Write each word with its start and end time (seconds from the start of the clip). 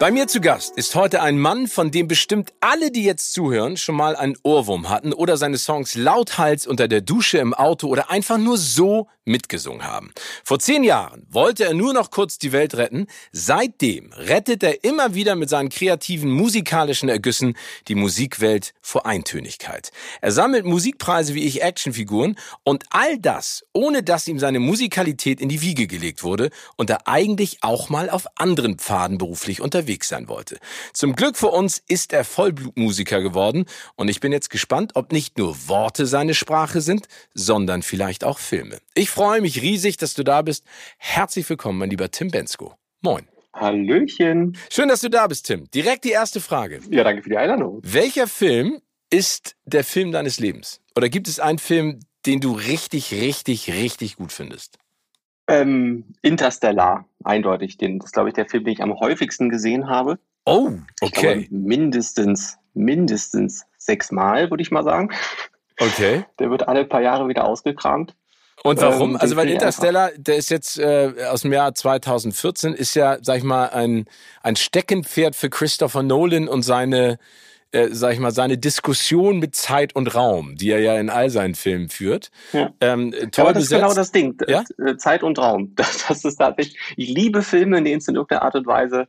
Bei 0.00 0.10
mir 0.10 0.26
zu 0.28 0.40
Gast 0.40 0.78
ist 0.78 0.94
heute 0.94 1.20
ein 1.20 1.38
Mann, 1.38 1.66
von 1.66 1.90
dem 1.90 2.08
bestimmt 2.08 2.54
alle, 2.60 2.90
die 2.90 3.04
jetzt 3.04 3.34
zuhören, 3.34 3.76
schon 3.76 3.96
mal 3.96 4.16
einen 4.16 4.34
Ohrwurm 4.42 4.88
hatten 4.88 5.12
oder 5.12 5.36
seine 5.36 5.58
Songs 5.58 5.94
lauthals 5.94 6.66
unter 6.66 6.88
der 6.88 7.02
Dusche 7.02 7.36
im 7.36 7.52
Auto 7.52 7.86
oder 7.86 8.10
einfach 8.10 8.38
nur 8.38 8.56
so 8.56 9.08
mitgesungen 9.30 9.84
haben. 9.84 10.12
Vor 10.44 10.58
zehn 10.58 10.84
Jahren 10.84 11.26
wollte 11.30 11.64
er 11.64 11.74
nur 11.74 11.92
noch 11.92 12.10
kurz 12.10 12.38
die 12.38 12.52
Welt 12.52 12.74
retten. 12.74 13.06
Seitdem 13.32 14.12
rettet 14.12 14.62
er 14.62 14.84
immer 14.84 15.14
wieder 15.14 15.36
mit 15.36 15.48
seinen 15.48 15.70
kreativen 15.70 16.30
musikalischen 16.30 17.08
Ergüssen 17.08 17.56
die 17.88 17.94
Musikwelt 17.94 18.74
vor 18.82 19.06
Eintönigkeit. 19.06 19.92
Er 20.20 20.32
sammelt 20.32 20.64
Musikpreise 20.64 21.34
wie 21.34 21.44
ich 21.44 21.62
Actionfiguren 21.62 22.36
und 22.64 22.84
all 22.90 23.18
das, 23.18 23.64
ohne 23.72 24.02
dass 24.02 24.28
ihm 24.28 24.38
seine 24.38 24.60
Musikalität 24.60 25.40
in 25.40 25.48
die 25.48 25.62
Wiege 25.62 25.86
gelegt 25.86 26.22
wurde 26.22 26.50
und 26.76 26.90
er 26.90 27.06
eigentlich 27.06 27.58
auch 27.62 27.88
mal 27.88 28.10
auf 28.10 28.26
anderen 28.36 28.78
Pfaden 28.78 29.18
beruflich 29.18 29.60
unterwegs 29.60 30.08
sein 30.08 30.28
wollte. 30.28 30.58
Zum 30.92 31.14
Glück 31.14 31.36
für 31.36 31.48
uns 31.48 31.82
ist 31.86 32.12
er 32.12 32.24
Vollblutmusiker 32.24 33.20
geworden 33.20 33.66
und 33.96 34.08
ich 34.08 34.20
bin 34.20 34.32
jetzt 34.32 34.50
gespannt, 34.50 34.92
ob 34.94 35.12
nicht 35.12 35.38
nur 35.38 35.68
Worte 35.68 36.06
seine 36.06 36.34
Sprache 36.34 36.80
sind, 36.80 37.06
sondern 37.34 37.82
vielleicht 37.82 38.24
auch 38.24 38.38
Filme. 38.38 38.78
Ich 38.94 39.10
freue 39.20 39.42
mich 39.42 39.60
riesig, 39.60 39.98
dass 39.98 40.14
du 40.14 40.22
da 40.22 40.40
bist. 40.40 40.64
Herzlich 40.96 41.46
willkommen, 41.50 41.78
mein 41.78 41.90
lieber 41.90 42.10
Tim 42.10 42.30
Bensko. 42.30 42.72
Moin. 43.02 43.28
Hallöchen. 43.52 44.56
Schön, 44.70 44.88
dass 44.88 45.02
du 45.02 45.10
da 45.10 45.26
bist, 45.26 45.46
Tim. 45.46 45.70
Direkt 45.74 46.04
die 46.04 46.10
erste 46.10 46.40
Frage. 46.40 46.80
Ja, 46.88 47.04
danke 47.04 47.22
für 47.22 47.28
die 47.28 47.36
Einladung. 47.36 47.82
Welcher 47.82 48.26
Film 48.26 48.80
ist 49.10 49.56
der 49.66 49.84
Film 49.84 50.10
deines 50.10 50.40
Lebens? 50.40 50.80
Oder 50.96 51.10
gibt 51.10 51.28
es 51.28 51.38
einen 51.38 51.58
Film, 51.58 52.00
den 52.24 52.40
du 52.40 52.52
richtig, 52.52 53.12
richtig, 53.12 53.70
richtig 53.70 54.16
gut 54.16 54.32
findest? 54.32 54.78
Ähm, 55.48 56.14
Interstellar, 56.22 57.04
eindeutig. 57.22 57.76
Den, 57.76 57.98
das 57.98 58.06
ist, 58.06 58.12
glaube 58.14 58.30
ich, 58.30 58.34
der 58.34 58.46
Film, 58.48 58.64
den 58.64 58.72
ich 58.72 58.82
am 58.82 58.98
häufigsten 59.00 59.50
gesehen 59.50 59.86
habe. 59.86 60.18
Oh, 60.46 60.70
okay. 61.02 61.46
Glaube, 61.46 61.46
mindestens, 61.50 62.56
mindestens 62.72 63.66
sechsmal, 63.76 64.48
würde 64.48 64.62
ich 64.62 64.70
mal 64.70 64.82
sagen. 64.82 65.10
Okay. 65.78 66.24
Der 66.38 66.48
wird 66.48 66.68
alle 66.68 66.86
paar 66.86 67.02
Jahre 67.02 67.28
wieder 67.28 67.44
ausgekramt. 67.44 68.14
Und 68.62 68.80
warum? 68.80 69.12
Ähm, 69.12 69.16
also 69.16 69.36
weil 69.36 69.48
Interstellar, 69.48 70.10
der 70.16 70.36
ist 70.36 70.50
jetzt 70.50 70.78
äh, 70.78 71.12
aus 71.30 71.42
dem 71.42 71.52
Jahr 71.52 71.74
2014, 71.74 72.74
ist 72.74 72.94
ja, 72.94 73.18
sag 73.22 73.38
ich 73.38 73.44
mal, 73.44 73.70
ein, 73.70 74.06
ein 74.42 74.56
Steckenpferd 74.56 75.34
für 75.34 75.48
Christopher 75.48 76.02
Nolan 76.02 76.48
und 76.48 76.62
seine 76.62 77.18
äh, 77.72 77.88
sag 77.92 78.14
ich 78.14 78.18
mal, 78.18 78.32
seine 78.32 78.58
Diskussion 78.58 79.38
mit 79.38 79.54
Zeit 79.54 79.94
und 79.94 80.14
Raum, 80.14 80.56
die 80.56 80.70
er 80.70 80.80
ja 80.80 80.98
in 80.98 81.08
all 81.08 81.30
seinen 81.30 81.54
Filmen 81.54 81.88
führt. 81.88 82.30
Ja. 82.52 82.72
Ähm, 82.80 83.12
toll 83.30 83.44
Aber 83.44 83.52
das 83.52 83.62
besetzt. 83.62 83.62
ist 83.62 83.78
genau 83.78 83.94
das 83.94 84.12
Ding. 84.12 84.36
Ja? 84.48 84.64
Äh, 84.84 84.96
Zeit 84.96 85.22
und 85.22 85.38
Raum. 85.38 85.74
Das, 85.80 86.06
das 86.08 86.24
ist 86.24 86.36
tatsächlich, 86.36 86.78
ich 86.96 87.08
liebe 87.10 87.42
Filme, 87.42 87.78
in 87.78 87.84
denen 87.84 87.98
es 87.98 88.08
in 88.08 88.16
irgendeiner 88.16 88.42
Art 88.42 88.54
und 88.56 88.66
Weise 88.66 89.06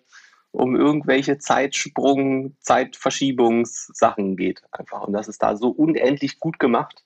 um 0.52 0.76
irgendwelche 0.76 1.38
Zeitsprung, 1.38 2.56
Zeitverschiebungssachen 2.60 4.36
geht. 4.36 4.62
Einfach. 4.72 5.08
Und 5.08 5.14
das 5.14 5.28
ist 5.28 5.42
da 5.42 5.56
so 5.56 5.70
unendlich 5.70 6.40
gut 6.40 6.60
gemacht. 6.60 7.04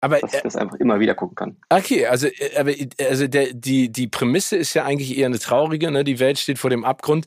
Aber, 0.00 0.18
dass 0.20 0.34
ich 0.34 0.40
das 0.42 0.56
einfach 0.56 0.76
immer 0.76 1.00
wieder 1.00 1.14
gucken 1.14 1.34
kann. 1.34 1.56
Okay, 1.68 2.06
also, 2.06 2.26
äh, 2.26 2.56
aber, 2.56 2.72
also 3.08 3.26
der, 3.26 3.52
die, 3.54 3.90
die 3.90 4.06
Prämisse 4.06 4.56
ist 4.56 4.74
ja 4.74 4.84
eigentlich 4.84 5.16
eher 5.16 5.26
eine 5.26 5.38
traurige, 5.38 5.90
ne? 5.90 6.04
Die 6.04 6.18
Welt 6.18 6.38
steht 6.38 6.58
vor 6.58 6.70
dem 6.70 6.84
Abgrund. 6.84 7.26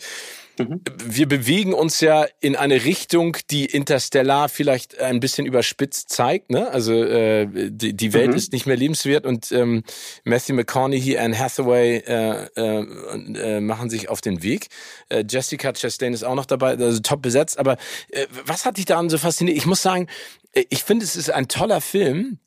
Mhm. 0.60 0.82
Wir 1.06 1.28
bewegen 1.28 1.74
uns 1.74 2.02
ja 2.02 2.26
in 2.42 2.56
eine 2.56 2.84
Richtung, 2.84 3.38
die 3.50 3.66
Interstellar 3.66 4.50
vielleicht 4.50 5.00
ein 5.00 5.20
bisschen 5.20 5.46
überspitzt 5.46 6.10
zeigt. 6.10 6.52
Ne? 6.52 6.70
Also 6.70 6.94
äh, 6.94 7.48
die, 7.72 7.94
die 7.96 8.14
Welt 8.14 8.32
mhm. 8.32 8.36
ist 8.36 8.52
nicht 8.52 8.66
mehr 8.66 8.76
lebenswert 8.76 9.26
und 9.26 9.52
ähm, 9.52 9.84
Matthew 10.26 10.54
McConaughey, 10.54 11.18
Anne 11.18 11.38
Hathaway 11.38 11.98
äh, 11.98 12.48
äh, 12.56 13.58
äh, 13.58 13.60
machen 13.62 13.90
sich 13.90 14.10
auf 14.10 14.22
den 14.22 14.44
Weg. 14.44 14.68
Äh, 15.10 15.24
Jessica 15.28 15.72
Chastain 15.74 16.14
ist 16.14 16.24
auch 16.24 16.36
noch 16.36 16.46
dabei, 16.46 16.78
also 16.78 17.00
top 17.00 17.22
besetzt. 17.22 17.58
Aber 17.58 17.78
äh, 18.10 18.26
was 18.46 18.66
hat 18.66 18.78
dich 18.78 18.86
daran 18.86 19.10
so 19.10 19.18
fasziniert? 19.18 19.58
Ich 19.58 19.66
muss 19.66 19.82
sagen, 19.82 20.08
äh, 20.54 20.66
ich 20.70 20.84
finde, 20.84 21.06
es 21.06 21.16
ist 21.16 21.32
ein 21.32 21.48
toller 21.48 21.82
Film. 21.82 22.40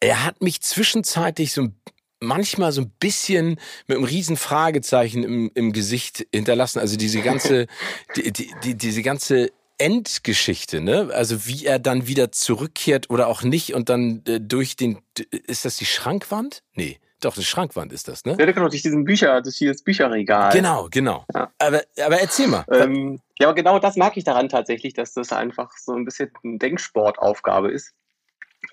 Er 0.00 0.24
hat 0.24 0.42
mich 0.42 0.60
zwischenzeitlich 0.60 1.52
so 1.52 1.62
ein 1.62 1.80
manchmal 2.20 2.72
so 2.72 2.82
ein 2.82 2.90
bisschen 2.98 3.60
mit 3.86 3.96
einem 3.96 4.04
riesen 4.04 4.36
Fragezeichen 4.36 5.22
im, 5.22 5.50
im 5.54 5.72
Gesicht 5.72 6.26
hinterlassen. 6.32 6.78
Also 6.78 6.96
diese 6.96 7.20
ganze, 7.20 7.66
die, 8.16 8.32
die, 8.32 8.54
die, 8.62 8.74
diese 8.74 9.02
ganze 9.02 9.50
Endgeschichte, 9.78 10.80
ne? 10.80 11.10
Also 11.12 11.46
wie 11.46 11.66
er 11.66 11.78
dann 11.78 12.06
wieder 12.06 12.32
zurückkehrt 12.32 13.10
oder 13.10 13.26
auch 13.26 13.42
nicht 13.42 13.74
und 13.74 13.88
dann 13.88 14.22
äh, 14.26 14.40
durch 14.40 14.76
den, 14.76 14.98
ist 15.30 15.64
das 15.64 15.76
die 15.76 15.86
Schrankwand? 15.86 16.62
Nee. 16.74 16.98
Doch, 17.20 17.34
die 17.34 17.44
Schrankwand 17.44 17.90
ist 17.92 18.08
das, 18.08 18.24
ne? 18.26 18.36
Ja, 18.38 18.44
genau, 18.44 18.68
durch 18.68 18.82
diesen 18.82 19.04
Bücher, 19.04 19.40
durch 19.40 19.56
dieses 19.56 19.82
Bücherregal. 19.82 20.52
Genau, 20.52 20.88
genau. 20.90 21.24
Ja. 21.34 21.50
Aber, 21.58 21.82
aber 22.04 22.20
erzähl 22.20 22.48
mal. 22.48 22.64
Ähm, 22.70 23.18
ja, 23.38 23.46
aber 23.46 23.54
genau 23.54 23.78
das 23.78 23.96
mag 23.96 24.16
ich 24.16 24.24
daran 24.24 24.50
tatsächlich, 24.50 24.92
dass 24.92 25.14
das 25.14 25.32
einfach 25.32 25.72
so 25.78 25.92
ein 25.92 26.04
bisschen 26.04 26.30
eine 26.42 26.58
Denksportaufgabe 26.58 27.70
ist. 27.70 27.94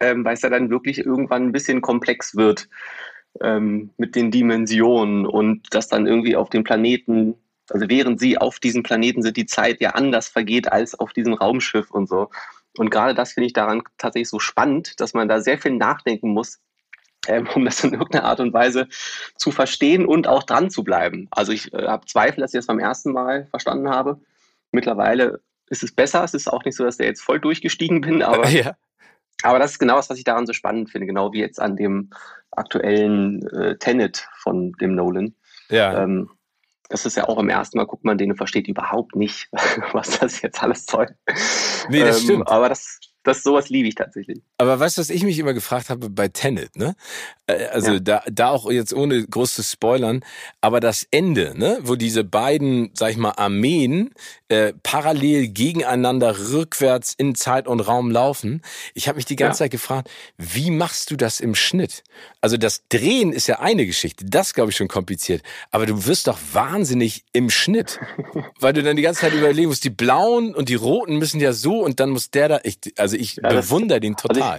Ähm, 0.01 0.25
weil 0.25 0.33
es 0.33 0.41
ja 0.41 0.49
dann 0.49 0.69
wirklich 0.69 1.05
irgendwann 1.05 1.43
ein 1.43 1.51
bisschen 1.51 1.79
komplex 1.79 2.35
wird 2.35 2.67
ähm, 3.39 3.91
mit 3.97 4.15
den 4.15 4.31
Dimensionen 4.31 5.25
und 5.25 5.73
dass 5.73 5.87
dann 5.87 6.07
irgendwie 6.07 6.35
auf 6.35 6.49
dem 6.49 6.63
Planeten, 6.63 7.35
also 7.69 7.87
während 7.87 8.19
sie 8.19 8.37
auf 8.37 8.59
diesem 8.59 8.83
Planeten 8.83 9.21
sind, 9.21 9.37
die 9.37 9.45
Zeit 9.45 9.79
ja 9.79 9.91
anders 9.91 10.27
vergeht 10.27 10.71
als 10.71 10.99
auf 10.99 11.13
diesem 11.13 11.33
Raumschiff 11.33 11.91
und 11.91 12.09
so. 12.09 12.29
Und 12.77 12.89
gerade 12.89 13.13
das 13.13 13.33
finde 13.33 13.47
ich 13.47 13.53
daran 13.53 13.83
tatsächlich 13.97 14.29
so 14.29 14.39
spannend, 14.39 14.99
dass 14.99 15.13
man 15.13 15.27
da 15.27 15.39
sehr 15.39 15.57
viel 15.57 15.73
nachdenken 15.73 16.29
muss, 16.29 16.59
ähm, 17.27 17.47
um 17.53 17.65
das 17.65 17.83
in 17.83 17.93
irgendeiner 17.93 18.25
Art 18.25 18.39
und 18.39 18.53
Weise 18.53 18.87
zu 19.35 19.51
verstehen 19.51 20.05
und 20.05 20.27
auch 20.27 20.43
dran 20.43 20.69
zu 20.69 20.83
bleiben. 20.83 21.27
Also 21.31 21.51
ich 21.51 21.73
äh, 21.73 21.87
habe 21.87 22.05
Zweifel, 22.05 22.41
dass 22.41 22.53
ich 22.53 22.57
das 22.57 22.67
beim 22.67 22.79
ersten 22.79 23.11
Mal 23.11 23.47
verstanden 23.47 23.89
habe. 23.89 24.19
Mittlerweile 24.71 25.41
ist 25.67 25.83
es 25.83 25.91
besser. 25.93 26.23
Es 26.23 26.33
ist 26.33 26.51
auch 26.51 26.63
nicht 26.65 26.75
so, 26.75 26.83
dass 26.83 26.99
ich 26.99 27.05
jetzt 27.05 27.21
voll 27.21 27.39
durchgestiegen 27.39 28.01
bin, 28.01 28.21
aber 28.21 28.47
ja. 28.49 28.75
Aber 29.43 29.59
das 29.59 29.71
ist 29.71 29.79
genau 29.79 29.95
das, 29.95 30.09
was 30.09 30.17
ich 30.17 30.23
daran 30.23 30.45
so 30.45 30.53
spannend 30.53 30.89
finde, 30.89 31.07
genau 31.07 31.33
wie 31.33 31.39
jetzt 31.39 31.59
an 31.59 31.75
dem 31.75 32.11
aktuellen 32.51 33.47
äh, 33.47 33.77
Tenet 33.77 34.27
von 34.37 34.73
dem 34.73 34.95
Nolan. 34.95 35.35
Ja. 35.69 36.03
Ähm, 36.03 36.29
das 36.89 37.05
ist 37.05 37.15
ja 37.15 37.27
auch 37.27 37.39
im 37.39 37.49
ersten 37.49 37.77
Mal, 37.77 37.85
guckt 37.85 38.03
man 38.03 38.17
den 38.17 38.31
und 38.31 38.37
versteht 38.37 38.67
überhaupt 38.67 39.15
nicht, 39.15 39.49
was 39.93 40.19
das 40.19 40.41
jetzt 40.41 40.61
alles 40.61 40.85
soll. 40.85 41.07
Nee, 41.89 42.01
das 42.01 42.19
ähm, 42.19 42.23
stimmt. 42.23 42.49
Aber 42.49 42.69
das, 42.69 42.99
das 43.23 43.43
sowas 43.43 43.69
liebe 43.69 43.87
ich 43.87 43.95
tatsächlich. 43.95 44.41
Aber 44.61 44.79
weißt 44.79 44.97
du, 44.97 45.01
was 45.01 45.09
ich 45.09 45.23
mich 45.23 45.39
immer 45.39 45.55
gefragt 45.55 45.89
habe 45.89 46.11
bei 46.11 46.27
Tenet, 46.27 46.75
ne? 46.75 46.95
Äh, 47.47 47.65
also 47.71 47.93
ja. 47.93 47.99
da, 47.99 48.23
da 48.31 48.49
auch 48.49 48.69
jetzt 48.71 48.93
ohne 48.93 49.25
groß 49.25 49.55
zu 49.55 49.63
spoilern, 49.63 50.23
aber 50.61 50.79
das 50.79 51.07
Ende, 51.09 51.53
ne, 51.57 51.79
wo 51.81 51.95
diese 51.95 52.23
beiden, 52.23 52.91
sag 52.93 53.09
ich 53.09 53.17
mal, 53.17 53.31
Armeen 53.31 54.13
äh, 54.49 54.73
parallel 54.83 55.47
gegeneinander 55.47 56.51
rückwärts 56.51 57.15
in 57.17 57.33
Zeit 57.33 57.67
und 57.67 57.79
Raum 57.79 58.11
laufen. 58.11 58.61
Ich 58.93 59.07
habe 59.07 59.15
mich 59.15 59.25
die 59.25 59.35
ganze 59.35 59.63
ja. 59.63 59.65
Zeit 59.65 59.71
gefragt, 59.71 60.11
wie 60.37 60.69
machst 60.69 61.09
du 61.09 61.15
das 61.15 61.39
im 61.39 61.55
Schnitt? 61.55 62.03
Also 62.39 62.57
das 62.57 62.83
Drehen 62.87 63.33
ist 63.33 63.47
ja 63.47 63.61
eine 63.61 63.87
Geschichte, 63.87 64.25
das 64.25 64.53
glaube 64.53 64.69
ich 64.69 64.77
schon 64.77 64.87
kompliziert, 64.87 65.41
aber 65.71 65.87
du 65.87 66.05
wirst 66.05 66.27
doch 66.27 66.37
wahnsinnig 66.53 67.25
im 67.33 67.49
Schnitt, 67.49 67.99
weil 68.59 68.73
du 68.73 68.83
dann 68.83 68.95
die 68.95 69.01
ganze 69.01 69.21
Zeit 69.21 69.33
überlegen 69.33 69.69
musst, 69.69 69.85
die 69.85 69.89
blauen 69.89 70.53
und 70.53 70.69
die 70.69 70.75
roten 70.75 71.17
müssen 71.17 71.39
ja 71.39 71.51
so 71.51 71.83
und 71.83 71.99
dann 71.99 72.11
muss 72.11 72.29
der 72.29 72.47
da, 72.47 72.59
ich, 72.63 72.77
also 72.97 73.17
ich 73.17 73.37
ja, 73.37 73.49
bewundere 73.49 73.99
den 73.99 74.15
total. 74.17 74.41
Also 74.43 74.50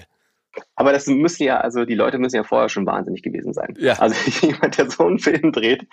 aber 0.75 0.93
das 0.93 1.06
müssen 1.06 1.44
ja, 1.44 1.60
also 1.60 1.84
die 1.84 1.94
Leute 1.94 2.19
müssen 2.19 2.37
ja 2.37 2.44
vorher 2.44 2.69
schon 2.69 2.87
wahnsinnig 2.87 3.22
gewesen 3.22 3.52
sein. 3.52 3.75
Ja. 3.78 3.94
Also 3.94 4.14
jemand, 4.46 4.78
der 4.78 4.90
so 4.90 5.06
einen 5.06 5.19
Film 5.19 5.52
dreht 5.52 5.87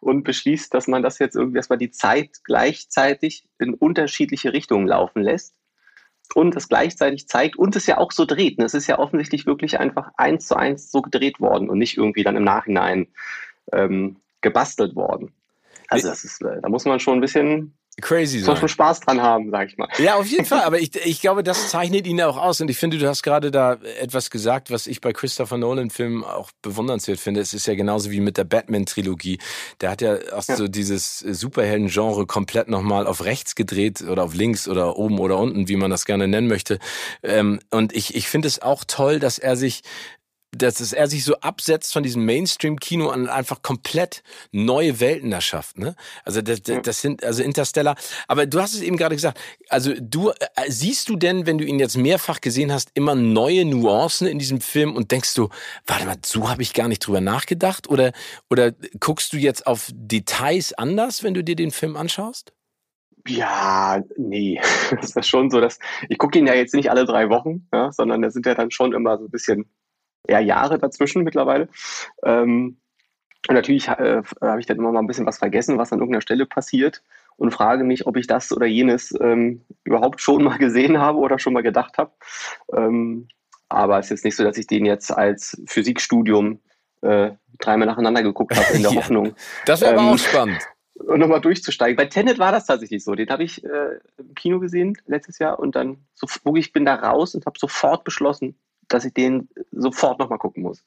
und 0.00 0.24
beschließt, 0.24 0.72
dass 0.72 0.86
man 0.86 1.02
das 1.02 1.18
jetzt 1.18 1.36
irgendwie, 1.36 1.56
dass 1.56 1.68
man 1.68 1.78
die 1.78 1.90
Zeit 1.90 2.30
gleichzeitig 2.44 3.46
in 3.58 3.74
unterschiedliche 3.74 4.52
Richtungen 4.52 4.86
laufen 4.86 5.22
lässt 5.22 5.54
und 6.34 6.56
es 6.56 6.68
gleichzeitig 6.68 7.28
zeigt 7.28 7.56
und 7.56 7.76
es 7.76 7.86
ja 7.86 7.98
auch 7.98 8.12
so 8.12 8.24
dreht. 8.24 8.58
Es 8.60 8.74
ist 8.74 8.86
ja 8.86 8.98
offensichtlich 8.98 9.46
wirklich 9.46 9.78
einfach 9.78 10.10
eins 10.16 10.46
zu 10.46 10.56
eins 10.56 10.90
so 10.90 11.02
gedreht 11.02 11.40
worden 11.40 11.68
und 11.68 11.78
nicht 11.78 11.96
irgendwie 11.96 12.22
dann 12.22 12.36
im 12.36 12.44
Nachhinein 12.44 13.08
ähm, 13.72 14.16
gebastelt 14.40 14.94
worden. 14.94 15.32
Also 15.88 16.08
das 16.08 16.24
ist, 16.24 16.42
äh, 16.42 16.60
da 16.60 16.68
muss 16.68 16.84
man 16.84 17.00
schon 17.00 17.18
ein 17.18 17.20
bisschen 17.20 17.76
crazy 18.00 18.40
sein. 18.40 18.56
schon 18.56 18.68
Spaß 18.68 19.00
dran 19.00 19.20
haben, 19.20 19.50
sag 19.50 19.68
ich 19.68 19.76
mal. 19.76 19.88
Ja, 19.98 20.16
auf 20.16 20.26
jeden 20.26 20.44
Fall. 20.44 20.60
Aber 20.64 20.78
ich, 20.78 20.94
ich 21.04 21.20
glaube, 21.20 21.42
das 21.42 21.70
zeichnet 21.70 22.06
ihn 22.06 22.20
auch 22.22 22.36
aus. 22.36 22.60
Und 22.60 22.70
ich 22.70 22.76
finde, 22.76 22.98
du 22.98 23.08
hast 23.08 23.22
gerade 23.22 23.50
da 23.50 23.74
etwas 24.00 24.30
gesagt, 24.30 24.70
was 24.70 24.86
ich 24.86 25.00
bei 25.00 25.12
Christopher 25.12 25.58
Nolan-Filmen 25.58 26.24
auch 26.24 26.50
bewundernswert 26.62 27.20
finde. 27.20 27.40
Es 27.40 27.54
ist 27.54 27.66
ja 27.66 27.74
genauso 27.74 28.10
wie 28.10 28.20
mit 28.20 28.36
der 28.36 28.44
Batman-Trilogie. 28.44 29.38
Der 29.80 29.90
hat 29.90 30.02
ja 30.02 30.16
auch 30.32 30.46
ja. 30.46 30.56
so 30.56 30.68
dieses 30.68 31.18
Superhelden-Genre 31.20 32.26
komplett 32.26 32.68
nochmal 32.68 33.06
auf 33.06 33.24
rechts 33.24 33.54
gedreht 33.54 34.02
oder 34.02 34.24
auf 34.24 34.34
links 34.34 34.68
oder 34.68 34.96
oben 34.96 35.18
oder 35.18 35.38
unten, 35.38 35.68
wie 35.68 35.76
man 35.76 35.90
das 35.90 36.04
gerne 36.04 36.28
nennen 36.28 36.48
möchte. 36.48 36.78
Ähm, 37.22 37.60
und 37.70 37.94
ich, 37.94 38.14
ich 38.14 38.28
finde 38.28 38.48
es 38.48 38.60
auch 38.60 38.84
toll, 38.86 39.18
dass 39.18 39.38
er 39.38 39.56
sich 39.56 39.82
dass 40.56 40.92
er 40.92 41.08
sich 41.08 41.24
so 41.24 41.36
absetzt 41.36 41.92
von 41.92 42.02
diesem 42.02 42.24
Mainstream-Kino 42.24 43.12
und 43.12 43.28
einfach 43.28 43.62
komplett 43.62 44.22
neue 44.52 45.00
Welten 45.00 45.32
erschafft. 45.32 45.78
Ne? 45.78 45.94
Also 46.24 46.42
das, 46.42 46.62
das 46.62 47.00
sind 47.00 47.24
also 47.24 47.42
Interstellar. 47.42 47.96
Aber 48.28 48.46
du 48.46 48.60
hast 48.60 48.74
es 48.74 48.82
eben 48.82 48.96
gerade 48.96 49.14
gesagt. 49.14 49.38
Also 49.68 49.92
du 49.98 50.30
äh, 50.30 50.34
siehst 50.68 51.08
du 51.08 51.16
denn, 51.16 51.46
wenn 51.46 51.58
du 51.58 51.64
ihn 51.64 51.78
jetzt 51.78 51.96
mehrfach 51.96 52.40
gesehen 52.40 52.72
hast, 52.72 52.90
immer 52.94 53.14
neue 53.14 53.64
Nuancen 53.64 54.26
in 54.26 54.38
diesem 54.38 54.60
Film 54.60 54.94
und 54.94 55.10
denkst 55.10 55.34
du, 55.34 55.48
warte 55.86 56.06
mal, 56.06 56.16
so 56.24 56.48
habe 56.48 56.62
ich 56.62 56.72
gar 56.72 56.88
nicht 56.88 57.06
drüber 57.06 57.20
nachgedacht? 57.20 57.88
Oder 57.88 58.12
oder 58.50 58.72
guckst 59.00 59.32
du 59.32 59.36
jetzt 59.36 59.66
auf 59.66 59.90
Details 59.92 60.72
anders, 60.72 61.22
wenn 61.22 61.34
du 61.34 61.42
dir 61.42 61.56
den 61.56 61.70
Film 61.70 61.96
anschaust? 61.96 62.52
Ja, 63.26 64.02
nee. 64.16 64.60
Das 65.00 65.16
ist 65.16 65.28
schon 65.28 65.50
so, 65.50 65.60
dass 65.60 65.78
ich 66.08 66.18
gucke 66.18 66.38
ihn 66.38 66.46
ja 66.46 66.54
jetzt 66.54 66.74
nicht 66.74 66.90
alle 66.90 67.04
drei 67.04 67.30
Wochen, 67.30 67.66
ja, 67.72 67.90
sondern 67.92 68.22
da 68.22 68.30
sind 68.30 68.46
ja 68.46 68.54
dann 68.54 68.70
schon 68.70 68.92
immer 68.92 69.18
so 69.18 69.24
ein 69.24 69.30
bisschen 69.30 69.66
eher 70.26 70.40
Jahre 70.40 70.78
dazwischen 70.78 71.24
mittlerweile. 71.24 71.68
Ähm, 72.24 72.78
und 73.46 73.54
natürlich 73.54 73.88
äh, 73.88 74.22
habe 74.40 74.60
ich 74.60 74.66
dann 74.66 74.78
immer 74.78 74.92
mal 74.92 75.00
ein 75.00 75.06
bisschen 75.06 75.26
was 75.26 75.38
vergessen, 75.38 75.78
was 75.78 75.92
an 75.92 75.98
irgendeiner 75.98 76.22
Stelle 76.22 76.46
passiert 76.46 77.02
und 77.36 77.52
frage 77.52 77.84
mich, 77.84 78.06
ob 78.06 78.16
ich 78.16 78.26
das 78.26 78.52
oder 78.52 78.66
jenes 78.66 79.14
ähm, 79.20 79.62
überhaupt 79.84 80.20
schon 80.20 80.44
mal 80.44 80.58
gesehen 80.58 80.98
habe 80.98 81.18
oder 81.18 81.38
schon 81.38 81.52
mal 81.52 81.62
gedacht 81.62 81.98
habe. 81.98 82.12
Ähm, 82.74 83.28
aber 83.68 83.98
es 83.98 84.06
ist 84.06 84.10
jetzt 84.10 84.24
nicht 84.24 84.36
so, 84.36 84.44
dass 84.44 84.56
ich 84.56 84.66
den 84.66 84.86
jetzt 84.86 85.10
als 85.10 85.60
Physikstudium 85.66 86.60
äh, 87.02 87.32
dreimal 87.58 87.86
nacheinander 87.86 88.22
geguckt 88.22 88.56
habe 88.56 88.74
in 88.74 88.82
der 88.82 88.90
ja, 88.92 88.96
Hoffnung. 88.96 89.34
Das 89.66 89.80
wäre 89.80 89.94
aber 89.94 90.02
auch 90.02 90.12
ähm, 90.12 90.18
spannend. 90.18 90.58
Und 90.94 91.18
nochmal 91.18 91.40
durchzusteigen. 91.40 91.96
Bei 91.96 92.06
Tenet 92.06 92.38
war 92.38 92.52
das 92.52 92.66
tatsächlich 92.66 93.02
so. 93.02 93.16
Den 93.16 93.28
habe 93.28 93.42
ich 93.42 93.64
äh, 93.64 93.98
im 94.16 94.32
Kino 94.36 94.60
gesehen 94.60 94.96
letztes 95.06 95.40
Jahr 95.40 95.58
und 95.58 95.74
dann 95.74 95.96
so, 96.14 96.28
ich 96.54 96.72
bin 96.72 96.84
da 96.84 96.94
raus 96.94 97.34
und 97.34 97.44
habe 97.46 97.58
sofort 97.58 98.04
beschlossen, 98.04 98.56
dass 98.88 99.04
ich 99.04 99.14
den 99.14 99.48
sofort 99.72 100.18
nochmal 100.18 100.38
gucken 100.38 100.62
muss. 100.62 100.84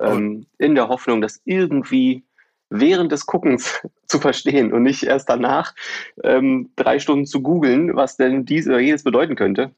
Ähm, 0.00 0.46
in 0.58 0.74
der 0.74 0.88
Hoffnung, 0.88 1.20
dass 1.20 1.40
irgendwie 1.44 2.24
während 2.68 3.12
des 3.12 3.26
Guckens 3.26 3.80
zu 4.06 4.18
verstehen 4.18 4.72
und 4.72 4.82
nicht 4.82 5.04
erst 5.04 5.28
danach 5.28 5.74
ähm, 6.22 6.70
drei 6.76 6.98
Stunden 6.98 7.26
zu 7.26 7.42
googeln, 7.42 7.96
was 7.96 8.16
denn 8.16 8.44
dies 8.44 8.66
oder 8.66 8.80
jenes 8.80 9.02
bedeuten 9.02 9.36
könnte. 9.36 9.72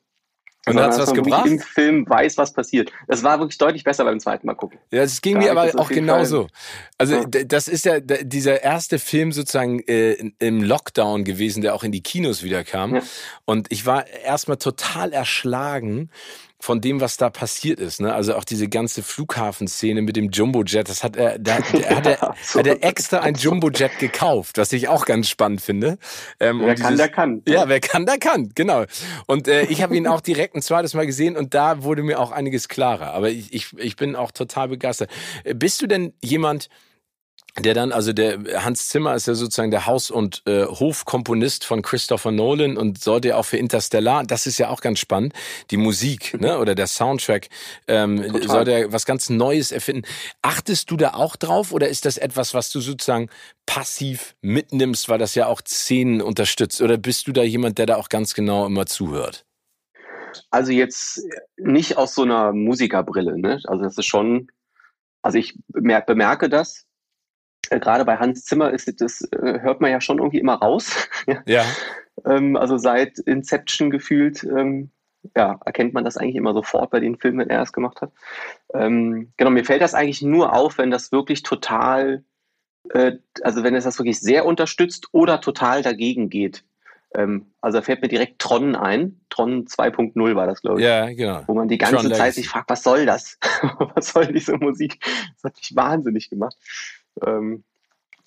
Und 0.66 0.78
hat 0.81 0.93
es 0.93 0.99
was 0.99 1.14
gebracht? 1.14 1.46
im 1.46 1.58
Film 1.58 2.08
weiß, 2.08 2.37
was 2.37 2.52
passiert. 2.52 2.93
Es 3.06 3.22
war 3.22 3.38
wirklich 3.38 3.58
deutlich 3.58 3.84
besser 3.84 4.05
beim 4.05 4.20
zweiten 4.20 4.46
Mal 4.46 4.55
gucken. 4.55 4.78
Ja, 4.90 5.02
das 5.02 5.22
ging 5.22 5.34
da 5.34 5.40
mir 5.40 5.50
aber 5.52 5.81
auch 5.81 5.88
genauso. 5.88 6.49
Also 6.99 7.14
ja. 7.14 7.44
das 7.44 7.69
ist 7.69 7.84
ja 7.84 8.00
dieser 8.00 8.62
erste 8.62 8.99
Film 8.99 9.32
sozusagen 9.32 9.81
äh, 9.81 10.16
im 10.38 10.62
Lockdown 10.62 11.25
gewesen, 11.25 11.62
der 11.62 11.75
auch 11.75 11.84
in 11.84 11.93
die 11.93 12.02
Kinos 12.02 12.43
wieder 12.43 12.64
kam. 12.64 12.96
Ja. 12.96 13.02
Und 13.44 13.69
ich 13.70 13.87
war 13.87 14.06
erstmal 14.06 14.58
total 14.58 15.12
erschlagen 15.12 16.10
von 16.60 16.81
dem, 16.81 17.00
was 17.00 17.16
da 17.16 17.31
passiert 17.31 17.78
ist. 17.78 18.00
Ne? 18.00 18.12
Also 18.12 18.34
auch 18.34 18.44
diese 18.44 18.69
ganze 18.69 19.02
Flughafenszene 19.02 20.02
mit 20.02 20.16
dem 20.16 20.31
Jumbojet, 20.31 20.88
das 20.88 21.05
hat 21.05 21.16
er, 21.16 21.38
da 21.38 21.56
hat 21.62 22.06
er, 22.06 22.20
hat 22.20 22.66
er 22.66 22.84
extra 22.84 23.20
ein 23.20 23.34
Jumbojet 23.34 23.99
gekauft, 23.99 24.58
was 24.58 24.72
ich 24.72 24.88
auch 24.88 25.06
ganz 25.06 25.28
spannend 25.28 25.60
finde. 25.60 25.99
Ähm, 26.40 26.60
wer 26.62 26.75
kann, 26.75 26.96
der 26.96 27.08
kann. 27.08 27.43
Ja, 27.46 27.69
wer 27.69 27.81
kann, 27.81 28.06
der 28.06 28.19
kann, 28.19 28.50
genau. 28.55 28.84
Und 29.26 29.46
äh, 29.46 29.66
ich 29.66 29.82
habe 29.82 29.96
ihn 29.96 30.06
auch 30.08 30.20
direkt 30.20 30.56
ein 30.56 30.62
zweites 30.62 30.94
Mal 30.94 31.06
gesehen 31.06 31.37
und 31.37 31.55
da 31.55 31.84
wurde 31.84 32.02
mir 32.02 32.19
auch 32.19 32.32
einiges 32.32 32.69
klarer. 32.69 33.12
Aber 33.12 33.31
ich, 33.31 33.52
ich, 33.52 33.78
ich 33.78 33.96
bin 33.96 34.16
auch 34.16 34.32
total 34.32 34.69
begeistert. 34.69 35.10
Äh, 35.44 35.55
bist 35.55 35.81
du 35.81 35.87
denn 35.87 36.12
jemand, 36.20 36.69
der 37.60 37.75
dann, 37.75 37.93
also 37.93 38.12
der 38.12 38.64
Hans 38.64 38.88
Zimmer 38.88 39.14
ist 39.14 39.26
ja 39.26 39.34
sozusagen 39.34 39.70
der 39.70 39.87
Haus- 39.87 40.10
und 40.10 40.43
äh, 40.46 40.64
Hofkomponist 40.64 41.64
von 41.64 41.82
Christopher 41.82 42.31
Nolan 42.31 42.76
und 42.76 43.02
sollte 43.02 43.28
ja 43.28 43.37
auch 43.37 43.44
für 43.44 43.56
Interstellar, 43.56 44.25
das 44.25 44.46
ist 44.46 44.58
ja 44.58 44.69
auch 44.69 44.81
ganz 44.81 44.99
spannend, 44.99 45.32
die 45.70 45.76
Musik 45.76 46.40
ne, 46.40 46.58
oder 46.58 46.75
der 46.75 46.87
Soundtrack 46.87 47.49
ähm, 47.87 48.46
sollte 48.46 48.72
ja 48.72 48.93
was 48.93 49.06
ganz 49.06 49.31
Neues 49.31 49.72
erfinden. 49.72 50.02
Achtest 50.43 50.90
du 50.90 50.96
da 50.96 51.14
auch 51.14 51.37
drauf 51.37 51.72
oder 51.72 51.88
ist 51.88 52.05
das 52.05 52.19
etwas, 52.19 52.55
was 52.55 52.70
du 52.70 52.81
sozusagen 52.81 53.28
passiv 53.66 54.34
mitnimmst, 54.40 55.08
weil 55.08 55.19
das 55.19 55.34
ja 55.34 55.46
auch 55.46 55.60
Szenen 55.60 56.22
unterstützt? 56.22 56.81
Oder 56.81 56.96
bist 56.96 57.26
du 57.26 57.32
da 57.32 57.43
jemand, 57.43 57.78
der 57.78 57.87
da 57.87 57.96
auch 57.96 58.08
ganz 58.08 58.34
genau 58.34 58.66
immer 58.66 58.87
zuhört? 58.87 59.44
Also 60.50 60.72
jetzt 60.72 61.22
nicht 61.56 61.96
aus 61.96 62.14
so 62.14 62.22
einer 62.22 62.52
Musikerbrille, 62.52 63.38
ne? 63.38 63.60
Also 63.64 63.84
das 63.84 63.99
ist 63.99 64.06
schon, 64.06 64.49
also 65.22 65.38
ich 65.38 65.58
bemerke 65.69 66.49
das, 66.49 66.88
äh, 67.70 67.81
gerade 67.81 68.05
bei 68.05 68.16
Hans 68.16 68.44
Zimmer 68.44 68.70
ist 68.70 69.00
das, 69.00 69.22
äh, 69.32 69.60
hört 69.60 69.81
man 69.81 69.90
ja 69.90 70.00
schon 70.00 70.19
irgendwie 70.19 70.38
immer 70.38 70.55
raus. 70.55 71.08
ja. 71.46 71.64
ähm, 72.25 72.56
also 72.56 72.78
seit 72.78 73.19
Inception 73.19 73.90
gefühlt, 73.90 74.44
ähm, 74.44 74.90
ja, 75.37 75.60
erkennt 75.64 75.94
man 75.94 76.05
das 76.05 76.16
eigentlich 76.16 76.37
immer 76.37 76.55
sofort 76.55 76.90
bei 76.90 77.00
den 77.00 77.16
Filmen, 77.16 77.40
wenn 77.40 77.50
er 77.50 77.62
es 77.62 77.72
gemacht 77.72 78.00
hat. 78.00 78.12
Ähm, 78.72 79.32
genau, 79.37 79.50
mir 79.50 79.64
fällt 79.64 79.82
das 79.82 79.94
eigentlich 79.94 80.22
nur 80.22 80.52
auf, 80.52 80.78
wenn 80.78 80.90
das 80.90 81.12
wirklich 81.12 81.43
total, 81.43 82.25
äh, 82.90 83.12
also 83.43 83.62
wenn 83.64 83.75
es 83.75 83.84
das 83.84 83.99
wirklich 83.99 84.20
sehr 84.20 84.46
unterstützt 84.46 85.08
oder 85.12 85.40
total 85.40 85.82
dagegen 85.82 86.31
geht. 86.31 86.64
Ähm, 87.14 87.46
also 87.60 87.78
da 87.78 87.82
fällt 87.82 88.02
mir 88.02 88.08
direkt 88.08 88.38
Tron 88.38 88.76
ein. 88.76 89.20
Tron 89.31 89.66
2.0 89.66 90.34
war 90.34 90.46
das, 90.46 90.60
glaube 90.60 90.81
ich. 90.81 90.87
Ja, 90.87 91.06
genau. 91.08 91.43
Wo 91.46 91.55
man 91.55 91.69
die 91.69 91.78
ganze 91.78 91.96
Tron 91.96 92.14
Zeit 92.14 92.34
sich 92.34 92.49
fragt, 92.49 92.69
was 92.70 92.82
soll 92.82 93.06
das? 93.06 93.38
was 93.94 94.10
soll 94.10 94.26
diese 94.26 94.56
Musik? 94.56 95.00
Das 95.34 95.44
hat 95.44 95.56
mich 95.56 95.75
wahnsinnig 95.75 96.28
gemacht. 96.28 96.56
Ähm, 97.25 97.64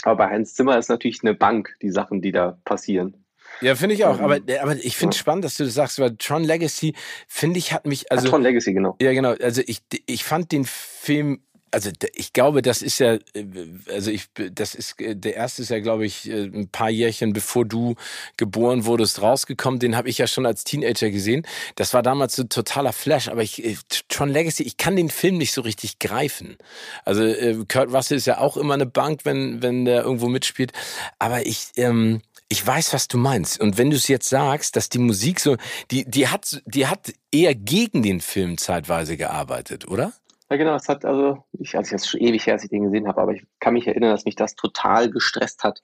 aber 0.03 0.25
bei 0.25 0.29
Heinz 0.29 0.53
Zimmer 0.53 0.77
ist 0.77 0.89
natürlich 0.89 1.19
eine 1.23 1.33
Bank, 1.33 1.75
die 1.81 1.91
Sachen, 1.91 2.21
die 2.21 2.31
da 2.31 2.59
passieren. 2.65 3.23
Ja, 3.59 3.75
finde 3.75 3.95
ich 3.95 4.05
auch. 4.05 4.19
Aber, 4.19 4.37
ähm, 4.37 4.43
aber 4.61 4.75
ich 4.75 4.95
finde 4.95 5.11
es 5.11 5.17
ja. 5.17 5.21
spannend, 5.21 5.45
dass 5.45 5.57
du 5.57 5.65
das 5.65 5.73
sagst, 5.73 5.99
weil 5.99 6.15
Tron 6.17 6.43
Legacy, 6.43 6.95
finde 7.27 7.59
ich, 7.59 7.73
hat 7.73 7.85
mich. 7.85 8.11
Also, 8.11 8.25
ja, 8.25 8.31
Tron 8.31 8.41
Legacy, 8.41 8.73
genau. 8.73 8.95
Ja, 9.01 9.11
genau. 9.13 9.33
Also 9.41 9.61
ich, 9.65 9.81
ich 10.05 10.23
fand 10.23 10.51
den 10.51 10.65
Film 10.65 11.41
also 11.71 11.89
ich 12.13 12.33
glaube, 12.33 12.62
das 12.62 12.81
ist 12.81 13.00
ja, 13.00 13.13
äh, 13.33 13.45
also 13.89 14.12
ich, 14.12 14.27
das 14.33 14.75
ist, 14.75 15.00
äh, 15.00 15.15
der 15.15 15.36
erste 15.36 15.62
ist 15.62 15.69
ja, 15.69 15.79
glaube 15.79 16.05
ich, 16.05 16.29
äh, 16.29 16.43
ein 16.43 16.67
paar 16.69 16.89
Jährchen 16.89 17.34
bevor 17.34 17.65
du 17.65 17.95
geboren 18.38 18.86
wurdest, 18.86 19.22
rausgekommen. 19.22 19.79
Den 19.79 19.95
habe 19.95 20.10
ich 20.10 20.17
ja 20.17 20.27
schon 20.27 20.45
als 20.45 20.63
Teenager 20.63 21.10
gesehen. 21.10 21.48
Das 21.75 21.93
war 21.93 22.03
damals 22.03 22.36
so 22.36 22.43
totaler 22.43 22.93
Flash, 22.93 23.29
aber 23.29 23.41
ich, 23.41 23.79
Tron 24.10 24.29
Legacy, 24.29 24.63
ich 24.63 24.77
kann 24.77 24.95
den 24.95 25.10
Film 25.10 25.38
nicht 25.38 25.53
so 25.53 25.62
richtig 25.62 26.00
greifen. 26.00 26.57
Also 27.05 27.22
Kurt 27.67 27.91
Russell 27.93 28.17
ist 28.17 28.27
ja 28.27 28.38
auch 28.38 28.57
immer 28.57 28.74
eine 28.74 28.86
Bank, 28.86 29.22
wenn, 29.24 29.62
wenn 29.62 29.86
der 29.86 30.03
irgendwo 30.03 30.27
mitspielt. 30.27 30.74
Aber 31.19 31.45
ich, 31.45 31.67
ähm, 31.77 32.22
ich 32.51 32.67
weiß, 32.67 32.93
was 32.93 33.07
du 33.07 33.17
meinst. 33.17 33.62
Und 33.62 33.77
wenn 33.77 33.89
du 33.89 33.95
es 33.95 34.10
jetzt 34.10 34.27
sagst, 34.27 34.75
dass 34.75 34.89
die 34.89 35.00
Musik 35.00 35.39
so, 35.39 35.55
die, 35.89 36.03
die 36.03 36.27
hat, 36.27 36.62
die 36.65 36.86
hat 36.88 37.13
eher 37.31 37.55
gegen 37.55 38.03
den 38.03 38.19
Film 38.19 38.57
zeitweise 38.57 39.15
gearbeitet, 39.15 39.88
oder? 39.88 40.12
Ja, 40.51 40.58
genau, 40.58 40.75
es 40.75 40.89
hat 40.89 41.05
also, 41.05 41.46
ich, 41.53 41.77
also 41.77 41.88
ich 41.88 41.91
jetzt 41.93 42.10
schon 42.10 42.20
ewig 42.20 42.46
her, 42.46 42.55
als 42.55 42.65
ich 42.65 42.70
den 42.70 42.84
gesehen 42.84 43.08
habe, 43.08 43.22
aber 43.22 43.31
ich 43.31 43.48
kann 43.62 43.74
mich 43.74 43.88
erinnern, 43.88 44.12
dass 44.12 44.25
mich 44.25 44.36
das 44.36 44.55
total 44.55 45.10
gestresst 45.10 45.63
hat. 45.63 45.81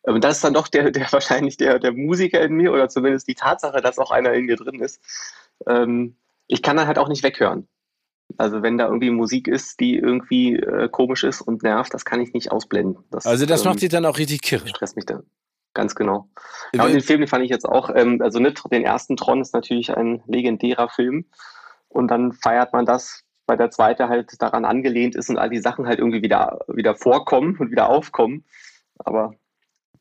Und 0.00 0.24
das 0.24 0.36
ist 0.36 0.44
dann 0.44 0.54
doch 0.54 0.68
der, 0.68 0.90
der 0.90 1.12
wahrscheinlich 1.12 1.58
der, 1.58 1.78
der 1.78 1.92
Musiker 1.92 2.40
in 2.40 2.54
mir 2.54 2.72
oder 2.72 2.88
zumindest 2.88 3.28
die 3.28 3.34
Tatsache, 3.34 3.82
dass 3.82 3.98
auch 3.98 4.10
einer 4.10 4.32
in 4.32 4.46
mir 4.46 4.56
drin 4.56 4.80
ist. 4.80 5.02
Ähm, 5.66 6.16
ich 6.46 6.62
kann 6.62 6.78
dann 6.78 6.86
halt 6.86 6.98
auch 6.98 7.08
nicht 7.08 7.22
weghören. 7.24 7.68
Also 8.38 8.62
wenn 8.62 8.78
da 8.78 8.86
irgendwie 8.86 9.10
Musik 9.10 9.48
ist, 9.48 9.80
die 9.80 9.96
irgendwie 9.96 10.56
äh, 10.56 10.88
komisch 10.88 11.22
ist 11.22 11.42
und 11.42 11.62
nervt, 11.62 11.92
das 11.92 12.06
kann 12.06 12.22
ich 12.22 12.32
nicht 12.32 12.50
ausblenden. 12.50 13.04
Das, 13.10 13.26
also 13.26 13.44
das 13.44 13.66
ähm, 13.66 13.68
macht 13.68 13.82
dich 13.82 13.90
dann 13.90 14.06
auch 14.06 14.16
richtig 14.16 14.40
kirre. 14.40 14.66
Stresst 14.66 14.96
mich 14.96 15.04
dann. 15.04 15.24
Ganz 15.74 15.94
genau. 15.94 16.30
Ja, 16.74 16.84
und 16.84 16.92
den 16.92 17.02
Film, 17.02 17.20
den 17.20 17.28
fand 17.28 17.44
ich 17.44 17.50
jetzt 17.50 17.66
auch, 17.66 17.90
ähm, 17.94 18.22
also 18.22 18.38
nicht, 18.38 18.62
den 18.72 18.82
ersten 18.82 19.18
Tron 19.18 19.42
ist 19.42 19.52
natürlich 19.52 19.94
ein 19.94 20.22
legendärer 20.26 20.88
Film. 20.88 21.26
Und 21.88 22.08
dann 22.08 22.32
feiert 22.32 22.72
man 22.72 22.86
das 22.86 23.25
weil 23.46 23.56
der 23.56 23.70
zweite 23.70 24.08
halt 24.08 24.40
daran 24.42 24.64
angelehnt 24.64 25.14
ist 25.14 25.30
und 25.30 25.38
all 25.38 25.50
die 25.50 25.58
Sachen 25.58 25.86
halt 25.86 25.98
irgendwie 25.98 26.22
wieder, 26.22 26.60
wieder 26.68 26.94
vorkommen 26.94 27.56
und 27.58 27.70
wieder 27.70 27.88
aufkommen. 27.88 28.44
Aber 28.98 29.34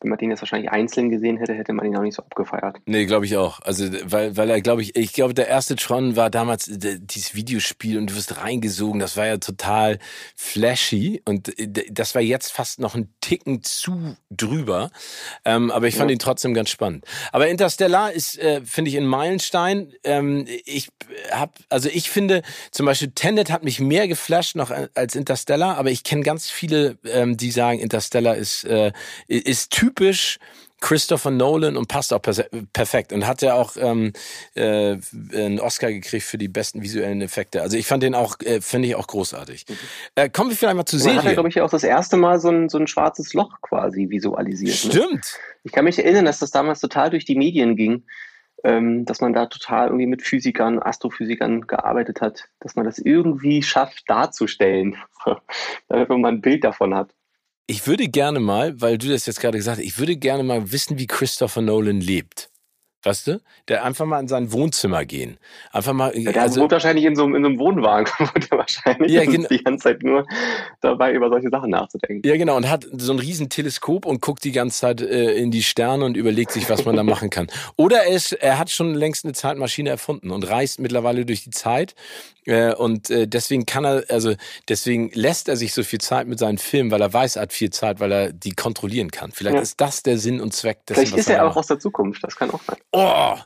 wenn 0.01 0.09
man 0.09 0.17
den 0.17 0.29
jetzt 0.29 0.41
wahrscheinlich 0.41 0.71
einzeln 0.71 1.09
gesehen 1.09 1.37
hätte, 1.37 1.53
hätte 1.53 1.73
man 1.73 1.85
ihn 1.85 1.95
auch 1.95 2.01
nicht 2.01 2.15
so 2.15 2.23
abgefeiert. 2.23 2.77
Nee, 2.85 3.05
glaube 3.05 3.25
ich 3.25 3.37
auch. 3.37 3.59
Also, 3.61 3.85
weil, 4.05 4.35
weil 4.37 4.49
er, 4.49 4.61
glaube 4.61 4.81
ich, 4.81 4.95
ich 4.95 5.13
glaube, 5.13 5.33
der 5.33 5.47
erste 5.47 5.75
Tron 5.75 6.15
war 6.15 6.29
damals 6.29 6.69
dieses 6.69 7.35
Videospiel 7.35 7.97
und 7.97 8.09
du 8.09 8.15
wirst 8.15 8.37
reingesogen. 8.37 8.99
Das 8.99 9.17
war 9.17 9.25
ja 9.25 9.37
total 9.37 9.99
flashy 10.35 11.21
und 11.25 11.53
das 11.91 12.15
war 12.15 12.21
jetzt 12.21 12.51
fast 12.51 12.79
noch 12.79 12.95
ein 12.95 13.13
Ticken 13.21 13.63
zu 13.63 14.15
drüber. 14.29 14.91
Ähm, 15.43 15.71
aber 15.71 15.87
ich 15.87 15.95
fand 15.95 16.09
ja. 16.09 16.15
ihn 16.15 16.19
trotzdem 16.19 16.53
ganz 16.53 16.69
spannend. 16.69 17.05
Aber 17.31 17.47
Interstellar 17.47 18.11
ist, 18.11 18.37
äh, 18.39 18.61
finde 18.63 18.89
ich, 18.89 18.97
ein 18.97 19.05
Meilenstein. 19.05 19.93
Ähm, 20.03 20.45
ich 20.65 20.89
habe, 21.31 21.53
also 21.69 21.89
ich 21.89 22.09
finde, 22.09 22.41
zum 22.71 22.85
Beispiel 22.85 23.11
Tenet 23.11 23.51
hat 23.51 23.63
mich 23.63 23.79
mehr 23.79 24.07
geflasht 24.07 24.55
noch 24.55 24.71
als 24.93 25.15
Interstellar, 25.15 25.77
aber 25.77 25.91
ich 25.91 26.03
kenne 26.03 26.23
ganz 26.23 26.49
viele, 26.49 26.97
ähm, 27.05 27.37
die 27.37 27.51
sagen, 27.51 27.79
Interstellar 27.79 28.35
ist, 28.35 28.63
äh, 28.65 28.91
ist 29.27 29.71
typisch 29.71 29.84
Christopher 30.81 31.31
Nolan 31.31 31.77
und 31.77 31.87
passt 31.87 32.13
auch 32.13 32.21
perfekt 32.21 33.11
und 33.11 33.25
hat 33.25 33.41
ja 33.41 33.55
auch 33.55 33.75
ähm, 33.77 34.13
äh, 34.53 34.97
einen 35.33 35.59
Oscar 35.59 35.91
gekriegt 35.91 36.25
für 36.25 36.37
die 36.37 36.47
besten 36.47 36.83
visuellen 36.83 37.21
Effekte. 37.21 37.61
Also 37.61 37.75
ich 37.77 37.87
fand 37.87 38.03
den 38.03 38.13
auch, 38.13 38.35
äh, 38.41 38.61
finde 38.61 38.89
ich 38.89 38.95
auch 38.95 39.07
großartig. 39.07 39.65
Mhm. 39.67 39.75
Äh, 40.15 40.29
kommen 40.29 40.51
wir 40.51 40.57
vielleicht 40.57 40.75
mal 40.75 40.85
zu 40.85 40.99
Serie. 40.99 41.19
Hat 41.19 41.25
er, 41.25 41.33
glaube 41.33 41.49
ich, 41.49 41.61
auch 41.61 41.69
das 41.69 41.83
erste 41.83 42.17
Mal 42.17 42.39
so 42.39 42.49
ein, 42.49 42.69
so 42.69 42.77
ein 42.77 42.87
schwarzes 42.87 43.33
Loch 43.33 43.61
quasi 43.61 44.09
visualisiert. 44.09 44.85
Ne? 44.85 44.91
Stimmt. 44.91 45.13
Ne? 45.13 45.55
Ich 45.63 45.71
kann 45.71 45.85
mich 45.85 45.97
erinnern, 45.97 46.25
dass 46.25 46.39
das 46.39 46.51
damals 46.51 46.81
total 46.81 47.09
durch 47.09 47.25
die 47.25 47.35
Medien 47.35 47.75
ging, 47.75 48.03
ähm, 48.63 49.05
dass 49.05 49.21
man 49.21 49.33
da 49.33 49.47
total 49.47 49.87
irgendwie 49.87 50.05
mit 50.05 50.21
Physikern, 50.21 50.79
Astrophysikern 50.79 51.61
gearbeitet 51.61 52.21
hat, 52.21 52.47
dass 52.59 52.75
man 52.75 52.85
das 52.85 52.99
irgendwie 52.99 53.63
schafft 53.63 54.03
darzustellen, 54.07 54.97
damit 55.87 56.09
man 56.09 56.25
ein 56.25 56.41
Bild 56.41 56.63
davon 56.63 56.93
hat. 56.93 57.09
Ich 57.67 57.87
würde 57.87 58.07
gerne 58.07 58.39
mal, 58.39 58.79
weil 58.79 58.99
du 58.99 59.07
das 59.07 59.25
jetzt 59.25 59.39
gerade 59.39 59.57
gesagt 59.57 59.79
hast, 59.79 59.85
ich 59.85 59.97
würde 59.97 60.17
gerne 60.17 60.43
mal 60.43 60.71
wissen, 60.71 60.99
wie 60.99 61.07
Christopher 61.07 61.61
Nolan 61.61 61.99
lebt. 61.99 62.51
Weißt 63.05 63.27
du? 63.27 63.39
Der 63.67 63.85
einfach 63.85 64.05
mal 64.05 64.19
in 64.19 64.27
sein 64.27 64.51
Wohnzimmer 64.51 65.05
gehen. 65.05 65.37
Einfach 65.71 65.93
mal. 65.93 66.11
Der 66.11 66.41
also, 66.41 66.61
wohnt 66.61 66.71
wahrscheinlich 66.71 67.05
in 67.05 67.15
so, 67.15 67.25
in 67.25 67.43
so 67.43 67.49
einem 67.49 67.59
Wohnwagen, 67.59 68.11
wohnt 68.19 68.51
er 68.51 68.57
wahrscheinlich. 68.57 69.11
Ja, 69.11 69.25
genau. 69.25 69.47
Die 69.47 69.63
ganze 69.63 69.83
Zeit 69.83 70.01
nur 70.01 70.25
dabei, 70.81 71.13
über 71.13 71.29
solche 71.29 71.49
Sachen 71.49 71.69
nachzudenken. 71.69 72.27
Ja, 72.27 72.35
genau. 72.35 72.57
Und 72.57 72.67
hat 72.67 72.87
so 72.91 73.13
ein 73.13 73.19
riesen 73.19 73.49
Teleskop 73.49 74.07
und 74.07 74.21
guckt 74.21 74.43
die 74.43 74.51
ganze 74.51 74.79
Zeit 74.79 75.01
äh, 75.01 75.33
in 75.33 75.51
die 75.51 75.61
Sterne 75.61 76.03
und 76.03 76.17
überlegt 76.17 76.51
sich, 76.51 76.67
was 76.67 76.85
man 76.85 76.95
da 76.95 77.03
machen 77.03 77.29
kann. 77.29 77.47
Oder 77.75 78.05
er, 78.05 78.15
ist, 78.15 78.33
er 78.33 78.57
hat 78.57 78.71
schon 78.71 78.95
längst 78.95 79.23
eine 79.23 79.33
Zeitmaschine 79.33 79.91
erfunden 79.91 80.31
und 80.31 80.49
reist 80.49 80.79
mittlerweile 80.79 81.25
durch 81.25 81.43
die 81.43 81.51
Zeit. 81.51 81.93
Äh, 82.45 82.73
und 82.75 83.09
äh, 83.09 83.27
deswegen 83.27 83.65
kann 83.65 83.85
er, 83.85 84.03
also 84.09 84.35
deswegen 84.69 85.09
lässt 85.13 85.49
er 85.49 85.57
sich 85.57 85.73
so 85.73 85.83
viel 85.83 85.99
Zeit 85.99 86.27
mit 86.27 86.39
seinen 86.39 86.57
Filmen, 86.57 86.91
weil 86.91 87.01
er 87.01 87.11
weiß, 87.11 87.37
er 87.37 87.43
hat 87.43 87.53
viel 87.53 87.71
Zeit, 87.71 87.99
weil 87.99 88.11
er 88.11 88.33
die 88.33 88.51
kontrollieren 88.51 89.09
kann. 89.09 89.31
Vielleicht 89.31 89.55
ja. 89.55 89.61
ist 89.61 89.81
das 89.81 90.03
der 90.03 90.17
Sinn 90.17 90.39
und 90.39 90.53
Zweck 90.53 90.85
dessen, 90.85 91.07
Vielleicht 91.07 91.17
ist 91.17 91.29
er, 91.29 91.37
er 91.37 91.47
auch 91.47 91.55
aus 91.55 91.67
der 91.67 91.79
Zukunft, 91.79 92.23
das 92.23 92.35
kann 92.35 92.51
auch 92.51 92.61
sein. 92.63 92.77
Oh, 92.97 93.37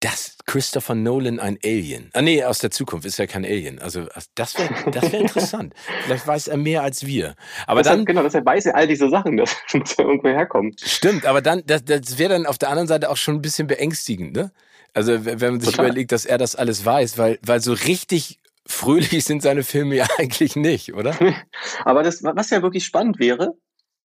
das 0.00 0.36
Christopher 0.46 0.96
Nolan 0.96 1.38
ein 1.38 1.58
Alien. 1.62 2.10
Ah 2.12 2.22
nee, 2.22 2.42
aus 2.42 2.58
der 2.58 2.72
Zukunft 2.72 3.06
ist 3.06 3.18
ja 3.18 3.26
kein 3.28 3.44
Alien. 3.44 3.78
Also 3.78 4.06
das 4.34 4.58
wäre 4.58 4.90
das 4.90 5.12
wär 5.12 5.20
interessant. 5.20 5.74
Vielleicht 6.04 6.26
weiß 6.26 6.48
er 6.48 6.56
mehr 6.56 6.82
als 6.82 7.06
wir. 7.06 7.36
Aber 7.68 7.82
deshalb, 7.82 7.98
dann 7.98 8.04
genau, 8.06 8.22
deshalb 8.24 8.46
weiß 8.46 8.66
er 8.66 8.74
all 8.74 8.88
diese 8.88 9.08
Sachen, 9.10 9.36
das 9.36 9.54
muss 9.74 9.96
ja 9.96 10.04
irgendwo 10.04 10.28
herkommen. 10.28 10.74
Stimmt, 10.82 11.24
aber 11.24 11.40
dann 11.40 11.62
das, 11.66 11.84
das 11.84 12.18
wäre 12.18 12.30
dann 12.32 12.46
auf 12.46 12.58
der 12.58 12.70
anderen 12.70 12.88
Seite 12.88 13.10
auch 13.10 13.16
schon 13.16 13.36
ein 13.36 13.42
bisschen 13.42 13.68
beängstigend, 13.68 14.32
ne? 14.32 14.50
Also 14.92 15.24
wenn 15.24 15.38
man 15.38 15.60
sich 15.60 15.70
Total. 15.70 15.86
überlegt, 15.86 16.10
dass 16.10 16.24
er 16.24 16.38
das 16.38 16.56
alles 16.56 16.84
weiß, 16.84 17.16
weil 17.16 17.38
weil 17.42 17.60
so 17.60 17.74
richtig 17.74 18.40
fröhlich 18.66 19.24
sind 19.24 19.40
seine 19.40 19.62
Filme 19.62 19.94
ja 19.94 20.08
eigentlich 20.18 20.56
nicht, 20.56 20.94
oder? 20.94 21.14
aber 21.84 22.02
das 22.02 22.24
was 22.24 22.50
ja 22.50 22.62
wirklich 22.62 22.84
spannend 22.84 23.20
wäre, 23.20 23.54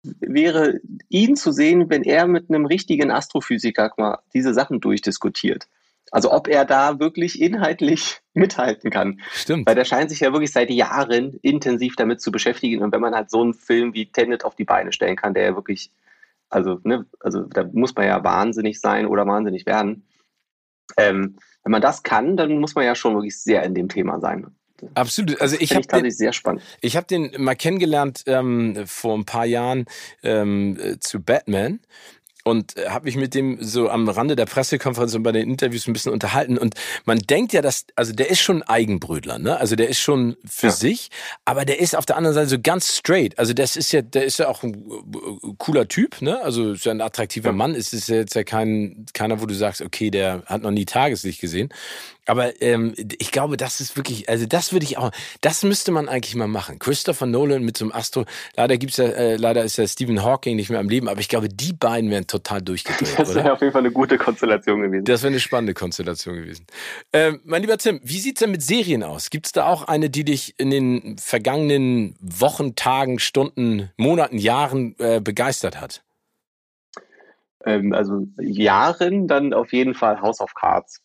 wäre, 0.03 0.79
ihn 1.09 1.35
zu 1.35 1.51
sehen, 1.51 1.89
wenn 1.89 2.03
er 2.03 2.27
mit 2.27 2.49
einem 2.49 2.65
richtigen 2.65 3.11
Astrophysiker 3.11 3.91
mal 3.97 4.19
diese 4.33 4.53
Sachen 4.53 4.79
durchdiskutiert. 4.79 5.67
Also 6.11 6.31
ob 6.31 6.47
er 6.47 6.65
da 6.65 6.99
wirklich 6.99 7.41
inhaltlich 7.41 8.21
mithalten 8.33 8.91
kann. 8.91 9.21
Stimmt. 9.31 9.67
Weil 9.67 9.75
der 9.75 9.85
scheint 9.85 10.09
sich 10.09 10.19
ja 10.19 10.33
wirklich 10.33 10.51
seit 10.51 10.69
Jahren 10.69 11.39
intensiv 11.41 11.95
damit 11.95 12.21
zu 12.21 12.31
beschäftigen. 12.31 12.83
Und 12.83 12.91
wenn 12.91 13.01
man 13.01 13.15
halt 13.15 13.29
so 13.29 13.41
einen 13.41 13.53
Film 13.53 13.93
wie 13.93 14.11
Tenet 14.11 14.43
auf 14.43 14.55
die 14.55 14.65
Beine 14.65 14.91
stellen 14.91 15.15
kann, 15.15 15.33
der 15.33 15.43
ja 15.43 15.55
wirklich, 15.55 15.91
also, 16.49 16.79
ne, 16.83 17.05
also 17.19 17.43
da 17.43 17.63
muss 17.71 17.95
man 17.95 18.07
ja 18.07 18.23
wahnsinnig 18.23 18.81
sein 18.81 19.05
oder 19.05 19.25
wahnsinnig 19.25 19.65
werden. 19.65 20.05
Ähm, 20.97 21.37
wenn 21.63 21.71
man 21.71 21.81
das 21.81 22.03
kann, 22.03 22.35
dann 22.35 22.57
muss 22.57 22.75
man 22.75 22.85
ja 22.85 22.95
schon 22.95 23.13
wirklich 23.13 23.39
sehr 23.39 23.63
in 23.63 23.75
dem 23.75 23.87
Thema 23.87 24.19
sein. 24.19 24.47
Absolut. 24.93 25.41
Also 25.41 25.57
ich 25.59 25.75
habe 25.75 25.87
den 25.87 26.11
sehr 26.11 26.33
spannend. 26.33 26.61
Ich 26.81 26.95
habe 26.95 27.07
den 27.07 27.31
mal 27.37 27.55
kennengelernt 27.55 28.23
ähm, 28.27 28.83
vor 28.85 29.17
ein 29.17 29.25
paar 29.25 29.45
Jahren 29.45 29.85
ähm, 30.23 30.77
äh, 30.79 30.99
zu 30.99 31.21
Batman 31.21 31.79
und 32.43 32.77
äh, 32.77 32.89
habe 32.89 33.05
mich 33.05 33.15
mit 33.15 33.33
dem 33.35 33.57
so 33.61 33.89
am 33.89 34.07
Rande 34.09 34.35
der 34.35 34.45
Pressekonferenz 34.45 35.13
und 35.13 35.23
bei 35.23 35.31
den 35.31 35.49
Interviews 35.49 35.87
ein 35.87 35.93
bisschen 35.93 36.11
unterhalten 36.11 36.57
und 36.57 36.75
man 37.05 37.19
denkt 37.19 37.53
ja, 37.53 37.61
dass 37.61 37.85
also 37.95 38.13
der 38.13 38.29
ist 38.29 38.39
schon 38.39 38.63
Eigenbrötler, 38.63 39.39
ne? 39.39 39.57
Also 39.57 39.75
der 39.75 39.89
ist 39.89 39.99
schon 39.99 40.37
für 40.45 40.67
ja. 40.67 40.71
sich, 40.71 41.09
aber 41.45 41.65
der 41.65 41.79
ist 41.79 41.95
auf 41.95 42.05
der 42.05 42.17
anderen 42.17 42.33
Seite 42.33 42.49
so 42.49 42.57
ganz 42.61 42.97
straight. 42.97 43.37
Also 43.37 43.53
das 43.53 43.75
ist 43.75 43.91
ja 43.91 44.01
der 44.01 44.25
ist 44.25 44.39
ja 44.39 44.47
auch 44.47 44.63
ein 44.63 44.73
äh, 44.73 45.53
cooler 45.57 45.87
Typ, 45.87 46.21
ne? 46.21 46.41
Also 46.41 46.73
ist 46.73 46.85
ja 46.85 46.91
ein 46.91 47.01
attraktiver 47.01 47.49
ja. 47.49 47.53
Mann, 47.53 47.75
ist 47.75 47.93
ist 47.93 48.09
ja 48.09 48.17
jetzt 48.17 48.35
ja 48.35 48.43
kein 48.43 49.05
keiner, 49.13 49.41
wo 49.41 49.45
du 49.45 49.53
sagst, 49.53 49.81
okay, 49.81 50.09
der 50.09 50.43
hat 50.45 50.61
noch 50.63 50.71
nie 50.71 50.85
Tageslicht 50.85 51.41
gesehen, 51.41 51.69
aber 52.31 52.61
ähm, 52.61 52.93
ich 53.19 53.33
glaube, 53.33 53.57
das 53.57 53.81
ist 53.81 53.97
wirklich, 53.97 54.29
also 54.29 54.45
das 54.45 54.71
würde 54.71 54.85
ich 54.85 54.97
auch, 54.97 55.11
das 55.41 55.63
müsste 55.63 55.91
man 55.91 56.07
eigentlich 56.07 56.33
mal 56.33 56.47
machen. 56.47 56.79
Christopher 56.79 57.25
Nolan 57.25 57.61
mit 57.61 57.75
so 57.75 57.83
einem 57.83 57.91
Astro, 57.91 58.23
leider 58.55 58.77
gibt's 58.77 58.95
ja, 58.95 59.03
äh, 59.03 59.35
leider 59.35 59.65
ist 59.65 59.75
ja 59.75 59.85
Stephen 59.85 60.23
Hawking 60.23 60.55
nicht 60.55 60.69
mehr 60.69 60.79
am 60.79 60.87
Leben, 60.87 61.09
aber 61.09 61.19
ich 61.19 61.27
glaube, 61.27 61.49
die 61.49 61.73
beiden 61.73 62.09
wären 62.09 62.27
total 62.27 62.61
durchgedreht. 62.61 63.19
Das 63.19 63.35
wäre 63.35 63.51
auf 63.51 63.59
jeden 63.59 63.73
Fall 63.73 63.81
eine 63.81 63.91
gute 63.91 64.17
Konstellation 64.17 64.81
gewesen. 64.81 65.03
Das 65.03 65.23
wäre 65.23 65.31
eine 65.31 65.41
spannende 65.41 65.73
Konstellation 65.73 66.35
gewesen. 66.35 66.67
Ähm, 67.11 67.41
mein 67.43 67.63
lieber 67.63 67.77
Tim, 67.77 67.99
wie 68.01 68.19
sieht's 68.19 68.39
denn 68.39 68.51
mit 68.51 68.63
Serien 68.63 69.03
aus? 69.03 69.29
Gibt's 69.29 69.51
da 69.51 69.65
auch 69.65 69.89
eine, 69.89 70.09
die 70.09 70.23
dich 70.23 70.55
in 70.57 70.69
den 70.69 71.17
vergangenen 71.17 72.15
Wochen, 72.21 72.77
Tagen, 72.77 73.19
Stunden, 73.19 73.89
Monaten, 73.97 74.37
Jahren 74.37 74.95
äh, 74.99 75.19
begeistert 75.19 75.81
hat? 75.81 76.01
Ähm, 77.65 77.91
also 77.91 78.25
Jahren 78.39 79.27
dann 79.27 79.53
auf 79.53 79.73
jeden 79.73 79.95
Fall 79.95 80.21
House 80.21 80.39
of 80.39 80.53
Cards. 80.53 81.01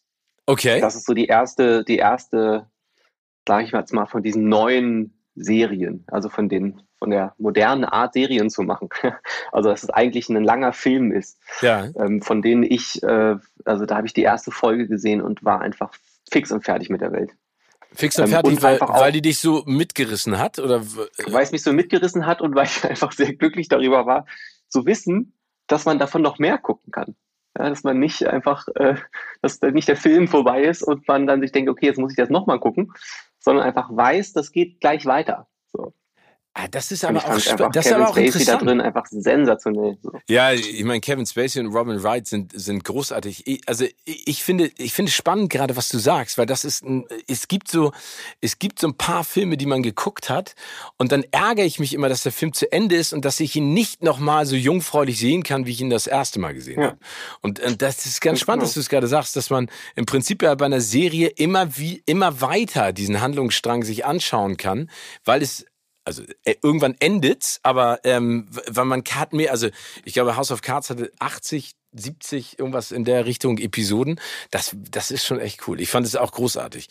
Okay. 0.46 0.80
Das 0.80 0.94
ist 0.94 1.06
so 1.06 1.14
die 1.14 1.26
erste, 1.26 1.84
die 1.84 1.96
erste, 1.96 2.66
sage 3.46 3.64
ich 3.64 3.72
jetzt 3.72 3.92
mal, 3.92 4.06
von 4.06 4.22
diesen 4.22 4.48
neuen 4.48 5.12
Serien, 5.34 6.04
also 6.08 6.28
von 6.28 6.48
den 6.48 6.80
von 6.98 7.10
der 7.10 7.34
modernen 7.38 7.84
Art 7.84 8.14
Serien 8.14 8.50
zu 8.50 8.62
machen. 8.62 8.88
Also 9.52 9.70
dass 9.70 9.82
es 9.82 9.90
eigentlich 9.90 10.28
ein 10.28 10.42
langer 10.42 10.72
Film 10.72 11.12
ist, 11.12 11.38
ja. 11.62 11.88
ähm, 11.96 12.20
von 12.20 12.42
denen 12.42 12.62
ich, 12.62 13.02
äh, 13.02 13.36
also 13.64 13.86
da 13.86 13.96
habe 13.96 14.06
ich 14.06 14.12
die 14.12 14.22
erste 14.22 14.50
Folge 14.50 14.86
gesehen 14.86 15.22
und 15.22 15.44
war 15.44 15.60
einfach 15.60 15.92
fix 16.30 16.50
und 16.52 16.64
fertig 16.64 16.90
mit 16.90 17.00
der 17.00 17.12
Welt. 17.12 17.30
Fix 17.92 18.18
und 18.18 18.24
ähm, 18.24 18.30
fertig, 18.30 18.50
ähm, 18.50 18.56
und 18.56 18.62
weil, 18.62 18.80
auch, 18.80 19.00
weil 19.00 19.12
die 19.12 19.22
dich 19.22 19.38
so 19.38 19.62
mitgerissen 19.66 20.38
hat? 20.38 20.58
Oder? 20.58 20.82
Weil 21.26 21.42
es 21.42 21.52
mich 21.52 21.62
so 21.62 21.72
mitgerissen 21.72 22.26
hat 22.26 22.42
und 22.42 22.54
weil 22.54 22.66
ich 22.66 22.84
einfach 22.88 23.12
sehr 23.12 23.34
glücklich 23.34 23.68
darüber 23.68 24.04
war, 24.04 24.26
zu 24.68 24.84
wissen, 24.84 25.32
dass 25.66 25.84
man 25.84 25.98
davon 25.98 26.22
noch 26.22 26.38
mehr 26.38 26.58
gucken 26.58 26.92
kann. 26.92 27.16
Ja, 27.58 27.68
dass 27.68 27.84
man 27.84 27.98
nicht 27.98 28.26
einfach, 28.26 28.68
äh, 28.74 28.96
dass 29.40 29.60
nicht 29.62 29.88
der 29.88 29.96
Film 29.96 30.28
vorbei 30.28 30.62
ist 30.62 30.82
und 30.82 31.06
man 31.08 31.26
dann 31.26 31.40
sich 31.40 31.52
denkt, 31.52 31.70
okay, 31.70 31.86
jetzt 31.86 31.98
muss 31.98 32.12
ich 32.12 32.16
das 32.16 32.28
nochmal 32.28 32.60
gucken, 32.60 32.92
sondern 33.38 33.64
einfach 33.64 33.88
weiß, 33.90 34.32
das 34.32 34.52
geht 34.52 34.80
gleich 34.80 35.06
weiter. 35.06 35.46
So. 35.72 35.94
Ah, 36.58 36.68
das 36.70 36.90
ist 36.90 37.04
aber 37.04 37.18
auch, 37.18 37.34
das 37.34 37.44
Kevin 37.44 37.80
ist 37.80 37.92
aber 37.92 38.08
auch 38.08 38.12
Spacey 38.14 38.26
interessant. 38.28 38.62
da 38.62 38.64
drin 38.64 38.80
einfach 38.80 39.04
sensationell. 39.10 39.98
So. 40.02 40.12
Ja, 40.26 40.54
ich 40.54 40.84
meine, 40.84 41.02
Kevin 41.02 41.26
Spacey 41.26 41.60
und 41.60 41.66
Robin 41.66 42.02
Wright 42.02 42.26
sind, 42.26 42.58
sind 42.58 42.82
großartig. 42.82 43.46
Ich, 43.46 43.60
also 43.68 43.84
ich 44.06 44.42
finde, 44.42 44.70
ich 44.78 44.94
finde 44.94 45.12
spannend 45.12 45.50
gerade, 45.50 45.76
was 45.76 45.90
du 45.90 45.98
sagst, 45.98 46.38
weil 46.38 46.46
das 46.46 46.64
ist, 46.64 46.82
ein, 46.82 47.04
es 47.28 47.48
gibt 47.48 47.68
so, 47.68 47.92
es 48.40 48.58
gibt 48.58 48.78
so 48.78 48.88
ein 48.88 48.96
paar 48.96 49.22
Filme, 49.22 49.58
die 49.58 49.66
man 49.66 49.82
geguckt 49.82 50.30
hat 50.30 50.54
und 50.96 51.12
dann 51.12 51.24
ärgere 51.30 51.66
ich 51.66 51.78
mich 51.78 51.92
immer, 51.92 52.08
dass 52.08 52.22
der 52.22 52.32
Film 52.32 52.54
zu 52.54 52.72
Ende 52.72 52.96
ist 52.96 53.12
und 53.12 53.26
dass 53.26 53.38
ich 53.38 53.54
ihn 53.54 53.74
nicht 53.74 54.02
nochmal 54.02 54.46
so 54.46 54.56
jungfräulich 54.56 55.18
sehen 55.18 55.42
kann, 55.42 55.66
wie 55.66 55.72
ich 55.72 55.82
ihn 55.82 55.90
das 55.90 56.06
erste 56.06 56.40
Mal 56.40 56.54
gesehen 56.54 56.80
ja. 56.80 56.86
habe. 56.86 56.98
Und, 57.42 57.60
und 57.60 57.82
das 57.82 58.06
ist 58.06 58.22
ganz 58.22 58.40
spannend, 58.40 58.62
dass 58.62 58.72
du 58.72 58.80
es 58.80 58.88
gerade 58.88 59.08
sagst, 59.08 59.36
dass 59.36 59.50
man 59.50 59.68
im 59.94 60.06
Prinzip 60.06 60.42
ja 60.42 60.54
bei 60.54 60.64
einer 60.64 60.80
Serie 60.80 61.28
immer 61.28 61.76
wie, 61.76 62.02
immer 62.06 62.40
weiter 62.40 62.94
diesen 62.94 63.20
Handlungsstrang 63.20 63.82
sich 63.82 64.06
anschauen 64.06 64.56
kann, 64.56 64.90
weil 65.22 65.42
es 65.42 65.66
also 66.06 66.22
äh, 66.44 66.54
irgendwann 66.62 66.94
endet's, 67.00 67.60
aber 67.62 68.00
ähm, 68.04 68.48
weil 68.68 68.84
man 68.84 69.02
hat 69.10 69.32
mehr, 69.32 69.50
also 69.50 69.68
ich 70.04 70.14
glaube 70.14 70.36
House 70.36 70.52
of 70.52 70.62
Cards 70.62 70.88
hatte 70.88 71.12
80, 71.18 71.74
70 71.92 72.58
irgendwas 72.58 72.92
in 72.92 73.04
der 73.04 73.26
Richtung 73.26 73.58
Episoden. 73.58 74.20
Das, 74.50 74.76
das 74.90 75.10
ist 75.10 75.26
schon 75.26 75.40
echt 75.40 75.66
cool. 75.66 75.80
Ich 75.80 75.90
fand 75.90 76.06
es 76.06 76.14
auch 76.14 76.32
großartig. 76.32 76.88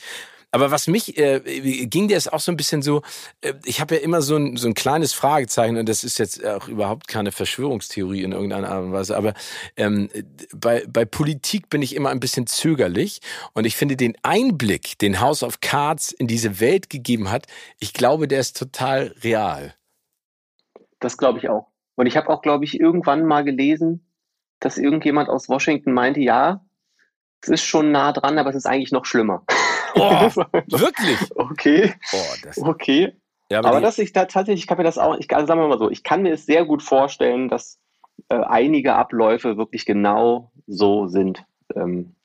Aber 0.55 0.71
was 0.71 0.87
mich, 0.87 1.17
äh, 1.17 1.41
ging 1.85 2.07
dir 2.07 2.15
es 2.15 2.29
auch 2.29 2.39
so 2.39 2.49
ein 2.49 2.55
bisschen 2.55 2.81
so, 2.81 3.01
äh, 3.41 3.55
ich 3.65 3.81
habe 3.81 3.95
ja 3.95 4.01
immer 4.01 4.21
so 4.21 4.37
ein, 4.37 4.55
so 4.55 4.69
ein 4.69 4.73
kleines 4.73 5.11
Fragezeichen 5.11 5.75
und 5.75 5.89
das 5.89 6.05
ist 6.05 6.17
jetzt 6.17 6.45
auch 6.45 6.69
überhaupt 6.69 7.09
keine 7.09 7.33
Verschwörungstheorie 7.33 8.23
in 8.23 8.31
irgendeiner 8.31 8.69
Art 8.69 8.85
und 8.85 8.93
Weise, 8.93 9.17
aber 9.17 9.33
ähm, 9.75 10.09
bei, 10.55 10.85
bei 10.87 11.03
Politik 11.03 11.67
bin 11.67 11.81
ich 11.81 11.93
immer 11.93 12.09
ein 12.09 12.21
bisschen 12.21 12.47
zögerlich 12.47 13.19
und 13.51 13.65
ich 13.65 13.75
finde 13.75 13.97
den 13.97 14.15
Einblick, 14.23 14.97
den 14.99 15.19
House 15.19 15.43
of 15.43 15.59
Cards 15.59 16.13
in 16.13 16.27
diese 16.27 16.61
Welt 16.61 16.89
gegeben 16.89 17.29
hat, 17.29 17.47
ich 17.77 17.91
glaube, 17.91 18.29
der 18.29 18.39
ist 18.39 18.57
total 18.57 19.13
real. 19.25 19.75
Das 21.01 21.17
glaube 21.17 21.39
ich 21.39 21.49
auch. 21.49 21.67
Und 21.95 22.05
ich 22.05 22.15
habe 22.15 22.29
auch, 22.29 22.41
glaube 22.41 22.63
ich, 22.63 22.79
irgendwann 22.79 23.25
mal 23.25 23.43
gelesen, 23.43 24.09
dass 24.61 24.77
irgendjemand 24.77 25.27
aus 25.27 25.49
Washington 25.49 25.91
meinte, 25.91 26.21
ja, 26.21 26.65
es 27.45 27.61
ist 27.61 27.63
schon 27.63 27.91
nah 27.91 28.11
dran, 28.11 28.37
aber 28.37 28.49
es 28.49 28.55
ist 28.55 28.65
eigentlich 28.65 28.91
noch 28.91 29.05
schlimmer. 29.05 29.43
Oh, 29.95 30.01
wirklich? 30.67 31.19
Okay. 31.35 31.93
Oh, 32.13 32.69
okay. 32.69 33.15
Ja, 33.51 33.59
aber, 33.59 33.69
aber 33.69 33.81
dass 33.81 33.99
ich 33.99 34.11
da 34.11 34.25
tatsächlich, 34.25 34.61
ich 34.61 34.67
kann 34.67 34.77
mir 34.77 34.83
das 34.83 34.97
auch, 34.97 35.17
ich, 35.17 35.33
also 35.33 35.45
sagen 35.45 35.61
wir 35.61 35.67
mal 35.67 35.77
so, 35.77 35.89
ich 35.89 36.03
kann 36.03 36.23
mir 36.23 36.33
es 36.33 36.45
sehr 36.45 36.65
gut 36.65 36.81
vorstellen, 36.81 37.47
dass 37.47 37.79
äh, 38.29 38.35
einige 38.35 38.95
Abläufe 38.95 39.57
wirklich 39.57 39.85
genau 39.85 40.51
so 40.67 41.07
sind. 41.07 41.45
Ähm, 41.75 42.15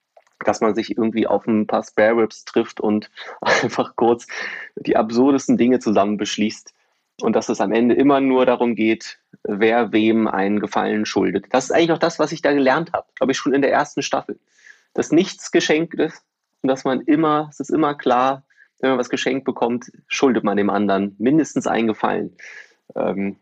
dass 0.45 0.63
man 0.63 0.75
sich 0.75 0.97
irgendwie 0.97 1.27
auf 1.27 1.47
ein 1.47 1.67
paar 1.67 1.83
Spare 1.85 2.17
Ribs 2.17 2.47
trifft 2.47 2.81
und 2.81 3.11
einfach 3.43 3.95
kurz 3.97 4.27
die 4.77 4.97
absurdesten 4.97 5.59
Dinge 5.59 5.81
zusammen 5.81 6.17
beschließt 6.17 6.73
und 7.21 7.37
dass 7.37 7.49
es 7.49 7.61
am 7.61 7.73
Ende 7.73 7.95
immer 7.95 8.21
nur 8.21 8.47
darum 8.47 8.75
geht, 8.75 9.19
wer 9.43 9.93
wem 9.93 10.27
einen 10.27 10.61
Gefallen 10.61 11.07
schuldet. 11.07 11.47
Das 11.51 11.65
ist 11.65 11.73
eigentlich 11.73 11.93
auch 11.93 11.99
das, 11.99 12.19
was 12.19 12.33
ich 12.33 12.43
da 12.43 12.53
gelernt 12.53 12.93
habe, 12.93 13.07
glaube 13.15 13.33
ich, 13.33 13.39
schon 13.39 13.53
in 13.53 13.63
der 13.63 13.73
ersten 13.73 14.03
Staffel. 14.03 14.39
Dass 14.95 15.13
nichts 15.13 15.51
geschenkt 15.51 15.95
ist 15.95 16.23
und 16.63 16.69
dass 16.69 16.85
man 16.85 17.01
immer, 17.03 17.49
es 17.51 17.61
ist 17.61 17.71
immer 17.71 17.95
klar, 17.95 18.45
wenn 18.81 18.91
man 18.91 18.99
was 18.99 19.11
geschenkt 19.11 19.45
bekommt, 19.45 19.91
schuldet 20.09 20.45
man 20.45 20.57
dem 20.57 20.71
anderen 20.71 21.15
mindestens 21.19 21.67
einen 21.67 21.89
Gefallen. 21.89 22.37
Ähm, 22.97 23.37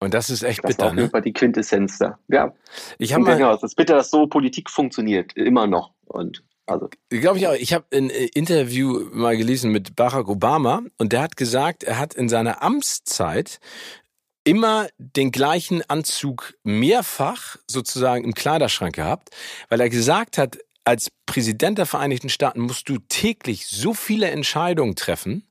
und 0.00 0.14
das 0.14 0.30
ist 0.30 0.42
echt 0.42 0.64
das 0.64 0.76
bitter, 0.76 0.92
ne? 0.92 1.10
die 1.22 1.32
Quintessenz 1.32 1.98
da. 1.98 2.18
Ja. 2.28 2.54
Ich 2.98 3.12
habe 3.12 3.22
mal, 3.22 3.36
genau, 3.36 3.54
es 3.54 3.62
ist 3.62 3.76
bitter, 3.76 3.96
dass 3.96 4.10
so 4.10 4.26
Politik 4.26 4.70
funktioniert, 4.70 5.34
immer 5.36 5.66
noch. 5.66 5.92
Und 6.06 6.42
also. 6.66 6.88
Glaube 7.10 7.38
ich 7.38 7.46
auch. 7.46 7.54
Ich 7.54 7.74
habe 7.74 7.84
ein 7.92 8.10
äh, 8.10 8.26
Interview 8.34 9.08
mal 9.12 9.36
gelesen 9.36 9.72
mit 9.72 9.96
Barack 9.96 10.28
Obama 10.28 10.82
und 10.98 11.12
der 11.12 11.22
hat 11.22 11.36
gesagt, 11.36 11.84
er 11.84 11.98
hat 11.98 12.14
in 12.14 12.28
seiner 12.28 12.62
Amtszeit 12.62 13.58
immer 14.44 14.88
den 14.96 15.32
gleichen 15.32 15.82
Anzug 15.88 16.54
mehrfach 16.62 17.56
sozusagen 17.66 18.24
im 18.24 18.32
Kleiderschrank 18.32 18.94
gehabt, 18.94 19.30
weil 19.68 19.80
er 19.80 19.90
gesagt 19.90 20.38
hat, 20.38 20.58
als 20.90 21.12
Präsident 21.24 21.78
der 21.78 21.86
Vereinigten 21.86 22.28
Staaten 22.28 22.62
musst 22.62 22.88
du 22.88 22.98
täglich 23.08 23.68
so 23.68 23.94
viele 23.94 24.28
Entscheidungen 24.28 24.96
treffen, 24.96 25.48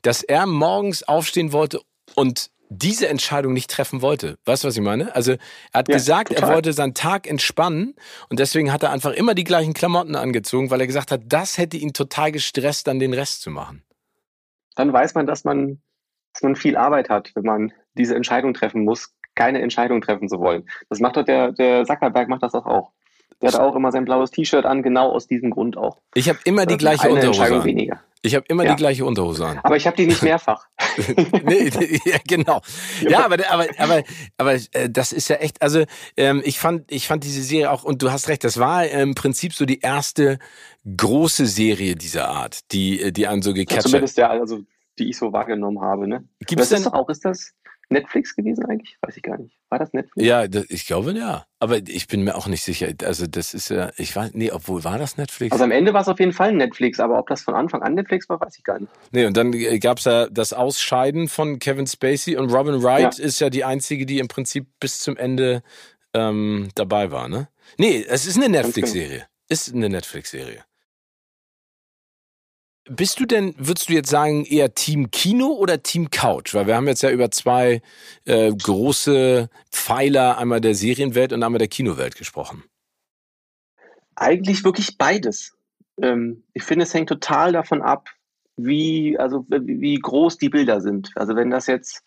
dass 0.00 0.22
er 0.22 0.46
morgens 0.46 1.02
aufstehen 1.02 1.52
wollte 1.52 1.82
und 2.14 2.50
diese 2.70 3.06
Entscheidung 3.06 3.52
nicht 3.52 3.70
treffen 3.70 4.00
wollte. 4.00 4.38
Weißt 4.46 4.64
du, 4.64 4.68
was 4.68 4.76
ich 4.76 4.82
meine? 4.82 5.14
Also 5.14 5.32
er 5.32 5.38
hat 5.74 5.88
ja, 5.88 5.96
gesagt, 5.96 6.30
total. 6.30 6.48
er 6.48 6.54
wollte 6.54 6.72
seinen 6.72 6.94
Tag 6.94 7.26
entspannen 7.26 7.96
und 8.30 8.40
deswegen 8.40 8.72
hat 8.72 8.82
er 8.82 8.90
einfach 8.90 9.12
immer 9.12 9.34
die 9.34 9.44
gleichen 9.44 9.74
Klamotten 9.74 10.16
angezogen, 10.16 10.70
weil 10.70 10.80
er 10.80 10.86
gesagt 10.86 11.10
hat, 11.10 11.20
das 11.26 11.58
hätte 11.58 11.76
ihn 11.76 11.92
total 11.92 12.32
gestresst, 12.32 12.86
dann 12.86 12.98
den 12.98 13.12
Rest 13.12 13.42
zu 13.42 13.50
machen. 13.50 13.82
Dann 14.74 14.90
weiß 14.90 15.14
man, 15.14 15.26
dass 15.26 15.44
man, 15.44 15.82
dass 16.32 16.42
man 16.42 16.56
viel 16.56 16.78
Arbeit 16.78 17.10
hat, 17.10 17.32
wenn 17.34 17.44
man 17.44 17.72
diese 17.92 18.14
Entscheidung 18.14 18.54
treffen 18.54 18.84
muss, 18.84 19.12
keine 19.34 19.60
Entscheidung 19.60 20.00
treffen 20.00 20.30
zu 20.30 20.38
wollen. 20.40 20.66
Das 20.88 20.98
macht 20.98 21.18
doch 21.18 21.24
der, 21.24 21.52
der 21.52 21.84
Zuckerberg 21.84 22.30
macht 22.30 22.42
das 22.42 22.52
doch 22.52 22.64
auch. 22.64 22.92
Der 23.40 23.52
hat 23.52 23.60
auch 23.60 23.76
immer 23.76 23.92
sein 23.92 24.04
blaues 24.04 24.30
T-Shirt 24.32 24.64
an, 24.64 24.82
genau 24.82 25.10
aus 25.10 25.28
diesem 25.28 25.50
Grund 25.50 25.76
auch. 25.76 25.98
Ich 26.14 26.28
habe 26.28 26.38
immer 26.44 26.66
die 26.66 26.76
gleiche 26.76 27.08
Unterhose 27.08 27.44
an. 27.44 27.64
Weniger. 27.64 28.00
Ich 28.22 28.34
habe 28.34 28.44
immer 28.48 28.64
ja. 28.64 28.74
die 28.74 28.76
gleiche 28.76 29.04
Unterhose 29.04 29.46
an. 29.46 29.60
Aber 29.62 29.76
ich 29.76 29.86
habe 29.86 29.96
die 29.96 30.06
nicht 30.06 30.22
mehrfach. 30.24 30.66
nee, 31.44 31.70
ja, 32.04 32.16
genau. 32.26 32.60
Ja, 33.08 33.24
aber 33.24 33.36
aber 33.48 33.66
aber 33.78 34.02
aber 34.36 34.54
äh, 34.54 34.90
das 34.90 35.12
ist 35.12 35.28
ja 35.28 35.36
echt. 35.36 35.62
Also 35.62 35.84
ähm, 36.16 36.42
ich 36.44 36.58
fand 36.58 36.90
ich 36.90 37.06
fand 37.06 37.22
diese 37.22 37.42
Serie 37.42 37.70
auch 37.70 37.84
und 37.84 38.02
du 38.02 38.10
hast 38.10 38.28
recht. 38.28 38.42
Das 38.42 38.58
war 38.58 38.86
im 38.86 39.14
Prinzip 39.14 39.54
so 39.54 39.66
die 39.66 39.80
erste 39.80 40.38
große 40.96 41.46
Serie 41.46 41.94
dieser 41.94 42.28
Art, 42.28 42.72
die 42.72 43.12
die 43.12 43.28
einen 43.28 43.42
so 43.42 43.54
gecatcht 43.54 43.84
ja, 43.84 43.90
Zumindest 43.90 44.18
ja, 44.18 44.30
also 44.30 44.60
die 44.98 45.10
ich 45.10 45.16
so 45.16 45.32
wahrgenommen 45.32 45.80
habe. 45.80 46.08
Ne? 46.08 46.24
Gibt 46.40 46.60
es 46.60 46.70
denn 46.70 46.86
auch? 46.88 47.08
Ist 47.08 47.24
das 47.24 47.54
Netflix 47.90 48.36
gewesen 48.36 48.66
eigentlich? 48.66 48.96
Weiß 49.00 49.16
ich 49.16 49.22
gar 49.22 49.38
nicht. 49.38 49.56
War 49.68 49.78
das 49.78 49.92
Netflix? 49.92 50.26
Ja, 50.26 50.46
das, 50.46 50.66
ich 50.68 50.86
glaube 50.86 51.12
ja. 51.12 51.44
Aber 51.58 51.78
ich 51.78 52.06
bin 52.06 52.22
mir 52.22 52.34
auch 52.36 52.46
nicht 52.46 52.62
sicher. 52.62 52.88
Also 53.02 53.26
das 53.26 53.54
ist 53.54 53.70
ja, 53.70 53.90
ich 53.96 54.14
weiß, 54.14 54.32
nee, 54.34 54.50
obwohl 54.50 54.84
war 54.84 54.98
das 54.98 55.16
Netflix? 55.16 55.52
Also 55.52 55.64
am 55.64 55.70
Ende 55.70 55.94
war 55.94 56.02
es 56.02 56.08
auf 56.08 56.20
jeden 56.20 56.32
Fall 56.32 56.52
Netflix, 56.52 57.00
aber 57.00 57.18
ob 57.18 57.28
das 57.28 57.42
von 57.42 57.54
Anfang 57.54 57.82
an 57.82 57.94
Netflix 57.94 58.28
war, 58.28 58.40
weiß 58.40 58.58
ich 58.58 58.64
gar 58.64 58.78
nicht. 58.78 58.92
Nee, 59.12 59.26
und 59.26 59.36
dann 59.36 59.52
gab 59.80 59.98
es 59.98 60.04
ja 60.04 60.28
das 60.28 60.52
Ausscheiden 60.52 61.28
von 61.28 61.58
Kevin 61.58 61.86
Spacey 61.86 62.36
und 62.36 62.52
Robin 62.52 62.82
Wright 62.82 63.18
ja. 63.18 63.24
ist 63.24 63.40
ja 63.40 63.50
die 63.50 63.64
einzige, 63.64 64.06
die 64.06 64.18
im 64.18 64.28
Prinzip 64.28 64.66
bis 64.80 65.00
zum 65.00 65.16
Ende 65.16 65.62
ähm, 66.14 66.68
dabei 66.74 67.10
war, 67.10 67.28
ne? 67.28 67.48
Nee, 67.76 68.04
es 68.08 68.26
ist 68.26 68.36
eine 68.36 68.46
genau. 68.46 68.62
Netflix-Serie. 68.62 69.26
Ist 69.48 69.74
eine 69.74 69.88
Netflix-Serie. 69.88 70.64
Bist 72.90 73.20
du 73.20 73.26
denn, 73.26 73.54
würdest 73.58 73.88
du 73.88 73.92
jetzt 73.92 74.08
sagen, 74.08 74.44
eher 74.44 74.74
Team 74.74 75.10
Kino 75.10 75.48
oder 75.48 75.82
Team 75.82 76.10
Couch? 76.10 76.54
Weil 76.54 76.66
wir 76.66 76.74
haben 76.74 76.86
jetzt 76.86 77.02
ja 77.02 77.10
über 77.10 77.30
zwei 77.30 77.82
äh, 78.24 78.50
große 78.50 79.50
Pfeiler, 79.70 80.38
einmal 80.38 80.60
der 80.60 80.74
Serienwelt 80.74 81.32
und 81.32 81.42
einmal 81.42 81.58
der 81.58 81.68
Kinowelt 81.68 82.16
gesprochen. 82.16 82.64
Eigentlich 84.14 84.64
wirklich 84.64 84.96
beides. 84.96 85.56
Ähm, 86.00 86.44
ich 86.54 86.62
finde, 86.62 86.84
es 86.84 86.94
hängt 86.94 87.10
total 87.10 87.52
davon 87.52 87.82
ab, 87.82 88.08
wie, 88.56 89.18
also 89.18 89.44
wie 89.48 89.96
groß 89.96 90.38
die 90.38 90.48
Bilder 90.48 90.80
sind. 90.80 91.10
Also 91.14 91.36
wenn 91.36 91.50
das 91.50 91.66
jetzt, 91.66 92.02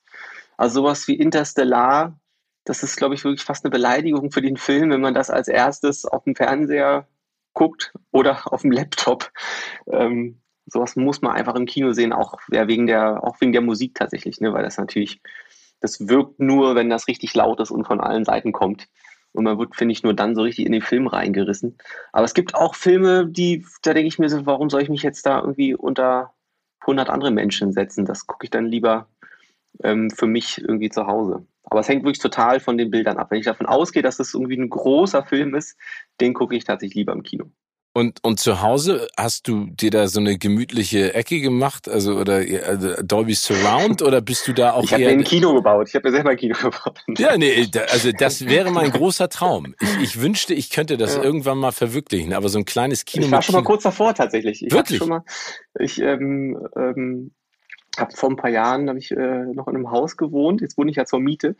also 0.58 0.82
sowas 0.82 1.08
wie 1.08 1.16
Interstellar, 1.16 2.20
das 2.66 2.84
ist, 2.84 2.98
glaube 2.98 3.16
ich, 3.16 3.24
wirklich 3.24 3.44
fast 3.44 3.66
eine 3.66 3.72
Beleidigung 3.72 4.32
für 4.32 4.42
den 4.42 4.58
Film, 4.58 4.90
wenn 4.92 5.02
man 5.02 5.14
das 5.14 5.30
als 5.30 5.48
erstes 5.48 6.06
auf 6.06 6.24
dem 6.24 6.36
Fernseher 6.36 7.08
guckt 7.54 7.94
oder 8.12 8.52
auf 8.52 8.62
dem 8.62 8.72
Laptop. 8.72 9.32
Ähm, 9.88 10.42
sowas 10.72 10.96
muss 10.96 11.22
man 11.22 11.34
einfach 11.34 11.56
im 11.56 11.66
Kino 11.66 11.92
sehen, 11.94 12.14
auch 12.14 12.40
ja, 12.52 12.68
wegen 12.68 12.88
der, 12.88 13.24
auch 13.24 13.40
wegen 13.42 13.52
der 13.52 13.62
Musik 13.62 13.96
tatsächlich, 13.96 14.40
ne? 14.40 14.54
weil 14.54 14.64
das 14.64 14.78
natürlich, 14.78 15.22
das 15.80 16.08
wirkt 16.08 16.40
nur, 16.40 16.76
wenn 16.76 16.90
das 16.90 17.08
richtig 17.08 17.34
laut 17.34 17.60
ist 17.60 17.72
und 17.72 17.86
von 17.86 18.00
allen 18.00 18.26
Seiten 18.26 18.52
kommt. 18.52 18.88
Und 19.34 19.46
man 19.46 19.58
wird, 19.58 19.76
finde 19.76 19.94
ich, 19.94 20.04
nur 20.04 20.14
dann 20.14 20.36
so 20.36 20.42
richtig 20.42 20.66
in 20.66 20.74
den 20.74 20.82
Film 20.82 21.08
reingerissen. 21.08 21.78
Aber 22.12 22.26
es 22.26 22.34
gibt 22.34 22.54
auch 22.54 22.76
Filme, 22.76 23.26
die, 23.28 23.66
da 23.82 23.94
denke 23.94 24.08
ich 24.08 24.20
mir 24.20 24.30
so, 24.30 24.46
warum 24.46 24.70
soll 24.70 24.82
ich 24.82 24.90
mich 24.90 25.04
jetzt 25.04 25.26
da 25.26 25.40
irgendwie 25.40 25.74
unter 25.74 26.34
100 26.82 27.10
andere 27.10 27.32
Menschen 27.32 27.72
setzen? 27.72 28.06
Das 28.06 28.28
gucke 28.28 28.46
ich 28.46 28.50
dann 28.50 28.66
lieber 28.66 29.08
ähm, 29.84 30.10
für 30.10 30.28
mich 30.28 30.60
irgendwie 30.60 30.90
zu 30.90 31.08
Hause. 31.08 31.46
Aber 31.64 31.80
es 31.80 31.88
hängt 31.88 32.04
wirklich 32.04 32.20
total 32.20 32.60
von 32.60 32.78
den 32.78 32.92
Bildern 32.92 33.18
ab. 33.18 33.32
Wenn 33.32 33.40
ich 33.40 33.46
davon 33.46 33.68
ausgehe, 33.68 34.04
dass 34.04 34.16
es 34.16 34.28
das 34.28 34.34
irgendwie 34.34 34.58
ein 34.58 34.70
großer 34.70 35.24
Film 35.24 35.56
ist, 35.56 35.78
den 36.20 36.34
gucke 36.34 36.56
ich 36.56 36.66
tatsächlich 36.66 36.96
lieber 36.96 37.14
im 37.14 37.24
Kino. 37.24 37.46
Und, 37.94 38.24
und 38.24 38.40
zu 38.40 38.62
Hause 38.62 39.10
hast 39.18 39.50
du 39.50 39.66
dir 39.66 39.92
da 39.92 40.08
so 40.08 40.22
eine 40.22 40.38
gemütliche 40.38 41.14
Ecke 41.14 41.42
gemacht, 41.42 41.90
also 41.90 42.14
oder 42.14 42.42
also 42.66 42.94
Dolby 43.04 43.34
Surround 43.34 44.02
oder 44.02 44.22
bist 44.22 44.48
du 44.48 44.54
da 44.54 44.72
auch 44.72 44.84
Ich 44.84 44.94
habe 44.94 45.04
mir 45.04 45.10
ein 45.10 45.26
Kino 45.26 45.54
gebaut. 45.54 45.90
Ich 45.90 45.96
habe 45.96 46.08
mir 46.08 46.16
selber 46.16 46.30
ein 46.30 46.38
Kino 46.38 46.56
gebaut. 46.56 47.02
Ja, 47.18 47.38
nee, 47.38 47.70
also 47.92 48.14
das 48.14 48.46
wäre 48.46 48.72
mein 48.72 48.92
großer 48.92 49.28
Traum. 49.28 49.76
Ich, 49.82 50.02
ich 50.02 50.22
wünschte, 50.22 50.54
ich 50.54 50.70
könnte 50.70 50.96
das 50.96 51.18
ja. 51.18 51.24
irgendwann 51.24 51.58
mal 51.58 51.74
verwirklichen, 51.74 52.32
aber 52.32 52.48
so 52.48 52.60
ein 52.60 52.66
kleines 52.66 53.04
Kino. 53.04 53.26
Ich 53.26 53.32
war 53.32 53.42
schon 53.42 53.56
mal 53.56 53.64
kurz 53.64 53.84
davor 53.84 54.16
tatsächlich. 54.16 54.66
Ich 54.66 54.72
Wirklich? 54.72 55.00
Schon 55.00 55.10
mal, 55.10 55.26
ich 55.78 56.00
ähm, 56.00 56.66
ähm, 56.78 57.32
habe 57.98 58.16
vor 58.16 58.30
ein 58.30 58.38
paar 58.38 58.52
Jahren 58.52 58.88
habe 58.88 59.00
ich 59.00 59.12
äh, 59.12 59.46
noch 59.54 59.68
in 59.68 59.76
einem 59.76 59.92
Haus 59.92 60.16
gewohnt. 60.16 60.62
Jetzt 60.62 60.78
wohne 60.78 60.92
ich 60.92 60.98
ja 60.98 61.06
zur 61.06 61.20
Miete. 61.20 61.58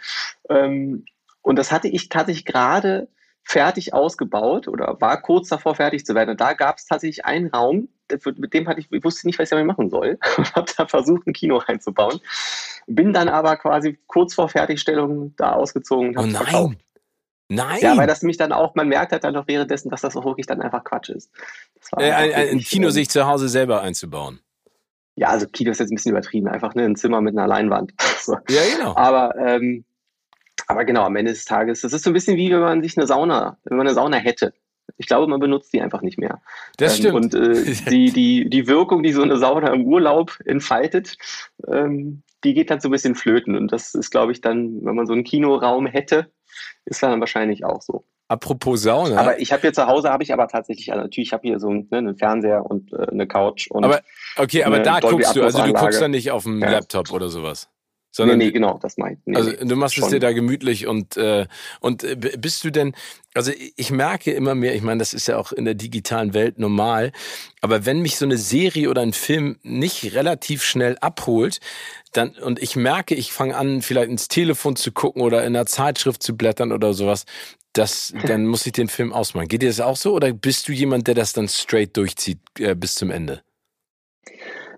Ähm, 0.50 1.04
und 1.42 1.58
das 1.58 1.74
hatte 1.74 1.90
ich 1.90 2.08
tatsächlich 2.08 2.46
gerade 2.46 3.10
fertig 3.44 3.94
ausgebaut 3.94 4.68
oder 4.68 5.00
war 5.00 5.22
kurz 5.22 5.50
davor 5.50 5.76
fertig 5.76 6.06
zu 6.06 6.16
werden. 6.16 6.32
Und 6.32 6.42
da 6.42 6.54
gab 6.54 6.78
es 6.78 6.86
tatsächlich 6.86 7.26
einen 7.26 7.48
Raum, 7.48 7.90
mit 8.38 8.54
dem 8.54 8.68
hatte 8.68 8.80
ich, 8.80 8.92
ich 8.92 9.04
wusste 9.04 9.28
nicht, 9.28 9.40
was 9.40 9.46
ich 9.46 9.50
damit 9.50 9.66
machen 9.66 9.90
soll 9.90 10.18
und 10.38 10.56
habe 10.56 10.72
da 10.78 10.88
versucht, 10.88 11.28
ein 11.28 11.34
Kino 11.34 11.58
reinzubauen. 11.58 12.20
Bin 12.88 13.14
dann 13.14 13.30
aber 13.30 13.58
quasi 13.58 14.00
kurz 14.08 14.34
vor 14.34 14.50
Fertigstellung 14.50 15.34
da 15.38 15.54
ausgezogen 15.54 16.10
und 16.10 16.18
habe 16.18 16.28
oh 16.28 16.32
nein. 16.32 16.44
Verkauft. 16.44 16.78
Nein. 17.54 17.80
Ja, 17.82 17.98
weil 17.98 18.08
das 18.08 18.22
mich 18.22 18.38
dann 18.38 18.54
auch, 18.54 18.76
man 18.76 18.88
merkt 18.88 19.12
halt 19.12 19.26
dann 19.26 19.34
doch 19.34 19.46
währenddessen, 19.46 19.90
dass 19.90 20.00
das 20.00 20.16
auch 20.16 20.24
wirklich 20.24 20.46
dann 20.46 20.62
einfach 20.62 20.86
Quatsch 20.86 21.10
ist. 21.10 21.30
Äh, 21.98 22.12
ein, 22.12 22.34
ein 22.34 22.60
Kino 22.60 22.90
sich 22.92 23.10
zu 23.10 23.28
Hause 23.28 23.50
selber 23.50 23.82
einzubauen. 23.82 24.40
Ja, 25.16 25.28
also 25.28 25.48
Kino 25.48 25.72
ist 25.72 25.80
jetzt 25.80 25.92
ein 25.92 25.96
bisschen 25.96 26.12
übertrieben, 26.12 26.48
einfach 26.48 26.76
ne, 26.76 26.86
ein 26.86 26.96
Zimmer 26.96 27.20
mit 27.20 27.38
einer 27.38 27.48
Leinwand. 27.48 27.92
so. 28.20 28.38
Ja, 28.50 28.62
genau. 28.74 28.96
Aber 28.96 29.36
ähm, 29.36 29.84
aber 30.72 30.86
genau, 30.86 31.04
am 31.04 31.16
Ende 31.16 31.32
des 31.32 31.46
Tages, 31.46 31.82
das 31.82 31.94
ist 31.94 32.04
so 32.04 32.10
ein 32.10 32.14
bisschen 32.14 32.38
wie 32.38 32.52
wenn 32.52 32.60
man 32.60 32.82
sich 32.82 32.98
eine 32.98 33.08
Sauna, 33.08 33.58
wenn 33.64 33.78
man 33.78 33.88
eine 33.88 33.94
Sauna 33.94 34.18
hätte. 34.18 34.54
Ich 34.98 35.08
glaube, 35.08 35.28
man 35.28 35.40
benutzt 35.40 35.74
die 35.74 35.82
einfach 35.82 36.02
nicht 36.02 36.18
mehr. 36.18 36.42
Das 36.78 36.94
ähm, 36.94 37.00
stimmt. 37.00 37.16
Und 37.16 37.36
äh, 37.36 37.74
die, 37.90 38.12
die, 38.12 38.50
die 38.50 38.68
Wirkung, 38.68 39.04
die 39.04 39.14
so 39.14 39.22
eine 39.22 39.38
Sauna 39.38 39.74
im 39.74 39.86
Urlaub 39.86 40.38
entfaltet, 40.46 41.18
ähm, 41.68 42.24
die 42.44 42.54
geht 42.54 42.70
dann 42.70 42.80
so 42.80 42.90
ein 42.90 42.92
bisschen 42.92 43.16
flöten. 43.16 43.56
Und 43.56 43.72
das 43.72 43.94
ist, 43.94 44.12
glaube 44.12 44.32
ich, 44.32 44.42
dann, 44.42 44.84
wenn 44.84 44.96
man 44.96 45.08
so 45.08 45.14
einen 45.14 45.24
Kinoraum 45.24 45.86
hätte, 45.86 46.32
ist 46.86 47.04
dann 47.04 47.20
wahrscheinlich 47.20 47.64
auch 47.64 47.82
so. 47.82 48.06
Apropos 48.28 48.82
Sauna. 48.82 49.18
Aber 49.18 49.40
ich 49.40 49.52
habe 49.52 49.62
hier 49.62 49.74
zu 49.74 49.88
Hause, 49.88 50.10
habe 50.10 50.24
ich 50.24 50.32
aber 50.32 50.48
tatsächlich, 50.48 50.92
also 50.92 51.04
natürlich, 51.04 51.30
ich 51.30 51.34
habe 51.34 51.48
hier 51.48 51.60
so 51.60 51.70
einen, 51.70 51.88
ne, 51.92 51.98
einen, 51.98 52.18
Fernseher 52.18 52.66
und 52.66 52.94
äh, 52.94 53.08
eine 53.12 53.28
Couch. 53.28 53.68
Und 53.70 53.84
aber 53.84 54.02
okay, 54.38 54.64
aber 54.64 54.80
da 54.80 55.02
guckst 55.02 55.36
du, 55.36 55.44
also 55.44 55.62
du 55.64 55.74
guckst 55.74 56.02
dann 56.02 56.12
nicht 56.12 56.32
auf 56.32 56.44
dem 56.44 56.62
ja. 56.62 56.72
Laptop 56.72 57.12
oder 57.12 57.28
sowas. 57.28 57.70
Sondern, 58.14 58.40
nee, 58.40 58.46
nee, 58.46 58.52
genau, 58.52 58.78
das 58.78 58.98
meine 58.98 59.16
ich. 59.16 59.20
Nee, 59.26 59.38
also 59.38 59.52
du 59.52 59.76
machst 59.78 59.96
schon. 59.96 60.04
es 60.04 60.10
dir 60.10 60.20
da 60.20 60.34
gemütlich 60.34 60.86
und 60.86 61.16
äh, 61.16 61.48
und 61.80 62.04
äh, 62.04 62.16
bist 62.16 62.62
du 62.66 62.70
denn, 62.70 62.94
also 63.34 63.54
ich 63.78 63.90
merke 63.90 64.32
immer 64.32 64.54
mehr, 64.54 64.76
ich 64.76 64.82
meine, 64.82 65.00
das 65.00 65.14
ist 65.14 65.28
ja 65.28 65.38
auch 65.38 65.54
in 65.54 65.64
der 65.64 65.76
digitalen 65.76 66.34
Welt 66.34 66.60
normal, 66.60 67.14
aber 67.62 67.86
wenn 67.86 68.02
mich 68.02 68.18
so 68.18 68.26
eine 68.26 68.36
Serie 68.38 68.90
oder 68.90 69.02
ein 69.02 69.14
Film 69.14 69.58
nicht 69.64 70.14
relativ 70.14 70.62
schnell 70.64 70.98
abholt, 71.00 71.62
dann 72.12 72.32
und 72.32 72.62
ich 72.62 72.76
merke, 72.76 73.16
ich 73.16 73.32
fange 73.32 73.56
an, 73.56 73.82
vielleicht 73.82 74.10
ins 74.10 74.28
Telefon 74.28 74.76
zu 74.76 74.92
gucken 74.92 75.22
oder 75.22 75.42
in 75.46 75.56
einer 75.56 75.66
Zeitschrift 75.66 76.22
zu 76.22 76.36
blättern 76.36 76.74
oder 76.74 76.94
sowas, 76.94 77.26
das, 77.72 78.14
dann 78.28 78.46
muss 78.46 78.66
ich 78.66 78.74
den 78.74 78.90
Film 78.90 79.14
ausmachen. 79.14 79.48
Geht 79.48 79.62
dir 79.62 79.70
das 79.70 79.80
auch 79.80 79.96
so 79.96 80.14
oder 80.14 80.34
bist 80.34 80.68
du 80.68 80.74
jemand, 80.74 81.08
der 81.08 81.16
das 81.16 81.32
dann 81.32 81.48
straight 81.48 81.96
durchzieht 81.96 82.40
äh, 82.60 82.76
bis 82.76 82.96
zum 82.96 83.10
Ende? 83.10 83.42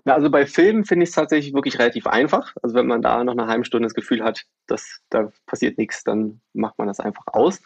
Na, 0.04 0.14
also 0.14 0.30
bei 0.30 0.46
Filmen 0.46 0.84
finde 0.84 1.04
ich 1.04 1.10
es 1.10 1.14
tatsächlich 1.14 1.54
wirklich 1.54 1.78
relativ 1.78 2.06
einfach. 2.06 2.54
Also 2.62 2.74
wenn 2.74 2.86
man 2.86 3.00
da 3.00 3.24
noch 3.24 3.32
eine 3.32 3.46
halbe 3.46 3.64
Stunde 3.64 3.86
das 3.86 3.94
Gefühl 3.94 4.22
hat, 4.22 4.44
dass 4.66 5.00
da 5.08 5.32
passiert 5.46 5.78
nichts, 5.78 6.04
dann 6.04 6.40
macht 6.52 6.78
man 6.78 6.88
das 6.88 7.00
einfach 7.00 7.26
aus. 7.26 7.60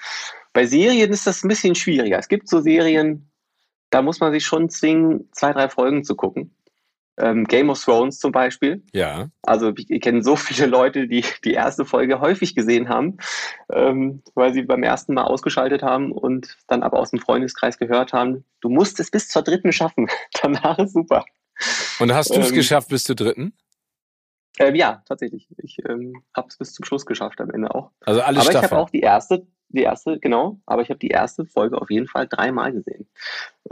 Bei 0.53 0.65
Serien 0.65 1.11
ist 1.11 1.27
das 1.27 1.43
ein 1.43 1.49
bisschen 1.49 1.75
schwieriger. 1.75 2.19
Es 2.19 2.29
gibt 2.29 2.49
so 2.49 2.61
Serien, 2.61 3.31
da 3.91 4.03
muss 4.03 4.21
man 4.21 4.33
sich 4.33 4.47
schon 4.47 4.71
zwingen, 4.71 5.29
zwei, 5.33 5.53
drei 5.53 5.69
Folgen 5.69 6.05
zu 6.05 6.15
gucken. 6.15 6.55
Ähm, 7.17 7.47
Game 7.47 7.69
of 7.69 7.83
Thrones 7.83 8.21
zum 8.21 8.31
Beispiel. 8.31 8.85
Ja. 8.93 9.29
Also 9.43 9.73
ich, 9.77 9.91
ich 9.91 10.01
kenne 10.01 10.23
so 10.23 10.37
viele 10.37 10.67
Leute, 10.67 11.09
die 11.09 11.25
die 11.45 11.55
erste 11.55 11.85
Folge 11.85 12.21
häufig 12.21 12.55
gesehen 12.55 12.89
haben, 12.89 13.17
ähm, 13.73 14.23
weil 14.37 14.53
sie 14.53 14.63
beim 14.63 14.85
ersten 14.85 15.15
Mal 15.15 15.25
ausgeschaltet 15.25 15.83
haben 15.83 16.13
und 16.13 16.57
dann 16.69 16.85
aber 16.85 17.01
aus 17.01 17.11
dem 17.11 17.19
Freundeskreis 17.19 17.79
gehört 17.79 18.13
haben, 18.13 18.45
du 18.61 18.69
musst 18.69 19.01
es 19.01 19.11
bis 19.11 19.29
zur 19.29 19.43
dritten 19.43 19.73
schaffen. 19.73 20.07
Danach 20.41 20.79
ist 20.79 20.93
super. 20.93 21.25
Und 21.99 22.13
hast 22.13 22.31
du 22.31 22.41
es 22.41 22.51
ähm, 22.51 22.55
geschafft 22.55 22.89
bis 22.89 23.05
zur 23.05 23.17
dritten? 23.17 23.53
Ähm, 24.59 24.75
ja, 24.75 25.03
tatsächlich. 25.07 25.49
Ich 25.59 25.79
ähm, 25.89 26.23
habe 26.35 26.49
es 26.49 26.59
bis 26.59 26.73
zum 26.73 26.85
Schluss 26.85 27.07
geschafft 27.07 27.41
am 27.41 27.51
Ende 27.51 27.75
auch. 27.75 27.91
Also 28.01 28.21
alle 28.23 28.41
Aber 28.41 28.51
Staffeln. 28.51 28.65
ich 28.65 28.71
habe 28.71 28.83
auch 28.83 28.91
die 28.91 29.01
erste, 29.01 29.47
die 29.69 29.83
erste, 29.83 30.19
genau, 30.19 30.61
aber 30.67 30.83
ich 30.83 30.91
habe 30.91 30.99
die 30.99 31.09
erste 31.09 31.45
Folge 31.45 31.81
auf 31.81 31.91
jeden 31.91 32.09
Fall 32.09 32.27
dreimal 32.27 32.73
gesehen. 32.73 33.09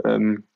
Ähm, 0.05 0.47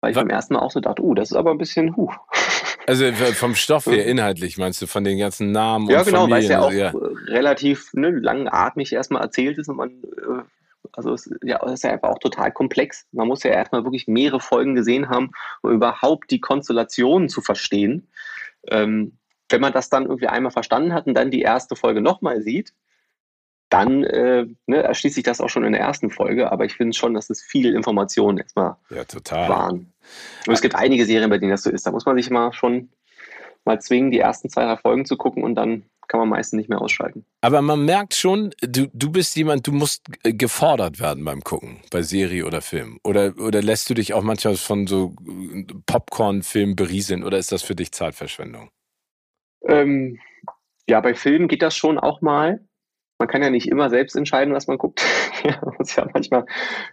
weil 0.00 0.12
ich 0.12 0.16
Was? 0.16 0.22
beim 0.22 0.30
ersten 0.30 0.54
Mal 0.54 0.60
auch 0.60 0.70
so 0.70 0.80
dachte, 0.80 1.02
uh, 1.02 1.14
das 1.14 1.30
ist 1.30 1.36
aber 1.36 1.50
ein 1.50 1.58
bisschen, 1.58 1.96
huh. 1.96 2.12
Also 2.86 3.12
vom 3.34 3.54
Stoff 3.54 3.84
her, 3.84 4.06
inhaltlich 4.06 4.56
meinst 4.56 4.80
du, 4.80 4.86
von 4.86 5.04
den 5.04 5.18
ganzen 5.18 5.52
Namen 5.52 5.90
ja, 5.90 5.98
und 5.98 6.06
genau, 6.06 6.20
Familien? 6.22 6.50
Ja, 6.50 6.60
genau, 6.60 6.66
weil 6.68 6.74
es 6.74 6.80
ja 6.80 6.90
auch 6.90 7.02
ja. 7.02 7.32
relativ 7.34 7.92
ne, 7.92 8.10
langatmig 8.10 8.94
erstmal 8.94 9.20
erzählt 9.20 9.58
ist 9.58 9.68
und 9.68 9.76
man 9.76 9.90
äh, 9.90 10.42
also 10.92 11.12
es, 11.12 11.30
ja, 11.42 11.64
ist 11.66 11.84
ja 11.84 11.92
einfach 11.92 12.10
auch 12.10 12.18
total 12.18 12.52
komplex. 12.52 13.06
Man 13.12 13.28
muss 13.28 13.42
ja 13.42 13.50
erstmal 13.50 13.84
wirklich 13.84 14.08
mehrere 14.08 14.40
Folgen 14.40 14.74
gesehen 14.74 15.08
haben, 15.08 15.30
um 15.62 15.72
überhaupt 15.72 16.30
die 16.30 16.40
Konstellationen 16.40 17.28
zu 17.28 17.40
verstehen. 17.40 18.08
Ähm, 18.68 19.18
wenn 19.48 19.60
man 19.60 19.72
das 19.72 19.88
dann 19.88 20.04
irgendwie 20.04 20.26
einmal 20.26 20.52
verstanden 20.52 20.92
hat 20.92 21.06
und 21.06 21.14
dann 21.14 21.30
die 21.30 21.42
erste 21.42 21.76
Folge 21.76 22.00
nochmal 22.00 22.42
sieht, 22.42 22.74
dann 23.70 24.04
äh, 24.04 24.46
ne, 24.66 24.82
erschließt 24.82 25.14
sich 25.14 25.24
das 25.24 25.40
auch 25.40 25.48
schon 25.48 25.64
in 25.64 25.72
der 25.72 25.80
ersten 25.80 26.10
Folge. 26.10 26.50
Aber 26.50 26.64
ich 26.64 26.74
finde 26.74 26.96
schon, 26.96 27.14
dass 27.14 27.30
es 27.30 27.42
viel 27.42 27.74
Informationen 27.74 28.38
erstmal 28.38 28.76
ja, 28.90 29.04
total. 29.04 29.48
waren. 29.48 29.92
Und 30.46 30.54
es 30.54 30.62
gibt 30.62 30.74
einige 30.74 31.04
Serien, 31.04 31.30
bei 31.30 31.38
denen 31.38 31.50
das 31.50 31.62
so 31.62 31.70
ist. 31.70 31.86
Da 31.86 31.90
muss 31.90 32.06
man 32.06 32.16
sich 32.16 32.30
mal 32.30 32.52
schon 32.52 32.90
mal 33.64 33.80
zwingen, 33.80 34.10
die 34.10 34.18
ersten 34.18 34.48
zwei, 34.48 34.64
drei 34.64 34.76
Folgen 34.76 35.04
zu 35.04 35.16
gucken 35.16 35.42
und 35.44 35.54
dann 35.54 35.84
kann 36.08 36.20
man 36.20 36.30
meistens 36.30 36.56
nicht 36.56 36.68
mehr 36.68 36.80
ausschalten. 36.80 37.24
Aber 37.42 37.62
man 37.62 37.84
merkt 37.84 38.14
schon, 38.14 38.54
du, 38.60 38.88
du 38.92 39.12
bist 39.12 39.36
jemand, 39.36 39.66
du 39.66 39.72
musst 39.72 40.04
gefordert 40.22 41.00
werden 41.00 41.24
beim 41.24 41.42
Gucken, 41.42 41.80
bei 41.90 42.02
Serie 42.02 42.46
oder 42.46 42.62
Film. 42.62 42.98
Oder, 43.04 43.34
oder 43.38 43.62
lässt 43.62 43.88
du 43.90 43.94
dich 43.94 44.14
auch 44.14 44.22
manchmal 44.22 44.56
von 44.56 44.86
so 44.86 45.14
Popcorn-Filmen 45.86 46.76
berieseln 46.76 47.22
oder 47.22 47.38
ist 47.38 47.52
das 47.52 47.62
für 47.62 47.74
dich 47.74 47.92
Zeitverschwendung? 47.92 48.70
Ähm, 49.62 50.18
ja, 50.88 51.00
bei 51.00 51.14
Filmen 51.14 51.48
geht 51.48 51.62
das 51.62 51.76
schon 51.76 51.98
auch 51.98 52.22
mal. 52.22 52.64
Man 53.18 53.28
kann 53.28 53.42
ja 53.42 53.50
nicht 53.50 53.68
immer 53.68 53.90
selbst 53.90 54.16
entscheiden, 54.16 54.54
was 54.54 54.66
man 54.66 54.78
guckt. 54.78 55.04
man 55.44 55.74
muss 55.78 55.94
ja 55.94 56.08
manchmal 56.12 56.46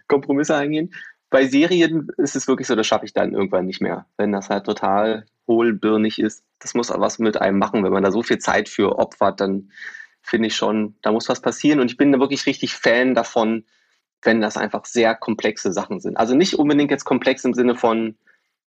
Kompromisse 0.08 0.56
eingehen. 0.56 0.92
Bei 1.30 1.46
Serien 1.46 2.08
ist 2.18 2.36
es 2.36 2.46
wirklich 2.46 2.66
so, 2.66 2.76
das 2.76 2.86
schaffe 2.86 3.06
ich 3.06 3.12
dann 3.12 3.32
irgendwann 3.32 3.66
nicht 3.66 3.80
mehr. 3.80 4.06
Wenn 4.16 4.32
das 4.32 4.50
halt 4.50 4.64
total 4.64 5.26
hohlbirnig 5.46 6.18
ist. 6.18 6.44
Das 6.58 6.74
muss 6.74 6.90
was 6.90 7.18
mit 7.18 7.40
einem 7.40 7.58
machen. 7.58 7.84
Wenn 7.84 7.92
man 7.92 8.02
da 8.02 8.10
so 8.10 8.22
viel 8.22 8.38
Zeit 8.38 8.68
für 8.68 8.98
opfert, 8.98 9.40
dann 9.40 9.70
finde 10.22 10.48
ich 10.48 10.56
schon, 10.56 10.96
da 11.02 11.12
muss 11.12 11.28
was 11.28 11.40
passieren. 11.40 11.80
Und 11.80 11.90
ich 11.90 11.96
bin 11.96 12.12
da 12.12 12.18
wirklich 12.18 12.46
richtig 12.46 12.74
Fan 12.74 13.14
davon, 13.14 13.64
wenn 14.22 14.40
das 14.40 14.56
einfach 14.56 14.84
sehr 14.84 15.14
komplexe 15.14 15.72
Sachen 15.72 16.00
sind. 16.00 16.16
Also 16.16 16.34
nicht 16.34 16.58
unbedingt 16.58 16.90
jetzt 16.90 17.04
komplex 17.04 17.44
im 17.44 17.54
Sinne 17.54 17.76
von, 17.76 18.16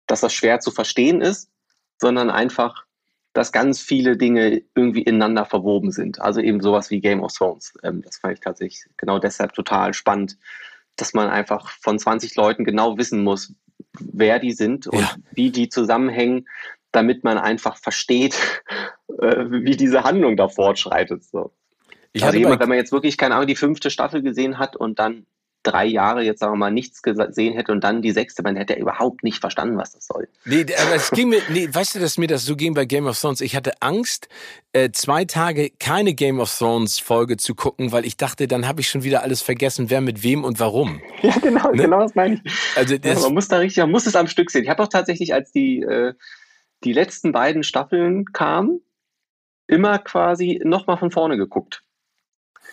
dass 0.05 0.21
das 0.21 0.33
schwer 0.33 0.59
zu 0.59 0.71
verstehen 0.71 1.21
ist, 1.21 1.49
sondern 1.97 2.29
einfach, 2.29 2.85
dass 3.33 3.51
ganz 3.51 3.81
viele 3.81 4.17
Dinge 4.17 4.61
irgendwie 4.75 5.01
ineinander 5.01 5.45
verwoben 5.45 5.91
sind. 5.91 6.21
Also 6.21 6.41
eben 6.41 6.61
sowas 6.61 6.89
wie 6.89 7.01
Game 7.01 7.23
of 7.23 7.33
Thrones. 7.33 7.73
Ähm, 7.83 8.01
das 8.01 8.17
fand 8.17 8.33
ich 8.33 8.39
tatsächlich 8.39 8.85
genau 8.97 9.19
deshalb 9.19 9.53
total 9.53 9.93
spannend, 9.93 10.37
dass 10.95 11.13
man 11.13 11.29
einfach 11.29 11.69
von 11.69 11.97
20 11.97 12.35
Leuten 12.35 12.65
genau 12.65 12.97
wissen 12.97 13.23
muss, 13.23 13.53
wer 13.99 14.39
die 14.39 14.51
sind 14.51 14.87
und 14.87 14.99
ja. 14.99 15.15
wie 15.33 15.51
die 15.51 15.69
zusammenhängen, 15.69 16.47
damit 16.91 17.23
man 17.23 17.37
einfach 17.37 17.77
versteht, 17.77 18.35
äh, 19.19 19.45
wie 19.49 19.77
diese 19.77 20.03
Handlung 20.03 20.37
da 20.37 20.47
fortschreitet. 20.47 21.23
So. 21.23 21.51
Ich 22.13 22.23
also 22.23 22.37
jemand, 22.37 22.61
wenn 22.61 22.69
man 22.69 22.77
jetzt 22.77 22.91
wirklich, 22.91 23.17
keine 23.17 23.35
Ahnung, 23.35 23.47
die 23.47 23.55
fünfte 23.55 23.91
Staffel 23.91 24.21
gesehen 24.21 24.57
hat 24.57 24.75
und 24.75 24.99
dann 24.99 25.25
drei 25.69 25.85
Jahre 25.85 26.23
jetzt 26.23 26.39
sagen 26.39 26.53
wir 26.53 26.57
mal 26.57 26.71
nichts 26.71 27.01
gesehen 27.01 27.53
hätte 27.53 27.71
und 27.71 27.83
dann 27.83 28.01
die 28.01 28.11
sechste, 28.11 28.43
man 28.43 28.55
hätte 28.55 28.73
überhaupt 28.73 29.23
nicht 29.23 29.39
verstanden, 29.39 29.77
was 29.77 29.91
das 29.91 30.07
soll. 30.07 30.27
Nee, 30.45 30.65
aber 30.81 30.95
es 30.95 31.11
ging 31.11 31.29
mir, 31.29 31.41
nee, 31.49 31.69
weißt 31.71 31.95
du, 31.95 31.99
dass 31.99 32.17
mir 32.17 32.27
das 32.27 32.45
so 32.45 32.55
ging 32.55 32.73
bei 32.73 32.85
Game 32.85 33.07
of 33.07 33.19
Thrones? 33.19 33.41
Ich 33.41 33.55
hatte 33.55 33.73
Angst, 33.81 34.27
äh, 34.73 34.91
zwei 34.91 35.25
Tage 35.25 35.71
keine 35.79 36.13
Game 36.13 36.39
of 36.39 36.55
Thrones 36.55 36.99
Folge 36.99 37.37
zu 37.37 37.55
gucken, 37.55 37.91
weil 37.91 38.05
ich 38.05 38.17
dachte, 38.17 38.47
dann 38.47 38.67
habe 38.67 38.81
ich 38.81 38.89
schon 38.89 39.03
wieder 39.03 39.23
alles 39.23 39.41
vergessen, 39.41 39.89
wer 39.89 40.01
mit 40.01 40.23
wem 40.23 40.43
und 40.43 40.59
warum. 40.59 41.01
Ja, 41.21 41.37
genau, 41.37 41.71
ne? 41.71 41.83
genau 41.83 41.99
das 41.99 42.15
meine 42.15 42.41
ich. 42.43 42.53
Also 42.75 42.97
das 42.97 43.17
ja, 43.17 43.25
man 43.25 43.33
muss 43.33 43.49
da 43.49 43.57
richtig, 43.57 43.81
man 43.81 43.91
muss 43.91 44.07
es 44.07 44.15
am 44.15 44.27
Stück 44.27 44.49
sehen. 44.49 44.63
Ich 44.63 44.69
habe 44.69 44.81
auch 44.81 44.87
tatsächlich, 44.87 45.33
als 45.33 45.51
die 45.51 45.81
äh, 45.81 46.13
die 46.83 46.93
letzten 46.93 47.31
beiden 47.31 47.63
Staffeln 47.63 48.25
kamen, 48.31 48.81
immer 49.67 49.99
quasi 49.99 50.61
nochmal 50.63 50.97
von 50.97 51.11
vorne 51.11 51.37
geguckt. 51.37 51.83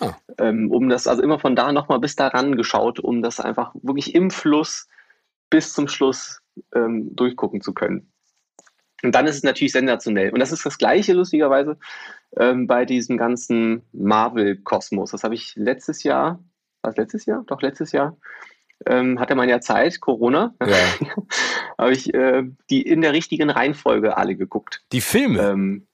Ah. 0.01 0.15
Ähm, 0.39 0.71
um 0.71 0.89
das, 0.89 1.07
also 1.07 1.23
immer 1.23 1.39
von 1.39 1.57
da 1.57 1.73
nochmal 1.73 2.01
bis 2.01 2.17
daran 2.17 2.57
geschaut, 2.57 3.01
um 3.01 3.23
das 3.23 3.41
einfach 3.41 3.75
wirklich 3.83 4.15
im 4.15 4.31
Fluss 4.31 4.89
bis 5.51 5.73
zum 5.73 5.89
Schluss 5.89 6.41
ähm, 6.75 7.15
durchgucken 7.15 7.61
zu 7.61 7.73
können. 7.73 8.13
Und 9.03 9.15
dann 9.15 9.27
ist 9.27 9.37
es 9.37 9.43
natürlich 9.43 9.73
sensationell. 9.73 10.31
Und 10.33 10.41
das 10.41 10.53
ist 10.53 10.65
das 10.65 10.79
Gleiche, 10.79 11.13
lustigerweise, 11.13 11.79
ähm, 12.37 12.67
bei 12.67 12.85
diesem 12.85 13.19
ganzen 13.19 13.83
Marvel-Kosmos. 13.93 15.11
Das 15.11 15.23
habe 15.23 15.35
ich 15.35 15.55
letztes 15.57 16.03
Jahr, 16.03 16.43
was 16.83 16.97
letztes 16.97 17.27
Jahr? 17.27 17.45
Doch, 17.47 17.63
letztes 17.63 17.93
Jahr. 17.93 18.17
Ähm, 18.87 19.21
hatte 19.21 19.35
man 19.35 19.49
ja 19.49 19.61
Zeit, 19.61 20.01
Corona. 20.01 20.55
Ja. 20.61 20.77
habe 21.79 21.93
ich 21.93 22.13
äh, 22.15 22.45
die 22.71 22.83
in 22.83 23.01
der 23.01 23.13
richtigen 23.13 23.51
Reihenfolge 23.51 24.17
alle 24.17 24.37
geguckt. 24.37 24.83
Die 24.93 25.01
Filme? 25.01 25.41
Ähm, 25.41 25.87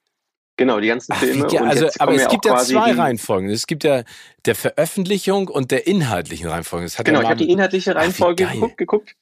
Genau, 0.56 0.80
die 0.80 0.88
ganzen 0.88 1.14
Filme. 1.14 1.46
Ach, 1.50 1.66
also, 1.66 1.88
aber 1.98 2.14
es 2.14 2.28
gibt 2.28 2.44
ja 2.44 2.56
zwei 2.56 2.92
Reihenfolgen. 2.92 3.48
Es 3.48 3.66
gibt 3.66 3.84
ja 3.84 4.02
der 4.44 4.54
Veröffentlichung 4.54 5.48
und 5.48 5.70
der 5.70 5.86
inhaltlichen 5.86 6.48
Reihenfolge. 6.48 6.90
genau, 7.04 7.22
ich 7.22 7.26
habe 7.26 7.36
die 7.36 7.50
inhaltliche 7.50 7.94
Reihenfolge 7.94 8.46
Ach, 8.46 8.52
geguckt, 8.52 8.76
geguckt. 8.76 9.16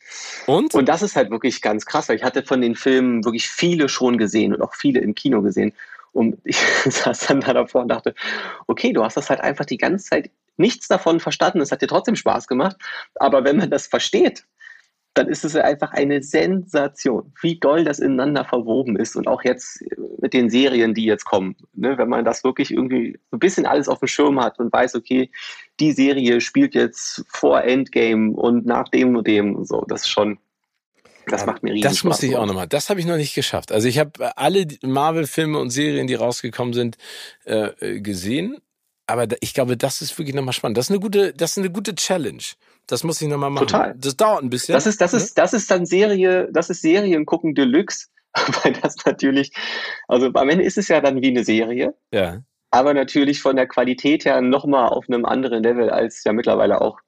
Und? 0.47 0.75
Und 0.75 0.88
das 0.88 1.03
ist 1.03 1.14
halt 1.14 1.31
wirklich 1.31 1.62
ganz 1.62 1.87
krass, 1.87 2.09
weil 2.09 2.16
ich 2.16 2.25
hatte 2.25 2.43
von 2.43 2.61
den 2.61 2.75
Filmen 2.75 3.25
wirklich 3.25 3.49
viele 3.49 3.88
schon 3.88 4.19
gesehen 4.19 4.53
und 4.55 4.61
auch 4.61 4.75
viele 4.75 5.01
im 5.01 5.14
Kino 5.14 5.40
gesehen. 5.40 5.73
Und 6.12 6.38
ich 6.45 6.57
saß 6.57 7.29
dann 7.29 7.40
da 7.40 7.55
davor 7.55 7.83
und 7.83 7.88
dachte, 7.88 8.14
okay, 8.66 8.93
du 8.93 9.05
hast 9.05 9.16
das 9.16 9.31
halt 9.31 9.40
einfach 9.40 9.64
die 9.64 9.79
ganze 9.79 10.07
Zeit 10.07 10.31
nichts 10.57 10.88
davon 10.88 11.21
verstanden. 11.21 11.61
Es 11.61 11.71
hat 11.71 11.81
dir 11.81 11.87
trotzdem 11.87 12.16
Spaß 12.16 12.49
gemacht. 12.49 12.77
Aber 13.14 13.45
wenn 13.45 13.57
man 13.57 13.71
das 13.71 13.87
versteht, 13.87 14.45
dann 15.14 15.29
ist 15.29 15.44
es 15.44 15.57
einfach 15.57 15.92
eine 15.92 16.23
Sensation, 16.23 17.33
wie 17.42 17.59
doll 17.59 17.85
das 17.85 17.99
ineinander 17.99 18.44
verwoben 18.44 18.96
ist 18.96 19.16
und 19.16 19.27
auch 19.27 19.42
jetzt 19.42 19.83
mit 20.20 20.33
den 20.33 20.51
Serien, 20.51 20.94
die 20.94 21.05
jetzt 21.05 21.25
kommen. 21.25 21.57
Ne, 21.75 21.99
wenn 21.99 22.09
man 22.09 22.25
das 22.25 22.44
wirklich 22.44 22.70
irgendwie 22.70 23.18
so 23.31 23.37
ein 23.37 23.40
bisschen 23.40 23.66
alles 23.66 23.88
auf 23.88 23.99
dem 23.99 24.09
Schirm 24.09 24.40
hat 24.40 24.59
und 24.59 24.73
weiß, 24.73 24.94
okay, 24.94 25.31
die 25.81 25.92
Serie 25.92 26.40
spielt 26.40 26.75
jetzt 26.75 27.25
vor 27.29 27.62
Endgame 27.62 28.33
und 28.33 28.66
nach 28.66 28.88
dem 28.88 29.16
und 29.16 29.27
dem 29.27 29.57
und 29.57 29.66
so, 29.66 29.85
das 29.88 30.03
ist 30.03 30.11
schon, 30.11 30.38
das 31.27 31.44
macht 31.44 31.62
mir 31.62 31.73
riesig 31.73 31.90
Das 31.90 32.05
muss 32.05 32.23
ich 32.23 32.37
auch 32.37 32.46
nochmal. 32.46 32.68
Das 32.68 32.88
habe 32.88 33.01
ich 33.01 33.07
noch 33.07 33.16
nicht 33.16 33.35
geschafft. 33.35 33.73
Also 33.73 33.88
ich 33.88 33.99
habe 33.99 34.37
alle 34.38 34.66
Marvel-Filme 34.83 35.59
und 35.59 35.70
Serien, 35.70 36.07
die 36.07 36.14
rausgekommen 36.14 36.73
sind, 36.73 36.99
äh, 37.44 38.01
gesehen. 38.01 38.59
Aber 39.07 39.27
ich 39.40 39.55
glaube, 39.55 39.77
das 39.77 40.03
ist 40.03 40.16
wirklich 40.18 40.37
nochmal 40.37 40.53
spannend. 40.53 40.79
Das 40.79 40.87
ist 40.87 40.90
eine 40.90 41.01
gute, 41.01 41.33
das 41.35 41.53
ist 41.53 41.59
eine 41.59 41.70
gute 41.70 41.96
Challenge. 41.96 42.42
Das 42.90 43.05
muss 43.05 43.22
ich 43.22 43.29
nochmal 43.29 43.50
machen. 43.50 43.68
Total. 43.68 43.94
Das 43.96 44.16
dauert 44.16 44.42
ein 44.42 44.50
bisschen. 44.50 44.72
Das 44.72 44.87
ist, 44.87 45.00
das 45.00 45.14
ist, 45.14 45.38
das 45.38 45.53
ist 45.53 45.70
dann 45.70 45.87
Serie, 45.87 46.48
das 46.50 46.70
ist 46.70 46.83
Serien 46.83 47.24
gucken 47.24 47.55
Deluxe, 47.55 48.09
weil 48.62 48.72
das 48.72 48.96
natürlich, 49.07 49.53
also 50.09 50.31
am 50.33 50.48
Ende 50.48 50.64
ist 50.64 50.76
es 50.76 50.88
ja 50.88 51.00
dann 51.00 51.22
wie 51.22 51.29
eine 51.29 51.44
Serie. 51.44 51.94
Ja. 52.11 52.42
Aber 52.72 52.92
natürlich 52.92 53.40
von 53.40 53.57
der 53.57 53.68
Qualität 53.68 54.24
her 54.24 54.40
nochmal 54.40 54.88
auf 54.88 55.09
einem 55.09 55.24
anderen 55.24 55.62
Level, 55.62 55.90
als 55.90 56.24
ja 56.24 56.33
mittlerweile 56.33 56.81
auch 56.81 56.98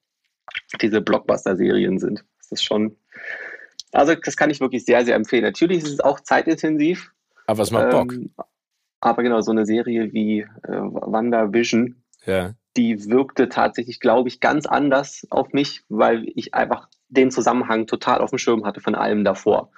diese 0.80 1.00
Blockbuster-Serien 1.00 1.98
sind. 1.98 2.24
Das 2.38 2.52
ist 2.52 2.64
schon, 2.64 2.96
also 3.90 4.14
das 4.14 4.36
kann 4.36 4.50
ich 4.50 4.60
wirklich 4.60 4.84
sehr, 4.84 5.04
sehr 5.04 5.16
empfehlen. 5.16 5.44
Natürlich 5.44 5.78
ist 5.78 5.92
es 5.92 6.00
auch 6.00 6.20
zeitintensiv. 6.20 7.12
Aber 7.46 7.62
es 7.62 7.72
macht 7.72 7.90
Bock. 7.90 8.12
Ähm, 8.12 8.32
aber 9.00 9.24
genau, 9.24 9.40
so 9.40 9.50
eine 9.50 9.66
Serie 9.66 10.12
wie 10.12 10.40
äh, 10.40 10.68
WandaVision, 10.68 11.96
ja. 12.24 12.54
Die 12.76 13.06
wirkte 13.06 13.48
tatsächlich, 13.48 14.00
glaube 14.00 14.28
ich, 14.28 14.40
ganz 14.40 14.66
anders 14.66 15.26
auf 15.30 15.52
mich, 15.52 15.82
weil 15.88 16.26
ich 16.34 16.54
einfach 16.54 16.88
den 17.08 17.30
Zusammenhang 17.30 17.86
total 17.86 18.20
auf 18.20 18.30
dem 18.30 18.38
Schirm 18.38 18.64
hatte 18.64 18.80
von 18.80 18.94
allem 18.94 19.24
davor. 19.24 19.70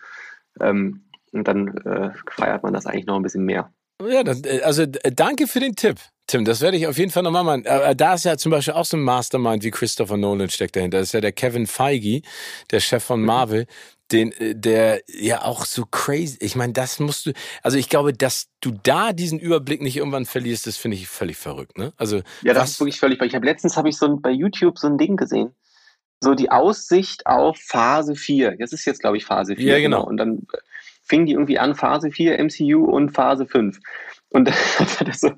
Ähm, 0.61 1.05
und 1.33 1.49
dann 1.49 1.77
äh, 1.79 2.11
feiert 2.31 2.63
man 2.63 2.73
das 2.73 2.87
eigentlich 2.87 3.07
noch 3.07 3.17
ein 3.17 3.23
bisschen 3.23 3.45
mehr. 3.45 3.73
Ja, 4.03 4.23
das, 4.23 4.43
äh, 4.45 4.61
also 4.63 4.83
äh, 4.83 5.13
danke 5.13 5.47
für 5.47 5.61
den 5.61 5.75
Tipp. 5.75 5.97
Tim, 6.27 6.45
das 6.45 6.63
werde 6.63 6.77
ich 6.79 6.87
auf 6.87 6.97
jeden 6.97 7.11
Fall 7.11 7.23
nochmal 7.23 7.45
machen. 7.45 7.67
Aber 7.67 7.95
da 7.95 8.15
ist 8.15 8.25
ja 8.25 8.39
zum 8.39 8.51
Beispiel 8.51 8.75
auch 8.75 8.87
so 8.87 8.97
ein 8.97 9.03
Mastermind 9.03 9.63
wie 9.63 9.71
Christopher 9.71 10.17
Nolan 10.17 10.49
steckt 10.49 10.75
dahinter. 10.77 10.99
Das 10.99 11.09
ist 11.09 11.13
ja 11.13 11.21
der 11.21 11.33
Kevin 11.33 11.67
Feige, 11.67 12.23
der 12.71 12.81
Chef 12.81 13.05
von 13.05 13.21
mhm. 13.21 13.27
Marvel, 13.27 13.67
den, 14.11 14.33
äh, 14.33 14.55
der 14.55 15.03
ja 15.07 15.43
auch 15.43 15.67
so 15.67 15.85
crazy. 15.85 16.39
Ich 16.41 16.57
meine, 16.57 16.73
das 16.73 16.99
musst 16.99 17.27
du. 17.27 17.33
Also 17.63 17.77
ich 17.77 17.91
glaube, 17.91 18.15
dass 18.15 18.49
du 18.61 18.73
da 18.83 19.13
diesen 19.13 19.39
Überblick 19.39 19.83
nicht 19.83 19.97
irgendwann 19.97 20.25
verlierst, 20.25 20.67
das 20.67 20.79
finde 20.79 20.97
ich 20.97 21.09
völlig 21.09 21.37
verrückt. 21.37 21.77
Ne? 21.77 21.93
Also 21.97 22.23
ja, 22.43 22.55
das 22.55 22.63
was, 22.63 22.71
ist 22.71 22.81
wirklich 22.81 22.99
völlig. 22.99 23.19
verrückt. 23.19 23.33
Ich 23.33 23.37
habe 23.37 23.47
letztens 23.47 23.77
habe 23.77 23.91
ich 23.91 23.97
so 23.97 24.07
ein, 24.07 24.23
bei 24.23 24.31
YouTube 24.31 24.79
so 24.79 24.87
ein 24.87 24.97
Ding 24.97 25.17
gesehen. 25.17 25.55
So 26.21 26.35
die 26.35 26.51
Aussicht 26.51 27.27
auf 27.27 27.59
Phase 27.59 28.15
4. 28.15 28.57
Das 28.59 28.73
ist 28.73 28.87
jetzt, 28.87 29.01
glaube 29.01 29.19
ich, 29.19 29.27
Phase 29.27 29.57
4. 29.57 29.65
Ja, 29.65 29.79
genau. 29.79 29.99
genau. 29.99 30.09
Und 30.09 30.17
dann 30.17 30.47
fing 31.03 31.27
die 31.27 31.33
irgendwie 31.33 31.59
an, 31.59 31.75
Phase 31.75 32.11
4 32.11 32.43
MCU 32.43 32.85
und 32.85 33.11
Phase 33.11 33.47
5. 33.47 33.79
Und 34.35 34.51
so, 35.13 35.31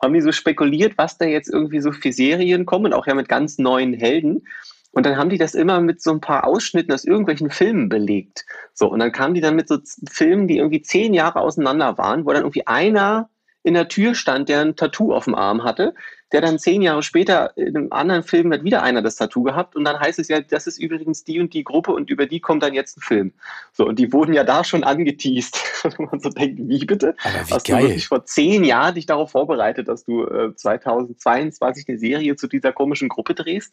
haben 0.00 0.14
die 0.14 0.20
so 0.20 0.30
spekuliert, 0.30 0.96
was 0.96 1.18
da 1.18 1.24
jetzt 1.24 1.52
irgendwie 1.52 1.80
so 1.80 1.90
für 1.90 2.12
Serien 2.12 2.64
kommen, 2.64 2.92
auch 2.92 3.08
ja 3.08 3.14
mit 3.14 3.28
ganz 3.28 3.58
neuen 3.58 3.92
Helden. 3.92 4.46
Und 4.92 5.04
dann 5.04 5.16
haben 5.16 5.30
die 5.30 5.36
das 5.36 5.56
immer 5.56 5.80
mit 5.80 6.00
so 6.00 6.12
ein 6.12 6.20
paar 6.20 6.46
Ausschnitten 6.46 6.92
aus 6.92 7.04
irgendwelchen 7.04 7.50
Filmen 7.50 7.88
belegt. 7.88 8.46
So, 8.72 8.86
und 8.88 9.00
dann 9.00 9.10
kamen 9.10 9.34
die 9.34 9.40
dann 9.40 9.56
mit 9.56 9.66
so 9.66 9.78
Filmen, 10.08 10.46
die 10.46 10.58
irgendwie 10.58 10.80
zehn 10.80 11.12
Jahre 11.12 11.40
auseinander 11.40 11.98
waren, 11.98 12.24
wo 12.24 12.32
dann 12.32 12.42
irgendwie 12.42 12.68
einer 12.68 13.28
in 13.64 13.74
der 13.74 13.88
Tür 13.88 14.14
stand, 14.14 14.48
der 14.48 14.60
ein 14.60 14.76
Tattoo 14.76 15.12
auf 15.12 15.24
dem 15.24 15.34
Arm 15.34 15.64
hatte, 15.64 15.92
der 16.32 16.40
dann 16.40 16.58
zehn 16.58 16.82
Jahre 16.82 17.02
später 17.02 17.56
in 17.56 17.76
einem 17.76 17.92
anderen 17.92 18.22
Film 18.22 18.52
hat 18.52 18.64
wieder 18.64 18.82
einer 18.82 19.00
das 19.00 19.16
Tattoo 19.16 19.44
gehabt 19.44 19.76
und 19.76 19.84
dann 19.84 19.98
heißt 19.98 20.18
es 20.18 20.28
ja, 20.28 20.40
das 20.40 20.66
ist 20.66 20.78
übrigens 20.78 21.22
die 21.22 21.38
und 21.38 21.54
die 21.54 21.62
Gruppe 21.62 21.92
und 21.92 22.10
über 22.10 22.26
die 22.26 22.40
kommt 22.40 22.62
dann 22.62 22.74
jetzt 22.74 22.98
ein 22.98 23.02
Film. 23.02 23.32
So, 23.72 23.86
und 23.86 23.98
die 23.98 24.12
wurden 24.12 24.34
ja 24.34 24.42
da 24.42 24.64
schon 24.64 24.82
angeteased. 24.82 25.58
Und 25.84 25.98
man 26.10 26.20
so 26.20 26.30
denkt, 26.30 26.60
wie 26.62 26.84
bitte? 26.84 27.14
Aber 27.22 27.46
wie 27.46 27.54
Hast 27.54 27.66
geil. 27.66 27.82
du 27.82 27.88
wirklich 27.88 28.08
vor 28.08 28.24
zehn 28.24 28.64
Jahren 28.64 28.94
dich 28.96 29.06
darauf 29.06 29.30
vorbereitet, 29.30 29.88
dass 29.88 30.04
du 30.04 30.24
äh, 30.24 30.54
2022 30.54 31.88
eine 31.88 31.98
Serie 31.98 32.34
zu 32.36 32.48
dieser 32.48 32.72
komischen 32.72 33.08
Gruppe 33.08 33.34
drehst? 33.34 33.72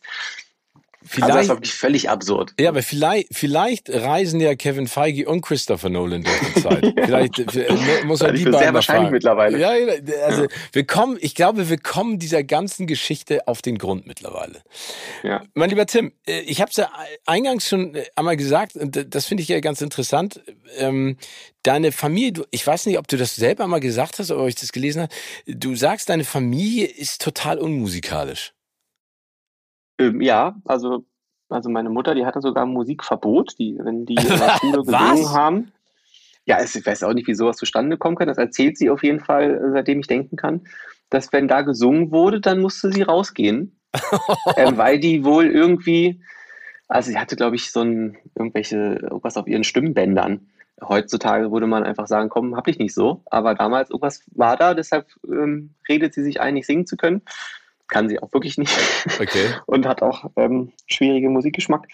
Vielleicht, 1.06 1.24
also 1.24 1.38
das 1.38 1.50
war 1.50 1.56
wirklich 1.58 1.74
völlig 1.74 2.10
absurd. 2.10 2.54
Ja, 2.60 2.70
aber 2.70 2.82
vielleicht, 2.82 3.28
vielleicht 3.32 3.90
reisen 3.90 4.40
ja 4.40 4.56
Kevin 4.56 4.88
Feige 4.88 5.28
und 5.28 5.42
Christopher 5.42 5.90
Nolan 5.90 6.24
durch 6.24 6.40
die 6.56 6.62
Zeit. 6.62 6.84
ja. 6.84 6.92
Vielleicht 7.06 7.56
äh, 7.56 8.06
muss 8.06 8.22
er 8.22 8.32
die 8.32 8.44
beiden 8.44 8.60
sehr 8.60 8.74
wahrscheinlich 8.74 9.04
fragen. 9.04 9.14
mittlerweile. 9.14 9.58
Ja, 9.60 9.72
also 10.26 10.44
ja. 10.44 10.50
wir 10.72 10.88
kommen, 10.88 11.18
ich 11.20 11.36
glaube, 11.36 11.70
wir 11.70 11.78
kommen 11.78 12.20
dieser 12.20 12.44
ganzen 12.44 12.88
Geschichte 12.88 13.48
auf 13.48 13.62
den 13.62 13.78
Grund 13.78 14.08
mittlerweile. 14.08 14.64
Ja. 15.22 15.44
Mein 15.54 15.70
lieber 15.70 15.86
Tim, 15.86 16.14
äh, 16.26 16.40
ich 16.42 16.62
habe 16.62 16.72
es 16.72 16.78
ja 16.78 16.90
eingangs 17.26 17.68
schon 17.68 17.96
äh, 17.96 18.06
einmal 18.16 18.38
gesagt, 18.38 18.76
und 18.76 19.14
das 19.14 19.26
finde 19.26 19.44
ich 19.44 19.50
ja 19.50 19.60
ganz 19.60 19.82
interessant. 19.82 20.42
Ähm, 20.78 21.18
deine 21.64 21.92
Familie, 21.92 22.46
ich 22.52 22.66
weiß 22.66 22.86
nicht, 22.86 22.98
ob 22.98 23.08
du 23.08 23.18
das 23.18 23.36
selber 23.36 23.68
mal 23.68 23.80
gesagt 23.80 24.20
hast, 24.20 24.32
oder 24.32 24.44
ob 24.44 24.48
ich 24.48 24.56
das 24.56 24.72
gelesen 24.72 25.04
habe. 25.04 25.14
Du 25.48 25.76
sagst, 25.76 26.10
deine 26.10 26.24
Familie 26.24 26.88
ist 26.88 27.22
total 27.22 27.60
unmusikalisch. 27.60 28.54
Ähm, 29.98 30.22
ja, 30.22 30.56
also, 30.66 31.06
also 31.50 31.70
meine 31.70 31.90
Mutter, 31.90 32.16
die 32.16 32.26
hatte 32.26 32.42
sogar 32.42 32.66
ein 32.66 32.74
Musikverbot, 32.74 33.58
die, 33.60 33.78
wenn 33.82 34.06
die 34.06 34.16
in 34.16 34.28
der 34.28 34.58
Schule 34.60 34.84
gesungen 34.84 35.30
haben. 35.32 35.72
Ja, 36.46 36.62
ich 36.62 36.86
weiß 36.86 37.04
auch 37.04 37.14
nicht, 37.14 37.28
wie 37.28 37.36
sowas 37.36 37.58
zustande 37.58 37.98
kommen 37.98 38.16
kann. 38.16 38.28
Das 38.28 38.38
erzählt 38.38 38.78
sie 38.78 38.90
auf 38.90 39.04
jeden 39.04 39.20
Fall, 39.20 39.56
äh, 39.56 39.72
seitdem 39.72 40.00
ich 40.00 40.08
denken 40.08 40.36
kann, 40.36 40.62
dass 41.10 41.32
wenn 41.32 41.48
da 41.48 41.62
gesungen 41.62 42.12
wurde, 42.12 42.42
dann 42.42 42.60
musste 42.60 42.92
sie 42.92 43.04
rausgehen. 43.04 43.80
ähm, 44.58 44.78
weil 44.78 45.00
die 45.00 45.24
wohl 45.24 45.46
irgendwie, 45.46 46.24
also 46.88 47.12
sie 47.12 47.20
hatte, 47.20 47.36
glaube 47.36 47.56
ich, 47.56 47.72
so 47.72 47.82
ein, 47.82 48.18
irgendwelche, 48.36 48.98
irgendwas 49.04 49.38
auf 49.38 49.48
ihren 49.48 49.64
Stimmbändern. 49.64 50.48
Heutzutage 50.82 51.52
würde 51.52 51.68
man 51.68 51.84
einfach 51.84 52.08
sagen, 52.08 52.30
komm, 52.30 52.58
hab 52.58 52.68
ich 52.68 52.80
nicht 52.80 52.96
so. 52.96 53.22
Aber 53.28 53.54
damals 53.54 53.92
irgendwas 53.92 54.24
war 54.32 54.58
da, 54.58 54.74
deshalb 54.74 55.06
ähm, 55.28 55.76
redet 55.88 56.16
sie 56.16 56.24
sich 56.24 56.42
ein, 56.42 56.56
nicht 56.56 56.66
singen 56.66 56.88
zu 56.88 56.98
können 56.98 57.22
kann 57.88 58.10
sie 58.10 58.22
auch 58.22 58.32
wirklich 58.34 58.58
nicht. 58.58 58.72
Okay. 59.20 59.54
Und 59.66 59.86
hat 59.86 60.02
auch 60.02 60.26
ähm, 60.36 60.72
schwierigen 60.88 61.34
Musikgeschmack. 61.34 61.88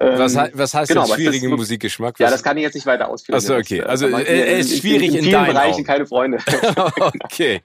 Ähm, 0.00 0.18
was, 0.18 0.34
was, 0.34 0.74
heißt 0.74 0.88
genau, 0.88 1.06
schwierigen 1.06 1.50
Musikgeschmack? 1.50 2.14
Was? 2.14 2.18
Ja, 2.18 2.30
das 2.30 2.42
kann 2.42 2.56
ich 2.56 2.62
jetzt 2.62 2.74
nicht 2.74 2.86
weiter 2.86 3.08
ausführen. 3.08 3.36
Achso, 3.36 3.56
okay. 3.56 3.82
Also 3.82 4.08
er 4.08 4.26
äh, 4.26 4.60
ist 4.60 4.78
schwierig 4.78 5.08
in, 5.08 5.14
in, 5.14 5.18
in 5.18 5.24
vielen 5.24 5.46
Bereichen 5.46 5.74
Augen. 5.74 5.84
keine 5.84 6.06
Freunde. 6.06 6.38
okay. 7.24 7.62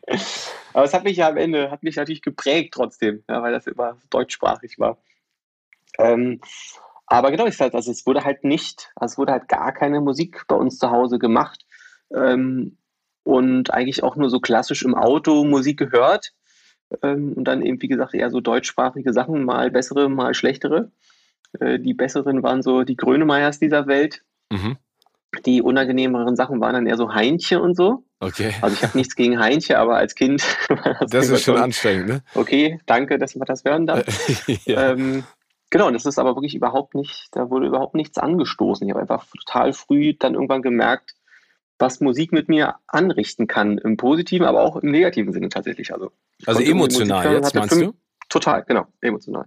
Aber 0.73 0.85
es 0.85 0.93
hat 0.93 1.03
mich 1.03 1.17
ja 1.17 1.29
am 1.29 1.37
Ende, 1.37 1.71
hat 1.71 1.83
mich 1.83 1.95
natürlich 1.95 2.21
geprägt 2.21 2.73
trotzdem, 2.73 3.23
ja, 3.29 3.41
weil 3.41 3.53
das 3.53 3.67
immer 3.67 3.97
deutschsprachig 4.09 4.79
war. 4.79 4.97
Ähm, 5.99 6.41
aber 7.05 7.31
genau, 7.31 7.45
ich 7.45 7.59
halt, 7.59 7.75
also 7.75 7.91
es 7.91 8.05
wurde 8.05 8.23
halt 8.23 8.43
nicht, 8.43 8.91
also 8.95 9.13
es 9.13 9.17
wurde 9.17 9.33
halt 9.33 9.47
gar 9.47 9.71
keine 9.71 10.01
Musik 10.01 10.45
bei 10.47 10.55
uns 10.55 10.79
zu 10.79 10.89
Hause 10.89 11.19
gemacht. 11.19 11.65
Ähm, 12.13 12.77
und 13.23 13.71
eigentlich 13.71 14.03
auch 14.03 14.15
nur 14.15 14.29
so 14.29 14.39
klassisch 14.39 14.83
im 14.83 14.95
Auto 14.95 15.43
Musik 15.43 15.79
gehört. 15.79 16.33
Ähm, 17.01 17.33
und 17.33 17.45
dann 17.45 17.61
eben, 17.61 17.81
wie 17.81 17.87
gesagt, 17.87 18.13
eher 18.13 18.29
so 18.29 18.41
deutschsprachige 18.41 19.13
Sachen, 19.13 19.43
mal 19.43 19.71
bessere, 19.71 20.09
mal 20.09 20.33
schlechtere. 20.33 20.91
Äh, 21.59 21.79
die 21.79 21.93
besseren 21.93 22.43
waren 22.43 22.61
so 22.61 22.83
die 22.83 22.95
Grönemeyers 22.95 23.59
dieser 23.59 23.87
Welt. 23.87 24.23
Mhm. 24.51 24.77
Die 25.45 25.61
unangenehmeren 25.61 26.35
Sachen 26.35 26.61
waren 26.61 26.73
dann 26.73 26.85
eher 26.85 26.97
so 26.97 27.13
Heinche 27.13 27.59
und 27.59 27.75
so. 27.75 28.03
Okay. 28.19 28.53
Also 28.61 28.75
ich 28.75 28.83
habe 28.83 28.97
nichts 28.97 29.15
gegen 29.15 29.39
Heinche, 29.39 29.79
aber 29.79 29.97
als 29.97 30.15
Kind. 30.15 30.43
das, 30.69 31.09
das 31.09 31.29
ist 31.29 31.43
schon 31.43 31.57
anstrengend, 31.57 32.07
ne? 32.07 32.23
Okay, 32.35 32.79
danke, 32.85 33.17
dass 33.17 33.35
man 33.35 33.47
das 33.47 33.65
hören 33.65 33.87
darf. 33.87 34.05
ja. 34.65 34.91
ähm, 34.91 35.23
genau, 35.71 35.89
das 35.89 36.05
ist 36.05 36.19
aber 36.19 36.35
wirklich 36.35 36.55
überhaupt 36.55 36.93
nicht, 36.93 37.29
da 37.31 37.49
wurde 37.49 37.67
überhaupt 37.67 37.95
nichts 37.95 38.17
angestoßen. 38.17 38.87
Ich 38.87 38.93
habe 38.93 39.01
einfach 39.01 39.25
total 39.25 39.73
früh 39.73 40.13
dann 40.13 40.35
irgendwann 40.35 40.61
gemerkt, 40.61 41.15
was 41.83 41.99
Musik 41.99 42.31
mit 42.31 42.47
mir 42.47 42.75
anrichten 42.87 43.45
kann, 43.45 43.77
im 43.77 43.97
positiven, 43.97 44.47
aber 44.47 44.61
auch 44.61 44.77
im 44.77 44.89
negativen 44.89 45.33
Sinne 45.33 45.49
tatsächlich. 45.49 45.93
Also, 45.93 46.11
also 46.45 46.61
emotional 46.61 47.33
jetzt, 47.33 47.53
meinst 47.53 47.75
fünf, 47.75 47.91
du? 47.91 47.97
Total, 48.29 48.63
genau, 48.63 48.87
emotional. 49.01 49.45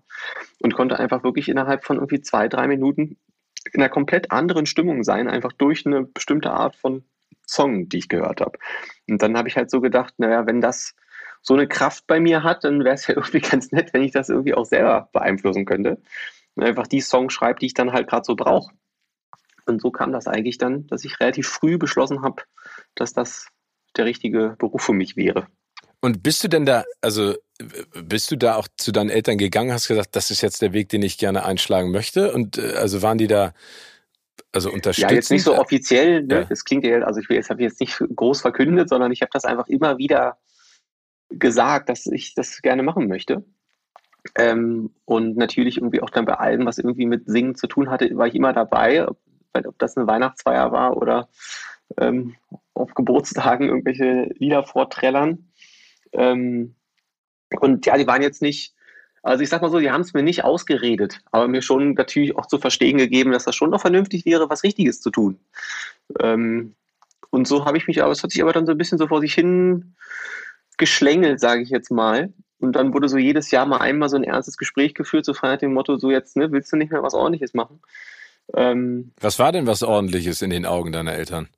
Und 0.61 0.75
konnte 0.75 0.99
einfach 0.99 1.25
wirklich 1.25 1.49
innerhalb 1.49 1.85
von 1.85 1.96
irgendwie 1.96 2.20
zwei, 2.20 2.49
drei 2.49 2.68
Minuten 2.68 3.16
in 3.72 3.81
einer 3.81 3.88
komplett 3.88 4.31
anderen 4.31 4.66
Stimmung 4.66 5.03
sein, 5.03 5.29
einfach 5.29 5.53
durch 5.53 5.87
eine 5.87 6.05
bestimmte 6.05 6.51
Art 6.51 6.77
von 6.77 7.05
Song, 7.46 7.88
die 7.88 7.99
ich 7.99 8.09
gehört 8.09 8.40
habe. 8.40 8.59
Und 9.09 9.22
dann 9.22 9.37
habe 9.37 9.49
ich 9.49 9.57
halt 9.57 9.70
so 9.70 9.81
gedacht, 9.81 10.14
naja, 10.18 10.46
wenn 10.46 10.61
das 10.61 10.94
so 11.40 11.55
eine 11.55 11.66
Kraft 11.66 12.07
bei 12.07 12.20
mir 12.20 12.42
hat, 12.42 12.64
dann 12.64 12.85
wäre 12.85 12.94
es 12.94 13.07
ja 13.07 13.14
irgendwie 13.16 13.40
ganz 13.40 13.72
nett, 13.72 13.94
wenn 13.94 14.03
ich 14.03 14.12
das 14.12 14.29
irgendwie 14.29 14.55
auch 14.55 14.66
selber 14.66 15.09
beeinflussen 15.12 15.64
könnte. 15.64 16.03
Und 16.55 16.64
einfach 16.64 16.87
die 16.87 17.01
Songs 17.01 17.33
schreibe, 17.33 17.61
die 17.61 17.66
ich 17.66 17.75
dann 17.75 17.92
halt 17.92 18.09
gerade 18.09 18.25
so 18.25 18.37
brauche. 18.37 18.75
Und 19.66 19.83
so 19.83 19.90
kam 19.90 20.12
das 20.12 20.26
eigentlich 20.26 20.59
dann, 20.59 20.87
dass 20.87 21.05
ich 21.05 21.20
relativ 21.20 21.48
früh 21.48 21.76
beschlossen 21.76 22.22
habe, 22.22 22.42
dass 22.94 23.12
das 23.12 23.48
der 23.96 24.05
richtige 24.05 24.57
Beruf 24.59 24.83
für 24.83 24.92
mich 24.92 25.16
wäre. 25.16 25.46
Und 26.00 26.22
bist 26.22 26.44
du 26.44 26.48
denn 26.48 26.66
da, 26.66 26.85
also 27.00 27.35
bist 28.05 28.31
du 28.31 28.37
da 28.37 28.57
auch 28.57 28.68
zu 28.76 28.92
deinen 28.92 29.11
Eltern 29.11 29.38
gegangen, 29.38 29.72
hast 29.72 29.88
gesagt, 29.88 30.14
das 30.14 30.31
ist 30.31 30.42
jetzt 30.42 30.62
der 30.62 30.72
Weg, 30.72 30.88
den 30.90 31.02
ich 31.02 31.18
gerne 31.18 31.44
einschlagen 31.44 31.90
möchte? 31.90 32.33
Und 32.33 32.59
äh, 32.59 32.74
also 32.74 33.02
waren 33.02 33.18
die 33.18 33.26
da 33.26 33.55
also 34.52 34.70
unterstützend? 34.70 35.11
Ja, 35.11 35.16
jetzt 35.16 35.31
nicht 35.31 35.42
so 35.42 35.57
offiziell, 35.57 36.22
ne? 36.22 36.35
ja. 36.35 36.44
das 36.44 36.64
klingt 36.64 36.85
ja, 36.85 37.00
also 37.00 37.20
ich 37.20 37.50
habe 37.50 37.62
jetzt 37.62 37.81
nicht 37.81 38.02
groß 38.14 38.40
verkündet, 38.40 38.88
sondern 38.88 39.11
ich 39.11 39.22
habe 39.22 39.31
das 39.33 39.44
einfach 39.44 39.66
immer 39.68 39.98
wieder 39.98 40.38
gesagt, 41.31 41.88
dass 41.88 42.07
ich 42.07 42.35
das 42.35 42.62
gerne 42.62 42.83
machen 42.83 43.09
möchte. 43.09 43.44
Ähm, 44.35 44.94
und 45.05 45.37
natürlich 45.37 45.79
irgendwie 45.79 46.02
auch 46.02 46.11
dann 46.11 46.24
bei 46.24 46.35
allem, 46.35 46.66
was 46.66 46.79
irgendwie 46.79 47.07
mit 47.07 47.26
Singen 47.26 47.55
zu 47.55 47.66
tun 47.66 47.90
hatte, 47.90 48.16
war 48.16 48.26
ich 48.26 48.35
immer 48.35 48.52
dabei, 48.52 49.09
ob 49.09 49.18
das 49.79 49.97
eine 49.97 50.07
Weihnachtsfeier 50.07 50.73
war 50.73 50.97
oder 50.97 51.29
ähm, 51.99 52.37
auf 52.75 52.95
Geburtstagen 52.95 53.69
irgendwelche 53.69 54.35
Lieder 54.38 54.64
vorträllern. 54.64 55.51
Ähm, 56.12 56.75
und 57.61 57.87
ja, 57.87 57.97
die 57.97 58.07
waren 58.07 58.23
jetzt 58.23 58.42
nicht, 58.42 58.75
also 59.23 59.42
ich 59.42 59.49
sag 59.49 59.62
mal 59.62 59.71
so, 59.71 59.79
die 59.79 59.90
haben 59.90 60.01
es 60.01 60.14
mir 60.14 60.23
nicht 60.23 60.45
ausgeredet, 60.45 61.21
aber 61.31 61.49
mir 61.49 61.62
schon 61.62 61.95
natürlich 61.95 62.37
auch 62.37 62.47
zu 62.47 62.59
verstehen 62.59 62.99
gegeben, 62.99 63.33
dass 63.33 63.45
das 63.45 63.57
schon 63.57 63.71
noch 63.71 63.81
vernünftig 63.81 64.25
wäre, 64.25 64.51
was 64.51 64.62
Richtiges 64.62 65.01
zu 65.01 65.11
tun. 65.11 65.38
Ähm, 66.21 66.75
und 67.31 67.47
so 67.47 67.64
habe 67.64 67.77
ich 67.77 67.87
mich, 67.87 68.03
aber 68.03 68.12
es 68.12 68.23
hat 68.23 68.31
sich 68.31 68.42
aber 68.42 68.53
dann 68.53 68.66
so 68.66 68.73
ein 68.73 68.79
bisschen 68.79 68.99
so 68.99 69.09
vor 69.09 69.21
sich 69.21 69.35
hin 69.35 69.95
geschlängelt, 70.77 71.40
sage 71.40 71.62
ich 71.62 71.71
jetzt 71.71 71.90
mal. 71.90 72.33
Und 72.59 72.73
dann 72.73 72.95
wurde 72.95 73.09
so 73.09 73.19
jedes 73.19 73.51
Jahr 73.51 73.66
mal 73.66 73.79
einmal 73.79 74.09
so 74.09 74.16
ein 74.16 74.25
ernstes 74.25 74.57
Gespräch 74.57 74.95
geführt, 74.95 75.25
so 75.25 75.35
frei 75.35 75.53
nach 75.53 75.59
dem 75.59 75.75
Motto, 75.75 75.97
so 75.97 76.11
jetzt, 76.11 76.37
ne, 76.37 76.51
willst 76.53 76.73
du 76.73 76.77
nicht 76.77 76.92
mehr 76.92 77.03
was 77.03 77.14
ordentliches 77.14 77.55
machen? 77.55 77.81
Ähm, 78.54 79.12
was 79.20 79.38
war 79.38 79.52
denn 79.52 79.66
was 79.66 79.82
Ordentliches 79.82 80.42
in 80.42 80.50
den 80.50 80.66
Augen 80.66 80.92
deiner 80.92 81.14
Eltern? 81.14 81.48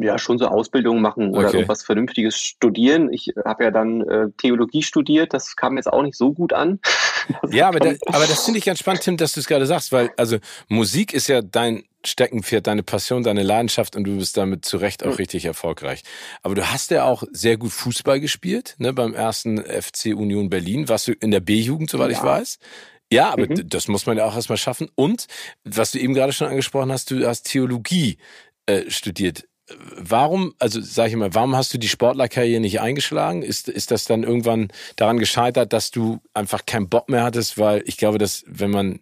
Ja, 0.00 0.16
schon 0.18 0.38
so 0.38 0.46
Ausbildung 0.46 1.00
machen 1.00 1.30
oder 1.30 1.48
okay. 1.48 1.56
irgendwas 1.56 1.82
Vernünftiges 1.82 2.38
studieren. 2.38 3.12
Ich 3.12 3.32
habe 3.44 3.64
ja 3.64 3.70
dann 3.72 4.02
äh, 4.02 4.28
Theologie 4.36 4.82
studiert, 4.82 5.34
das 5.34 5.56
kam 5.56 5.76
jetzt 5.76 5.92
auch 5.92 6.02
nicht 6.02 6.16
so 6.16 6.32
gut 6.32 6.52
an. 6.52 6.78
ja, 7.50 7.68
aber, 7.68 7.80
da, 7.80 7.94
aber 8.06 8.26
das 8.26 8.44
finde 8.44 8.58
ich 8.58 8.64
ganz 8.64 8.78
spannend, 8.78 9.02
Tim, 9.02 9.16
dass 9.16 9.32
du 9.32 9.40
es 9.40 9.48
gerade 9.48 9.66
sagst, 9.66 9.90
weil 9.90 10.10
also 10.16 10.38
Musik 10.68 11.12
ist 11.12 11.26
ja 11.26 11.42
dein 11.42 11.82
Steckenpferd, 12.06 12.68
deine 12.68 12.84
Passion, 12.84 13.24
deine 13.24 13.42
Leidenschaft 13.42 13.96
und 13.96 14.04
du 14.04 14.18
bist 14.18 14.36
damit 14.36 14.64
zu 14.64 14.76
Recht 14.76 15.04
auch 15.04 15.18
richtig 15.18 15.44
erfolgreich. 15.44 16.02
Aber 16.42 16.54
du 16.54 16.70
hast 16.70 16.92
ja 16.92 17.04
auch 17.04 17.24
sehr 17.32 17.56
gut 17.56 17.72
Fußball 17.72 18.20
gespielt, 18.20 18.76
ne, 18.78 18.92
beim 18.92 19.14
ersten 19.14 19.58
FC 19.58 20.14
Union 20.14 20.48
Berlin. 20.48 20.88
Warst 20.88 21.08
du 21.08 21.12
in 21.12 21.32
der 21.32 21.40
B-Jugend, 21.40 21.90
soweit 21.90 22.12
ja. 22.12 22.18
ich 22.18 22.22
weiß? 22.22 22.58
Ja, 23.12 23.30
aber 23.30 23.46
mhm. 23.48 23.68
das 23.68 23.88
muss 23.88 24.06
man 24.06 24.18
ja 24.18 24.26
auch 24.26 24.34
erstmal 24.34 24.58
schaffen. 24.58 24.88
Und 24.94 25.26
was 25.64 25.92
du 25.92 25.98
eben 25.98 26.14
gerade 26.14 26.32
schon 26.32 26.48
angesprochen 26.48 26.92
hast, 26.92 27.10
du 27.10 27.26
hast 27.26 27.44
Theologie 27.44 28.18
äh, 28.66 28.90
studiert. 28.90 29.48
Warum, 29.96 30.54
also 30.58 30.80
sag 30.80 31.08
ich 31.08 31.16
mal, 31.16 31.34
warum 31.34 31.54
hast 31.54 31.74
du 31.74 31.78
die 31.78 31.88
Sportlerkarriere 31.88 32.60
nicht 32.60 32.80
eingeschlagen? 32.80 33.42
Ist, 33.42 33.68
ist 33.68 33.90
das 33.90 34.06
dann 34.06 34.22
irgendwann 34.22 34.68
daran 34.96 35.18
gescheitert, 35.18 35.74
dass 35.74 35.90
du 35.90 36.20
einfach 36.32 36.64
keinen 36.64 36.88
Bock 36.88 37.10
mehr 37.10 37.22
hattest? 37.22 37.58
Weil 37.58 37.82
ich 37.84 37.98
glaube, 37.98 38.16
dass 38.16 38.44
wenn 38.46 38.70
man 38.70 39.00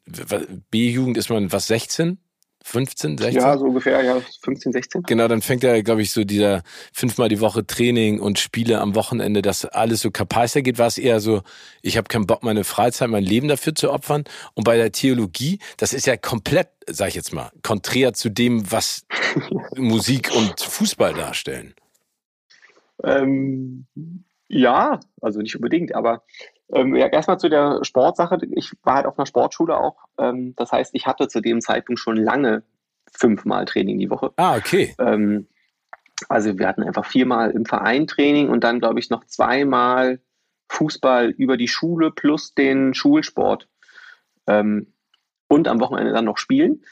B-Jugend 0.71 1.17
ist 1.19 1.31
man 1.31 1.53
was 1.53 1.69
16? 1.69 2.19
15, 2.67 3.17
16? 3.17 3.41
Ja, 3.41 3.57
so 3.57 3.67
ungefähr, 3.67 4.03
ja, 4.03 4.21
15, 4.43 4.73
16. 4.73 5.03
Genau, 5.05 5.29
dann 5.29 5.41
fängt 5.41 5.63
ja, 5.63 5.81
glaube 5.83 6.03
ich, 6.03 6.11
so 6.11 6.25
dieser 6.25 6.65
fünfmal 6.93 7.29
die 7.29 7.41
Woche 7.41 7.65
Training 7.65 8.19
und 8.19 8.41
Spiele 8.41 8.81
am 8.81 8.97
Wochenende, 8.97 9.41
dass 9.41 9.65
alles 9.65 10.01
so 10.01 10.11
kapeister 10.11 10.63
geht, 10.63 10.77
war 10.77 10.89
es 10.89 10.99
eher 10.99 11.21
so, 11.21 11.43
ich 11.81 11.97
habe 11.97 12.09
keinen 12.09 12.27
Bock, 12.27 12.43
meine 12.43 12.65
Freizeit, 12.65 13.09
mein 13.09 13.23
Leben 13.23 13.47
dafür 13.47 13.77
zu 13.77 13.93
opfern. 13.93 14.25
Und 14.55 14.65
bei 14.65 14.77
der 14.77 14.91
Theologie, 14.91 15.61
das 15.77 15.93
ist 15.93 16.07
ja 16.07 16.17
komplett, 16.17 16.69
sag 16.89 17.09
ich 17.09 17.15
jetzt 17.15 17.33
mal, 17.33 17.53
konträr 17.63 18.15
zu 18.15 18.31
dem, 18.31 18.71
was 18.73 19.07
Musik 19.77 20.33
und 20.35 20.61
Fußball 20.61 21.15
darstellen. 21.15 21.73
Ähm, 23.05 23.87
ja, 24.49 24.99
also 25.21 25.41
nicht 25.41 25.55
unbedingt, 25.55 25.95
aber 25.95 26.25
ähm, 26.73 26.97
ja, 26.97 27.07
erstmal 27.07 27.39
zu 27.39 27.49
der 27.49 27.85
Sportsache. 27.85 28.39
Ich 28.53 28.73
war 28.83 28.97
halt 28.97 29.07
auf 29.07 29.19
einer 29.19 29.27
Sportschule 29.27 29.77
auch. 29.77 29.97
Ähm, 30.19 30.55
das 30.57 30.73
heißt, 30.73 30.95
ich 30.95 31.07
hatte 31.07 31.29
zu 31.29 31.41
dem 31.41 31.61
Zeitpunkt 31.61 32.01
schon 32.01 32.17
lange 32.17 32.63
fünfmal 33.13 33.65
Training 33.67 33.99
die 33.99 34.11
Woche. 34.11 34.33
Ah, 34.37 34.57
okay. 34.57 34.95
Ähm, 34.99 35.47
also 36.29 36.59
wir 36.59 36.67
hatten 36.67 36.83
einfach 36.83 37.05
viermal 37.05 37.51
im 37.51 37.67
Verein 37.67 38.07
Training 38.07 38.49
und 38.49 38.65
dann, 38.65 38.81
glaube 38.81 38.99
ich, 38.99 39.11
noch 39.11 39.25
zweimal 39.25 40.21
Fußball 40.69 41.31
über 41.31 41.57
die 41.57 41.69
Schule 41.69 42.11
plus 42.11 42.55
den 42.55 42.95
Schulsport. 42.95 43.69
Ähm, 44.47 44.93
und 45.49 45.69
am 45.69 45.81
Wochenende 45.81 46.13
dann 46.13 46.25
noch 46.25 46.39
spielen. 46.39 46.83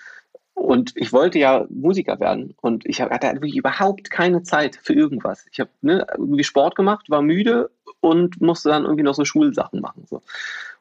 Und 0.55 0.93
ich 0.95 1.13
wollte 1.13 1.41
ja 1.41 1.67
Musiker 1.69 2.21
werden 2.21 2.55
und 2.61 2.87
ich 2.87 3.01
hatte 3.01 3.33
wirklich 3.33 3.57
überhaupt 3.57 4.11
keine 4.11 4.45
Zeit 4.45 4.79
für 4.81 4.93
irgendwas. 4.93 5.47
Ich 5.51 5.59
habe 5.59 5.71
ne, 5.81 6.07
irgendwie 6.17 6.45
Sport 6.45 6.77
gemacht, 6.77 7.11
war 7.11 7.23
müde 7.23 7.71
und 8.05 8.43
musste 8.43 8.69
dann 8.69 8.85
irgendwie 8.85 9.03
noch 9.03 9.15
so 9.15 9.25
Schulsachen 9.25 9.81
machen. 9.81 10.05
So. 10.07 10.21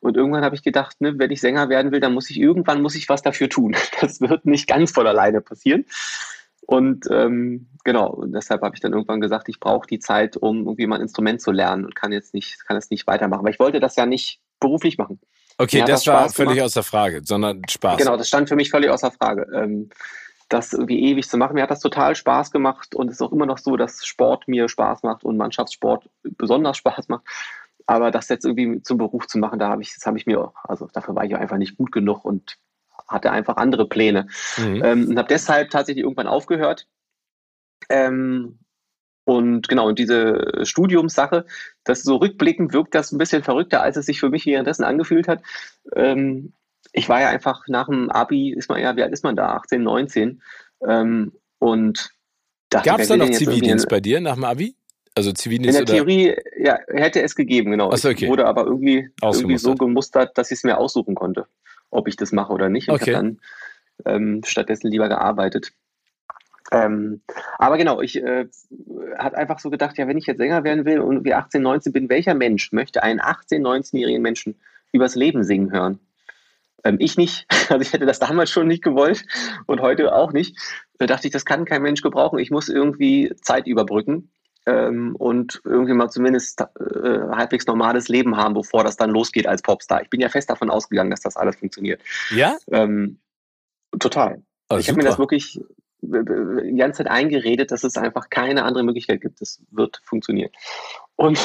Und 0.01 0.17
irgendwann 0.17 0.43
habe 0.43 0.55
ich 0.55 0.61
gedacht, 0.61 0.99
ne, 0.99 1.17
wenn 1.17 1.31
ich 1.31 1.39
Sänger 1.39 1.69
werden 1.69 1.93
will, 1.93 2.01
dann 2.01 2.13
muss 2.13 2.29
ich 2.29 2.37
irgendwann 2.37 2.81
muss 2.81 2.95
ich 2.95 3.07
was 3.07 3.21
dafür 3.21 3.49
tun. 3.49 3.75
Das 4.01 4.19
wird 4.19 4.45
nicht 4.45 4.67
ganz 4.67 4.91
von 4.91 5.07
alleine 5.07 5.39
passieren. 5.39 5.85
Und 6.65 7.05
ähm, 7.09 7.67
genau, 7.85 8.09
und 8.09 8.33
deshalb 8.33 8.61
habe 8.61 8.75
ich 8.75 8.81
dann 8.81 8.91
irgendwann 8.91 9.21
gesagt, 9.21 9.47
ich 9.47 9.61
brauche 9.61 9.87
die 9.87 9.99
Zeit, 9.99 10.35
um 10.35 10.59
irgendwie 10.65 10.85
mal 10.85 10.97
ein 10.97 11.03
Instrument 11.03 11.41
zu 11.41 11.51
lernen 11.51 11.85
und 11.85 11.95
kann 11.95 12.11
jetzt 12.11 12.33
nicht, 12.33 12.65
kann 12.67 12.75
es 12.75 12.89
nicht 12.89 13.07
weitermachen. 13.07 13.45
Weil 13.45 13.53
ich 13.53 13.59
wollte 13.59 13.79
das 13.79 13.95
ja 13.95 14.05
nicht 14.05 14.41
beruflich 14.59 14.97
machen. 14.97 15.21
Okay, 15.57 15.79
das, 15.79 16.03
das 16.03 16.07
war 16.07 16.29
völlig 16.29 16.61
außer 16.61 16.83
Frage, 16.83 17.21
sondern 17.23 17.61
Spaß. 17.69 17.97
Genau, 17.97 18.17
das 18.17 18.27
stand 18.27 18.49
für 18.49 18.57
mich 18.57 18.69
völlig 18.69 18.89
außer 18.89 19.11
Frage. 19.11 19.47
Ähm, 19.55 19.89
das 20.53 20.73
irgendwie 20.73 20.99
ewig 20.99 21.27
zu 21.27 21.37
machen. 21.37 21.55
Mir 21.55 21.63
hat 21.63 21.71
das 21.71 21.79
total 21.79 22.15
Spaß 22.15 22.51
gemacht 22.51 22.93
und 22.95 23.07
es 23.07 23.15
ist 23.15 23.21
auch 23.21 23.31
immer 23.31 23.45
noch 23.45 23.57
so, 23.57 23.75
dass 23.75 24.05
Sport 24.05 24.47
mir 24.47 24.69
Spaß 24.69 25.03
macht 25.03 25.23
und 25.23 25.37
Mannschaftssport 25.37 26.09
besonders 26.23 26.77
Spaß 26.77 27.09
macht. 27.09 27.25
Aber 27.85 28.11
das 28.11 28.29
jetzt 28.29 28.45
irgendwie 28.45 28.81
zum 28.81 28.97
Beruf 28.97 29.27
zu 29.27 29.39
machen, 29.39 29.59
da 29.59 29.69
habe 29.69 29.81
ich, 29.81 29.93
das 29.93 30.05
habe 30.05 30.17
ich 30.17 30.25
mir, 30.25 30.39
auch, 30.39 30.53
also 30.63 30.87
dafür 30.93 31.15
war 31.15 31.25
ich 31.25 31.35
einfach 31.35 31.57
nicht 31.57 31.75
gut 31.77 31.91
genug 31.91 32.23
und 32.23 32.57
hatte 33.07 33.31
einfach 33.31 33.57
andere 33.57 33.87
Pläne. 33.87 34.27
Mhm. 34.57 34.83
Ähm, 34.83 35.09
und 35.09 35.17
habe 35.17 35.27
deshalb 35.27 35.71
tatsächlich 35.71 36.03
irgendwann 36.03 36.27
aufgehört. 36.27 36.87
Ähm, 37.89 38.59
und 39.25 39.67
genau, 39.67 39.87
und 39.87 39.99
diese 39.99 40.61
Studiumssache, 40.63 41.45
das 41.83 42.03
so 42.03 42.17
rückblickend 42.17 42.73
wirkt 42.73 42.93
das 42.93 43.11
ein 43.11 43.17
bisschen 43.17 43.43
verrückter, 43.43 43.81
als 43.81 43.97
es 43.97 44.05
sich 44.05 44.19
für 44.19 44.29
mich 44.29 44.45
währenddessen 44.45 44.83
angefühlt 44.83 45.27
hat. 45.27 45.41
Ähm, 45.95 46.53
ich 46.93 47.09
war 47.09 47.19
ja 47.21 47.29
einfach 47.29 47.67
nach 47.67 47.87
dem 47.87 48.09
Abi, 48.09 48.53
ist 48.53 48.69
man 48.69 48.79
ja, 48.79 48.95
wie 48.95 49.03
alt 49.03 49.11
ist 49.11 49.23
man 49.23 49.35
da? 49.35 49.55
18, 49.55 49.83
19. 49.83 50.41
Ähm, 50.87 51.33
und 51.59 52.11
Gab 52.69 52.99
es 52.99 53.07
da 53.07 53.17
noch 53.17 53.29
Zivildienst 53.29 53.89
bei 53.89 53.99
dir 53.99 54.21
nach 54.21 54.35
dem 54.35 54.43
Abi? 54.43 54.75
Also 55.15 55.31
Zivildienst 55.31 55.79
In 55.79 55.85
der 55.85 55.95
oder? 55.95 56.05
Theorie 56.05 56.35
ja, 56.57 56.79
hätte 56.87 57.21
es 57.21 57.35
gegeben, 57.35 57.71
genau. 57.71 57.93
So, 57.95 58.09
okay. 58.09 58.25
Ich 58.25 58.29
wurde 58.29 58.45
aber 58.47 58.65
irgendwie, 58.65 59.09
irgendwie 59.21 59.57
so 59.57 59.75
gemustert, 59.75 60.37
dass 60.37 60.51
ich 60.51 60.57
es 60.57 60.63
mir 60.63 60.77
aussuchen 60.77 61.15
konnte, 61.15 61.47
ob 61.89 62.07
ich 62.07 62.15
das 62.15 62.31
mache 62.31 62.53
oder 62.53 62.69
nicht. 62.69 62.89
Und 62.89 62.95
okay. 62.95 63.15
habe 63.15 63.25
dann 63.25 63.39
ähm, 64.05 64.41
stattdessen 64.45 64.89
lieber 64.89 65.09
gearbeitet. 65.09 65.71
Ähm, 66.71 67.21
aber 67.59 67.77
genau, 67.77 68.01
ich 68.01 68.17
äh, 68.17 68.47
habe 69.17 69.37
einfach 69.37 69.59
so 69.59 69.69
gedacht, 69.69 69.97
ja, 69.97 70.07
wenn 70.07 70.17
ich 70.17 70.25
jetzt 70.25 70.37
Sänger 70.37 70.63
werden 70.63 70.85
will 70.85 70.99
und 70.99 71.23
wie 71.23 71.33
18, 71.33 71.61
19 71.61 71.93
bin, 71.93 72.09
welcher 72.09 72.33
Mensch 72.33 72.71
möchte 72.71 73.03
einen 73.03 73.19
18, 73.19 73.63
19-jährigen 73.63 74.21
Menschen 74.21 74.55
übers 74.91 75.15
Leben 75.15 75.43
singen 75.43 75.71
hören? 75.71 75.99
Ähm, 76.83 76.97
ich 76.99 77.17
nicht. 77.17 77.45
Also 77.69 77.81
ich 77.81 77.93
hätte 77.93 78.05
das 78.05 78.19
damals 78.19 78.51
schon 78.51 78.67
nicht 78.67 78.83
gewollt 78.83 79.25
und 79.67 79.81
heute 79.81 80.13
auch 80.13 80.31
nicht. 80.33 80.57
Da 80.99 81.07
dachte 81.07 81.27
ich, 81.27 81.33
das 81.33 81.45
kann 81.45 81.65
kein 81.65 81.81
Mensch 81.81 82.01
gebrauchen. 82.01 82.37
Ich 82.37 82.51
muss 82.51 82.69
irgendwie 82.69 83.31
Zeit 83.41 83.67
überbrücken 83.67 84.31
ähm, 84.65 85.15
und 85.15 85.61
irgendwie 85.63 85.93
mal 85.93 86.09
zumindest 86.09 86.61
äh, 86.61 86.65
halbwegs 87.31 87.65
normales 87.65 88.09
Leben 88.09 88.37
haben, 88.37 88.53
bevor 88.53 88.83
das 88.83 88.97
dann 88.97 89.09
losgeht 89.09 89.47
als 89.47 89.61
Popstar. 89.61 90.01
Ich 90.01 90.09
bin 90.09 90.19
ja 90.19 90.29
fest 90.29 90.49
davon 90.49 90.69
ausgegangen, 90.69 91.09
dass 91.09 91.21
das 91.21 91.37
alles 91.37 91.55
funktioniert. 91.55 92.01
Ja? 92.29 92.57
Ähm, 92.69 93.19
total. 93.99 94.43
Oh, 94.69 94.77
ich 94.77 94.87
habe 94.89 94.97
mir 94.97 95.05
das 95.05 95.17
wirklich 95.17 95.59
die 96.03 96.75
ganze 96.77 97.03
Zeit 97.03 97.11
eingeredet, 97.11 97.71
dass 97.71 97.83
es 97.83 97.97
einfach 97.97 98.29
keine 98.29 98.63
andere 98.63 98.83
Möglichkeit 98.83 99.21
gibt. 99.21 99.41
Das 99.41 99.61
wird 99.71 100.01
funktionieren. 100.03 100.51
Und 101.15 101.39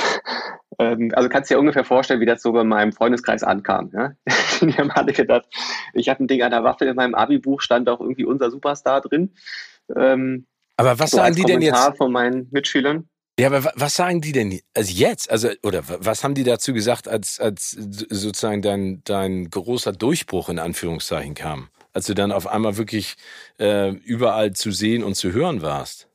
ähm, 0.79 1.13
also 1.15 1.29
kannst 1.29 1.51
du 1.51 1.55
dir 1.55 1.61
ungefähr 1.61 1.85
vorstellen, 1.85 2.21
wie 2.21 2.27
das 2.27 2.43
so 2.43 2.53
bei 2.53 2.65
meinem 2.65 2.93
Freundeskreis 2.93 3.43
ankam. 3.43 3.91
Ja? 3.95 4.13
Die 4.61 4.75
haben 4.75 4.91
alle 4.91 5.13
gedacht, 5.13 5.47
ich 5.95 6.09
habe 6.09 6.25
ein 6.25 6.29
Ding 6.29 6.43
an 6.43 6.51
der 6.51 6.65
Waffe, 6.65 6.87
in 6.87 6.97
meinem 6.97 7.15
Abi-Buch 7.15 7.61
stand 7.61 7.89
auch 7.89 8.01
irgendwie 8.01 8.25
unser 8.25 8.51
Superstar 8.51 9.01
drin. 9.01 9.35
Ähm, 9.95 10.47
aber 10.77 10.99
was 10.99 11.11
so 11.11 11.19
sagen 11.19 11.35
die 11.35 11.43
Kommentar 11.43 11.61
denn 11.61 11.89
jetzt? 11.89 11.97
von 11.99 12.13
meinen 12.13 12.49
Mitschülern. 12.51 13.09
Ja, 13.39 13.49
aber 13.49 13.73
was 13.77 13.95
sagen 13.95 14.21
die 14.21 14.33
denn 14.33 14.61
also 14.75 14.93
jetzt? 14.93 15.31
Also 15.31 15.51
oder 15.63 15.83
was 15.87 16.25
haben 16.25 16.35
die 16.35 16.43
dazu 16.43 16.73
gesagt, 16.73 17.07
als 17.07 17.39
als 17.39 17.71
sozusagen 17.71 18.63
dein 18.63 19.03
dein 19.05 19.49
großer 19.49 19.93
Durchbruch 19.93 20.49
in 20.49 20.59
Anführungszeichen 20.59 21.35
kam? 21.35 21.69
Als 21.99 22.07
du 22.07 22.15
dann 22.15 22.31
auf 22.31 22.47
einmal 22.47 22.77
wirklich 22.77 23.17
äh, 23.59 23.91
überall 23.91 24.53
zu 24.53 24.71
sehen 24.71 25.03
und 25.03 25.17
zu 25.17 25.33
hören 25.33 25.63
warst? 25.63 26.09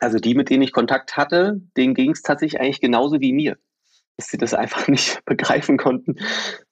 Also 0.00 0.18
die, 0.18 0.34
mit 0.34 0.50
denen 0.50 0.64
ich 0.64 0.72
Kontakt 0.72 1.16
hatte, 1.16 1.60
denen 1.76 1.94
ging 1.94 2.10
es 2.10 2.22
tatsächlich 2.22 2.60
eigentlich 2.60 2.80
genauso 2.80 3.20
wie 3.20 3.32
mir. 3.32 3.56
Dass 4.16 4.26
sie 4.30 4.36
das 4.36 4.52
einfach 4.62 4.88
nicht 4.88 5.24
begreifen 5.26 5.78
konnten, 5.78 6.16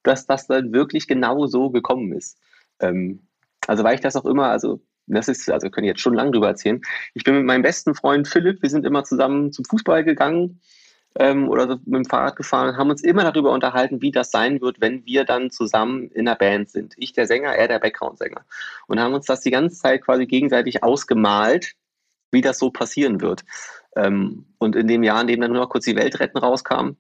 dass 0.02 0.26
das 0.26 0.48
dann 0.48 0.72
wirklich 0.72 1.06
genau 1.06 1.46
so 1.46 1.70
gekommen 1.70 2.12
ist. 2.12 2.38
Ähm, 2.80 3.28
also 3.68 3.84
weil 3.84 3.94
ich 3.94 4.00
das 4.00 4.16
auch 4.16 4.24
immer, 4.24 4.50
also 4.50 4.82
das 5.06 5.28
ist, 5.28 5.48
also 5.48 5.70
können 5.70 5.86
jetzt 5.86 6.00
schon 6.00 6.14
lange 6.14 6.32
drüber 6.32 6.48
erzählen. 6.48 6.80
Ich 7.14 7.22
bin 7.22 7.36
mit 7.36 7.44
meinem 7.44 7.62
besten 7.62 7.94
Freund 7.94 8.26
Philipp, 8.26 8.62
wir 8.62 8.70
sind 8.70 8.84
immer 8.84 9.04
zusammen 9.04 9.52
zum 9.52 9.64
Fußball 9.64 10.02
gegangen 10.02 10.60
ähm, 11.18 11.48
oder 11.48 11.66
so 11.66 11.74
mit 11.84 11.96
dem 11.96 12.04
Fahrrad 12.04 12.36
gefahren 12.36 12.70
und 12.70 12.76
haben 12.76 12.90
uns 12.90 13.02
immer 13.02 13.24
darüber 13.24 13.52
unterhalten, 13.52 14.00
wie 14.00 14.12
das 14.12 14.30
sein 14.30 14.60
wird, 14.60 14.80
wenn 14.80 15.04
wir 15.04 15.24
dann 15.24 15.50
zusammen 15.50 16.10
in 16.12 16.24
der 16.24 16.36
Band 16.36 16.70
sind. 16.70 16.94
Ich 16.96 17.12
der 17.12 17.26
Sänger, 17.26 17.54
er 17.54 17.68
der 17.68 17.80
Background-Sänger. 17.80 18.44
Und 18.86 19.00
haben 19.00 19.14
uns 19.14 19.26
das 19.26 19.40
die 19.40 19.50
ganze 19.50 19.76
Zeit 19.76 20.02
quasi 20.02 20.26
gegenseitig 20.26 20.82
ausgemalt, 20.82 21.72
wie 22.30 22.40
das 22.40 22.58
so 22.58 22.70
passieren 22.70 23.20
wird. 23.20 23.44
Ähm, 23.96 24.46
und 24.58 24.76
in 24.76 24.86
dem 24.86 25.02
Jahr, 25.02 25.20
in 25.20 25.26
dem 25.26 25.40
dann 25.40 25.52
nur 25.52 25.62
noch 25.62 25.70
kurz 25.70 25.84
die 25.84 25.96
Welt 25.96 26.20
retten 26.20 26.38
rauskam, 26.38 26.96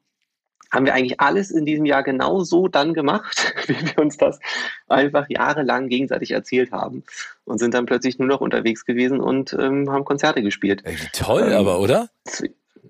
haben 0.70 0.84
wir 0.84 0.94
eigentlich 0.94 1.20
alles 1.20 1.50
in 1.50 1.64
diesem 1.64 1.86
Jahr 1.86 2.02
genau 2.02 2.42
so 2.42 2.68
dann 2.68 2.94
gemacht, 2.94 3.54
wie 3.68 3.80
wir 3.80 3.98
uns 3.98 4.16
das 4.16 4.40
einfach 4.88 5.26
jahrelang 5.28 5.88
gegenseitig 5.88 6.32
erzählt 6.32 6.72
haben. 6.72 7.04
Und 7.44 7.58
sind 7.58 7.72
dann 7.72 7.86
plötzlich 7.86 8.18
nur 8.18 8.28
noch 8.28 8.40
unterwegs 8.40 8.84
gewesen 8.84 9.20
und 9.20 9.52
ähm, 9.52 9.90
haben 9.90 10.04
Konzerte 10.04 10.42
gespielt. 10.42 10.82
Ey, 10.84 10.96
toll, 11.12 11.48
ähm, 11.50 11.56
aber, 11.56 11.80
oder? 11.80 12.10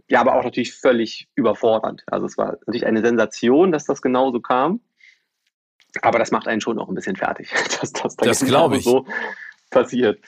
Ja, 0.09 0.21
aber 0.21 0.35
auch 0.35 0.45
natürlich 0.45 0.75
völlig 0.75 1.29
überfordernd. 1.35 2.03
Also 2.07 2.27
es 2.27 2.39
war 2.39 2.53
natürlich 2.53 2.87
eine 2.87 3.03
Sensation, 3.03 3.73
dass 3.73 3.85
das 3.85 4.03
genauso 4.03 4.41
kam. 4.41 4.81
Aber 6.03 6.19
das 6.19 6.31
macht 6.31 6.49
einen 6.49 6.61
schon 6.61 6.79
auch 6.79 6.89
ein 6.89 6.95
bisschen 6.95 7.17
fertig, 7.17 7.51
dass 7.81 7.93
das, 7.93 8.17
das 8.17 8.45
glaube 8.45 8.79
ich. 8.79 8.85
so 8.85 9.07
passiert. 9.71 10.21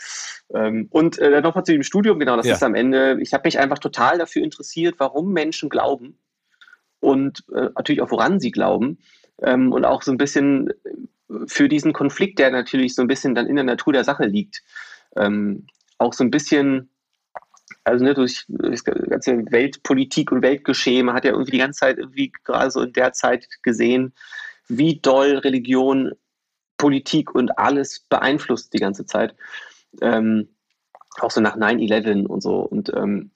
Ähm, 0.52 0.88
und 0.90 1.18
äh, 1.18 1.40
nochmal 1.40 1.64
zu 1.64 1.72
dem 1.72 1.82
Studium, 1.82 2.18
genau, 2.18 2.36
das 2.36 2.46
ja. 2.46 2.54
ist 2.54 2.62
am 2.62 2.74
Ende, 2.74 3.18
ich 3.20 3.32
habe 3.32 3.46
mich 3.46 3.58
einfach 3.58 3.78
total 3.78 4.18
dafür 4.18 4.42
interessiert, 4.42 4.96
warum 4.98 5.32
Menschen 5.32 5.70
glauben 5.70 6.18
und 7.00 7.44
äh, 7.54 7.70
natürlich 7.74 8.02
auch 8.02 8.10
woran 8.10 8.40
sie 8.40 8.50
glauben 8.50 8.98
ähm, 9.42 9.72
und 9.72 9.84
auch 9.84 10.02
so 10.02 10.10
ein 10.10 10.18
bisschen 10.18 10.70
für 11.46 11.68
diesen 11.68 11.92
Konflikt, 11.92 12.38
der 12.38 12.50
natürlich 12.50 12.94
so 12.94 13.02
ein 13.02 13.08
bisschen 13.08 13.34
dann 13.34 13.46
in 13.46 13.56
der 13.56 13.64
Natur 13.64 13.92
der 13.92 14.04
Sache 14.04 14.26
liegt, 14.26 14.62
ähm, 15.16 15.66
auch 15.98 16.12
so 16.12 16.24
ein 16.24 16.30
bisschen 16.30 16.90
also 17.90 18.04
ne, 18.04 18.14
durch, 18.14 18.44
das 18.48 18.84
ganze 18.84 19.50
Weltpolitik 19.50 20.32
und 20.32 20.42
Weltgeschehen, 20.42 21.06
man 21.06 21.14
hat 21.14 21.24
ja 21.24 21.32
irgendwie 21.32 21.52
die 21.52 21.58
ganze 21.58 21.80
Zeit 21.80 21.98
irgendwie 21.98 22.32
gerade 22.44 22.70
so 22.70 22.82
in 22.82 22.92
der 22.92 23.12
Zeit 23.12 23.48
gesehen, 23.62 24.14
wie 24.68 25.00
doll 25.00 25.38
Religion, 25.38 26.12
Politik 26.78 27.34
und 27.34 27.58
alles 27.58 28.00
beeinflusst 28.08 28.72
die 28.72 28.78
ganze 28.78 29.04
Zeit. 29.04 29.34
Ähm, 30.00 30.48
auch 31.18 31.30
so 31.30 31.40
nach 31.40 31.56
9-11 31.56 32.26
und 32.26 32.42
so. 32.42 32.60
Und 32.60 32.92
ähm, 32.94 33.32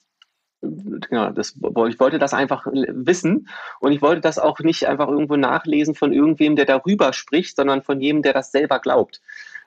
ja, 1.11 1.29
das, 1.31 1.55
ich 1.55 1.99
wollte 1.99 2.17
das 2.17 2.33
einfach 2.33 2.65
wissen 2.65 3.49
und 3.79 3.91
ich 3.91 4.01
wollte 4.01 4.21
das 4.21 4.39
auch 4.39 4.59
nicht 4.59 4.87
einfach 4.87 5.09
irgendwo 5.09 5.35
nachlesen 5.35 5.93
von 5.93 6.11
irgendwem, 6.11 6.55
der 6.55 6.65
darüber 6.65 7.13
spricht, 7.13 7.55
sondern 7.55 7.83
von 7.83 8.01
jedem, 8.01 8.23
der 8.23 8.33
das 8.33 8.51
selber 8.51 8.79
glaubt. 8.79 9.21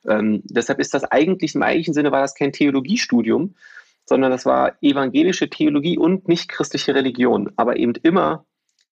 Ähm, 0.07 0.43
deshalb 0.45 0.81
ist 0.81 0.95
das 0.95 1.05
eigentlich 1.05 1.55
im 1.55 1.63
eigentlichen 1.63 1.95
Sinne 1.95 2.11
war 2.11 2.23
das 2.23 2.35
kein 2.35 2.53
Theologiestudium, 2.53 3.55
sondern 4.09 4.31
das 4.31 4.47
war 4.47 4.73
evangelische 4.81 5.51
Theologie 5.51 5.99
und 5.99 6.29
nicht 6.29 6.49
christliche 6.49 6.95
Religion, 6.95 7.53
aber 7.57 7.77
eben 7.77 7.93
immer 8.03 8.47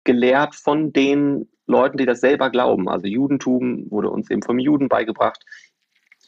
gelehrt 0.03 0.55
von 0.55 0.91
den 0.91 1.47
Leuten, 1.67 1.97
die 1.97 2.05
das 2.05 2.19
selber 2.19 2.49
glauben. 2.49 2.89
Also 2.89 3.07
Judentum 3.07 3.89
wurde 3.89 4.09
uns 4.09 4.29
eben 4.29 4.43
vom 4.43 4.59
Juden 4.59 4.89
beigebracht, 4.89 5.43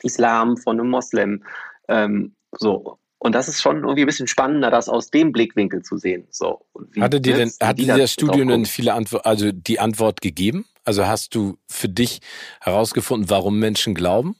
Islam 0.03 0.55
von 0.55 0.79
einem 0.79 0.89
Moslem. 0.89 1.43
Ähm, 1.89 2.35
so. 2.51 2.97
Und 3.19 3.33
das 3.33 3.49
ist 3.49 3.61
schon 3.61 3.77
irgendwie 3.77 4.03
ein 4.03 4.07
bisschen 4.07 4.27
spannender, 4.27 4.71
das 4.71 4.88
aus 4.88 5.09
dem 5.09 5.31
Blickwinkel 5.31 5.81
zu 5.81 5.97
sehen. 5.97 6.27
So. 6.29 6.65
Hatte 6.99 7.19
dir 7.19 7.35
denn, 7.35 7.51
hatte 7.61 7.83
dir 7.83 7.97
das 7.97 8.13
Studium 8.13 8.47
denn 8.47 8.65
viele 8.65 8.93
Antwort, 8.93 9.25
also 9.25 9.51
die 9.51 9.79
Antwort 9.79 10.21
gegeben? 10.21 10.65
Also 10.85 11.07
hast 11.07 11.35
du 11.35 11.57
für 11.67 11.89
dich 11.89 12.21
herausgefunden, 12.61 13.29
warum 13.29 13.59
Menschen 13.59 13.95
glauben? 13.95 14.38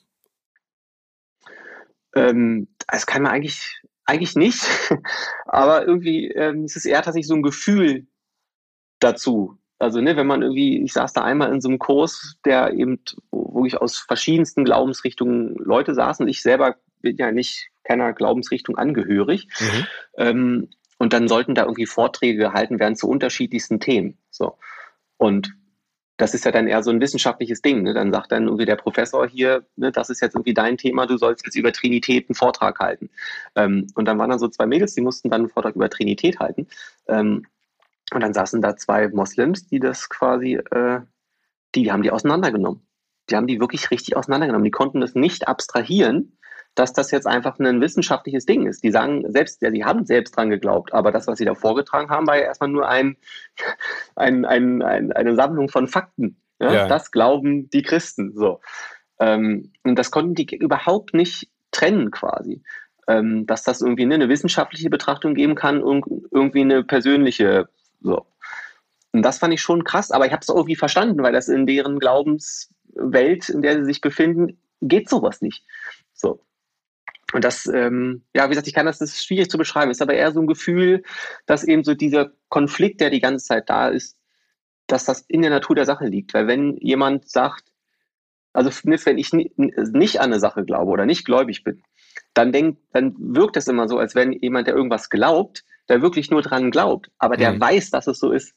Ähm, 2.15 2.67
das 2.87 3.05
kann 3.05 3.23
man 3.23 3.33
eigentlich, 3.33 3.81
eigentlich 4.07 4.35
nicht. 4.35 4.65
Aber 5.45 5.85
irgendwie 5.85 6.29
ähm, 6.29 6.65
ist 6.65 6.75
es 6.75 6.85
eher 6.85 7.01
tatsächlich 7.01 7.27
so 7.27 7.35
ein 7.35 7.43
Gefühl 7.43 8.07
dazu. 8.99 9.57
Also, 9.79 10.01
ne, 10.01 10.17
wenn 10.17 10.25
man 10.25 10.41
irgendwie, 10.41 10.81
ich 10.81 10.93
saß 10.93 11.13
da 11.13 11.21
einmal 11.21 11.53
in 11.53 11.61
so 11.61 11.69
einem 11.69 11.77
Kurs, 11.77 12.37
der 12.45 12.73
eben 12.73 12.99
wirklich 13.31 13.77
aus 13.77 13.99
verschiedensten 13.99 14.65
Glaubensrichtungen 14.65 15.55
Leute 15.55 15.93
saßen. 15.93 16.27
Ich 16.27 16.41
selber 16.41 16.77
bin 17.01 17.15
ja 17.17 17.31
nicht 17.31 17.69
keiner 17.83 18.13
Glaubensrichtung 18.13 18.77
angehörig. 18.77 19.47
Mhm. 19.59 19.87
Ähm, 20.17 20.69
und 20.97 21.13
dann 21.13 21.27
sollten 21.27 21.53
da 21.53 21.63
irgendwie 21.63 21.85
Vorträge 21.85 22.39
gehalten 22.39 22.79
werden 22.79 22.95
zu 22.95 23.07
unterschiedlichsten 23.07 23.79
Themen. 23.79 24.17
So. 24.31 24.57
Und 25.17 25.53
das 26.18 26.34
ist 26.34 26.45
ja 26.45 26.51
dann 26.51 26.68
eher 26.68 26.82
so 26.84 26.89
ein 26.89 26.99
wissenschaftliches 26.99 27.61
Ding. 27.61 27.84
Ne? 27.84 27.93
Dann 27.93 28.11
sagt 28.11 28.32
dann 28.32 28.45
irgendwie 28.45 28.65
der 28.65 28.76
Professor 28.76 29.28
hier, 29.28 29.65
ne, 29.76 29.91
das 29.91 30.09
ist 30.09 30.22
jetzt 30.22 30.34
irgendwie 30.36 30.53
dein 30.53 30.78
Thema, 30.78 31.05
du 31.05 31.18
sollst 31.18 31.45
jetzt 31.45 31.55
über 31.55 31.72
Trinität 31.72 32.28
einen 32.28 32.36
Vortrag 32.36 32.80
halten. 32.80 33.09
Ähm, 33.55 33.88
und 33.93 34.05
dann 34.05 34.18
waren 34.18 34.32
da 34.32 34.39
so 34.39 34.47
zwei 34.47 34.65
Mädels, 34.65 34.95
die 34.95 35.01
mussten 35.01 35.30
dann 35.30 35.41
einen 35.41 35.49
Vortrag 35.49 35.76
über 35.76 35.89
Trinität 35.89 36.39
halten. 36.39 36.68
Ähm, 37.07 37.45
und 38.13 38.22
dann 38.22 38.34
saßen 38.34 38.61
da 38.61 38.76
zwei 38.76 39.09
Moslems, 39.09 39.68
die 39.68 39.80
das 39.80 40.09
quasi, 40.09 40.55
äh, 40.55 41.01
die 41.76 41.91
haben 41.91 42.03
die 42.03 42.11
auseinandergenommen. 42.11 42.82
Die 43.30 43.36
haben 43.36 43.47
die 43.47 43.59
wirklich 43.59 43.91
richtig 43.91 44.15
auseinandergenommen. 44.15 44.65
Die 44.65 44.72
konnten 44.72 45.01
das 45.01 45.13
nicht 45.13 45.47
abstrahieren, 45.47 46.36
dass 46.78 46.93
das 46.93 47.09
jetzt 47.09 47.25
einfach 47.25 47.57
ein 47.59 47.82
wissenschaftliches 47.82 48.45
Ding 48.45 48.67
ist. 48.67 48.84
Die 48.84 48.91
sagen 48.91 49.25
selbst, 49.32 49.61
ja, 49.63 49.71
die 49.71 49.84
haben 49.84 50.05
selbst 50.05 50.38
dran 50.38 50.51
geglaubt, 50.51 50.93
aber 50.93 51.11
das, 51.11 51.25
was 51.25 51.39
sie 51.39 51.45
da 51.45 51.55
vorgetragen 51.55 52.09
haben, 52.09 52.28
war 52.28 52.38
ja 52.38 52.43
erstmal 52.43 52.69
nur 52.69 52.88
ein, 52.88 53.17
ein, 54.15 54.45
ein, 54.45 54.82
ein 54.84 55.11
eine 55.11 55.36
Sammlung 55.36 55.69
von 55.69 55.88
Fakten. 55.88 56.38
Ja? 56.59 56.73
ja? 56.73 56.88
Das 56.88 57.11
glauben 57.11 57.69
die 57.71 57.82
Christen. 57.82 58.34
So. 58.36 58.61
Ähm, 59.19 59.71
und 59.84 59.97
das 59.97 60.11
konnten 60.11 60.36
die 60.36 60.55
überhaupt 60.55 61.13
nicht 61.15 61.49
trennen 61.71 62.11
quasi. 62.11 62.61
Ähm, 63.07 63.45
dass 63.47 63.63
das 63.63 63.82
irgendwie 63.82 64.03
eine 64.03 64.30
wissenschaftliche 64.30 64.89
Betrachtung 64.89 65.34
geben 65.34 65.55
kann 65.55 65.82
und 65.82 66.05
irgendwie 66.30 66.61
eine 66.61 66.84
persönliche 66.84 67.69
so. 68.01 68.28
Und 69.13 69.23
das 69.23 69.39
fand 69.39 69.53
ich 69.53 69.61
schon 69.61 69.84
krass, 69.84 70.11
aber 70.11 70.28
ich 70.28 70.32
habe 70.32 70.41
es 70.41 70.49
irgendwie 70.49 70.75
verstanden, 70.75 71.23
weil 71.23 71.34
das 71.34 71.47
in 71.47 71.65
deren 71.65 71.97
Glaubenswelt, 71.97 73.49
in 73.49 73.61
der 73.61 73.80
sie 73.80 73.86
sich 73.86 74.01
befinden, 74.01 74.59
geht 74.82 75.09
sowas 75.09 75.41
nicht. 75.41 75.65
So. 76.13 76.43
Und 77.34 77.43
das, 77.43 77.65
ähm, 77.67 78.23
ja, 78.34 78.45
wie 78.45 78.49
gesagt, 78.49 78.67
ich 78.67 78.73
kann 78.73 78.86
das, 78.86 78.99
das 78.99 79.11
ist 79.11 79.25
schwierig 79.25 79.49
zu 79.49 79.57
beschreiben, 79.57 79.91
ist 79.91 80.01
aber 80.01 80.13
eher 80.13 80.32
so 80.32 80.39
ein 80.39 80.47
Gefühl, 80.47 81.03
dass 81.45 81.63
eben 81.63 81.84
so 81.84 81.93
dieser 81.93 82.32
Konflikt, 82.47 83.01
der 83.01 83.09
die 83.09 83.19
ganze 83.19 83.45
Zeit 83.45 83.69
da 83.69 83.89
ist, 83.89 84.17
dass 84.88 85.05
das 85.05 85.21
in 85.28 85.41
der 85.41 85.51
Natur 85.51 85.75
der 85.75 85.86
Sache 85.86 86.05
liegt. 86.05 86.34
Weil 86.34 86.47
wenn 86.47 86.78
jemand 86.78 87.30
sagt, 87.30 87.65
also 88.53 88.71
wenn 88.86 89.17
ich 89.17 89.34
nicht 89.34 90.19
an 90.19 90.32
eine 90.32 90.39
Sache 90.39 90.63
glaube 90.63 90.91
oder 90.91 91.05
nicht 91.05 91.25
gläubig 91.25 91.63
bin, 91.63 91.84
dann 92.34 92.51
denkt, 92.51 92.80
dann 92.93 93.15
wirkt 93.17 93.57
es 93.57 93.67
immer 93.67 93.88
so, 93.88 93.97
als 93.97 94.15
wenn 94.15 94.32
jemand, 94.32 94.67
der 94.67 94.75
irgendwas 94.75 95.09
glaubt, 95.09 95.63
der 95.89 96.01
wirklich 96.01 96.32
nur 96.32 96.41
dran 96.41 96.71
glaubt, 96.71 97.11
aber 97.17 97.38
der 97.38 97.53
mhm. 97.53 97.61
weiß, 97.61 97.89
dass 97.91 98.07
es 98.07 98.19
so 98.19 98.32
ist. 98.32 98.53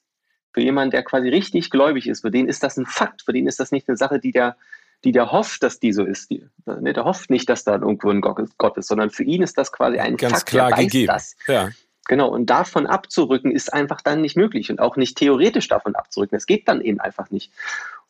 Für 0.53 0.61
jemanden, 0.61 0.91
der 0.91 1.05
quasi 1.05 1.29
richtig 1.29 1.71
gläubig 1.71 2.09
ist, 2.09 2.23
für 2.23 2.31
den 2.31 2.49
ist 2.49 2.63
das 2.63 2.77
ein 2.77 2.87
Fakt, 2.87 3.23
für 3.23 3.33
den 3.33 3.47
ist 3.47 3.61
das 3.61 3.71
nicht 3.71 3.89
eine 3.89 3.97
Sache, 3.97 4.19
die 4.19 4.33
der, 4.33 4.57
die 5.05 5.13
der 5.13 5.33
hofft, 5.33 5.63
dass 5.63 5.81
die 5.81 5.93
so 5.93 6.05
ist. 6.05 6.31
Die, 6.31 6.47
ne, 6.67 6.93
der 6.93 7.05
hofft 7.05 7.31
nicht, 7.31 7.49
dass 7.49 7.65
da 7.65 7.75
irgendwo 7.75 8.11
ein 8.11 8.21
Gott 8.21 8.77
ist, 8.77 8.89
sondern 8.89 9.11
für 9.11 9.25
ihn 9.25 9.43
ist 9.43 9.57
das 9.57 9.73
quasi 9.73 9.99
ein 9.99 10.17
Ganz 10.17 10.33
Fakt, 10.33 10.47
klar 10.47 10.73
gegeben. 10.73 11.07
das. 11.07 11.37
Ja. 11.47 11.71
Genau, 12.07 12.29
und 12.29 12.51
davon 12.51 12.87
abzurücken 12.87 13.53
ist 13.53 13.73
einfach 13.73 14.01
dann 14.01 14.21
nicht 14.21 14.37
möglich 14.37 14.71
und 14.71 14.81
auch 14.81 14.97
nicht 14.97 15.17
theoretisch 15.17 15.69
davon 15.69 15.95
abzurücken. 15.95 16.37
Es 16.37 16.47
geht 16.47 16.69
dann 16.69 16.81
eben 16.81 17.01
einfach 17.01 17.31
nicht. 17.31 17.53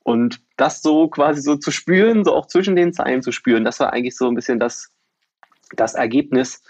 Und 0.02 0.40
das 0.56 0.80
so 0.80 1.08
quasi 1.08 1.42
so 1.42 1.56
zu 1.56 1.70
spüren, 1.70 2.24
so 2.24 2.34
auch 2.34 2.46
zwischen 2.46 2.76
den 2.76 2.94
Zeilen 2.94 3.22
zu 3.22 3.32
spüren, 3.32 3.64
das 3.64 3.78
war 3.80 3.92
eigentlich 3.92 4.16
so 4.16 4.28
ein 4.28 4.34
bisschen 4.34 4.58
das, 4.58 4.90
das 5.76 5.94
Ergebnis, 5.94 6.62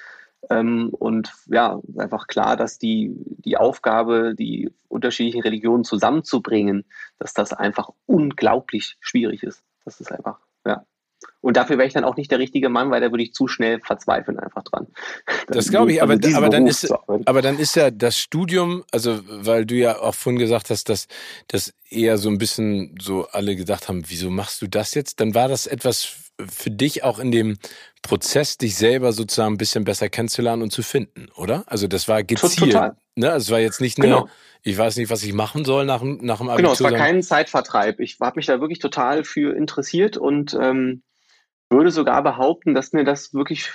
ähm, 0.49 0.91
und 0.91 1.33
ja, 1.47 1.81
einfach 1.99 2.27
klar, 2.27 2.57
dass 2.57 2.79
die, 2.79 3.13
die 3.17 3.57
Aufgabe, 3.57 4.35
die 4.35 4.73
unterschiedlichen 4.89 5.43
Religionen 5.43 5.85
zusammenzubringen, 5.85 6.85
dass 7.19 7.35
das 7.35 7.53
einfach 7.53 7.91
unglaublich 8.07 8.97
schwierig 9.01 9.43
ist. 9.43 9.63
Das 9.91 10.01
ist 10.01 10.13
einfach, 10.13 10.39
ja. 10.65 10.85
Und 11.41 11.57
dafür 11.57 11.79
wäre 11.79 11.89
ich 11.89 11.95
dann 11.95 12.05
auch 12.05 12.17
nicht 12.17 12.31
der 12.31 12.39
richtige 12.39 12.69
Mann, 12.69 12.91
weil 12.91 13.01
da 13.01 13.11
würde 13.11 13.25
ich 13.25 13.35
zu 13.35 13.49
schnell 13.49 13.81
verzweifeln 13.81 14.39
einfach 14.39 14.63
dran. 14.63 14.87
Das 15.49 15.69
glaube 15.69 15.93
ich, 15.93 16.01
aber, 16.01 16.13
also 16.13 16.37
aber, 16.37 16.49
dann 16.49 16.67
ist, 16.67 16.91
aber 17.27 17.43
dann 17.43 17.59
ist 17.59 17.75
ja 17.75 17.91
das 17.91 18.19
Studium, 18.19 18.85
also 18.93 19.21
weil 19.27 19.67
du 19.67 19.75
ja 19.75 19.99
auch 19.99 20.15
vorhin 20.15 20.39
gesagt 20.39 20.71
hast, 20.71 20.89
dass 20.89 21.09
das 21.49 21.75
eher 21.89 22.19
so 22.19 22.29
ein 22.29 22.39
bisschen 22.39 22.95
so 23.01 23.27
alle 23.33 23.57
gedacht 23.57 23.89
haben, 23.89 24.05
wieso 24.07 24.31
machst 24.31 24.63
du 24.63 24.69
das 24.69 24.95
jetzt? 24.95 25.19
Dann 25.21 25.35
war 25.35 25.49
das 25.49 25.67
etwas 25.67 26.30
für 26.49 26.71
dich 26.71 27.05
auch 27.05 27.19
in 27.19 27.31
dem 27.31 27.59
Prozess, 28.03 28.57
dich 28.57 28.77
selber 28.77 29.13
sozusagen 29.13 29.55
ein 29.55 29.59
bisschen 29.59 29.85
besser 29.85 30.09
kennenzulernen 30.09 30.63
und 30.63 30.73
zu 30.73 30.83
finden, 30.83 31.29
oder? 31.37 31.65
Also 31.67 31.87
das 31.87 32.09
war 32.09 32.23
gezielt. 32.23 32.73
Total. 32.73 32.97
Ne? 33.15 33.31
Also 33.31 33.45
es 33.45 33.51
war 33.51 33.61
jetzt 33.61 33.81
nicht 33.81 33.99
nur, 33.99 34.07
genau. 34.07 34.29
ich 34.63 34.77
weiß 34.77 34.97
nicht, 34.97 35.11
was 35.11 35.23
ich 35.23 35.33
machen 35.33 35.65
soll 35.65 35.85
nach, 35.85 36.03
nach 36.03 36.39
dem 36.39 36.49
Abitur. 36.49 36.57
Genau, 36.57 36.73
es 36.73 36.83
war 36.83 36.93
kein 36.93 37.23
Zeitvertreib. 37.23 38.01
Ich 38.01 38.19
habe 38.21 38.37
mich 38.37 38.47
da 38.47 38.61
wirklich 38.61 38.79
total 38.79 39.25
für 39.25 39.55
interessiert 39.55 40.17
und 40.17 40.57
ähm, 40.61 41.03
würde 41.69 41.91
sogar 41.91 42.23
behaupten, 42.23 42.75
dass 42.75 42.93
mir 42.93 43.05
das 43.05 43.35
wirklich, 43.35 43.71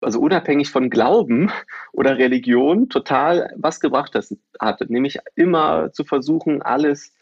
also 0.00 0.20
unabhängig 0.20 0.70
von 0.70 0.90
Glauben 0.90 1.50
oder 1.92 2.18
Religion, 2.18 2.88
total 2.88 3.52
was 3.56 3.80
gebracht 3.80 4.14
hat. 4.58 4.90
Nämlich 4.90 5.18
immer 5.36 5.92
zu 5.92 6.04
versuchen, 6.04 6.62
alles 6.62 7.12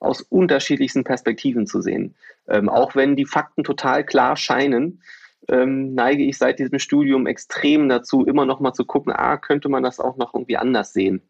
aus 0.00 0.22
unterschiedlichsten 0.22 1.04
Perspektiven 1.04 1.66
zu 1.66 1.80
sehen. 1.80 2.14
Ähm, 2.48 2.68
auch 2.68 2.94
wenn 2.94 3.16
die 3.16 3.26
Fakten 3.26 3.64
total 3.64 4.04
klar 4.04 4.36
scheinen, 4.36 5.02
ähm, 5.48 5.94
neige 5.94 6.24
ich 6.24 6.38
seit 6.38 6.58
diesem 6.58 6.78
Studium 6.78 7.26
extrem 7.26 7.88
dazu, 7.88 8.24
immer 8.24 8.44
noch 8.44 8.60
mal 8.60 8.74
zu 8.74 8.84
gucken, 8.84 9.12
ah, 9.14 9.36
könnte 9.36 9.68
man 9.68 9.82
das 9.82 10.00
auch 10.00 10.16
noch 10.16 10.34
irgendwie 10.34 10.56
anders 10.56 10.92
sehen. 10.92 11.22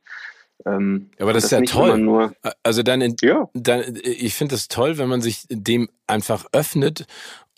Ähm, 0.66 1.10
Aber 1.18 1.32
das, 1.32 1.44
das 1.48 1.52
ist 1.52 1.58
ja 1.58 1.80
toll. 1.80 2.32
Also 2.62 2.82
dann, 2.82 3.14
ja. 3.22 3.48
dann 3.54 3.98
ich 4.02 4.34
finde 4.34 4.56
es 4.56 4.68
toll, 4.68 4.98
wenn 4.98 5.08
man 5.08 5.20
sich 5.20 5.46
dem 5.48 5.88
einfach 6.06 6.46
öffnet 6.52 7.06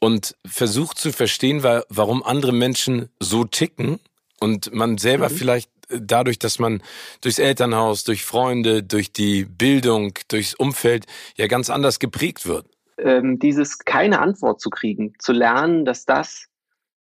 und 0.01 0.37
versucht 0.47 0.99
zu 0.99 1.13
verstehen, 1.13 1.63
warum 1.63 2.23
andere 2.23 2.53
Menschen 2.53 3.09
so 3.21 3.45
ticken 3.45 3.99
und 4.39 4.75
man 4.75 4.99
selber 4.99 5.29
mhm. 5.29 5.35
vielleicht 5.35 5.71
dadurch, 5.91 6.39
dass 6.39 6.59
man 6.59 6.83
durchs 7.21 7.39
Elternhaus, 7.39 8.05
durch 8.05 8.25
Freunde, 8.25 8.83
durch 8.83 9.13
die 9.13 9.45
Bildung, 9.45 10.15
durchs 10.29 10.55
Umfeld 10.55 11.07
ja 11.37 11.47
ganz 11.47 11.71
anders 11.71 11.99
geprägt 11.99 12.47
wird? 12.47 12.67
Ähm, 12.99 13.39
dieses 13.39 13.79
keine 13.79 14.21
Antwort 14.21 14.61
zu 14.61 14.71
kriegen, 14.71 15.15
zu 15.19 15.33
lernen, 15.33 15.85
dass 15.85 16.05
das 16.05 16.47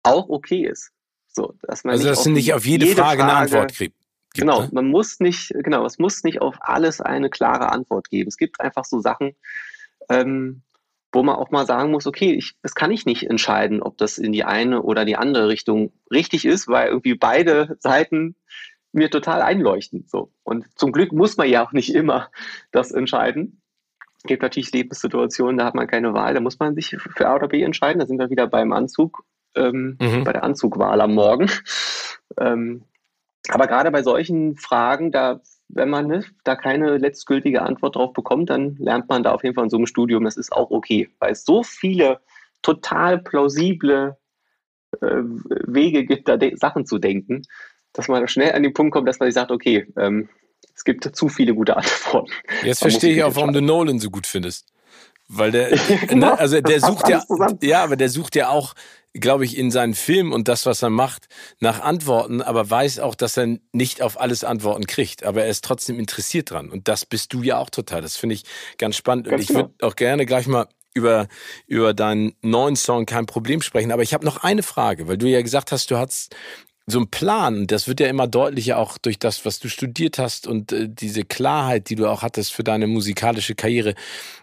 auch 0.02 0.28
okay 0.28 0.66
ist. 0.66 0.90
So, 1.28 1.54
dass 1.62 1.84
man 1.84 1.92
also, 1.92 2.08
dass 2.08 2.24
man 2.24 2.34
nicht 2.34 2.52
auf 2.52 2.66
jede, 2.66 2.86
jede 2.86 3.00
Frage, 3.00 3.20
Frage, 3.20 3.32
eine 3.32 3.40
Antwort 3.40 3.74
kriegt. 3.74 3.96
Gibt, 4.34 4.46
genau, 4.46 4.62
ne? 4.62 4.68
man 4.72 4.86
muss 4.86 5.20
nicht, 5.20 5.52
genau, 5.62 5.84
es 5.84 5.98
muss 5.98 6.24
nicht 6.24 6.40
auf 6.40 6.56
alles 6.60 7.00
eine 7.00 7.30
klare 7.30 7.70
Antwort 7.70 8.08
geben. 8.10 8.28
Es 8.28 8.36
gibt 8.36 8.60
einfach 8.60 8.84
so 8.84 9.00
Sachen, 9.00 9.34
ähm, 10.08 10.62
wo 11.12 11.22
man 11.22 11.36
auch 11.36 11.50
mal 11.50 11.66
sagen 11.66 11.90
muss, 11.90 12.06
okay, 12.06 12.32
ich, 12.32 12.54
das 12.62 12.74
kann 12.74 12.90
ich 12.90 13.04
nicht 13.04 13.28
entscheiden, 13.28 13.82
ob 13.82 13.98
das 13.98 14.18
in 14.18 14.32
die 14.32 14.44
eine 14.44 14.82
oder 14.82 15.04
die 15.04 15.16
andere 15.16 15.48
Richtung 15.48 15.92
richtig 16.10 16.44
ist, 16.44 16.68
weil 16.68 16.88
irgendwie 16.88 17.14
beide 17.14 17.76
Seiten 17.80 18.34
mir 18.92 19.10
total 19.10 19.42
einleuchten. 19.42 20.04
So. 20.06 20.32
Und 20.42 20.66
zum 20.78 20.92
Glück 20.92 21.12
muss 21.12 21.36
man 21.36 21.48
ja 21.48 21.64
auch 21.64 21.72
nicht 21.72 21.94
immer 21.94 22.30
das 22.72 22.92
entscheiden. 22.92 23.60
Es 24.18 24.24
gibt 24.24 24.42
natürlich 24.42 24.72
Lebenssituationen, 24.72 25.58
da 25.58 25.64
hat 25.64 25.74
man 25.74 25.86
keine 25.86 26.14
Wahl, 26.14 26.34
da 26.34 26.40
muss 26.40 26.58
man 26.58 26.74
sich 26.74 26.96
für 26.96 27.28
A 27.28 27.34
oder 27.34 27.48
B 27.48 27.62
entscheiden. 27.62 28.00
Da 28.00 28.06
sind 28.06 28.18
wir 28.18 28.30
wieder 28.30 28.46
beim 28.46 28.72
Anzug, 28.72 29.24
ähm, 29.54 29.96
mhm. 30.00 30.24
bei 30.24 30.32
der 30.32 30.44
Anzugwahl 30.44 31.00
am 31.00 31.14
Morgen. 31.14 31.50
Ähm, 32.38 32.84
aber 33.48 33.66
gerade 33.66 33.90
bei 33.90 34.02
solchen 34.02 34.56
Fragen, 34.56 35.10
da 35.10 35.40
wenn 35.72 35.88
man 35.88 36.06
ne, 36.06 36.24
da 36.44 36.54
keine 36.54 36.98
letztgültige 36.98 37.62
Antwort 37.62 37.96
drauf 37.96 38.12
bekommt, 38.12 38.50
dann 38.50 38.76
lernt 38.76 39.08
man 39.08 39.22
da 39.22 39.32
auf 39.32 39.42
jeden 39.42 39.54
Fall 39.54 39.64
in 39.64 39.70
so 39.70 39.76
einem 39.76 39.86
Studium, 39.86 40.24
das 40.24 40.36
ist 40.36 40.52
auch 40.52 40.70
okay, 40.70 41.08
weil 41.18 41.32
es 41.32 41.44
so 41.44 41.62
viele 41.62 42.20
total 42.62 43.18
plausible 43.18 44.16
äh, 45.00 45.22
Wege 45.66 46.04
gibt, 46.04 46.28
da 46.28 46.38
Sachen 46.54 46.86
zu 46.86 46.98
denken, 46.98 47.42
dass 47.92 48.08
man 48.08 48.28
schnell 48.28 48.52
an 48.52 48.62
den 48.62 48.72
Punkt 48.72 48.92
kommt, 48.92 49.08
dass 49.08 49.18
man 49.18 49.28
sich 49.28 49.34
sagt, 49.34 49.50
okay, 49.50 49.86
ähm, 49.96 50.28
es 50.74 50.84
gibt 50.84 51.04
zu 51.16 51.28
viele 51.28 51.54
gute 51.54 51.76
Antworten. 51.76 52.32
Jetzt 52.62 52.80
verstehe 52.80 53.14
ich 53.14 53.22
auch, 53.24 53.34
warum 53.34 53.52
du 53.52 53.60
Nolan 53.60 53.98
so 53.98 54.10
gut 54.10 54.26
findest. 54.26 54.72
Weil 55.28 55.50
der, 55.50 55.70
ne, 56.14 56.38
also 56.38 56.60
der 56.60 56.80
sucht 56.80 57.08
ja, 57.08 57.24
ja, 57.62 57.84
aber 57.84 57.96
der 57.96 58.08
sucht 58.08 58.36
ja 58.36 58.48
auch, 58.50 58.74
glaube 59.14 59.44
ich, 59.44 59.58
in 59.58 59.70
seinen 59.70 59.94
Filmen 59.94 60.32
und 60.32 60.48
das, 60.48 60.64
was 60.66 60.82
er 60.82 60.90
macht, 60.90 61.26
nach 61.60 61.80
Antworten, 61.80 62.40
aber 62.40 62.68
weiß 62.68 62.98
auch, 63.00 63.14
dass 63.14 63.36
er 63.36 63.58
nicht 63.72 64.02
auf 64.02 64.20
alles 64.20 64.44
Antworten 64.44 64.86
kriegt. 64.86 65.24
Aber 65.24 65.42
er 65.42 65.50
ist 65.50 65.64
trotzdem 65.64 65.98
interessiert 65.98 66.50
dran. 66.50 66.70
Und 66.70 66.88
das 66.88 67.04
bist 67.04 67.32
du 67.32 67.42
ja 67.42 67.58
auch 67.58 67.70
total. 67.70 68.00
Das 68.00 68.16
finde 68.16 68.34
ich 68.34 68.44
ganz 68.78 68.96
spannend. 68.96 69.26
Ganz 69.26 69.34
und 69.34 69.42
ich 69.42 69.48
genau. 69.48 69.60
würde 69.60 69.74
auch 69.82 69.96
gerne 69.96 70.24
gleich 70.24 70.46
mal 70.46 70.66
über, 70.94 71.28
über 71.66 71.94
deinen 71.94 72.34
neuen 72.42 72.76
Song 72.76 73.06
kein 73.06 73.26
Problem 73.26 73.62
sprechen. 73.62 73.92
Aber 73.92 74.02
ich 74.02 74.14
habe 74.14 74.24
noch 74.24 74.38
eine 74.38 74.62
Frage, 74.62 75.08
weil 75.08 75.18
du 75.18 75.26
ja 75.26 75.42
gesagt 75.42 75.72
hast, 75.72 75.90
du 75.90 75.96
hast 75.96 76.34
so 76.86 76.98
ein 76.98 77.08
Plan, 77.08 77.66
das 77.66 77.86
wird 77.86 78.00
ja 78.00 78.08
immer 78.08 78.26
deutlicher 78.26 78.78
auch 78.78 78.98
durch 78.98 79.18
das, 79.18 79.44
was 79.44 79.60
du 79.60 79.68
studiert 79.68 80.18
hast 80.18 80.46
und 80.46 80.72
äh, 80.72 80.88
diese 80.88 81.24
Klarheit, 81.24 81.88
die 81.88 81.94
du 81.94 82.08
auch 82.08 82.22
hattest 82.22 82.52
für 82.52 82.64
deine 82.64 82.86
musikalische 82.86 83.54
Karriere, 83.54 83.94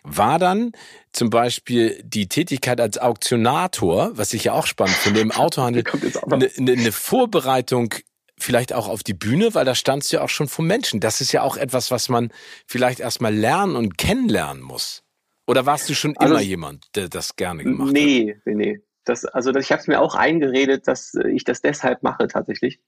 war 0.04 0.40
dann 0.40 0.72
zum 1.12 1.30
Beispiel 1.30 2.02
die 2.04 2.28
Tätigkeit 2.28 2.80
als 2.80 2.98
Auktionator, 2.98 4.12
was 4.14 4.34
ich 4.34 4.46
ja 4.46 4.54
auch 4.54 4.68
spannend 4.68 4.96
finde, 4.96 5.20
im 5.20 5.32
Autohandel, 5.32 5.84
eine, 6.32 6.50
eine 6.58 6.92
Vorbereitung 6.92 7.94
vielleicht 8.38 8.74
auch 8.74 8.88
auf 8.88 9.04
die 9.04 9.14
Bühne, 9.14 9.54
weil 9.54 9.66
da 9.66 9.76
standst 9.76 10.12
du 10.12 10.18
ja 10.18 10.24
auch 10.24 10.30
schon 10.30 10.48
vor 10.48 10.64
Menschen. 10.64 11.02
Das 11.02 11.20
ist 11.20 11.34
ja 11.34 11.42
auch 11.42 11.58
etwas, 11.58 11.92
was 11.92 12.08
man 12.08 12.32
vielleicht 12.66 13.02
erstmal 13.02 13.36
lernen 13.36 13.76
und 13.76 13.98
kennenlernen 13.98 14.64
muss. 14.64 15.04
Oder 15.46 15.66
warst 15.66 15.90
du 15.90 15.96
schon 15.96 16.16
also, 16.16 16.36
immer 16.36 16.44
jemand, 16.44 16.88
der 16.96 17.10
das 17.10 17.36
gerne 17.36 17.64
gemacht 17.64 17.92
nee, 17.92 18.36
hat? 18.36 18.46
Nee, 18.46 18.54
nee, 18.54 18.66
nee. 18.72 18.80
Das, 19.10 19.26
also 19.26 19.54
ich 19.56 19.72
habe 19.72 19.82
es 19.82 19.88
mir 19.88 20.00
auch 20.00 20.14
eingeredet, 20.14 20.88
dass 20.88 21.16
äh, 21.16 21.30
ich 21.30 21.44
das 21.44 21.62
deshalb 21.62 22.04
mache 22.04 22.28
tatsächlich, 22.28 22.80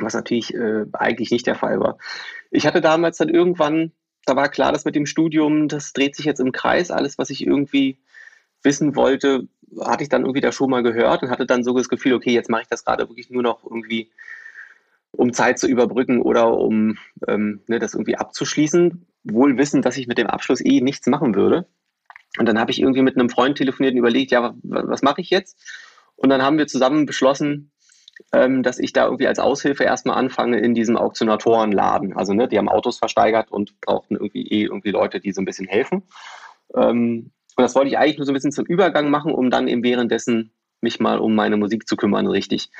was 0.00 0.14
natürlich 0.14 0.52
äh, 0.54 0.86
eigentlich 0.92 1.30
nicht 1.30 1.46
der 1.46 1.54
Fall 1.54 1.78
war. 1.78 1.98
Ich 2.50 2.66
hatte 2.66 2.80
damals 2.80 3.18
dann 3.18 3.28
irgendwann, 3.28 3.92
da 4.26 4.34
war 4.34 4.48
klar, 4.48 4.72
dass 4.72 4.84
mit 4.84 4.96
dem 4.96 5.06
Studium, 5.06 5.68
das 5.68 5.92
dreht 5.92 6.16
sich 6.16 6.26
jetzt 6.26 6.40
im 6.40 6.50
Kreis, 6.50 6.90
alles, 6.90 7.16
was 7.16 7.30
ich 7.30 7.46
irgendwie 7.46 8.00
wissen 8.64 8.96
wollte, 8.96 9.48
hatte 9.80 10.02
ich 10.02 10.08
dann 10.08 10.22
irgendwie 10.22 10.40
da 10.40 10.50
schon 10.50 10.68
mal 10.68 10.82
gehört 10.82 11.22
und 11.22 11.30
hatte 11.30 11.46
dann 11.46 11.62
so 11.62 11.76
das 11.76 11.88
Gefühl, 11.88 12.14
okay, 12.14 12.32
jetzt 12.32 12.50
mache 12.50 12.62
ich 12.62 12.68
das 12.68 12.84
gerade 12.84 13.08
wirklich 13.08 13.30
nur 13.30 13.42
noch 13.42 13.64
irgendwie, 13.64 14.10
um 15.12 15.32
Zeit 15.32 15.60
zu 15.60 15.68
überbrücken 15.68 16.20
oder 16.20 16.58
um 16.58 16.98
ähm, 17.28 17.62
ne, 17.68 17.78
das 17.78 17.94
irgendwie 17.94 18.16
abzuschließen, 18.16 19.06
wohl 19.22 19.58
wissend, 19.58 19.84
dass 19.84 19.96
ich 19.96 20.08
mit 20.08 20.18
dem 20.18 20.26
Abschluss 20.26 20.60
eh 20.60 20.80
nichts 20.80 21.06
machen 21.06 21.36
würde. 21.36 21.66
Und 22.38 22.46
dann 22.46 22.58
habe 22.58 22.70
ich 22.70 22.80
irgendwie 22.80 23.02
mit 23.02 23.16
einem 23.16 23.28
Freund 23.28 23.58
telefoniert 23.58 23.92
und 23.92 23.98
überlegt, 23.98 24.30
ja, 24.30 24.54
was, 24.62 24.84
was 24.86 25.02
mache 25.02 25.20
ich 25.20 25.30
jetzt? 25.30 25.58
Und 26.16 26.30
dann 26.30 26.42
haben 26.42 26.58
wir 26.58 26.66
zusammen 26.66 27.04
beschlossen, 27.04 27.72
ähm, 28.32 28.62
dass 28.62 28.78
ich 28.78 28.92
da 28.92 29.04
irgendwie 29.04 29.26
als 29.26 29.38
Aushilfe 29.38 29.84
erstmal 29.84 30.16
anfange 30.16 30.58
in 30.60 30.74
diesem 30.74 30.96
Auktionatorenladen. 30.96 32.14
Also, 32.16 32.32
ne, 32.32 32.48
die 32.48 32.58
haben 32.58 32.68
Autos 32.68 32.98
versteigert 32.98 33.50
und 33.50 33.80
brauchten 33.80 34.14
irgendwie 34.14 34.46
eh 34.46 34.64
irgendwie 34.64 34.90
Leute, 34.90 35.20
die 35.20 35.32
so 35.32 35.40
ein 35.42 35.44
bisschen 35.44 35.66
helfen. 35.66 36.04
Ähm, 36.74 37.32
und 37.56 37.62
das 37.62 37.74
wollte 37.74 37.88
ich 37.88 37.98
eigentlich 37.98 38.18
nur 38.18 38.26
so 38.26 38.32
ein 38.32 38.34
bisschen 38.34 38.52
zum 38.52 38.64
Übergang 38.64 39.10
machen, 39.10 39.32
um 39.32 39.50
dann 39.50 39.68
eben 39.68 39.82
währenddessen 39.82 40.52
mich 40.80 41.00
mal 41.00 41.18
um 41.18 41.34
meine 41.34 41.56
Musik 41.56 41.86
zu 41.86 41.96
kümmern, 41.96 42.26
richtig. 42.26 42.70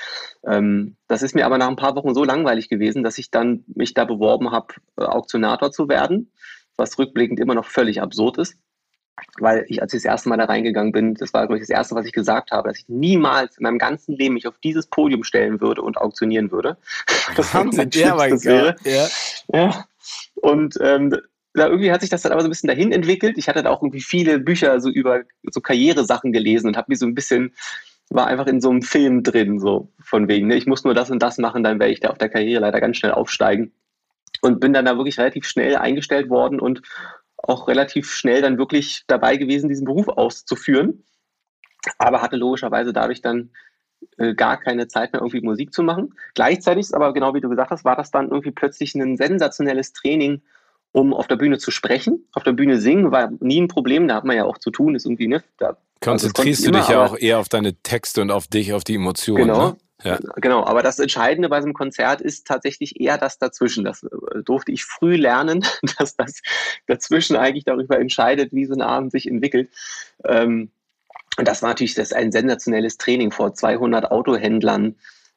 Ähm, 0.44 0.96
das 1.08 1.22
ist 1.22 1.34
mir 1.34 1.46
aber 1.46 1.58
nach 1.58 1.68
ein 1.68 1.76
paar 1.76 1.94
Wochen 1.94 2.14
so 2.14 2.24
langweilig 2.24 2.68
gewesen, 2.68 3.02
dass 3.02 3.18
ich 3.18 3.30
dann 3.30 3.64
mich 3.66 3.94
da 3.94 4.04
beworben 4.04 4.50
habe, 4.50 4.74
äh, 4.98 5.04
Auktionator 5.04 5.70
zu 5.70 5.88
werden, 5.88 6.32
was 6.76 6.98
rückblickend 6.98 7.38
immer 7.38 7.54
noch 7.54 7.66
völlig 7.66 8.00
absurd 8.00 8.38
ist 8.38 8.56
weil 9.38 9.64
ich, 9.68 9.82
als 9.82 9.92
ich 9.92 10.02
das 10.02 10.10
erste 10.10 10.28
Mal 10.28 10.36
da 10.36 10.44
reingegangen 10.44 10.92
bin, 10.92 11.14
das 11.14 11.32
war, 11.32 11.42
glaube 11.46 11.56
ich, 11.56 11.62
das 11.62 11.70
erste, 11.70 11.94
was 11.94 12.06
ich 12.06 12.12
gesagt 12.12 12.50
habe, 12.50 12.68
dass 12.68 12.78
ich 12.78 12.88
niemals 12.88 13.58
in 13.58 13.64
meinem 13.64 13.78
ganzen 13.78 14.16
Leben 14.16 14.34
mich 14.34 14.46
auf 14.46 14.58
dieses 14.58 14.86
Podium 14.86 15.24
stellen 15.24 15.60
würde 15.60 15.82
und 15.82 15.96
auktionieren 15.96 16.50
würde. 16.50 16.76
Das 17.36 17.54
haben 17.54 17.72
sie 17.72 17.88
ja, 17.98 18.16
das 18.28 18.44
wäre. 18.44 18.76
Ja. 18.84 19.08
ja. 19.54 19.84
Und 20.34 20.76
ähm, 20.82 21.16
da 21.54 21.68
irgendwie 21.68 21.92
hat 21.92 22.00
sich 22.00 22.10
das 22.10 22.22
dann 22.22 22.32
aber 22.32 22.42
so 22.42 22.48
ein 22.48 22.50
bisschen 22.50 22.68
dahin 22.68 22.92
entwickelt. 22.92 23.38
Ich 23.38 23.48
hatte 23.48 23.62
da 23.62 23.70
auch 23.70 23.82
irgendwie 23.82 24.00
viele 24.00 24.38
Bücher 24.38 24.80
so 24.80 24.90
über 24.90 25.22
so 25.50 25.60
Karrieresachen 25.60 26.32
gelesen 26.32 26.66
und 26.66 26.76
habe 26.76 26.86
mir 26.90 26.96
so 26.96 27.06
ein 27.06 27.14
bisschen 27.14 27.54
war 28.14 28.26
einfach 28.26 28.46
in 28.46 28.60
so 28.60 28.70
einem 28.70 28.82
Film 28.82 29.22
drin, 29.22 29.58
so 29.58 29.88
von 30.02 30.28
wegen, 30.28 30.48
ne, 30.48 30.56
ich 30.56 30.66
muss 30.66 30.84
nur 30.84 30.94
das 30.94 31.10
und 31.10 31.22
das 31.22 31.38
machen, 31.38 31.62
dann 31.62 31.80
werde 31.80 31.92
ich 31.92 32.00
da 32.00 32.10
auf 32.10 32.18
der 32.18 32.28
Karriere 32.28 32.60
leider 32.60 32.80
ganz 32.80 32.96
schnell 32.96 33.12
aufsteigen. 33.12 33.72
Und 34.40 34.60
bin 34.60 34.72
dann 34.72 34.84
da 34.84 34.96
wirklich 34.96 35.18
relativ 35.18 35.46
schnell 35.46 35.76
eingestellt 35.76 36.28
worden 36.28 36.58
und 36.58 36.82
auch 37.42 37.68
relativ 37.68 38.10
schnell 38.10 38.42
dann 38.42 38.58
wirklich 38.58 39.04
dabei 39.06 39.36
gewesen, 39.36 39.68
diesen 39.68 39.84
Beruf 39.84 40.08
auszuführen. 40.08 41.04
Aber 41.98 42.22
hatte 42.22 42.36
logischerweise 42.36 42.92
dadurch 42.92 43.20
dann 43.20 43.50
äh, 44.18 44.34
gar 44.34 44.58
keine 44.58 44.88
Zeit 44.88 45.12
mehr, 45.12 45.22
irgendwie 45.22 45.40
Musik 45.40 45.72
zu 45.72 45.82
machen. 45.82 46.14
Gleichzeitig, 46.34 46.94
aber 46.94 47.12
genau 47.12 47.34
wie 47.34 47.40
du 47.40 47.48
gesagt 47.48 47.70
hast, 47.70 47.84
war 47.84 47.96
das 47.96 48.10
dann 48.10 48.30
irgendwie 48.30 48.52
plötzlich 48.52 48.94
ein 48.94 49.16
sensationelles 49.16 49.92
Training, 49.92 50.42
um 50.92 51.12
auf 51.14 51.26
der 51.26 51.36
Bühne 51.36 51.58
zu 51.58 51.70
sprechen. 51.70 52.28
Auf 52.32 52.44
der 52.44 52.52
Bühne 52.52 52.78
singen 52.78 53.10
war 53.10 53.32
nie 53.40 53.60
ein 53.60 53.68
Problem, 53.68 54.08
da 54.08 54.16
hat 54.16 54.24
man 54.24 54.36
ja 54.36 54.44
auch 54.44 54.58
zu 54.58 54.70
tun, 54.70 54.94
ist 54.94 55.06
irgendwie, 55.06 55.28
ne? 55.28 55.42
Da, 55.58 55.76
Konzentrierst 56.00 56.62
also 56.62 56.72
du 56.72 56.78
dich 56.78 56.88
ja 56.88 57.04
auch 57.04 57.16
eher 57.16 57.38
auf 57.38 57.48
deine 57.48 57.74
Texte 57.74 58.22
und 58.22 58.30
auf 58.30 58.48
dich, 58.48 58.72
auf 58.72 58.84
die 58.84 58.96
Emotionen. 58.96 59.46
Genau. 59.46 59.68
Ne? 59.70 59.76
Ja. 60.02 60.18
Genau, 60.36 60.64
aber 60.64 60.82
das 60.82 60.98
Entscheidende 60.98 61.48
bei 61.48 61.60
so 61.60 61.66
einem 61.66 61.74
Konzert 61.74 62.20
ist 62.20 62.46
tatsächlich 62.46 63.00
eher 63.00 63.18
das 63.18 63.38
dazwischen. 63.38 63.84
Das 63.84 64.02
äh, 64.02 64.08
durfte 64.44 64.72
ich 64.72 64.84
früh 64.84 65.16
lernen, 65.16 65.64
dass 65.98 66.16
das 66.16 66.40
dazwischen 66.86 67.36
eigentlich 67.36 67.64
darüber 67.64 67.98
entscheidet, 67.98 68.52
wie 68.52 68.66
so 68.66 68.74
ein 68.74 68.82
Abend 68.82 69.12
sich 69.12 69.26
entwickelt. 69.26 69.70
Ähm, 70.24 70.70
und 71.38 71.48
das 71.48 71.62
war 71.62 71.70
natürlich 71.70 71.94
das 71.94 72.12
ein 72.12 72.30
sensationelles 72.32 72.98
Training 72.98 73.30
vor 73.30 73.54
200 73.54 74.10
Autohändlern. 74.10 74.96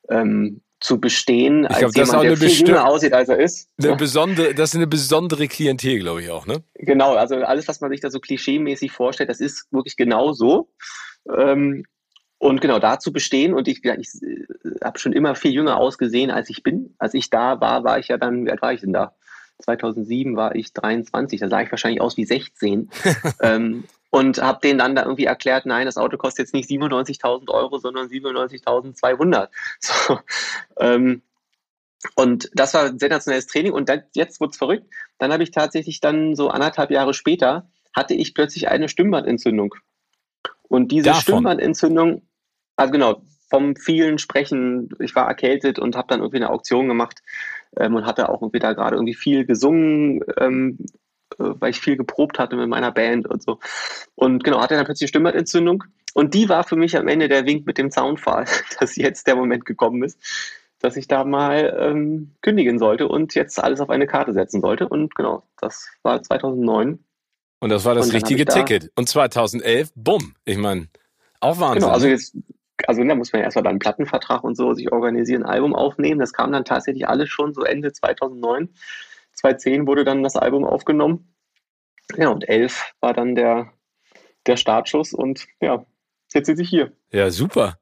Ähm, 0.10 0.62
zu 0.82 1.00
bestehen, 1.00 1.64
ich 1.64 1.70
als 1.70 1.94
glaub, 1.94 2.08
jemand, 2.08 2.24
der 2.26 2.38
viel 2.38 2.68
jünger 2.68 2.86
aussieht, 2.86 3.14
als 3.14 3.30
er 3.30 3.40
ist. 3.40 3.70
Eine 3.82 3.96
besondere, 3.96 4.54
das 4.54 4.72
ist 4.72 4.76
eine 4.76 4.88
besondere 4.88 5.48
Klientel, 5.48 6.00
glaube 6.00 6.22
ich 6.22 6.30
auch, 6.30 6.46
ne? 6.46 6.64
Genau, 6.76 7.16
also 7.16 7.36
alles, 7.38 7.68
was 7.68 7.82
man 7.82 7.90
sich 7.90 8.02
da 8.02 8.12
so 8.12 8.20
klischeemäßig 8.20 8.92
vorstellt, 8.92 9.30
das 9.30 9.40
ist 9.40 9.68
wirklich 9.72 9.96
genau 9.96 10.34
so. 10.34 10.70
Ähm, 11.36 11.86
und 12.46 12.62
genau 12.62 12.78
dazu 12.78 13.12
bestehen. 13.12 13.54
Und 13.54 13.68
ich, 13.68 13.84
ich 13.84 14.10
äh, 14.22 14.46
habe 14.84 15.00
schon 15.00 15.14
immer 15.14 15.36
viel 15.36 15.52
jünger 15.52 15.78
ausgesehen, 15.78 16.30
als 16.30 16.50
ich 16.50 16.62
bin. 16.62 16.96
Als 17.00 17.14
ich 17.16 17.30
da 17.30 17.60
war, 17.60 17.84
war 17.84 17.98
ich 17.98 18.08
ja 18.10 18.18
dann, 18.18 18.46
wie 18.46 18.52
alt 18.52 18.62
war 18.62 18.72
ich 18.72 18.82
denn 18.82 18.94
da? 18.94 19.16
2007 19.60 20.36
war 20.36 20.54
ich 20.54 20.74
23, 20.74 21.40
da 21.40 21.50
sah 21.50 21.62
ich 21.62 21.72
wahrscheinlich 21.72 22.02
aus 22.02 22.18
wie 22.18 22.26
16. 22.26 22.90
ähm, 23.42 23.86
und 24.12 24.42
habe 24.42 24.60
denen 24.62 24.78
dann 24.78 24.96
da 24.96 25.04
irgendwie 25.04 25.26
erklärt, 25.26 25.66
nein, 25.66 25.86
das 25.86 25.98
Auto 25.98 26.18
kostet 26.18 26.46
jetzt 26.46 26.54
nicht 26.54 26.70
97.000 26.70 27.50
Euro, 27.50 27.80
sondern 27.80 28.08
97.200. 28.08 29.50
So, 29.80 30.20
ähm, 30.78 31.22
und 32.16 32.52
das 32.54 32.76
war 32.76 32.84
ein 32.84 33.00
sensationelles 33.00 33.48
Training. 33.48 33.74
Und 33.74 33.90
dann, 33.90 34.04
jetzt 34.14 34.40
wurde 34.40 34.52
es 34.52 34.58
verrückt. 34.58 34.86
Dann 35.18 35.34
habe 35.34 35.42
ich 35.42 35.50
tatsächlich 35.50 36.00
dann 36.00 36.36
so 36.36 36.50
anderthalb 36.50 36.92
Jahre 36.92 37.16
später, 37.16 37.68
hatte 37.96 38.14
ich 38.14 38.36
plötzlich 38.36 38.68
eine 38.68 38.88
Stimmbandentzündung. 38.88 39.74
Und 40.68 40.92
diese 40.92 41.06
Davon. 41.06 41.22
Stimmbandentzündung, 41.22 42.22
also 42.76 42.92
genau, 42.92 43.22
vom 43.50 43.76
vielen 43.76 44.18
Sprechen, 44.18 44.90
ich 45.00 45.16
war 45.16 45.28
erkältet 45.28 45.80
und 45.80 45.96
habe 45.96 46.08
dann 46.10 46.20
irgendwie 46.20 46.38
eine 46.38 46.50
Auktion 46.50 46.88
gemacht 46.88 47.22
ähm, 47.78 47.96
und 47.96 48.06
hatte 48.06 48.30
auch 48.30 48.42
irgendwie 48.42 48.60
da 48.60 48.74
gerade 48.74 48.96
irgendwie 48.96 49.14
viel 49.14 49.46
gesungen, 49.46 50.22
ähm, 50.38 50.78
äh, 51.40 51.44
weil 51.60 51.70
ich 51.70 51.80
viel 51.80 51.98
geprobt 51.98 52.40
hatte 52.40 52.56
mit 52.56 52.68
meiner 52.68 52.92
Band 52.92 53.28
und 53.28 53.44
so. 53.44 53.60
Und 54.16 54.44
genau, 54.44 54.62
hatte 54.62 54.76
dann 54.76 54.86
plötzlich 54.86 55.10
Stimmbandentzündung. 55.10 55.84
Und 56.14 56.34
die 56.34 56.50
war 56.50 56.64
für 56.64 56.76
mich 56.76 56.98
am 56.98 57.08
Ende 57.08 57.28
der 57.28 57.46
Wink 57.46 57.66
mit 57.66 57.78
dem 57.78 57.92
Zaunpfahl, 57.92 58.46
dass 58.80 58.96
jetzt 58.96 59.28
der 59.28 59.36
Moment 59.36 59.66
gekommen 59.66 60.04
ist, 60.04 60.20
dass 60.80 60.98
ich 60.98 61.08
da 61.08 61.24
mal 61.24 61.78
ähm, 61.80 62.32
kündigen 62.42 62.80
sollte 62.80 63.08
und 63.08 63.36
jetzt 63.36 63.62
alles 63.64 63.80
auf 63.80 63.90
eine 63.90 64.08
Karte 64.08 64.34
setzen 64.34 64.62
sollte. 64.62 64.88
Und 64.88 65.16
genau, 65.16 65.44
das 65.60 65.88
war 66.04 66.22
2009. 66.22 67.00
Und 67.60 67.70
das 67.70 67.86
war 67.86 67.96
das 67.96 68.14
richtige 68.14 68.46
Ticket. 68.46 68.92
Und 68.96 69.08
2011, 69.08 69.92
bumm. 69.96 70.36
Ich 70.46 70.58
meine, 70.58 70.88
auch 71.40 71.60
Wahnsinn. 71.60 71.82
Genau, 71.82 71.94
also 71.94 72.08
jetzt, 72.08 72.36
also 72.88 73.04
da 73.04 73.16
muss 73.16 73.32
man 73.32 73.40
ja 73.40 73.46
erstmal 73.46 73.64
dann 73.64 73.72
einen 73.72 73.80
Plattenvertrag 73.80 74.44
und 74.44 74.56
so 74.56 74.74
sich 74.74 74.92
organisieren, 74.92 75.44
ein 75.44 75.50
Album 75.50 75.76
aufnehmen. 75.76 76.20
Das 76.20 76.34
kam 76.34 76.52
dann 76.52 76.66
tatsächlich 76.66 77.08
alles 77.08 77.30
schon 77.30 77.54
so 77.54 77.64
Ende 77.64 77.92
2009. 77.94 78.70
2010 79.34 79.88
wurde 79.88 80.04
dann 80.04 80.24
das 80.24 80.36
Album 80.36 80.66
aufgenommen. 80.66 81.34
Ja, 82.18 82.30
und 82.30 82.48
11 82.48 82.94
war 83.00 83.14
dann 83.14 83.36
der, 83.36 83.72
der 84.46 84.58
Startschuss 84.58 85.14
und 85.14 85.48
ja, 85.62 85.86
jetzt 86.34 86.48
sitze 86.48 86.62
ich 86.62 86.70
hier. 86.70 86.92
Ja, 87.12 87.30
super. 87.32 87.80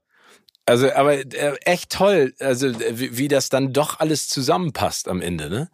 Also, 0.66 0.94
aber 0.94 1.14
äh, 1.16 1.56
echt 1.66 1.92
toll, 1.92 2.34
also 2.40 2.74
wie, 2.80 3.18
wie, 3.18 3.28
das 3.28 3.50
dann 3.50 3.74
doch 3.74 4.00
alles 4.00 4.30
zusammenpasst 4.30 5.10
am 5.10 5.22
Ende, 5.22 5.50
ne? 5.50 5.70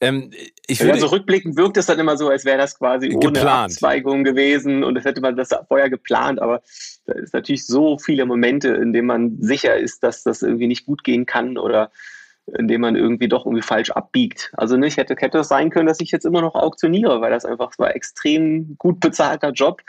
Ähm, 0.00 0.30
ich 0.66 0.80
würde, 0.80 0.94
also 0.94 1.08
rückblickend 1.08 1.56
wirkt 1.58 1.76
es 1.76 1.84
dann 1.84 1.98
immer 1.98 2.16
so, 2.16 2.30
als 2.30 2.46
wäre 2.46 2.56
das 2.56 2.78
quasi 2.78 3.10
geplant. 3.10 3.38
ohne 3.38 3.50
Abzweigung 3.50 4.24
gewesen 4.24 4.84
und 4.84 4.96
es 4.96 5.04
hätte 5.04 5.20
man 5.20 5.36
das 5.36 5.50
vorher 5.68 5.90
geplant, 5.90 6.40
aber 6.40 6.62
da 7.04 7.12
ist 7.12 7.34
natürlich 7.34 7.66
so 7.66 7.98
viele 7.98 8.24
Momente, 8.24 8.68
in 8.68 8.94
denen 8.94 9.06
man 9.06 9.36
sicher 9.40 9.76
ist, 9.76 10.02
dass 10.02 10.22
das 10.22 10.40
irgendwie 10.40 10.66
nicht 10.66 10.86
gut 10.86 11.04
gehen 11.04 11.26
kann 11.26 11.58
oder 11.58 11.90
indem 12.46 12.80
man 12.80 12.96
irgendwie 12.96 13.28
doch 13.28 13.46
irgendwie 13.46 13.62
falsch 13.62 13.90
abbiegt. 13.90 14.52
Also 14.56 14.76
nicht 14.76 14.96
hätte, 14.96 15.14
hätte 15.16 15.38
es 15.38 15.48
sein 15.48 15.70
können, 15.70 15.86
dass 15.86 16.00
ich 16.00 16.10
jetzt 16.10 16.24
immer 16.24 16.40
noch 16.40 16.54
auktioniere, 16.54 17.20
weil 17.20 17.30
das 17.30 17.44
einfach, 17.44 17.72
war 17.78 17.94
extrem 17.94 18.76
gut 18.78 19.00
bezahlter 19.00 19.52
Job 19.52 19.82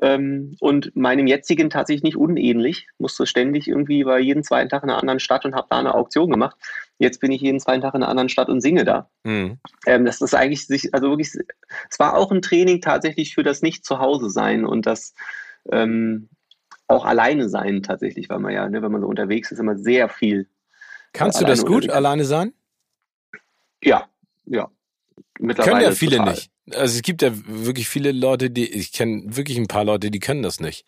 ähm, 0.00 0.56
und 0.60 0.94
meinem 0.96 1.26
jetzigen 1.26 1.70
tatsächlich 1.70 2.02
nicht 2.02 2.16
unähnlich. 2.16 2.88
Musste 2.98 3.26
ständig 3.26 3.68
irgendwie, 3.68 4.04
war 4.04 4.18
jeden 4.18 4.42
zweiten 4.42 4.68
Tag 4.68 4.82
in 4.82 4.90
einer 4.90 4.98
anderen 4.98 5.20
Stadt 5.20 5.44
und 5.44 5.54
habe 5.54 5.68
da 5.70 5.78
eine 5.78 5.94
Auktion 5.94 6.30
gemacht. 6.30 6.56
Jetzt 6.98 7.20
bin 7.20 7.30
ich 7.30 7.40
jeden 7.40 7.60
zweiten 7.60 7.82
Tag 7.82 7.94
in 7.94 8.02
einer 8.02 8.10
anderen 8.10 8.28
Stadt 8.28 8.48
und 8.48 8.60
singe 8.60 8.84
da. 8.84 9.08
Mhm. 9.24 9.58
Ähm, 9.86 10.04
das 10.04 10.20
ist 10.20 10.34
eigentlich 10.34 10.66
sich, 10.66 10.92
also 10.92 11.10
wirklich, 11.10 11.30
es 11.90 11.98
war 11.98 12.16
auch 12.16 12.32
ein 12.32 12.42
Training 12.42 12.80
tatsächlich 12.80 13.34
für 13.34 13.44
das 13.44 13.62
Nicht-Zuhause 13.62 14.28
sein 14.28 14.64
und 14.64 14.86
das 14.86 15.14
ähm, 15.70 16.28
auch 16.88 17.04
alleine 17.04 17.48
sein 17.48 17.82
tatsächlich, 17.82 18.28
weil 18.28 18.40
man 18.40 18.52
ja, 18.52 18.68
ne, 18.68 18.82
wenn 18.82 18.92
man 18.92 19.00
so 19.00 19.06
unterwegs 19.06 19.50
ist, 19.52 19.60
immer 19.60 19.76
sehr 19.76 20.08
viel 20.08 20.48
Kannst 21.12 21.40
du 21.40 21.44
das 21.44 21.64
gut, 21.64 21.90
alleine 21.90 22.24
sein? 22.24 22.52
Ja, 23.82 24.08
ja. 24.46 24.70
Können 25.38 25.80
ja 25.80 25.92
viele 25.92 26.18
total. 26.18 26.32
nicht. 26.32 26.50
Also 26.70 26.96
es 26.96 27.02
gibt 27.02 27.22
ja 27.22 27.32
wirklich 27.46 27.88
viele 27.88 28.12
Leute, 28.12 28.48
die 28.48 28.66
ich 28.66 28.92
kenne 28.92 29.24
wirklich 29.36 29.58
ein 29.58 29.66
paar 29.66 29.84
Leute, 29.84 30.12
die 30.12 30.20
können 30.20 30.42
das 30.42 30.60
nicht. 30.60 30.84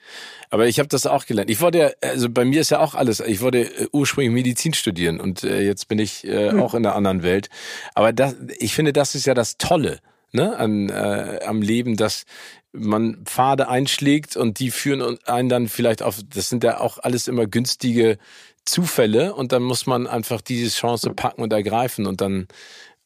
Aber 0.48 0.68
ich 0.68 0.78
habe 0.78 0.88
das 0.88 1.04
auch 1.06 1.26
gelernt. 1.26 1.50
Ich 1.50 1.60
wollte 1.60 1.78
ja, 1.78 1.90
also 2.00 2.30
bei 2.30 2.44
mir 2.44 2.60
ist 2.60 2.70
ja 2.70 2.78
auch 2.78 2.94
alles. 2.94 3.18
Ich 3.20 3.40
wollte 3.40 3.62
äh, 3.62 3.88
ursprünglich 3.90 4.32
Medizin 4.32 4.72
studieren 4.72 5.20
und 5.20 5.42
äh, 5.42 5.62
jetzt 5.62 5.88
bin 5.88 5.98
ich 5.98 6.24
äh, 6.24 6.52
hm. 6.52 6.62
auch 6.62 6.74
in 6.74 6.86
einer 6.86 6.94
anderen 6.94 7.24
Welt. 7.24 7.48
Aber 7.94 8.12
das, 8.12 8.36
ich 8.58 8.74
finde, 8.74 8.92
das 8.92 9.16
ist 9.16 9.26
ja 9.26 9.34
das 9.34 9.58
Tolle 9.58 9.98
ne, 10.30 10.56
an, 10.56 10.90
äh, 10.90 11.40
am 11.44 11.60
Leben, 11.60 11.96
dass 11.96 12.24
man 12.72 13.24
Pfade 13.24 13.68
einschlägt 13.68 14.36
und 14.36 14.60
die 14.60 14.70
führen 14.70 15.18
einen 15.26 15.48
dann 15.48 15.68
vielleicht 15.68 16.02
auf. 16.02 16.20
Das 16.32 16.48
sind 16.48 16.62
ja 16.62 16.80
auch 16.80 16.98
alles 16.98 17.26
immer 17.26 17.46
günstige 17.46 18.18
Zufälle 18.64 19.34
und 19.34 19.52
dann 19.52 19.62
muss 19.62 19.86
man 19.86 20.06
einfach 20.06 20.40
diese 20.40 20.70
Chance 20.70 21.10
packen 21.14 21.42
und 21.42 21.52
ergreifen 21.52 22.06
und 22.06 22.20
dann 22.20 22.48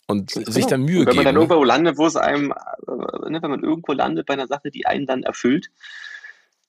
und 0.06 0.32
genau. 0.32 0.50
sich 0.50 0.66
dann 0.66 0.82
Mühe 0.82 1.00
geben. 1.00 1.09
Wenn 1.09 1.16
man 1.16 1.24
dann 1.26 1.34
ne? 1.34 1.40
irgendwo 1.42 1.64
landet, 1.64 1.98
wo 1.98 2.06
es 2.06 2.16
einem, 2.16 2.52
äh, 2.52 3.30
ne, 3.30 3.42
wenn 3.42 3.50
man 3.50 3.62
irgendwo 3.62 3.92
landet 3.92 4.26
bei 4.26 4.34
einer 4.34 4.46
Sache, 4.46 4.70
die 4.70 4.86
einen 4.86 5.06
dann 5.06 5.22
erfüllt, 5.22 5.70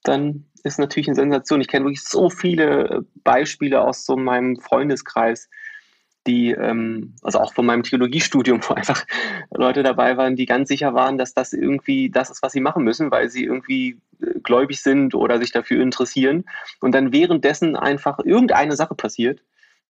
dann 0.04 0.46
ist 0.64 0.78
natürlich 0.78 1.08
eine 1.08 1.16
Sensation. 1.16 1.62
Ich 1.62 1.70
kenne 1.70 1.86
wirklich 1.86 2.04
so 2.04 2.30
viele 2.30 3.06
Beispiele 3.24 3.82
aus 3.82 4.06
so 4.06 4.18
meinem 4.18 4.58
Freundeskreis, 4.58 5.50
die, 6.30 6.52
ähm, 6.52 7.16
also 7.24 7.40
auch 7.40 7.54
von 7.54 7.66
meinem 7.66 7.84
Theologiestudium, 7.84 8.62
wo 8.68 8.76
einfach 8.76 9.06
Leute 9.52 9.84
dabei 9.84 10.16
waren, 10.18 10.36
die 10.36 10.46
ganz 10.46 10.70
sicher 10.70 10.94
waren, 10.94 11.18
dass 11.18 11.34
das 11.34 11.54
irgendwie 11.54 12.10
das 12.10 12.30
ist, 12.30 12.44
was 12.44 12.52
sie 12.52 12.62
machen 12.62 12.84
müssen, 12.84 13.12
weil 13.12 13.30
sie 13.30 13.44
irgendwie 13.44 14.00
äh, 14.22 14.40
gläubig 14.44 14.82
sind 14.82 15.16
oder 15.16 15.40
sich 15.40 15.52
dafür 15.52 15.82
interessieren. 15.82 16.46
Und 16.82 16.94
dann 16.94 17.12
währenddessen 17.12 17.76
einfach 17.76 18.20
irgendeine 18.20 18.76
Sache 18.76 18.96
passiert, 18.96 19.42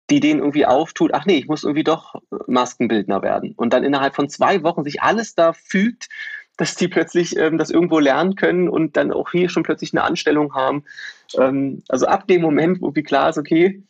die 0.09 0.19
denen 0.19 0.39
irgendwie 0.39 0.65
auftut, 0.65 1.11
ach 1.13 1.25
nee, 1.25 1.37
ich 1.37 1.47
muss 1.47 1.63
irgendwie 1.63 1.83
doch 1.83 2.15
Maskenbildner 2.47 3.21
werden. 3.21 3.53
Und 3.57 3.73
dann 3.73 3.83
innerhalb 3.83 4.15
von 4.15 4.29
zwei 4.29 4.63
Wochen 4.63 4.83
sich 4.83 5.01
alles 5.01 5.35
da 5.35 5.53
fügt, 5.53 6.07
dass 6.57 6.75
die 6.75 6.87
plötzlich 6.87 7.37
ähm, 7.37 7.59
das 7.59 7.69
irgendwo 7.69 7.99
lernen 7.99 8.35
können 8.35 8.67
und 8.67 8.97
dann 8.97 9.11
auch 9.11 9.31
hier 9.31 9.47
schon 9.47 9.61
plötzlich 9.61 9.93
eine 9.93 10.03
Anstellung 10.03 10.55
haben. 10.55 10.85
Ähm, 11.37 11.83
also 11.87 12.07
ab 12.07 12.27
dem 12.27 12.41
Moment, 12.41 12.81
wo 12.81 12.95
wie 12.95 13.03
klar 13.03 13.29
ist, 13.29 13.37
okay, 13.37 13.83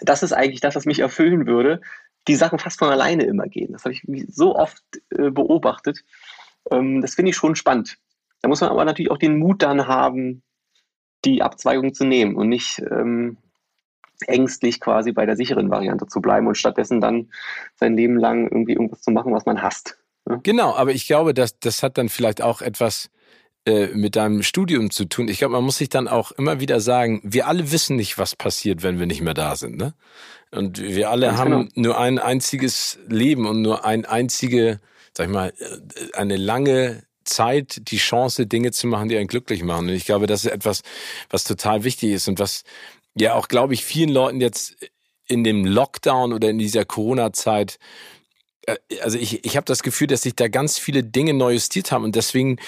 das 0.00 0.22
ist 0.22 0.32
eigentlich 0.32 0.60
das, 0.60 0.74
was 0.74 0.86
mich 0.86 1.00
erfüllen 1.00 1.46
würde, 1.46 1.80
die 2.28 2.36
Sachen 2.36 2.58
fast 2.58 2.78
von 2.78 2.88
alleine 2.88 3.24
immer 3.24 3.46
gehen. 3.46 3.72
Das 3.72 3.84
habe 3.84 3.94
ich 3.94 4.04
so 4.28 4.56
oft 4.56 4.82
äh, 5.10 5.30
beobachtet. 5.30 6.04
Ähm, 6.70 7.00
das 7.00 7.14
finde 7.14 7.30
ich 7.30 7.36
schon 7.36 7.56
spannend. 7.56 7.98
Da 8.40 8.48
muss 8.48 8.60
man 8.60 8.70
aber 8.70 8.84
natürlich 8.84 9.10
auch 9.10 9.18
den 9.18 9.38
Mut 9.38 9.62
dann 9.62 9.86
haben, 9.86 10.42
die 11.24 11.42
Abzweigung 11.42 11.94
zu 11.94 12.04
nehmen 12.04 12.34
und 12.36 12.48
nicht 12.48 12.80
ähm, 12.90 13.38
ängstlich 14.26 14.80
quasi 14.80 15.12
bei 15.12 15.26
der 15.26 15.36
sicheren 15.36 15.70
Variante 15.70 16.06
zu 16.06 16.20
bleiben 16.20 16.46
und 16.46 16.56
stattdessen 16.56 17.00
dann 17.00 17.30
sein 17.76 17.96
Leben 17.96 18.16
lang 18.16 18.44
irgendwie 18.44 18.72
irgendwas 18.72 19.02
zu 19.02 19.10
machen, 19.10 19.32
was 19.32 19.46
man 19.46 19.62
hasst. 19.62 19.98
Ne? 20.24 20.40
Genau, 20.42 20.74
aber 20.74 20.92
ich 20.92 21.06
glaube, 21.06 21.34
dass 21.34 21.58
das 21.58 21.82
hat 21.82 21.98
dann 21.98 22.08
vielleicht 22.08 22.42
auch 22.42 22.62
etwas 22.62 23.10
äh, 23.64 23.88
mit 23.88 24.16
deinem 24.16 24.42
Studium 24.42 24.90
zu 24.90 25.04
tun. 25.04 25.28
Ich 25.28 25.38
glaube, 25.38 25.52
man 25.52 25.64
muss 25.64 25.78
sich 25.78 25.88
dann 25.88 26.08
auch 26.08 26.32
immer 26.32 26.60
wieder 26.60 26.80
sagen, 26.80 27.20
wir 27.22 27.46
alle 27.46 27.70
wissen 27.70 27.96
nicht, 27.96 28.18
was 28.18 28.34
passiert, 28.34 28.82
wenn 28.82 28.98
wir 28.98 29.06
nicht 29.06 29.20
mehr 29.20 29.34
da 29.34 29.54
sind. 29.56 29.76
Ne? 29.76 29.94
Und 30.50 30.80
wir 30.80 31.10
alle 31.10 31.26
Ganz 31.26 31.38
haben 31.38 31.50
genau. 31.50 31.88
nur 31.88 31.98
ein 32.00 32.18
einziges 32.18 32.98
Leben 33.08 33.46
und 33.46 33.62
nur 33.62 33.84
ein 33.84 34.04
einzige, 34.04 34.80
sag 35.16 35.28
ich 35.28 35.32
mal, 35.32 35.52
äh, 35.58 36.16
eine 36.16 36.36
lange 36.36 37.04
Zeit, 37.24 37.90
die 37.90 37.98
Chance, 37.98 38.46
Dinge 38.46 38.72
zu 38.72 38.86
machen, 38.86 39.08
die 39.08 39.16
einen 39.16 39.28
glücklich 39.28 39.62
machen. 39.62 39.88
Und 39.88 39.94
ich 39.94 40.06
glaube, 40.06 40.26
das 40.26 40.44
ist 40.44 40.50
etwas, 40.50 40.82
was 41.30 41.44
total 41.44 41.84
wichtig 41.84 42.10
ist 42.10 42.28
und 42.28 42.38
was 42.38 42.64
ja 43.14 43.34
auch, 43.34 43.48
glaube 43.48 43.74
ich, 43.74 43.84
vielen 43.84 44.10
Leuten 44.10 44.40
jetzt 44.40 44.76
in 45.26 45.44
dem 45.44 45.64
Lockdown 45.64 46.32
oder 46.32 46.50
in 46.50 46.58
dieser 46.58 46.84
Corona-Zeit 46.84 47.78
also 49.02 49.18
ich, 49.18 49.44
ich 49.44 49.56
habe 49.56 49.64
das 49.64 49.82
Gefühl, 49.82 50.06
dass 50.06 50.22
sich 50.22 50.36
da 50.36 50.48
ganz 50.48 50.78
viele 50.78 51.02
Dinge 51.02 51.34
neu 51.34 51.54
justiert 51.54 51.90
haben 51.90 52.04
und 52.04 52.14
deswegen 52.14 52.58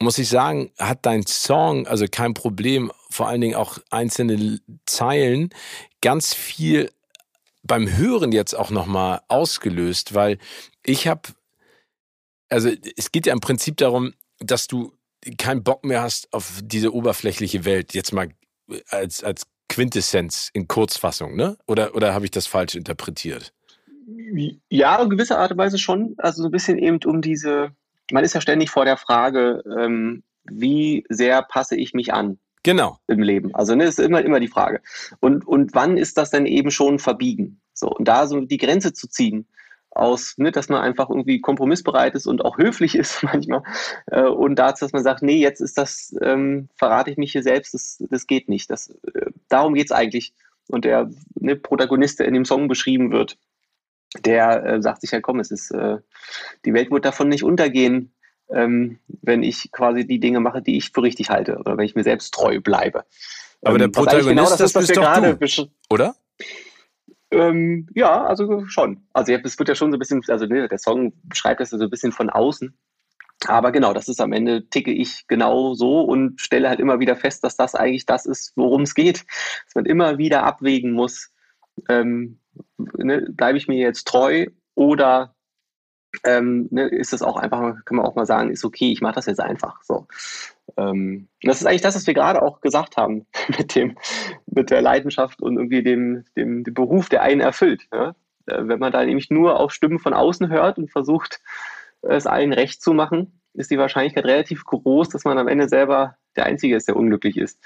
muss 0.00 0.18
ich 0.18 0.28
sagen, 0.28 0.72
hat 0.78 1.04
dein 1.06 1.26
Song, 1.26 1.86
also 1.86 2.06
kein 2.10 2.34
Problem, 2.34 2.90
vor 3.10 3.28
allen 3.28 3.40
Dingen 3.40 3.54
auch 3.54 3.78
einzelne 3.90 4.60
Zeilen, 4.86 5.50
ganz 6.00 6.34
viel 6.34 6.90
beim 7.62 7.96
Hören 7.96 8.32
jetzt 8.32 8.54
auch 8.54 8.70
nochmal 8.70 9.20
ausgelöst, 9.28 10.14
weil 10.14 10.38
ich 10.84 11.06
habe, 11.06 11.22
also 12.48 12.70
es 12.96 13.12
geht 13.12 13.26
ja 13.26 13.32
im 13.32 13.40
Prinzip 13.40 13.76
darum, 13.76 14.14
dass 14.40 14.66
du 14.66 14.92
keinen 15.38 15.62
Bock 15.62 15.84
mehr 15.84 16.02
hast 16.02 16.32
auf 16.32 16.60
diese 16.62 16.92
oberflächliche 16.92 17.64
Welt, 17.64 17.94
jetzt 17.94 18.12
mal 18.12 18.30
als, 18.88 19.22
als 19.22 19.46
Quintessenz 19.68 20.50
in 20.52 20.66
Kurzfassung, 20.66 21.36
ne? 21.36 21.56
Oder, 21.66 21.94
oder 21.94 22.12
habe 22.12 22.24
ich 22.24 22.30
das 22.30 22.46
falsch 22.46 22.74
interpretiert? 22.74 23.54
Ja, 24.68 25.02
in 25.02 25.10
gewisser 25.10 25.38
Art 25.38 25.52
und 25.52 25.58
Weise 25.58 25.78
schon. 25.78 26.14
Also 26.18 26.42
so 26.42 26.48
ein 26.48 26.52
bisschen 26.52 26.78
eben 26.78 26.98
um 27.04 27.22
diese, 27.22 27.70
man 28.10 28.24
ist 28.24 28.34
ja 28.34 28.40
ständig 28.40 28.70
vor 28.70 28.84
der 28.84 28.96
Frage, 28.96 29.62
ähm, 29.78 30.22
wie 30.44 31.04
sehr 31.08 31.42
passe 31.42 31.76
ich 31.76 31.94
mich 31.94 32.12
an? 32.12 32.38
Genau. 32.62 32.98
Im 33.08 33.20
Leben. 33.20 33.54
Also, 33.54 33.74
ne, 33.74 33.84
ist 33.84 33.98
immer, 33.98 34.24
immer 34.24 34.38
die 34.38 34.48
Frage. 34.48 34.80
Und, 35.20 35.46
und 35.46 35.74
wann 35.74 35.96
ist 35.96 36.16
das 36.16 36.30
denn 36.30 36.46
eben 36.46 36.70
schon 36.70 36.98
verbiegen? 36.98 37.60
So, 37.74 37.88
und 37.88 38.06
da 38.06 38.26
so 38.26 38.40
die 38.40 38.58
Grenze 38.58 38.92
zu 38.92 39.08
ziehen, 39.08 39.46
aus, 39.94 40.34
ne, 40.38 40.52
dass 40.52 40.68
man 40.68 40.80
einfach 40.80 41.10
irgendwie 41.10 41.40
kompromissbereit 41.40 42.14
ist 42.14 42.26
und 42.26 42.44
auch 42.44 42.58
höflich 42.58 42.94
ist 42.96 43.22
manchmal. 43.22 43.62
Äh, 44.06 44.22
und 44.22 44.56
dazu, 44.56 44.84
dass 44.84 44.92
man 44.92 45.02
sagt, 45.02 45.22
nee, 45.22 45.38
jetzt 45.38 45.60
ist 45.60 45.76
das, 45.76 46.14
ähm, 46.22 46.68
verrate 46.76 47.10
ich 47.10 47.16
mich 47.16 47.32
hier 47.32 47.42
selbst, 47.42 47.74
das, 47.74 48.02
das 48.10 48.26
geht 48.26 48.48
nicht. 48.48 48.70
Das, 48.70 48.90
äh, 49.14 49.30
darum 49.48 49.74
geht's 49.74 49.92
eigentlich. 49.92 50.32
Und 50.68 50.84
der 50.84 51.10
ne, 51.34 51.56
Protagonist, 51.56 52.20
der 52.20 52.28
in 52.28 52.34
dem 52.34 52.44
Song 52.44 52.68
beschrieben 52.68 53.10
wird, 53.10 53.36
der 54.20 54.64
äh, 54.64 54.82
sagt 54.82 55.00
sich 55.00 55.10
ja, 55.10 55.20
komm, 55.20 55.40
es 55.40 55.50
ist, 55.50 55.70
äh, 55.70 55.98
die 56.64 56.74
Welt 56.74 56.90
wird 56.90 57.04
davon 57.04 57.28
nicht 57.28 57.44
untergehen, 57.44 58.12
ähm, 58.50 58.98
wenn 59.22 59.42
ich 59.42 59.70
quasi 59.72 60.06
die 60.06 60.20
Dinge 60.20 60.40
mache, 60.40 60.62
die 60.62 60.76
ich 60.76 60.90
für 60.90 61.02
richtig 61.02 61.30
halte 61.30 61.56
oder 61.58 61.76
wenn 61.76 61.86
ich 61.86 61.94
mir 61.94 62.04
selbst 62.04 62.34
treu 62.34 62.60
bleibe. 62.60 63.04
Aber 63.62 63.74
ähm, 63.74 63.78
der 63.78 63.88
Protagonist, 63.88 64.28
genau 64.28 64.48
das, 64.48 64.60
ist, 64.60 64.74
was 64.74 64.88
wir 64.88 64.94
gerade 64.96 65.38
oder? 65.88 66.14
Ähm, 67.30 67.88
ja, 67.94 68.24
also 68.24 68.66
schon. 68.66 69.06
Also 69.14 69.32
es 69.32 69.58
wird 69.58 69.68
ja 69.68 69.74
schon 69.74 69.90
so 69.90 69.96
ein 69.96 69.98
bisschen, 69.98 70.22
also 70.28 70.44
ne, 70.44 70.68
der 70.68 70.78
Song 70.78 71.14
beschreibt 71.22 71.60
das 71.60 71.70
so 71.70 71.78
ein 71.78 71.90
bisschen 71.90 72.12
von 72.12 72.28
außen. 72.28 72.76
Aber 73.46 73.72
genau, 73.72 73.92
das 73.92 74.08
ist 74.08 74.20
am 74.20 74.32
Ende, 74.32 74.68
ticke 74.68 74.92
ich 74.92 75.26
genau 75.26 75.74
so 75.74 76.02
und 76.02 76.40
stelle 76.40 76.68
halt 76.68 76.78
immer 76.78 77.00
wieder 77.00 77.16
fest, 77.16 77.42
dass 77.42 77.56
das 77.56 77.74
eigentlich 77.74 78.06
das 78.06 78.26
ist, 78.26 78.52
worum 78.54 78.82
es 78.82 78.94
geht. 78.94 79.24
Dass 79.64 79.74
man 79.74 79.86
immer 79.86 80.18
wieder 80.18 80.44
abwägen 80.44 80.92
muss, 80.92 81.30
ähm, 81.88 82.38
ne, 82.76 83.26
bleibe 83.30 83.58
ich 83.58 83.68
mir 83.68 83.78
jetzt 83.78 84.06
treu 84.06 84.46
oder 84.74 85.34
ähm, 86.24 86.68
ne, 86.70 86.88
ist 86.88 87.12
das 87.12 87.22
auch 87.22 87.36
einfach, 87.36 87.84
kann 87.84 87.96
man 87.96 88.06
auch 88.06 88.14
mal 88.14 88.26
sagen, 88.26 88.50
ist 88.50 88.64
okay, 88.64 88.92
ich 88.92 89.00
mache 89.00 89.14
das 89.14 89.26
jetzt 89.26 89.40
einfach. 89.40 89.82
So. 89.82 90.06
Ähm, 90.76 91.28
das 91.42 91.60
ist 91.60 91.66
eigentlich 91.66 91.82
das, 91.82 91.94
was 91.94 92.06
wir 92.06 92.14
gerade 92.14 92.42
auch 92.42 92.60
gesagt 92.60 92.96
haben 92.96 93.26
mit 93.58 93.74
dem, 93.74 93.96
mit 94.46 94.70
der 94.70 94.82
Leidenschaft 94.82 95.40
und 95.40 95.56
irgendwie 95.56 95.82
dem, 95.82 96.24
dem, 96.36 96.64
dem 96.64 96.74
Beruf, 96.74 97.08
der 97.08 97.22
einen 97.22 97.40
erfüllt. 97.40 97.88
Ja? 97.92 98.14
Äh, 98.46 98.68
wenn 98.68 98.78
man 98.78 98.92
da 98.92 99.04
nämlich 99.04 99.30
nur 99.30 99.58
auf 99.58 99.72
Stimmen 99.72 99.98
von 99.98 100.14
außen 100.14 100.48
hört 100.48 100.78
und 100.78 100.90
versucht, 100.90 101.40
es 102.02 102.26
allen 102.26 102.52
recht 102.52 102.82
zu 102.82 102.92
machen, 102.94 103.40
ist 103.54 103.70
die 103.70 103.78
Wahrscheinlichkeit 103.78 104.24
relativ 104.24 104.64
groß, 104.64 105.08
dass 105.10 105.24
man 105.24 105.38
am 105.38 105.48
Ende 105.48 105.68
selber 105.68 106.16
der 106.36 106.46
Einzige 106.46 106.76
ist, 106.76 106.88
der 106.88 106.96
unglücklich 106.96 107.36
ist. 107.36 107.62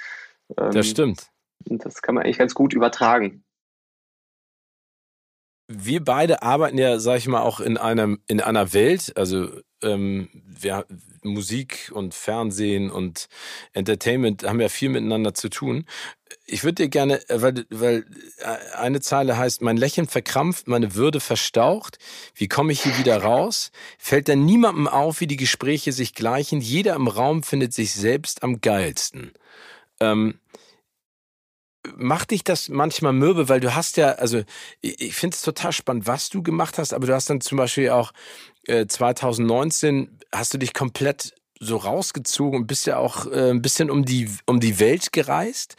Ähm, 0.57 0.73
das 0.73 0.89
stimmt. 0.89 1.31
Und 1.69 1.85
das 1.85 2.03
kann 2.03 2.15
man 2.15 2.25
eigentlich 2.25 2.39
ganz 2.39 2.55
gut 2.55 2.75
übertragen 2.75 3.45
wir 5.69 6.05
beide 6.05 6.43
arbeiten 6.43 6.79
ja, 6.79 6.99
sag 6.99 7.19
ich 7.19 7.27
mal, 7.27 7.43
auch 7.43 7.61
in 7.61 7.77
einem 7.77 8.21
in 8.27 8.41
einer 8.41 8.73
Welt, 8.73 9.17
also 9.17 9.49
ähm, 9.83 10.29
wir, 10.33 10.87
Musik 11.23 11.91
und 11.93 12.15
Fernsehen 12.15 12.91
und 12.91 13.29
Entertainment 13.73 14.45
haben 14.45 14.61
ja 14.61 14.69
viel 14.69 14.89
miteinander 14.89 15.35
zu 15.35 15.49
tun. 15.49 15.85
Ich 16.47 16.65
würde 16.65 16.85
dir 16.85 16.89
gerne, 16.89 17.21
weil, 17.29 17.67
weil 17.71 18.07
äh, 18.39 18.77
eine 18.77 19.01
Zeile 19.01 19.37
heißt, 19.37 19.63
mein 19.63 19.77
Lächeln 19.77 20.07
verkrampft, 20.07 20.69
meine 20.69 20.95
Würde 20.95 21.21
verstaucht. 21.21 21.99
Wie 22.35 22.49
komme 22.49 22.73
ich 22.73 22.83
hier 22.83 22.97
wieder 22.99 23.21
raus? 23.23 23.71
Fällt 23.99 24.29
denn 24.29 24.45
niemandem 24.45 24.89
auf, 24.89 25.21
wie 25.21 25.27
die 25.27 25.37
Gespräche 25.37 25.93
sich 25.93 26.15
gleichen? 26.15 26.61
Jeder 26.61 26.95
im 26.95 27.09
Raum 27.09 27.43
findet 27.43 27.75
sich 27.75 27.93
selbst 27.93 28.43
am 28.43 28.61
geilsten. 28.61 29.33
Ähm, 30.01 30.39
macht 31.97 32.31
dich 32.31 32.45
das 32.45 32.69
manchmal 32.69 33.13
mürbe, 33.13 33.49
weil 33.49 33.61
du 33.61 33.75
hast 33.75 33.97
ja, 33.97 34.13
also 34.13 34.43
ich, 34.81 35.01
ich 35.01 35.15
finde 35.15 35.35
es 35.35 35.43
total 35.43 35.73
spannend, 35.73 36.07
was 36.07 36.29
du 36.29 36.43
gemacht 36.43 36.79
hast, 36.79 36.93
aber 36.93 37.07
du 37.07 37.15
hast 37.15 37.31
dann 37.31 37.41
zum 37.41 37.59
Beispiel 37.59 37.91
auch 37.91 38.13
äh, 38.67 38.87
2019 38.87 40.19
hast 40.33 40.55
du 40.55 40.59
dich 40.59 40.75
komplett 40.75 41.35
so 41.59 41.77
rausgezogen 41.79 42.61
und 42.61 42.67
bist 42.67 42.87
ja 42.87 42.99
auch 42.99 43.27
äh, 43.27 43.51
ein 43.51 43.63
bisschen 43.63 43.91
um 43.91 44.05
die 44.05 44.29
um 44.45 44.61
die 44.61 44.79
Welt 44.79 45.13
gereist. 45.13 45.77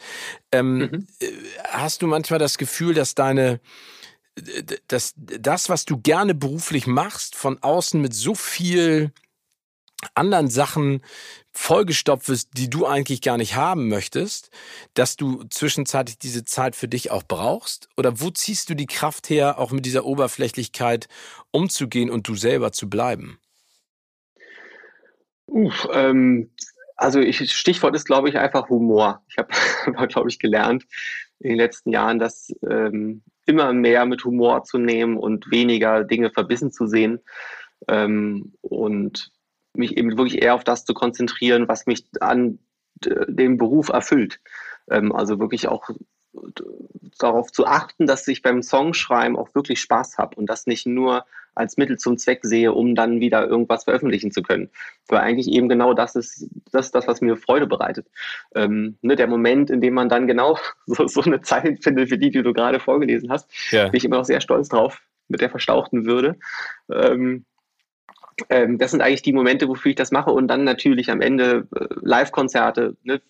Ähm, 0.50 0.78
mhm. 0.78 1.06
Äh, 1.20 1.26
hast 1.68 2.02
du 2.02 2.06
manchmal 2.06 2.38
das 2.38 2.58
Gefühl, 2.58 2.94
dass 2.94 3.14
deine 3.14 3.60
dass 4.86 5.14
das, 5.16 5.68
was 5.68 5.84
du 5.84 5.98
gerne 5.98 6.32
beruflich 6.32 6.86
machst, 6.86 7.34
von 7.34 7.60
außen 7.60 8.00
mit 8.00 8.14
so 8.14 8.36
viel 8.36 9.12
anderen 10.14 10.48
Sachen 10.48 11.02
vollgestopft 11.52 12.28
wirst, 12.28 12.50
die 12.56 12.70
du 12.70 12.86
eigentlich 12.86 13.20
gar 13.20 13.36
nicht 13.36 13.56
haben 13.56 13.88
möchtest, 13.88 14.50
dass 14.94 15.16
du 15.16 15.42
zwischenzeitlich 15.44 16.18
diese 16.18 16.44
Zeit 16.44 16.76
für 16.76 16.88
dich 16.88 17.10
auch 17.10 17.24
brauchst? 17.26 17.88
Oder 17.96 18.20
wo 18.20 18.30
ziehst 18.30 18.70
du 18.70 18.74
die 18.74 18.86
Kraft 18.86 19.28
her, 19.28 19.58
auch 19.58 19.72
mit 19.72 19.84
dieser 19.84 20.04
Oberflächlichkeit 20.04 21.08
umzugehen 21.50 22.10
und 22.10 22.28
du 22.28 22.36
selber 22.36 22.72
zu 22.72 22.88
bleiben? 22.88 23.38
Uff, 25.46 25.88
ähm, 25.92 26.50
also 26.96 27.20
ich, 27.20 27.50
Stichwort 27.52 27.96
ist, 27.96 28.04
glaube 28.04 28.28
ich, 28.28 28.38
einfach 28.38 28.68
Humor. 28.68 29.22
Ich 29.28 29.38
habe, 29.38 29.48
glaube 30.08 30.28
ich, 30.28 30.38
gelernt 30.38 30.84
in 31.40 31.50
den 31.50 31.58
letzten 31.58 31.90
Jahren, 31.90 32.18
dass 32.18 32.52
ähm, 32.68 33.22
immer 33.46 33.72
mehr 33.72 34.04
mit 34.04 34.24
Humor 34.24 34.64
zu 34.64 34.78
nehmen 34.78 35.16
und 35.16 35.50
weniger 35.50 36.04
Dinge 36.04 36.30
verbissen 36.30 36.70
zu 36.70 36.86
sehen. 36.86 37.20
Ähm, 37.88 38.52
und 38.60 39.32
mich 39.74 39.96
eben 39.96 40.16
wirklich 40.16 40.42
eher 40.42 40.54
auf 40.54 40.64
das 40.64 40.84
zu 40.84 40.94
konzentrieren, 40.94 41.68
was 41.68 41.86
mich 41.86 42.06
an 42.20 42.58
dem 43.00 43.58
Beruf 43.58 43.88
erfüllt. 43.90 44.40
Ähm, 44.90 45.14
also 45.14 45.38
wirklich 45.38 45.68
auch 45.68 45.88
darauf 47.18 47.50
zu 47.52 47.66
achten, 47.66 48.06
dass 48.06 48.28
ich 48.28 48.42
beim 48.42 48.62
Songschreiben 48.62 49.36
auch 49.36 49.54
wirklich 49.54 49.80
Spaß 49.80 50.18
habe 50.18 50.36
und 50.36 50.46
das 50.46 50.66
nicht 50.66 50.86
nur 50.86 51.24
als 51.54 51.76
Mittel 51.76 51.98
zum 51.98 52.16
Zweck 52.16 52.40
sehe, 52.42 52.72
um 52.72 52.94
dann 52.94 53.20
wieder 53.20 53.46
irgendwas 53.46 53.84
veröffentlichen 53.84 54.30
zu 54.30 54.42
können. 54.42 54.70
Weil 55.08 55.20
eigentlich 55.20 55.48
eben 55.48 55.68
genau 55.68 55.92
das 55.92 56.14
ist 56.14 56.48
das, 56.70 56.92
das 56.92 57.08
was 57.08 57.20
mir 57.20 57.36
Freude 57.36 57.66
bereitet. 57.66 58.06
Ähm, 58.54 58.96
ne, 59.02 59.16
der 59.16 59.26
Moment, 59.26 59.68
in 59.68 59.80
dem 59.80 59.94
man 59.94 60.08
dann 60.08 60.28
genau 60.28 60.58
so, 60.86 61.08
so 61.08 61.20
eine 61.22 61.40
Zeit 61.40 61.82
findet, 61.82 62.10
für 62.10 62.18
die, 62.18 62.30
die 62.30 62.42
du 62.42 62.52
gerade 62.52 62.78
vorgelesen 62.78 63.30
hast, 63.30 63.50
ja. 63.72 63.88
bin 63.88 63.96
ich 63.96 64.04
immer 64.04 64.18
noch 64.18 64.24
sehr 64.24 64.40
stolz 64.40 64.68
drauf, 64.68 65.02
mit 65.26 65.40
der 65.40 65.50
verstauchten 65.50 66.06
Würde. 66.06 66.38
Ähm, 66.92 67.44
ähm, 68.48 68.78
das 68.78 68.90
sind 68.92 69.00
eigentlich 69.00 69.22
die 69.22 69.32
Momente, 69.32 69.68
wofür 69.68 69.90
ich 69.90 69.96
das 69.96 70.10
mache. 70.10 70.30
Und 70.30 70.48
dann 70.48 70.64
natürlich 70.64 71.10
am 71.10 71.20
Ende 71.20 71.66
äh, 71.74 71.86
Live-Konzerte, 72.00 72.96
ne? 73.02 73.20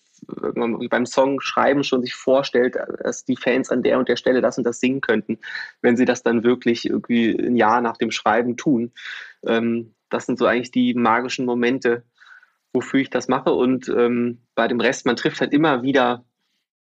beim 0.89 1.05
Song 1.05 1.39
schreiben 1.39 1.83
schon 1.83 2.01
sich 2.01 2.13
vorstellt, 2.13 2.77
dass 3.03 3.23
die 3.23 3.37
Fans 3.37 3.69
an 3.69 3.83
der 3.83 3.99
und 3.99 4.09
der 4.09 4.17
Stelle 4.17 4.41
das 4.41 4.57
und 4.57 4.65
das 4.65 4.79
singen 4.79 4.99
könnten, 5.01 5.39
wenn 5.81 5.95
sie 5.95 6.05
das 6.05 6.23
dann 6.23 6.43
wirklich 6.43 6.89
irgendwie 6.89 7.31
ein 7.31 7.55
Jahr 7.55 7.81
nach 7.81 7.97
dem 7.97 8.11
Schreiben 8.11 8.57
tun. 8.57 8.91
Ähm, 9.45 9.93
das 10.09 10.25
sind 10.25 10.39
so 10.39 10.45
eigentlich 10.45 10.71
die 10.71 10.93
magischen 10.93 11.45
Momente, 11.45 12.03
wofür 12.73 12.99
ich 12.99 13.09
das 13.09 13.27
mache. 13.27 13.53
Und 13.53 13.87
ähm, 13.89 14.39
bei 14.55 14.67
dem 14.67 14.81
Rest, 14.81 15.05
man 15.05 15.15
trifft 15.15 15.41
halt 15.41 15.53
immer 15.53 15.83
wieder 15.83 16.25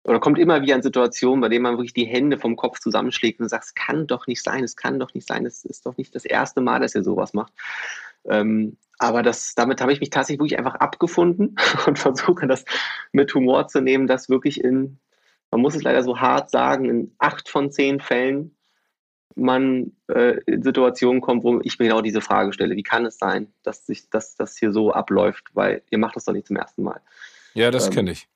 oder 0.05 0.19
kommt 0.19 0.39
immer 0.39 0.63
wieder 0.63 0.75
in 0.75 0.83
Situationen, 0.83 1.43
bei 1.43 1.49
denen 1.49 1.63
man 1.63 1.75
wirklich 1.75 1.93
die 1.93 2.07
Hände 2.07 2.39
vom 2.39 2.57
Kopf 2.57 2.81
zusammenschlägt 2.81 3.39
und 3.41 3.49
sagt, 3.49 3.65
es 3.65 3.75
kann 3.75 4.07
doch 4.07 4.27
nicht 4.27 4.43
sein, 4.43 4.65
es 4.65 4.75
kann 4.75 4.99
doch 4.99 5.13
nicht 5.13 5.29
sein, 5.29 5.45
es 5.45 5.65
ist 5.65 5.85
doch 5.85 5.97
nicht 5.99 6.15
das 6.15 6.25
erste 6.25 6.63
Mal, 6.63 6.81
dass 6.81 6.95
ihr 6.95 7.03
sowas 7.03 7.35
macht. 7.35 7.53
Ähm, 8.25 8.77
aber 8.99 9.23
das, 9.23 9.55
damit 9.55 9.81
habe 9.81 9.93
ich 9.93 10.01
mich 10.01 10.11
tatsächlich 10.11 10.41
wirklich 10.41 10.59
einfach 10.59 10.75
abgefunden 10.75 11.57
und 11.87 11.99
versuche 11.99 12.47
das 12.47 12.65
mit 13.13 13.35
Humor 13.35 13.67
zu 13.69 13.81
nehmen, 13.81 14.07
dass 14.07 14.29
wirklich 14.29 14.63
in, 14.63 14.99
man 15.51 15.61
muss 15.61 15.75
es 15.75 15.83
leider 15.83 16.03
so 16.03 16.21
hart 16.21 16.51
sagen, 16.51 16.85
in 16.85 17.15
acht 17.19 17.49
von 17.49 17.71
zehn 17.71 18.01
Fällen 18.01 18.57
man 19.37 19.93
äh, 20.09 20.39
in 20.47 20.63
Situationen 20.63 21.21
kommt, 21.21 21.45
wo 21.45 21.61
ich 21.63 21.79
mir 21.79 21.87
genau 21.87 22.03
diese 22.03 22.21
Frage 22.21 22.53
stelle, 22.53 22.77
wie 22.77 22.83
kann 22.83 23.07
es 23.07 23.17
sein, 23.17 23.53
dass 23.63 23.87
sich 23.87 24.11
dass 24.11 24.35
das 24.35 24.57
hier 24.59 24.73
so 24.73 24.93
abläuft, 24.93 25.45
weil 25.55 25.83
ihr 25.91 25.99
macht 25.99 26.17
das 26.17 26.25
doch 26.25 26.33
nicht 26.33 26.47
zum 26.47 26.57
ersten 26.57 26.83
Mal. 26.83 27.01
Ja, 27.55 27.71
das 27.71 27.87
ähm, 27.87 27.93
kenne 27.93 28.11
ich. 28.13 28.29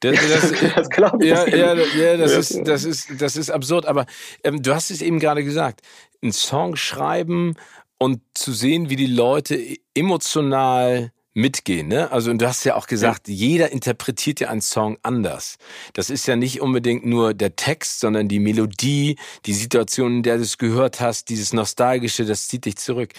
Das, 0.00 0.14
das, 0.28 0.74
das 0.74 0.90
glaube 0.90 1.24
ich. 1.24 1.30
Ja, 1.30 1.46
ja, 1.46 1.74
ja, 1.74 2.16
das 2.16 2.32
ist, 2.32 2.66
das 2.66 2.84
ist, 2.84 3.20
das 3.20 3.36
ist 3.36 3.50
absurd. 3.50 3.86
Aber 3.86 4.06
ähm, 4.44 4.62
du 4.62 4.74
hast 4.74 4.90
es 4.90 5.02
eben 5.02 5.18
gerade 5.18 5.42
gesagt: 5.42 5.80
Ein 6.22 6.32
Song 6.32 6.76
schreiben 6.76 7.54
und 7.98 8.20
zu 8.34 8.52
sehen, 8.52 8.90
wie 8.90 8.96
die 8.96 9.06
Leute 9.06 9.76
emotional 9.94 11.12
mitgehen. 11.36 11.88
Ne? 11.88 12.10
Also 12.10 12.30
und 12.30 12.40
du 12.40 12.48
hast 12.48 12.64
ja 12.64 12.76
auch 12.76 12.86
gesagt, 12.86 13.28
ja. 13.28 13.34
jeder 13.34 13.70
interpretiert 13.70 14.40
ja 14.40 14.48
einen 14.48 14.62
Song 14.62 14.96
anders. 15.02 15.58
Das 15.92 16.08
ist 16.08 16.26
ja 16.26 16.34
nicht 16.34 16.62
unbedingt 16.62 17.04
nur 17.04 17.34
der 17.34 17.56
Text, 17.56 18.00
sondern 18.00 18.26
die 18.26 18.40
Melodie, 18.40 19.16
die 19.44 19.52
Situation, 19.52 20.16
in 20.16 20.22
der 20.22 20.38
du 20.38 20.42
es 20.42 20.56
gehört 20.56 21.00
hast, 21.00 21.28
dieses 21.28 21.52
nostalgische, 21.52 22.24
das 22.24 22.48
zieht 22.48 22.64
dich 22.64 22.76
zurück. 22.76 23.12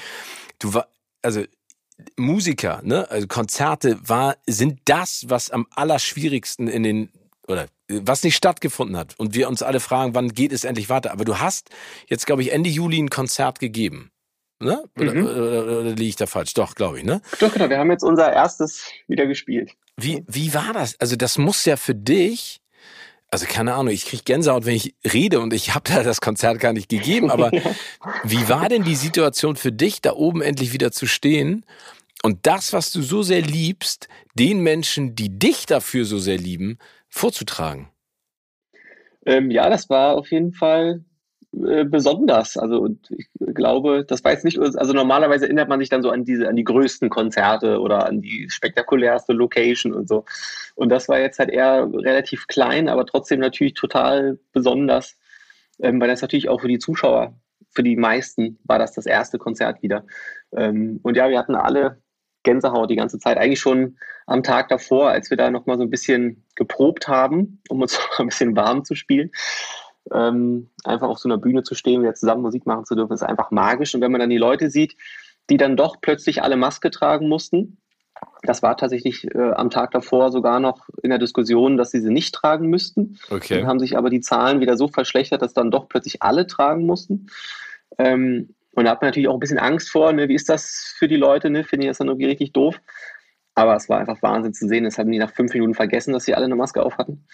Du 0.58 0.74
war 0.74 0.88
also 1.22 1.44
Musiker, 2.16 2.82
ne, 2.84 3.10
also 3.10 3.28
Konzerte 3.28 4.00
war 4.04 4.38
sind 4.48 4.80
das, 4.86 5.26
was 5.28 5.52
am 5.52 5.68
allerschwierigsten 5.76 6.68
in 6.68 6.84
den 6.84 7.10
oder 7.48 7.68
was 7.88 8.24
nicht 8.24 8.36
stattgefunden 8.36 8.98
hat 8.98 9.18
und 9.18 9.34
wir 9.34 9.48
uns 9.48 9.62
alle 9.62 9.80
fragen, 9.80 10.14
wann 10.14 10.30
geht 10.30 10.52
es 10.52 10.64
endlich 10.64 10.90
weiter. 10.90 11.12
Aber 11.12 11.24
du 11.24 11.40
hast 11.40 11.70
jetzt 12.08 12.26
glaube 12.26 12.42
ich 12.42 12.52
Ende 12.52 12.70
Juli 12.70 13.00
ein 13.00 13.10
Konzert 13.10 13.60
gegeben. 13.60 14.12
Ne? 14.60 14.84
Oder, 15.00 15.14
mhm. 15.14 15.26
oder, 15.26 15.36
oder, 15.36 15.80
oder 15.80 15.90
liege 15.90 16.10
ich 16.10 16.16
da 16.16 16.26
falsch? 16.26 16.54
Doch, 16.54 16.74
glaube 16.74 17.00
ich, 17.00 17.06
ne? 17.06 17.22
Doch, 17.40 17.54
genau. 17.54 17.70
Wir 17.70 17.78
haben 17.78 17.92
jetzt 17.92 18.04
unser 18.04 18.34
erstes 18.34 18.92
wieder 19.08 19.28
gespielt. 19.28 19.72
Wie, 19.98 20.24
wie 20.28 20.54
war 20.54 20.74
das? 20.74 21.00
Also, 21.00 21.16
das 21.16 21.38
muss 21.38 21.66
ja 21.66 21.78
für 21.78 21.94
dich, 21.94 22.60
also 23.30 23.46
keine 23.46 23.76
Ahnung, 23.76 23.94
ich 23.94 24.06
kriege 24.06 24.24
Gänsehaut, 24.24 24.66
wenn 24.66 24.76
ich 24.76 24.96
rede 25.12 25.40
und 25.42 25.54
ich 25.54 25.76
habe 25.76 25.90
da 25.92 26.02
das 26.02 26.22
Konzert 26.22 26.60
gar 26.60 26.74
nicht 26.74 26.90
gegeben, 26.90 27.30
aber 27.30 27.52
wie 28.24 28.50
war 28.50 28.70
denn 28.70 28.84
die 28.84 28.96
Situation 28.96 29.56
für 29.56 29.72
dich, 29.72 30.02
da 30.02 30.14
oben 30.14 30.42
endlich 30.42 30.74
wieder 30.74 30.92
zu 30.92 31.06
stehen 31.06 31.66
und 32.24 32.48
das, 32.48 32.74
was 32.74 32.92
du 32.92 33.02
so 33.02 33.22
sehr 33.22 33.42
liebst, 33.42 34.08
den 34.34 34.62
Menschen, 34.62 35.16
die 35.16 35.38
dich 35.38 35.66
dafür 35.66 36.06
so 36.06 36.18
sehr 36.18 36.38
lieben, 36.38 36.80
vorzutragen? 37.10 37.90
Ähm, 39.26 39.52
ja, 39.52 39.70
das 39.70 39.90
war 39.90 40.16
auf 40.16 40.32
jeden 40.32 40.54
Fall 40.54 41.04
äh, 41.66 41.86
besonders. 41.86 42.58
Also 42.58 42.88
ich 43.10 43.28
glaube, 43.54 44.06
das 44.06 44.24
war 44.24 44.32
jetzt 44.32 44.46
nicht, 44.46 44.60
also 44.60 44.94
normalerweise 44.94 45.46
erinnert 45.46 45.70
man 45.70 45.80
sich 45.80 45.90
dann 45.90 46.04
so 46.04 46.10
an 46.10 46.26
diese, 46.26 46.48
an 46.48 46.56
die 46.56 46.64
größten 46.64 47.10
Konzerte 47.10 47.80
oder 47.80 48.06
an 48.06 48.22
die 48.22 48.50
spektakulärste 48.50 49.34
Location 49.34 49.94
und 49.94 50.08
so. 50.08 50.26
Und 50.76 50.90
das 50.90 51.08
war 51.10 51.20
jetzt 51.20 51.40
halt 51.40 51.50
eher 51.50 51.90
relativ 51.92 52.48
klein, 52.48 52.90
aber 52.90 53.06
trotzdem 53.06 53.40
natürlich 53.40 53.74
total 53.74 54.40
besonders, 54.52 55.18
ähm, 55.80 56.00
weil 56.02 56.10
das 56.10 56.22
natürlich 56.22 56.50
auch 56.50 56.62
für 56.62 56.68
die 56.68 56.80
Zuschauer, 56.80 57.34
für 57.70 57.84
die 57.84 57.96
meisten 57.96 58.60
war 58.64 58.80
das 58.80 58.94
das 58.94 59.06
erste 59.06 59.38
Konzert 59.38 59.82
wieder. 59.82 60.06
Ähm, 60.56 61.00
und 61.04 61.18
ja, 61.18 61.30
wir 61.30 61.40
hatten 61.40 61.56
alle 61.56 62.02
Gänsehaut 62.44 62.90
die 62.90 62.96
ganze 62.96 63.20
Zeit, 63.20 63.38
eigentlich 63.38 63.60
schon 63.60 63.98
am 64.26 64.44
Tag 64.44 64.70
davor, 64.70 65.10
als 65.10 65.30
wir 65.30 65.38
da 65.38 65.50
nochmal 65.50 65.78
so 65.78 65.84
ein 65.84 65.90
bisschen 65.90 66.46
geprobt 66.56 67.08
haben, 67.08 67.62
um 67.70 67.82
uns 67.82 68.00
ein 68.18 68.28
bisschen 68.28 68.56
warm 68.56 68.86
zu 68.86 68.96
spielen 68.96 69.32
ähm, 70.14 70.70
einfach 70.84 71.08
auf 71.08 71.20
so 71.20 71.30
einer 71.30 71.38
Bühne 71.38 71.64
zu 71.64 71.76
stehen, 71.76 72.02
wieder 72.02 72.16
zusammen 72.16 72.42
Musik 72.42 72.66
machen 72.66 72.86
zu 72.86 72.96
dürfen, 72.96 73.14
ist 73.14 73.24
einfach 73.24 73.52
magisch. 73.52 73.96
Und 73.96 74.02
wenn 74.02 74.12
man 74.12 74.20
dann 74.20 74.30
die 74.30 74.38
Leute 74.38 74.70
sieht, 74.70 74.96
die 75.50 75.58
dann 75.58 75.78
doch 75.78 75.98
plötzlich 76.02 76.44
alle 76.44 76.58
Maske 76.58 76.92
tragen 76.92 77.28
mussten, 77.30 77.78
das 78.44 78.64
war 78.64 78.78
tatsächlich 78.78 79.26
äh, 79.36 79.52
am 79.52 79.70
Tag 79.70 79.92
davor 79.92 80.32
sogar 80.32 80.60
noch 80.60 80.88
in 81.04 81.10
der 81.10 81.20
Diskussion, 81.20 81.78
dass 81.78 81.92
sie 81.92 82.00
sie 82.00 82.12
nicht 82.12 82.34
tragen 82.34 82.68
müssten. 82.68 83.20
Okay. 83.30 83.60
Dann 83.60 83.68
haben 83.68 83.80
sich 83.80 83.98
aber 83.98 84.10
die 84.10 84.22
Zahlen 84.22 84.60
wieder 84.60 84.78
so 84.78 84.88
verschlechtert, 84.88 85.42
dass 85.42 85.54
dann 85.54 85.72
doch 85.72 85.90
plötzlich 85.90 86.22
alle 86.24 86.48
tragen 86.48 86.86
mussten. 86.86 87.28
Ähm, 87.98 88.54
und 88.74 88.86
da 88.86 88.92
hat 88.92 89.02
man 89.02 89.10
natürlich 89.10 89.28
auch 89.28 89.34
ein 89.34 89.40
bisschen 89.40 89.60
Angst 89.60 89.90
vor, 89.90 90.14
ne? 90.14 90.30
wie 90.30 90.36
ist 90.36 90.50
das 90.50 90.94
für 90.98 91.08
die 91.08 91.16
Leute, 91.16 91.50
ne? 91.50 91.64
finde 91.64 91.86
ich 91.86 91.90
das 91.90 91.98
dann 91.98 92.08
irgendwie 92.08 92.28
richtig 92.28 92.54
doof. 92.54 92.80
Aber 93.56 93.76
es 93.76 93.90
war 93.90 93.98
einfach 93.98 94.22
Wahnsinn 94.22 94.54
zu 94.54 94.68
sehen. 94.68 94.84
Das 94.84 95.00
haben 95.00 95.12
die 95.12 95.18
nach 95.18 95.34
fünf 95.34 95.52
Minuten 95.52 95.74
vergessen, 95.74 96.14
dass 96.14 96.26
sie 96.26 96.36
alle 96.36 96.46
eine 96.46 96.56
Maske 96.56 96.84
auf 96.84 97.00
hatten. 97.00 97.26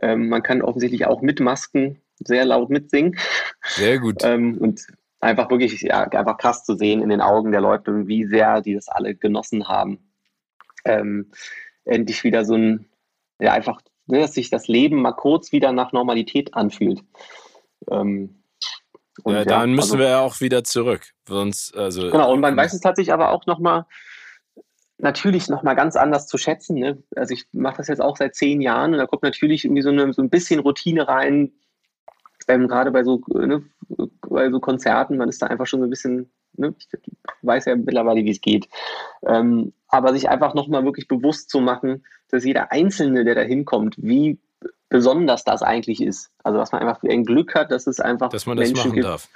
Ähm, 0.00 0.28
man 0.28 0.44
kann 0.44 0.62
offensichtlich 0.62 1.06
auch 1.06 1.22
mit 1.22 1.40
Masken 1.40 2.00
sehr 2.28 2.44
laut 2.44 2.70
mitsingen. 2.70 3.18
Sehr 3.62 3.98
gut. 3.98 4.22
ähm, 4.24 4.58
und 4.58 4.86
einfach 5.20 5.50
wirklich, 5.50 5.80
ja, 5.82 6.02
einfach 6.02 6.36
krass 6.36 6.64
zu 6.64 6.76
sehen 6.76 7.00
in 7.00 7.08
den 7.08 7.20
Augen 7.20 7.52
der 7.52 7.60
Leute, 7.60 8.06
wie 8.06 8.26
sehr 8.26 8.60
die 8.60 8.74
das 8.74 8.88
alle 8.88 9.14
genossen 9.14 9.68
haben. 9.68 10.12
Ähm, 10.84 11.30
endlich 11.84 12.24
wieder 12.24 12.44
so 12.44 12.54
ein, 12.54 12.88
ja, 13.40 13.52
einfach, 13.52 13.80
ne, 14.06 14.20
dass 14.20 14.34
sich 14.34 14.50
das 14.50 14.66
Leben 14.68 15.00
mal 15.00 15.12
kurz 15.12 15.52
wieder 15.52 15.72
nach 15.72 15.92
Normalität 15.92 16.54
anfühlt. 16.54 17.02
Ähm, 17.88 18.42
und, 19.22 19.34
ja, 19.34 19.44
dann 19.44 19.72
müssen 19.72 19.92
also, 19.92 19.98
wir 19.98 20.08
ja 20.08 20.20
auch 20.20 20.40
wieder 20.40 20.64
zurück. 20.64 21.02
Sonst, 21.28 21.76
also, 21.76 22.10
genau, 22.10 22.32
und 22.32 22.40
man 22.40 22.56
weiß 22.56 22.72
es 22.72 22.80
tatsächlich 22.80 23.12
aber 23.12 23.30
auch 23.30 23.46
nochmal, 23.46 23.86
natürlich 24.98 25.48
nochmal 25.48 25.76
ganz 25.76 25.96
anders 25.96 26.26
zu 26.26 26.38
schätzen. 26.38 26.76
Ne? 26.78 27.02
Also 27.14 27.34
ich 27.34 27.44
mache 27.52 27.78
das 27.78 27.88
jetzt 27.88 28.00
auch 28.00 28.16
seit 28.16 28.34
zehn 28.34 28.60
Jahren 28.60 28.92
und 28.92 28.98
da 28.98 29.06
kommt 29.06 29.22
natürlich 29.22 29.64
irgendwie 29.64 29.82
so, 29.82 29.90
eine, 29.90 30.12
so 30.12 30.22
ein 30.22 30.30
bisschen 30.30 30.60
Routine 30.60 31.06
rein, 31.06 31.52
ähm, 32.48 32.68
gerade 32.68 32.90
bei 32.90 33.04
so, 33.04 33.20
ne, 33.28 33.62
bei 34.28 34.50
so 34.50 34.60
Konzerten, 34.60 35.16
man 35.16 35.28
ist 35.28 35.42
da 35.42 35.46
einfach 35.46 35.66
schon 35.66 35.80
so 35.80 35.86
ein 35.86 35.90
bisschen, 35.90 36.30
ne, 36.56 36.74
ich 36.78 36.88
weiß 37.42 37.66
ja 37.66 37.76
mittlerweile, 37.76 38.24
wie 38.24 38.30
es 38.30 38.40
geht. 38.40 38.68
Ähm, 39.26 39.72
aber 39.88 40.12
sich 40.12 40.28
einfach 40.28 40.54
nochmal 40.54 40.84
wirklich 40.84 41.08
bewusst 41.08 41.50
zu 41.50 41.60
machen, 41.60 42.04
dass 42.30 42.44
jeder 42.44 42.72
Einzelne, 42.72 43.24
der 43.24 43.34
da 43.34 43.42
hinkommt, 43.42 43.96
wie 43.98 44.38
besonders 44.88 45.44
das 45.44 45.62
eigentlich 45.62 46.02
ist. 46.02 46.30
Also 46.42 46.58
dass 46.58 46.72
man 46.72 46.82
einfach 46.82 47.02
ein 47.02 47.24
Glück 47.24 47.54
hat, 47.54 47.70
dass 47.70 47.86
es 47.86 48.00
einfach 48.00 48.28
dass 48.28 48.46
man 48.46 48.56
das 48.56 48.68
Menschen 48.68 48.88
machen 48.88 48.94
gibt, 48.94 49.06
darf. 49.06 49.28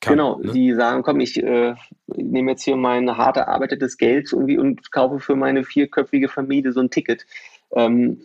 Kann, 0.00 0.12
genau, 0.12 0.38
ne? 0.38 0.52
die 0.52 0.74
sagen, 0.74 1.02
komm, 1.02 1.20
ich 1.20 1.42
äh, 1.42 1.74
nehme 2.06 2.52
jetzt 2.52 2.62
hier 2.62 2.76
mein 2.76 3.16
hart 3.16 3.36
erarbeitetes 3.36 3.98
Geld 3.98 4.32
irgendwie 4.32 4.56
und 4.56 4.92
kaufe 4.92 5.18
für 5.18 5.34
meine 5.34 5.64
vierköpfige 5.64 6.28
Familie 6.28 6.72
so 6.72 6.80
ein 6.80 6.90
Ticket, 6.90 7.26
ähm, 7.72 8.20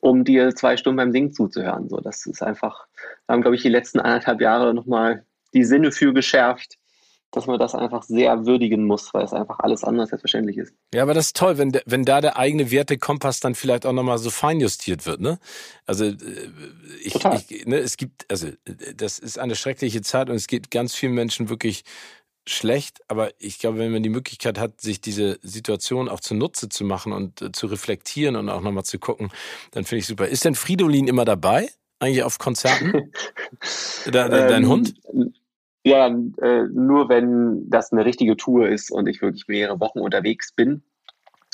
um 0.00 0.24
dir 0.24 0.54
zwei 0.54 0.76
Stunden 0.76 0.96
beim 0.96 1.12
Singen 1.12 1.32
zuzuhören. 1.32 1.88
So, 1.88 1.98
das 1.98 2.26
ist 2.26 2.42
einfach, 2.42 2.86
da 3.26 3.34
haben, 3.34 3.42
glaube 3.42 3.56
ich, 3.56 3.62
die 3.62 3.68
letzten 3.68 4.00
anderthalb 4.00 4.40
Jahre 4.40 4.74
nochmal 4.74 5.24
die 5.52 5.64
Sinne 5.64 5.92
für 5.92 6.12
geschärft, 6.12 6.76
dass 7.32 7.46
man 7.46 7.58
das 7.58 7.74
einfach 7.74 8.02
sehr 8.02 8.44
würdigen 8.44 8.86
muss, 8.86 9.14
weil 9.14 9.24
es 9.24 9.32
einfach 9.32 9.60
alles 9.60 9.84
anders 9.84 10.08
selbstverständlich 10.08 10.56
ist. 10.56 10.74
Ja, 10.92 11.02
aber 11.02 11.14
das 11.14 11.26
ist 11.26 11.36
toll, 11.36 11.58
wenn, 11.58 11.78
wenn 11.86 12.04
da 12.04 12.20
der 12.20 12.36
eigene 12.36 12.70
Wertekompass 12.70 13.40
dann 13.40 13.54
vielleicht 13.54 13.86
auch 13.86 13.92
nochmal 13.92 14.18
so 14.18 14.30
feinjustiert 14.30 15.06
wird, 15.06 15.20
ne? 15.20 15.38
Also 15.86 16.06
äh, 16.06 16.16
ich, 17.02 17.14
ich 17.14 17.66
ne, 17.66 17.76
es 17.78 17.96
gibt, 17.96 18.28
also 18.30 18.48
das 18.96 19.18
ist 19.20 19.38
eine 19.38 19.54
schreckliche 19.54 20.02
Zeit 20.02 20.28
und 20.28 20.36
es 20.36 20.48
geht 20.48 20.70
ganz 20.70 20.94
vielen 20.94 21.14
Menschen 21.14 21.48
wirklich 21.48 21.84
schlecht, 22.46 23.00
aber 23.08 23.30
ich 23.38 23.58
glaube, 23.58 23.78
wenn 23.78 23.92
man 23.92 24.02
die 24.02 24.08
Möglichkeit 24.08 24.58
hat, 24.58 24.80
sich 24.80 25.00
diese 25.00 25.38
Situation 25.42 26.08
auch 26.08 26.20
zunutze 26.20 26.68
zu 26.68 26.84
machen 26.84 27.12
und 27.12 27.42
äh, 27.42 27.52
zu 27.52 27.66
reflektieren 27.66 28.36
und 28.36 28.48
auch 28.48 28.60
nochmal 28.60 28.84
zu 28.84 28.98
gucken, 28.98 29.30
dann 29.72 29.84
finde 29.84 30.00
ich 30.00 30.06
super. 30.06 30.26
Ist 30.26 30.44
denn 30.44 30.54
Fridolin 30.54 31.08
immer 31.08 31.24
dabei? 31.24 31.68
Eigentlich 31.98 32.22
auf 32.22 32.38
Konzerten? 32.38 33.12
da, 34.10 34.28
dein 34.28 34.64
ähm, 34.64 34.68
Hund? 34.68 34.94
Ja, 35.84 36.06
äh, 36.08 36.62
nur 36.72 37.08
wenn 37.08 37.68
das 37.70 37.92
eine 37.92 38.04
richtige 38.04 38.36
Tour 38.36 38.68
ist 38.68 38.90
und 38.90 39.06
ich 39.06 39.22
wirklich 39.22 39.48
mehrere 39.48 39.80
Wochen 39.80 40.00
unterwegs 40.00 40.52
bin. 40.52 40.82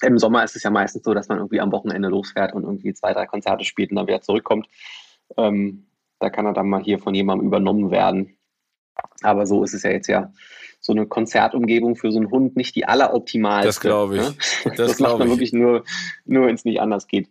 Im 0.03 0.18
Sommer 0.18 0.45
ist 0.45 0.57
es 0.57 0.62
ja 0.62 0.70
meistens 0.70 1.05
so, 1.05 1.14
dass 1.14 1.28
man 1.28 1.39
irgendwie 1.39 1.61
am 1.61 1.72
Wochenende 1.72 2.09
losfährt 2.09 2.53
und 2.53 2.64
irgendwie 2.64 2.93
zwei, 2.93 3.12
drei 3.12 3.26
Konzerte 3.26 3.64
spielt 3.64 3.91
und 3.91 3.97
dann 3.97 4.07
wieder 4.07 4.20
zurückkommt. 4.20 4.68
Ähm, 5.37 5.87
da 6.18 6.30
kann 6.30 6.47
er 6.47 6.53
dann 6.53 6.68
mal 6.68 6.82
hier 6.82 6.99
von 6.99 7.14
jemandem 7.14 7.47
übernommen 7.47 7.91
werden. 7.91 8.37
Aber 9.22 9.47
so 9.47 9.62
ist 9.64 9.74
es 9.74 9.82
ja 9.82 9.91
jetzt 9.91 10.09
ja 10.09 10.32
so 10.87 10.93
eine 10.93 11.07
Konzertumgebung 11.07 11.97
für 11.97 12.12
so 12.12 12.18
einen 12.18 12.30
Hund 12.30 12.57
nicht 12.57 12.74
die 12.76 12.87
alleroptimalste. 12.87 13.66
Das 13.66 13.80
glaube 13.80 14.16
ich. 14.16 14.22
Ne? 14.22 14.34
Das, 14.64 14.76
das 14.76 15.01
macht 15.01 15.18
man 15.18 15.28
ich. 15.28 15.34
wirklich 15.34 15.53
nur, 15.53 15.84
nur 16.24 16.47
wenn 16.47 16.55
es 16.55 16.64
nicht 16.64 16.80
anders 16.80 17.09
geht. 17.09 17.28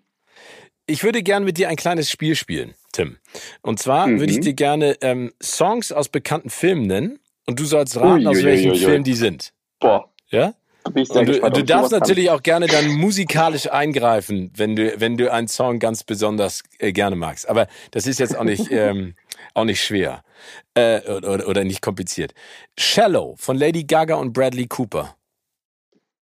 Ich 0.88 1.04
würde 1.04 1.24
gerne 1.24 1.46
mit 1.46 1.58
dir 1.58 1.70
ein 1.70 1.78
kleines 1.78 2.12
Spiel 2.12 2.36
spielen, 2.36 2.76
Tim. 2.92 3.18
Und 3.62 3.80
zwar 3.80 4.06
mhm. 4.06 4.20
würde 4.20 4.34
ich 4.34 4.42
dir 4.42 4.54
gerne 4.54 4.98
ähm, 5.02 5.32
Songs 5.42 5.92
aus 5.92 6.10
bekannten 6.10 6.50
Filmen 6.50 6.86
nennen 6.86 7.20
und 7.48 7.60
du 7.60 7.66
sollst 7.66 7.98
raten, 7.98 8.28
ui, 8.28 8.28
aus 8.28 8.44
welchem 8.44 8.76
Film 8.76 9.04
die 9.04 9.16
sind. 9.16 9.54
Boah. 9.80 10.12
Ja? 10.30 10.54
Und 10.84 10.96
du, 10.96 11.50
du 11.50 11.64
darfst 11.64 11.92
natürlich 11.92 12.30
auch 12.30 12.44
gerne 12.44 12.68
dann 12.68 12.90
musikalisch 12.90 13.72
eingreifen, 13.72 14.52
wenn 14.56 14.76
du, 14.76 15.00
wenn 15.00 15.18
du 15.18 15.32
einen 15.32 15.48
Song 15.48 15.80
ganz 15.80 16.04
besonders 16.04 16.62
äh, 16.78 16.92
gerne 16.92 17.16
magst. 17.16 17.50
Aber 17.50 17.68
das 17.90 18.06
ist 18.06 18.20
jetzt 18.20 18.38
auch 18.38 18.44
nicht, 18.44 18.68
ähm, 18.72 19.16
auch 19.56 19.66
nicht 19.66 19.82
schwer 19.82 20.25
äh, 20.74 21.02
oder, 21.12 21.48
oder 21.48 21.64
nicht 21.64 21.82
kompliziert. 21.82 22.34
Shallow 22.78 23.36
von 23.38 23.58
Lady 23.58 23.84
Gaga 23.84 24.16
und 24.16 24.34
Bradley 24.34 24.68
Cooper. 24.68 25.16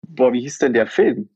Boah, 0.08 0.34
wie 0.34 0.42
hieß 0.42 0.60
denn 0.60 0.74
der 0.74 0.88
Film? 0.88 1.30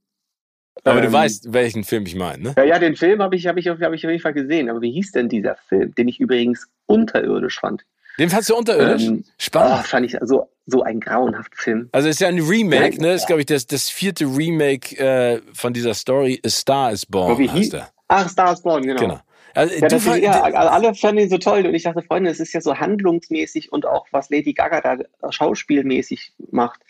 Aber 0.83 0.99
ähm, 0.99 1.05
du 1.05 1.11
weißt, 1.13 1.53
welchen 1.53 1.83
Film 1.83 2.05
ich 2.05 2.15
meine, 2.15 2.43
ne? 2.43 2.53
Ja, 2.57 2.63
ja, 2.63 2.79
den 2.79 2.95
Film 2.95 3.21
habe 3.21 3.35
ich, 3.35 3.47
hab 3.47 3.57
ich, 3.57 3.67
hab 3.67 3.93
ich 3.93 4.05
auf 4.05 4.11
jeden 4.11 4.21
Fall 4.21 4.33
gesehen. 4.33 4.69
Aber 4.69 4.81
wie 4.81 4.91
hieß 4.91 5.13
denn 5.13 5.29
dieser 5.29 5.55
Film, 5.67 5.95
den 5.95 6.07
ich 6.07 6.19
übrigens 6.19 6.67
unterirdisch 6.85 7.59
fand? 7.59 7.85
Den 8.19 8.29
fandst 8.29 8.49
du 8.49 8.55
unterirdisch? 8.55 9.03
Ähm, 9.03 9.23
Spannend. 9.37 9.79
Oh, 9.79 9.83
fand 9.83 10.05
ich 10.05 10.17
so, 10.21 10.49
so 10.65 10.83
ein 10.83 10.99
grauenhafter 10.99 11.57
Film. 11.57 11.89
Also 11.91 12.07
ist 12.07 12.21
ja 12.21 12.27
ein 12.27 12.39
Remake, 12.39 12.97
ja, 12.97 13.01
ne? 13.01 13.13
Ist, 13.13 13.27
glaube 13.27 13.41
ich, 13.41 13.45
das, 13.45 13.67
das 13.67 13.89
vierte 13.89 14.25
Remake 14.25 14.97
äh, 14.97 15.41
von 15.53 15.73
dieser 15.73 15.93
Story 15.93 16.39
A 16.45 16.49
Star 16.49 16.91
is 16.91 17.05
Born. 17.05 17.37
Wie 17.37 17.69
der? 17.69 17.89
Ach, 18.07 18.29
Star 18.29 18.53
is 18.53 18.61
Born, 18.61 18.83
genau. 18.83 18.99
genau. 18.99 19.19
Also, 19.55 19.73
ja, 19.73 19.87
ist, 19.87 20.05
ja, 20.21 20.41
alle 20.43 20.93
fanden 20.93 21.21
ihn 21.21 21.29
so 21.29 21.37
toll 21.37 21.65
und 21.65 21.73
ich 21.73 21.83
dachte, 21.83 22.01
Freunde, 22.01 22.29
es 22.29 22.41
ist 22.41 22.53
ja 22.53 22.59
so 22.59 22.75
handlungsmäßig 22.75 23.71
und 23.71 23.85
auch 23.85 24.05
was 24.11 24.29
Lady 24.29 24.53
Gaga 24.53 24.81
da 24.81 25.31
schauspielmäßig 25.31 26.33
macht 26.51 26.81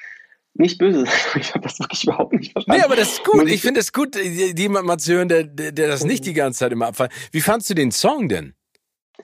nicht 0.56 0.78
böse 0.78 1.06
Ich 1.36 1.54
habe 1.54 1.64
das 1.64 1.80
wirklich 1.80 2.04
überhaupt 2.06 2.34
nicht 2.34 2.54
verstanden. 2.54 2.80
Nee, 2.80 2.86
aber 2.86 2.96
das 2.96 3.14
ist 3.14 3.24
gut. 3.24 3.48
Ich 3.48 3.62
finde 3.62 3.82
es 3.82 3.94
gut, 3.94 4.16
jemand 4.16 4.88
mal 4.88 4.98
zu 4.98 5.14
hören, 5.14 5.30
der, 5.30 5.44
der 5.44 5.88
das 5.88 6.06
nicht 6.06 6.26
die 6.26 6.34
ganze 6.34 6.60
Zeit 6.60 6.72
immer 6.72 6.88
abfällt. 6.88 7.12
Wie 7.32 7.42
fandst 7.42 7.70
du 7.70 7.74
den 7.74 7.92
Song 7.92 8.30
denn? 8.30 8.56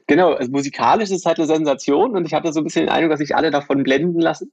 Genau, 0.08 0.34
also 0.34 0.52
musikalisch 0.52 1.10
ist 1.10 1.20
es 1.20 1.26
halt 1.26 1.40
eine 1.40 1.48
Sensation 1.48 2.16
und 2.16 2.26
ich 2.26 2.34
hatte 2.34 2.54
so 2.54 2.60
ein 2.60 2.64
bisschen 2.64 2.86
den 2.86 2.90
Eindruck, 2.90 3.12
dass 3.12 3.20
sich 3.20 3.36
alle 3.36 3.50
davon 3.50 3.84
blenden 3.84 4.20
lassen. 4.20 4.52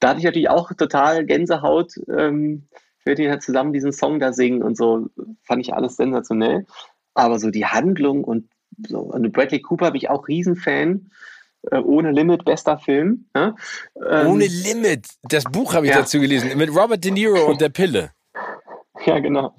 Da 0.00 0.08
hatte 0.08 0.18
ich 0.18 0.24
natürlich 0.24 0.50
auch 0.50 0.72
total 0.72 1.24
Gänsehaut, 1.24 1.92
ähm, 2.08 2.68
wir 3.04 3.14
die 3.14 3.30
halt 3.30 3.42
zusammen 3.42 3.72
diesen 3.72 3.92
Song 3.92 4.18
da 4.18 4.32
singen 4.32 4.62
und 4.62 4.76
so, 4.76 5.06
fand 5.44 5.62
ich 5.62 5.72
alles 5.72 5.96
sensationell. 5.96 6.66
Aber 7.16 7.38
so 7.38 7.50
die 7.50 7.66
Handlung 7.66 8.24
und 8.24 8.48
so, 8.86 9.00
und 9.00 9.32
Bradley 9.32 9.60
Cooper 9.60 9.90
bin 9.90 9.98
ich 9.98 10.10
auch 10.10 10.28
Riesenfan. 10.28 11.10
Äh, 11.70 11.78
ohne 11.78 12.12
Limit, 12.12 12.44
bester 12.44 12.78
Film. 12.78 13.26
Ja? 13.34 13.54
Ähm, 14.08 14.28
Ohne 14.28 14.46
Limit, 14.46 15.08
das 15.24 15.44
Buch 15.44 15.74
habe 15.74 15.86
ich 15.86 15.92
ja. 15.92 16.00
dazu 16.00 16.20
gelesen, 16.20 16.56
mit 16.56 16.70
Robert 16.70 17.02
De 17.02 17.10
Niro 17.10 17.46
und 17.46 17.60
der 17.60 17.70
Pille. 17.70 18.12
Ja, 19.04 19.18
genau. 19.18 19.54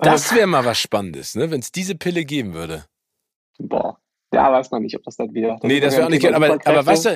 Das 0.00 0.34
wäre 0.34 0.46
mal 0.46 0.64
was 0.64 0.78
Spannendes, 0.78 1.34
ne? 1.34 1.50
wenn 1.50 1.60
es 1.60 1.70
diese 1.70 1.94
Pille 1.94 2.24
geben 2.24 2.54
würde. 2.54 2.84
Boah. 3.58 3.98
Ja, 4.32 4.50
weiß 4.50 4.72
man 4.72 4.82
nicht, 4.82 4.96
ob 4.96 5.04
das 5.04 5.16
dann 5.16 5.32
wieder. 5.32 5.58
Das 5.60 5.62
nee, 5.62 5.78
das 5.78 5.94
wäre 5.96 6.06
auch 6.06 6.10
nicht. 6.10 6.26
Aber, 6.26 6.58
aber 6.64 6.86
weißt 6.86 7.04
du, 7.04 7.10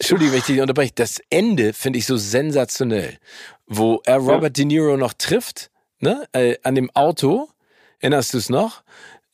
Entschuldigung, 0.00 0.32
wenn 0.32 0.38
ich 0.40 0.46
dich 0.46 0.60
unterbreche, 0.60 0.92
das 0.96 1.20
Ende 1.30 1.72
finde 1.72 2.00
ich 2.00 2.06
so 2.06 2.16
sensationell, 2.16 3.18
wo 3.66 4.00
er 4.04 4.16
Robert 4.16 4.58
ja. 4.58 4.64
De 4.64 4.64
Niro 4.64 4.96
noch 4.96 5.12
trifft, 5.12 5.70
ne, 6.00 6.26
äh, 6.32 6.56
an 6.64 6.74
dem 6.74 6.90
Auto. 6.94 7.48
Erinnerst 8.00 8.34
du 8.34 8.38
es 8.38 8.48
noch? 8.48 8.82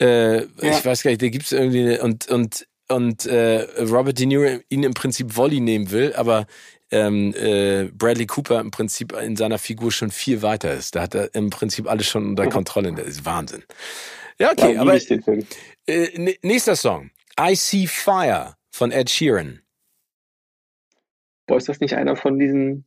Äh, 0.00 0.40
ja. 0.40 0.46
Ich 0.60 0.84
weiß 0.84 1.02
gar 1.02 1.10
nicht, 1.10 1.22
da 1.22 1.28
gibt 1.28 1.46
es 1.46 1.52
irgendwie 1.52 1.80
eine, 1.80 2.02
und, 2.02 2.28
und 2.28 2.66
und 2.88 3.26
äh, 3.26 3.62
Robert 3.82 4.18
De 4.18 4.26
Niro 4.26 4.60
ihn 4.68 4.84
im 4.84 4.94
Prinzip 4.94 5.36
Volley 5.36 5.60
nehmen 5.60 5.90
will, 5.90 6.14
aber 6.14 6.46
ähm, 6.90 7.34
äh, 7.34 7.90
Bradley 7.92 8.26
Cooper 8.26 8.60
im 8.60 8.70
Prinzip 8.70 9.12
in 9.12 9.36
seiner 9.36 9.58
Figur 9.58 9.90
schon 9.90 10.10
viel 10.10 10.42
weiter 10.42 10.72
ist. 10.72 10.94
Da 10.94 11.02
hat 11.02 11.14
er 11.14 11.34
im 11.34 11.50
Prinzip 11.50 11.88
alles 11.88 12.06
schon 12.06 12.24
unter 12.28 12.48
Kontrolle. 12.48 12.92
Das 12.92 13.06
ist 13.06 13.24
Wahnsinn. 13.24 13.64
Ja, 14.38 14.52
okay, 14.52 14.74
ja, 14.74 14.82
aber 14.82 14.94
äh, 15.86 16.36
nächster 16.42 16.76
Song. 16.76 17.10
I 17.40 17.54
See 17.54 17.86
Fire 17.86 18.54
von 18.70 18.92
Ed 18.92 19.10
Sheeran. 19.10 19.62
Boah, 21.46 21.56
ist 21.56 21.68
das 21.68 21.80
nicht 21.80 21.94
einer 21.94 22.16
von 22.16 22.38
diesen 22.38 22.84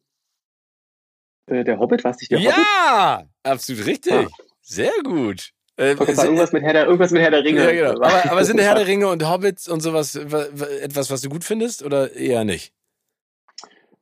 äh, 1.47 1.63
der 1.63 1.79
Hobbit, 1.79 2.03
was 2.03 2.17
nicht 2.19 2.31
der 2.31 2.39
ja, 2.39 2.51
Hobbit? 2.51 2.65
Ja, 2.65 3.29
absolut 3.43 3.85
richtig. 3.85 4.13
Ah. 4.13 4.27
Sehr 4.61 4.93
gut. 5.03 5.51
Äh, 5.79 5.91
irgendwas, 5.91 6.51
mit 6.51 6.61
Herr 6.61 6.73
der, 6.73 6.85
irgendwas 6.87 7.11
mit 7.11 7.21
Herr 7.21 7.31
der 7.31 7.43
Ringe. 7.43 7.73
Ja, 7.73 7.93
genau. 7.93 8.05
aber, 8.05 8.31
aber 8.31 8.43
sind 8.43 8.59
Herr 8.59 8.75
der 8.75 8.85
Ringe 8.85 9.07
und 9.07 9.27
Hobbits 9.27 9.69
und 9.69 9.79
sowas 9.79 10.15
etwas, 10.15 11.09
was 11.09 11.21
du 11.21 11.29
gut 11.29 11.45
findest 11.45 11.83
oder 11.83 12.13
eher 12.13 12.43
nicht? 12.43 12.73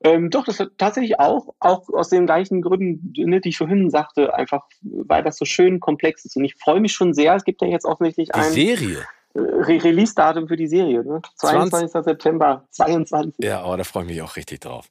Ähm, 0.04 0.32
doch, 0.32 0.44
das 0.44 0.64
tatsächlich 0.78 1.20
auch, 1.20 1.54
auch 1.60 1.88
aus 1.90 2.10
den 2.10 2.26
gleichen 2.26 2.62
Gründen, 2.62 3.14
ne, 3.16 3.42
die 3.42 3.50
ich 3.50 3.58
vorhin 3.58 3.92
sagte, 3.92 4.34
einfach, 4.34 4.64
weil 4.82 5.24
das 5.24 5.38
so 5.38 5.46
schön 5.46 5.80
komplex 5.80 6.26
ist. 6.26 6.36
Und 6.36 6.46
ich 6.46 6.56
freue 6.56 6.80
mich 6.80 6.94
schon 6.94 7.14
sehr. 7.14 7.36
Es 7.36 7.44
gibt 7.44 7.62
ja 7.62 7.68
jetzt 7.68 7.86
offensichtlich 7.86 8.34
ein 8.34 8.52
Serie. 8.52 9.06
Äh, 9.34 9.40
Re 9.40 9.84
Release-Datum 9.84 10.48
für 10.48 10.56
die 10.56 10.68
Serie, 10.68 11.04
ne? 11.04 11.22
22. 11.36 11.92
20? 11.92 12.06
September 12.06 12.68
22. 12.72 13.46
Ja, 13.46 13.66
oh, 13.66 13.76
da 13.76 13.84
freue 13.84 14.04
ich 14.04 14.10
mich 14.10 14.22
auch 14.24 14.36
richtig 14.36 14.62
drauf. 14.62 14.88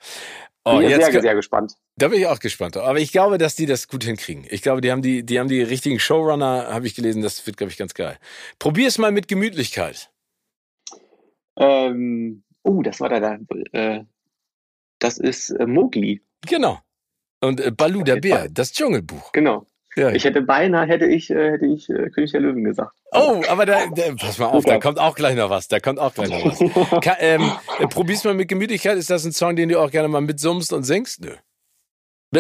Oh, 0.68 0.78
bin 0.78 0.90
jetzt, 0.90 1.12
sehr, 1.12 1.22
sehr 1.22 1.34
gespannt. 1.36 1.74
Da 1.96 2.08
bin 2.08 2.18
ich 2.18 2.26
auch 2.26 2.40
gespannt. 2.40 2.76
Aber 2.76 2.98
ich 2.98 3.12
glaube, 3.12 3.38
dass 3.38 3.54
die 3.54 3.66
das 3.66 3.86
gut 3.86 4.02
hinkriegen. 4.02 4.44
Ich 4.50 4.62
glaube, 4.62 4.80
die 4.80 4.90
haben 4.90 5.00
die, 5.00 5.24
die 5.24 5.38
haben 5.38 5.48
die 5.48 5.62
richtigen 5.62 6.00
Showrunner, 6.00 6.66
habe 6.72 6.88
ich 6.88 6.96
gelesen. 6.96 7.22
Das 7.22 7.46
wird, 7.46 7.56
glaube 7.56 7.70
ich, 7.70 7.78
ganz 7.78 7.94
geil. 7.94 8.18
Probier 8.58 8.88
es 8.88 8.98
mal 8.98 9.12
mit 9.12 9.28
Gemütlichkeit. 9.28 10.10
Ähm, 11.56 12.42
oh, 12.64 12.82
das 12.82 12.98
war 12.98 13.08
da, 13.08 13.20
da 13.20 13.38
äh, 13.72 14.04
das 14.98 15.18
ist 15.18 15.50
äh, 15.50 15.66
Mowgli. 15.66 16.22
Genau. 16.44 16.80
Und 17.40 17.60
äh, 17.60 17.70
Balu 17.70 18.02
der 18.02 18.16
Bär, 18.16 18.48
das 18.50 18.72
Dschungelbuch. 18.72 19.30
Genau. 19.30 19.66
Ja. 19.96 20.10
Ich 20.10 20.24
hätte 20.24 20.42
beinahe, 20.42 20.86
hätte 20.86 21.06
ich, 21.06 21.30
äh, 21.30 21.52
hätte 21.52 21.66
ich 21.66 21.88
äh, 21.88 22.10
König 22.10 22.30
der 22.30 22.40
Löwen 22.40 22.64
gesagt. 22.64 22.92
Oh, 23.12 23.42
aber 23.48 23.64
da, 23.64 23.86
da 23.86 24.02
pass 24.18 24.38
mal 24.38 24.46
auf, 24.46 24.64
da 24.64 24.78
kommt 24.78 24.98
auch 24.98 25.14
gleich 25.14 25.36
noch 25.36 25.48
was. 25.48 25.68
Da 25.68 25.80
kommt 25.80 25.98
auch 25.98 26.12
gleich 26.12 26.28
noch 26.28 26.44
was. 26.44 27.00
Ka 27.00 27.16
ähm, 27.18 27.50
äh, 27.78 27.86
probier's 27.86 28.22
mal 28.24 28.34
mit 28.34 28.48
Gemütlichkeit. 28.48 28.98
Ist 28.98 29.08
das 29.08 29.24
ein 29.24 29.32
Song, 29.32 29.56
den 29.56 29.70
du 29.70 29.80
auch 29.80 29.90
gerne 29.90 30.08
mal 30.08 30.20
mitsummst 30.20 30.72
und 30.74 30.84
singst? 30.84 31.22
Nö. 31.22 31.32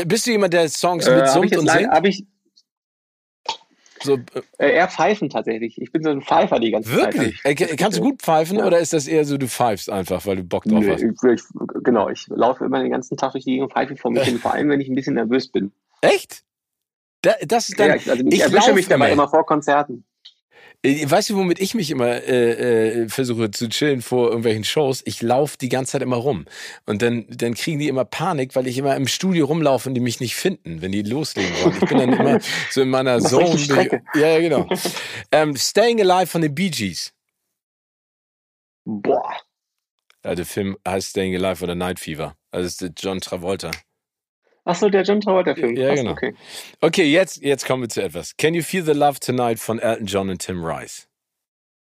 Bist 0.04 0.26
du 0.26 0.32
jemand, 0.32 0.52
der 0.52 0.68
Songs 0.68 1.06
äh, 1.06 1.16
mitsummt 1.16 1.56
und 1.56 1.70
singt? 1.70 1.90
Habe 1.90 2.08
ich, 2.08 2.26
so, 4.02 4.18
äh, 4.58 4.72
eher 4.72 4.88
pfeifen 4.88 5.28
tatsächlich. 5.28 5.80
Ich 5.80 5.92
bin 5.92 6.02
so 6.02 6.10
ein 6.10 6.22
Pfeifer 6.22 6.60
die 6.60 6.70
ganze 6.70 6.92
wirklich? 6.92 7.40
Zeit. 7.42 7.58
Wirklich? 7.58 7.78
Kannst 7.78 7.98
du 7.98 8.02
gut 8.02 8.22
pfeifen 8.22 8.58
ja. 8.58 8.66
oder 8.66 8.78
ist 8.78 8.92
das 8.92 9.06
eher 9.06 9.24
so, 9.24 9.38
du 9.38 9.48
pfeifst 9.48 9.90
einfach, 9.90 10.24
weil 10.26 10.36
du 10.36 10.44
Bock 10.44 10.64
drauf 10.64 10.80
Nö, 10.80 10.92
hast? 10.92 11.02
Ich, 11.02 11.10
ich, 11.10 11.42
genau, 11.82 12.08
ich 12.08 12.26
laufe 12.28 12.64
immer 12.64 12.82
den 12.82 12.90
ganzen 12.90 13.16
Tag 13.16 13.32
durch 13.32 13.44
die 13.44 13.52
Gegend 13.52 13.64
und 13.64 13.72
pfeife 13.72 13.96
vor 13.96 14.10
mich 14.10 14.22
hin, 14.24 14.38
vor 14.38 14.52
allem 14.52 14.68
wenn 14.68 14.80
ich 14.80 14.88
ein 14.88 14.94
bisschen 14.94 15.14
nervös 15.14 15.48
bin. 15.48 15.72
Echt? 16.02 16.42
Da, 17.26 17.34
das 17.44 17.68
ist 17.68 17.80
dann, 17.80 17.88
ja, 17.88 17.94
also 17.94 18.24
ich, 18.24 18.34
ich 18.34 18.40
erwische 18.40 18.72
mich 18.72 18.86
dabei 18.86 19.10
immer 19.10 19.28
vor 19.28 19.44
Konzerten. 19.44 20.04
Äh, 20.84 21.10
weißt 21.10 21.30
du, 21.30 21.36
womit 21.36 21.58
ich 21.58 21.74
mich 21.74 21.90
immer 21.90 22.06
äh, 22.06 23.02
äh, 23.02 23.08
versuche 23.08 23.50
zu 23.50 23.68
chillen 23.68 24.00
vor 24.00 24.28
irgendwelchen 24.28 24.62
Shows? 24.62 25.02
Ich 25.06 25.22
laufe 25.22 25.58
die 25.58 25.68
ganze 25.68 25.92
Zeit 25.92 26.02
immer 26.02 26.18
rum. 26.18 26.44
Und 26.84 27.02
dann, 27.02 27.26
dann 27.28 27.54
kriegen 27.54 27.80
die 27.80 27.88
immer 27.88 28.04
Panik, 28.04 28.54
weil 28.54 28.68
ich 28.68 28.78
immer 28.78 28.94
im 28.94 29.08
Studio 29.08 29.46
rumlaufe 29.46 29.88
und 29.88 29.96
die 29.96 30.00
mich 30.00 30.20
nicht 30.20 30.36
finden, 30.36 30.82
wenn 30.82 30.92
die 30.92 31.02
loslegen 31.02 31.50
wollen. 31.64 31.78
Ich 31.82 31.88
bin 31.88 31.98
dann 31.98 32.12
immer 32.12 32.38
so 32.70 32.80
in 32.80 32.90
meiner 32.90 33.18
Zone. 33.18 34.00
Ja, 34.14 34.28
ja, 34.28 34.38
genau. 34.38 34.68
ähm, 35.32 35.56
Staying 35.56 36.00
Alive 36.00 36.28
von 36.28 36.42
den 36.42 36.54
Bee 36.54 36.70
Gees. 36.70 37.12
Boah. 38.84 39.34
Ja, 40.24 40.36
der 40.36 40.46
Film 40.46 40.76
heißt 40.86 41.10
Staying 41.10 41.34
Alive 41.34 41.64
oder 41.64 41.74
Night 41.74 41.98
Fever. 41.98 42.36
Also 42.52 42.86
ist 42.86 43.02
John 43.02 43.20
Travolta. 43.20 43.72
Achso, 44.66 44.90
der 44.90 45.04
John 45.04 45.20
Travolta-Film. 45.20 45.76
Ja, 45.76 45.94
genau. 45.94 46.10
Okay, 46.10 46.34
okay 46.80 47.04
jetzt, 47.04 47.40
jetzt 47.40 47.64
kommen 47.66 47.84
wir 47.84 47.88
zu 47.88 48.02
etwas. 48.02 48.36
Can 48.36 48.52
You 48.52 48.62
Feel 48.62 48.84
the 48.84 48.92
Love 48.92 49.20
Tonight 49.20 49.60
von 49.60 49.78
Elton 49.78 50.06
John 50.06 50.28
und 50.28 50.42
Tim 50.42 50.64
Rice? 50.64 51.08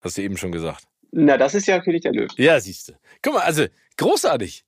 Hast 0.02 0.18
du 0.18 0.22
eben 0.22 0.36
schon 0.36 0.52
gesagt. 0.52 0.84
Na, 1.10 1.38
das 1.38 1.54
ist 1.54 1.66
ja 1.66 1.80
König 1.80 2.02
der 2.02 2.12
Löwen. 2.12 2.28
Ja, 2.36 2.60
siehst 2.60 2.88
du. 2.88 2.92
Guck 3.22 3.32
mal, 3.32 3.40
also 3.40 3.64
großartig. 3.96 4.66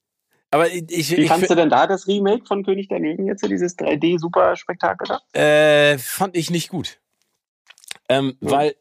Aber 0.51 0.73
ich, 0.73 0.85
ich, 0.89 1.17
Wie 1.19 1.29
fandst 1.29 1.51
du 1.51 1.55
denn 1.55 1.69
da 1.69 1.87
das 1.87 2.07
Remake 2.09 2.47
von 2.47 2.65
König 2.65 2.89
der 2.89 2.99
Löwen 2.99 3.27
jetzt, 3.27 3.47
dieses 3.47 3.77
3D-Super-Spektakel 3.77 5.07
da? 5.07 5.39
Äh, 5.39 5.99
fand 5.99 6.35
ich 6.35 6.51
nicht 6.51 6.71
gut. 6.71 7.01
Ähm, 8.09 8.39
ja. 8.41 8.51
Weil 8.51 8.77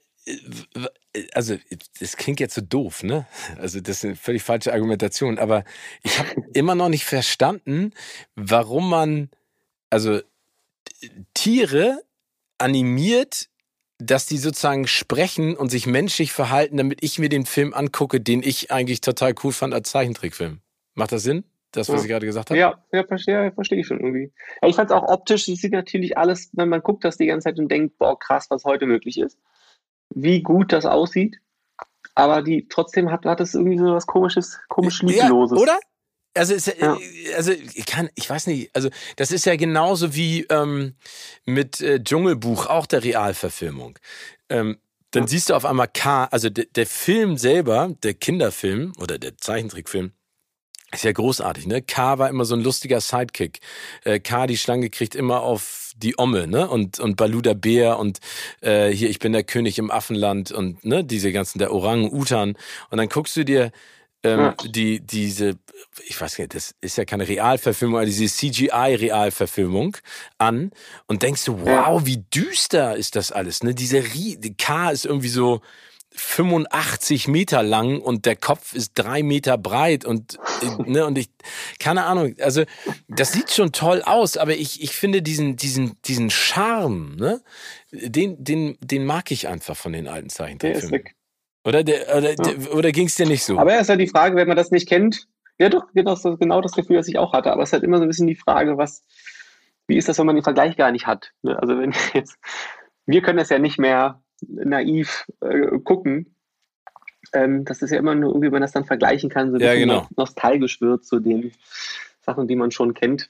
also 1.34 1.56
das 2.00 2.18
klingt 2.18 2.40
jetzt 2.40 2.56
so 2.56 2.62
doof, 2.62 3.04
ne? 3.04 3.26
Also 3.58 3.80
das 3.80 3.98
ist 3.98 4.06
eine 4.06 4.16
völlig 4.16 4.44
falsche 4.44 4.74
Argumentation, 4.74 5.40
aber 5.40 5.64
ich 6.04 6.20
habe 6.20 6.30
immer 6.54 6.76
noch 6.76 6.90
nicht 6.90 7.06
verstanden, 7.06 7.94
warum 8.36 8.90
man 8.90 9.30
also 9.90 10.20
Tiere 11.34 12.02
animiert, 12.58 13.48
dass 14.00 14.26
die 14.26 14.38
sozusagen 14.38 14.88
sprechen 14.88 15.56
und 15.56 15.70
sich 15.70 15.88
menschlich 15.88 16.32
verhalten, 16.32 16.78
damit 16.78 17.04
ich 17.04 17.20
mir 17.20 17.30
den 17.30 17.46
Film 17.46 17.74
angucke, 17.74 18.22
den 18.22 18.44
ich 18.44 18.72
eigentlich 18.72 19.02
total 19.02 19.34
cool 19.44 19.52
fand 19.52 19.74
als 19.74 19.90
Zeichentrickfilm. 19.90 20.60
Macht 20.94 21.12
das 21.12 21.24
Sinn? 21.24 21.44
Das, 21.72 21.90
was 21.90 21.98
ja. 21.98 22.02
ich 22.04 22.08
gerade 22.10 22.26
gesagt 22.26 22.50
habe? 22.50 22.60
Ja, 22.60 22.84
ja, 22.92 23.04
verstehe, 23.04 23.52
verstehe 23.52 23.80
ich 23.80 23.88
schon 23.88 24.00
irgendwie. 24.00 24.32
Ja, 24.62 24.68
ich 24.68 24.76
fand 24.76 24.90
es 24.90 24.96
auch 24.96 25.04
optisch, 25.04 25.48
es 25.48 25.60
sieht 25.60 25.74
natürlich 25.74 26.18
alles, 26.18 26.50
wenn 26.54 26.70
man 26.70 26.82
guckt 26.82 27.04
das 27.04 27.18
die 27.18 27.26
ganze 27.26 27.46
Zeit 27.46 27.60
und 27.60 27.70
denkt, 27.70 27.98
boah, 27.98 28.18
krass, 28.18 28.48
was 28.50 28.64
heute 28.64 28.86
möglich 28.86 29.20
ist 29.20 29.38
wie 30.14 30.42
gut 30.42 30.72
das 30.74 30.86
aussieht. 30.86 31.40
Aber 32.16 32.42
die 32.42 32.68
trotzdem 32.68 33.12
hat, 33.12 33.26
hat 33.26 33.42
es 33.42 33.54
irgendwie 33.54 33.78
so 33.78 33.94
was 33.94 34.08
komisches, 34.08 34.60
komisch 34.70 35.02
Liebloses. 35.04 35.58
Ja, 35.58 35.64
oder? 35.64 35.80
Also, 36.34 36.54
ist, 36.54 36.68
ja. 36.80 36.98
also 37.36 37.52
ich 37.52 37.86
kann, 37.86 38.10
ich 38.16 38.30
weiß 38.30 38.48
nicht, 38.48 38.76
also 38.76 38.90
das 39.16 39.32
ist 39.32 39.46
ja 39.46 39.56
genauso 39.56 40.16
wie 40.16 40.44
ähm, 40.50 40.96
mit 41.46 41.82
äh, 41.82 42.04
Dschungelbuch, 42.04 42.68
auch 42.68 42.86
der 42.86 43.04
Realverfilmung. 43.04 43.98
Ähm, 44.50 44.78
dann 45.12 45.24
ja. 45.24 45.28
siehst 45.28 45.50
du 45.50 45.56
auf 45.56 45.66
einmal 45.66 45.88
K, 45.88 46.26
also 46.26 46.50
der, 46.50 46.66
der 46.66 46.86
Film 46.86 47.38
selber, 47.38 47.96
der 48.04 48.14
Kinderfilm 48.14 48.94
oder 49.00 49.18
der 49.18 49.38
Zeichentrickfilm, 49.38 50.12
ist 50.92 51.04
ja 51.04 51.12
großartig, 51.12 51.68
ne? 51.68 51.82
K 51.82 52.18
war 52.18 52.30
immer 52.30 52.46
so 52.46 52.56
ein 52.56 52.62
lustiger 52.62 53.02
Sidekick. 53.02 53.60
Äh, 54.04 54.20
K, 54.20 54.48
die 54.48 54.58
Schlange 54.58 54.90
kriegt 54.90 55.16
immer 55.16 55.42
auf 55.42 55.92
die 55.98 56.18
Omme, 56.18 56.48
ne? 56.48 56.70
Und, 56.70 57.00
und 57.00 57.18
Baluda 57.18 57.54
Bär 57.54 58.00
und 58.00 58.20
äh, 58.62 58.90
hier, 58.90 59.10
ich 59.10 59.20
bin 59.20 59.34
der 59.34 59.44
König 59.44 59.80
im 59.80 59.92
Affenland 59.92 60.52
und 60.52 60.86
ne, 60.86 61.04
diese 61.04 61.32
ganzen, 61.32 61.60
der 61.60 61.74
Orang-Utan. 61.74 62.56
Und 62.90 62.98
dann 62.98 63.10
guckst 63.10 63.36
du 63.36 63.44
dir 63.44 63.72
ähm, 64.24 64.40
ja. 64.40 64.56
die, 64.66 65.02
diese, 65.02 65.58
ich 66.06 66.20
weiß 66.20 66.38
nicht, 66.40 66.56
das 66.56 66.74
ist 66.82 66.98
ja 66.98 67.06
keine 67.06 67.28
Realverfilmung, 67.28 67.98
aber 67.98 68.06
diese 68.06 68.26
CGI-Realverfilmung 68.26 69.98
an 70.38 70.72
und 71.08 71.22
denkst 71.22 71.46
du, 71.46 71.62
wow, 71.66 72.06
wie 72.06 72.24
düster 72.34 72.96
ist 72.96 73.16
das 73.16 73.32
alles, 73.32 73.64
ne? 73.64 73.76
Diese 73.76 74.02
die 74.02 74.56
K 74.56 74.92
ist 74.92 75.06
irgendwie 75.06 75.28
so 75.28 75.62
85 76.20 77.28
Meter 77.28 77.62
lang 77.62 78.02
und 78.02 78.26
der 78.26 78.36
Kopf 78.36 78.74
ist 78.74 78.94
drei 78.96 79.22
Meter 79.22 79.58
breit 79.58 80.04
und 80.04 80.40
ne 80.86 81.06
und 81.06 81.18
ich 81.18 81.30
keine 81.80 82.06
Ahnung 82.06 82.36
also 82.40 82.64
das 83.08 83.32
sieht 83.32 83.52
schon 83.52 83.72
toll 83.72 84.02
aus 84.04 84.36
aber 84.36 84.54
ich 84.54 84.82
ich 84.82 84.92
finde 84.92 85.22
diesen 85.22 85.56
diesen 85.58 86.02
diesen 86.04 86.30
Charme 86.30 87.16
ne 87.18 87.42
den 87.92 88.44
den 88.44 88.78
den 88.82 89.06
mag 89.06 89.32
ich 89.32 89.48
einfach 89.48 89.78
von 89.78 89.94
den 89.94 90.08
alten 90.08 90.30
Zeichentrickfilmen 90.30 91.04
oder 91.64 91.84
der, 91.84 92.18
oder, 92.18 92.32
ja. 92.32 92.72
oder 92.72 92.92
ging 92.92 93.08
es 93.08 93.16
dir 93.16 93.28
nicht 93.28 93.44
so 93.44 93.60
aber 93.60 93.74
er 93.74 93.82
ist 93.82 93.90
ja 93.90 93.96
die 93.96 94.08
Frage 94.08 94.36
wenn 94.36 94.48
man 94.48 94.58
das 94.58 94.72
nicht 94.72 94.90
kennt 94.90 95.28
ja 95.60 95.70
doch 95.70 95.86
genau 95.94 96.16
das, 96.16 96.24
genau 96.40 96.62
das 96.62 96.72
Gefühl 96.72 96.98
das 96.98 97.08
ich 97.08 97.20
auch 97.20 97.34
hatte 97.34 97.52
aber 97.52 97.62
es 97.62 97.70
ist 97.70 97.74
halt 97.74 97.84
immer 97.84 97.98
so 97.98 98.04
ein 98.04 98.10
bisschen 98.10 98.28
die 98.28 98.36
Frage 98.36 98.78
was 98.78 99.04
wie 99.86 99.98
ist 99.98 100.10
das 100.10 100.18
wenn 100.18 100.26
man 100.26 100.36
den 100.36 100.44
Vergleich 100.44 100.76
gar 100.78 100.92
nicht 100.92 101.06
hat 101.06 101.32
ne? 101.44 101.60
also 101.62 101.78
wenn 101.78 101.94
jetzt 102.14 102.38
wir 103.06 103.22
können 103.22 103.40
es 103.40 103.50
ja 103.50 103.60
nicht 103.60 103.78
mehr 103.78 104.22
naiv 104.42 105.26
äh, 105.42 105.80
gucken. 105.80 106.36
Ähm, 107.34 107.66
das 107.66 107.82
ist 107.82 107.92
ja 107.92 107.98
immer 107.98 108.16
nur 108.16 108.30
irgendwie, 108.30 108.48
wenn 108.48 108.54
man 108.54 108.62
das 108.62 108.72
dann 108.72 108.86
vergleichen 108.86 109.30
kann, 109.30 109.52
so 109.52 109.58
ein 109.58 109.62
ja, 109.62 109.76
genau. 109.76 110.08
nostalgisch 110.16 110.80
wird 110.82 111.06
zu 111.06 111.20
den 111.20 111.52
Sachen, 112.22 112.48
die 112.48 112.56
man 112.56 112.72
schon 112.72 112.94
kennt. 112.94 113.30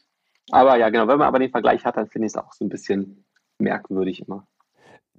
Aber 0.52 0.78
ja, 0.78 0.90
genau, 0.90 1.08
wenn 1.08 1.18
man 1.18 1.28
aber 1.28 1.40
den 1.40 1.52
Vergleich 1.52 1.84
hat, 1.86 1.98
dann 1.98 2.08
finde 2.08 2.28
ich 2.28 2.34
es 2.34 2.38
auch 2.38 2.54
so 2.54 2.64
ein 2.64 2.70
bisschen 2.70 3.26
merkwürdig 3.60 4.22
immer. 4.28 4.48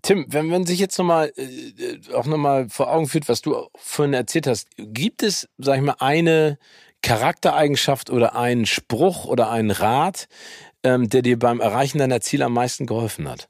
Tim, 0.03 0.27
wenn 0.29 0.47
man 0.47 0.65
sich 0.65 0.79
jetzt 0.79 0.97
nochmal 0.97 1.33
äh, 1.37 2.15
auch 2.15 2.27
nochmal 2.27 2.69
vor 2.69 2.93
Augen 2.93 3.09
führt, 3.09 3.29
was 3.29 3.43
du 3.43 3.67
vorhin 3.77 4.15
erzählt 4.15 4.47
hast, 4.47 4.69
gibt 4.77 5.23
es, 5.23 5.49
sag 5.59 5.77
ich 5.77 5.83
mal, 5.83 5.97
eine 5.99 6.59
Charaktereigenschaft 7.03 8.11
oder 8.11 8.37
einen 8.37 8.67
Spruch 8.67 9.25
oder 9.25 9.51
einen 9.51 9.71
Rat, 9.71 10.29
ähm, 10.83 11.09
der 11.09 11.23
dir 11.23 11.39
beim 11.39 11.61
Erreichen 11.61 11.99
deiner 11.99 12.21
Ziele 12.21 12.45
am 12.45 12.55
meisten 12.55 12.87
geholfen 12.87 13.29
hat? 13.29 13.49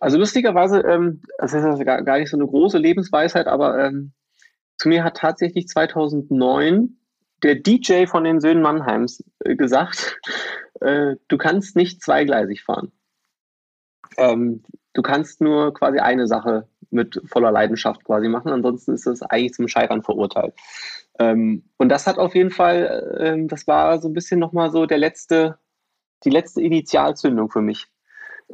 Also 0.00 0.18
lustigerweise, 0.18 0.80
ähm, 0.80 1.22
das 1.38 1.52
ist 1.52 1.64
also 1.64 1.84
gar, 1.84 2.02
gar 2.02 2.18
nicht 2.18 2.30
so 2.30 2.36
eine 2.36 2.46
große 2.46 2.78
Lebensweisheit, 2.78 3.46
aber 3.46 3.84
ähm, 3.84 4.12
zu 4.76 4.88
mir 4.88 5.04
hat 5.04 5.16
tatsächlich 5.16 5.66
2009 5.68 6.98
der 7.42 7.56
DJ 7.56 8.06
von 8.06 8.24
den 8.24 8.40
Söhnen 8.40 8.62
Mannheims 8.62 9.24
äh, 9.40 9.56
gesagt, 9.56 10.20
äh, 10.80 11.16
du 11.28 11.38
kannst 11.38 11.76
nicht 11.76 12.02
zweigleisig 12.02 12.62
fahren. 12.62 12.92
Ähm, 14.16 14.62
du 14.94 15.02
kannst 15.02 15.40
nur 15.40 15.74
quasi 15.74 15.98
eine 15.98 16.26
Sache 16.26 16.68
mit 16.90 17.20
voller 17.26 17.52
Leidenschaft 17.52 18.04
quasi 18.04 18.28
machen, 18.28 18.50
ansonsten 18.50 18.94
ist 18.94 19.06
es 19.06 19.22
eigentlich 19.22 19.52
zum 19.52 19.68
Scheitern 19.68 20.02
verurteilt. 20.02 20.54
Ähm, 21.18 21.64
und 21.76 21.88
das 21.88 22.06
hat 22.06 22.18
auf 22.18 22.34
jeden 22.34 22.50
Fall, 22.50 23.16
äh, 23.18 23.46
das 23.46 23.66
war 23.66 24.00
so 24.00 24.08
ein 24.08 24.14
bisschen 24.14 24.40
nochmal 24.40 24.70
so 24.70 24.86
der 24.86 24.98
letzte, 24.98 25.58
die 26.24 26.30
letzte 26.30 26.62
Initialzündung 26.62 27.50
für 27.50 27.60
mich 27.60 27.86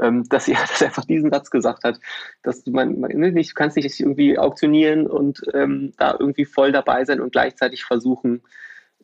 ähm, 0.00 0.28
dass, 0.28 0.46
sie, 0.46 0.52
dass 0.68 0.80
er 0.80 0.88
einfach 0.88 1.04
diesen 1.04 1.30
Satz 1.30 1.50
gesagt 1.50 1.84
hat, 1.84 2.00
dass 2.42 2.66
man, 2.66 3.00
man 3.00 3.10
ne, 3.12 3.32
nicht, 3.32 3.50
du 3.50 3.54
kannst 3.54 3.76
nicht 3.76 4.00
irgendwie 4.00 4.38
auktionieren 4.38 5.06
und 5.06 5.40
ähm, 5.54 5.92
da 5.96 6.16
irgendwie 6.18 6.44
voll 6.44 6.72
dabei 6.72 7.04
sein 7.04 7.20
und 7.20 7.32
gleichzeitig 7.32 7.84
versuchen, 7.84 8.42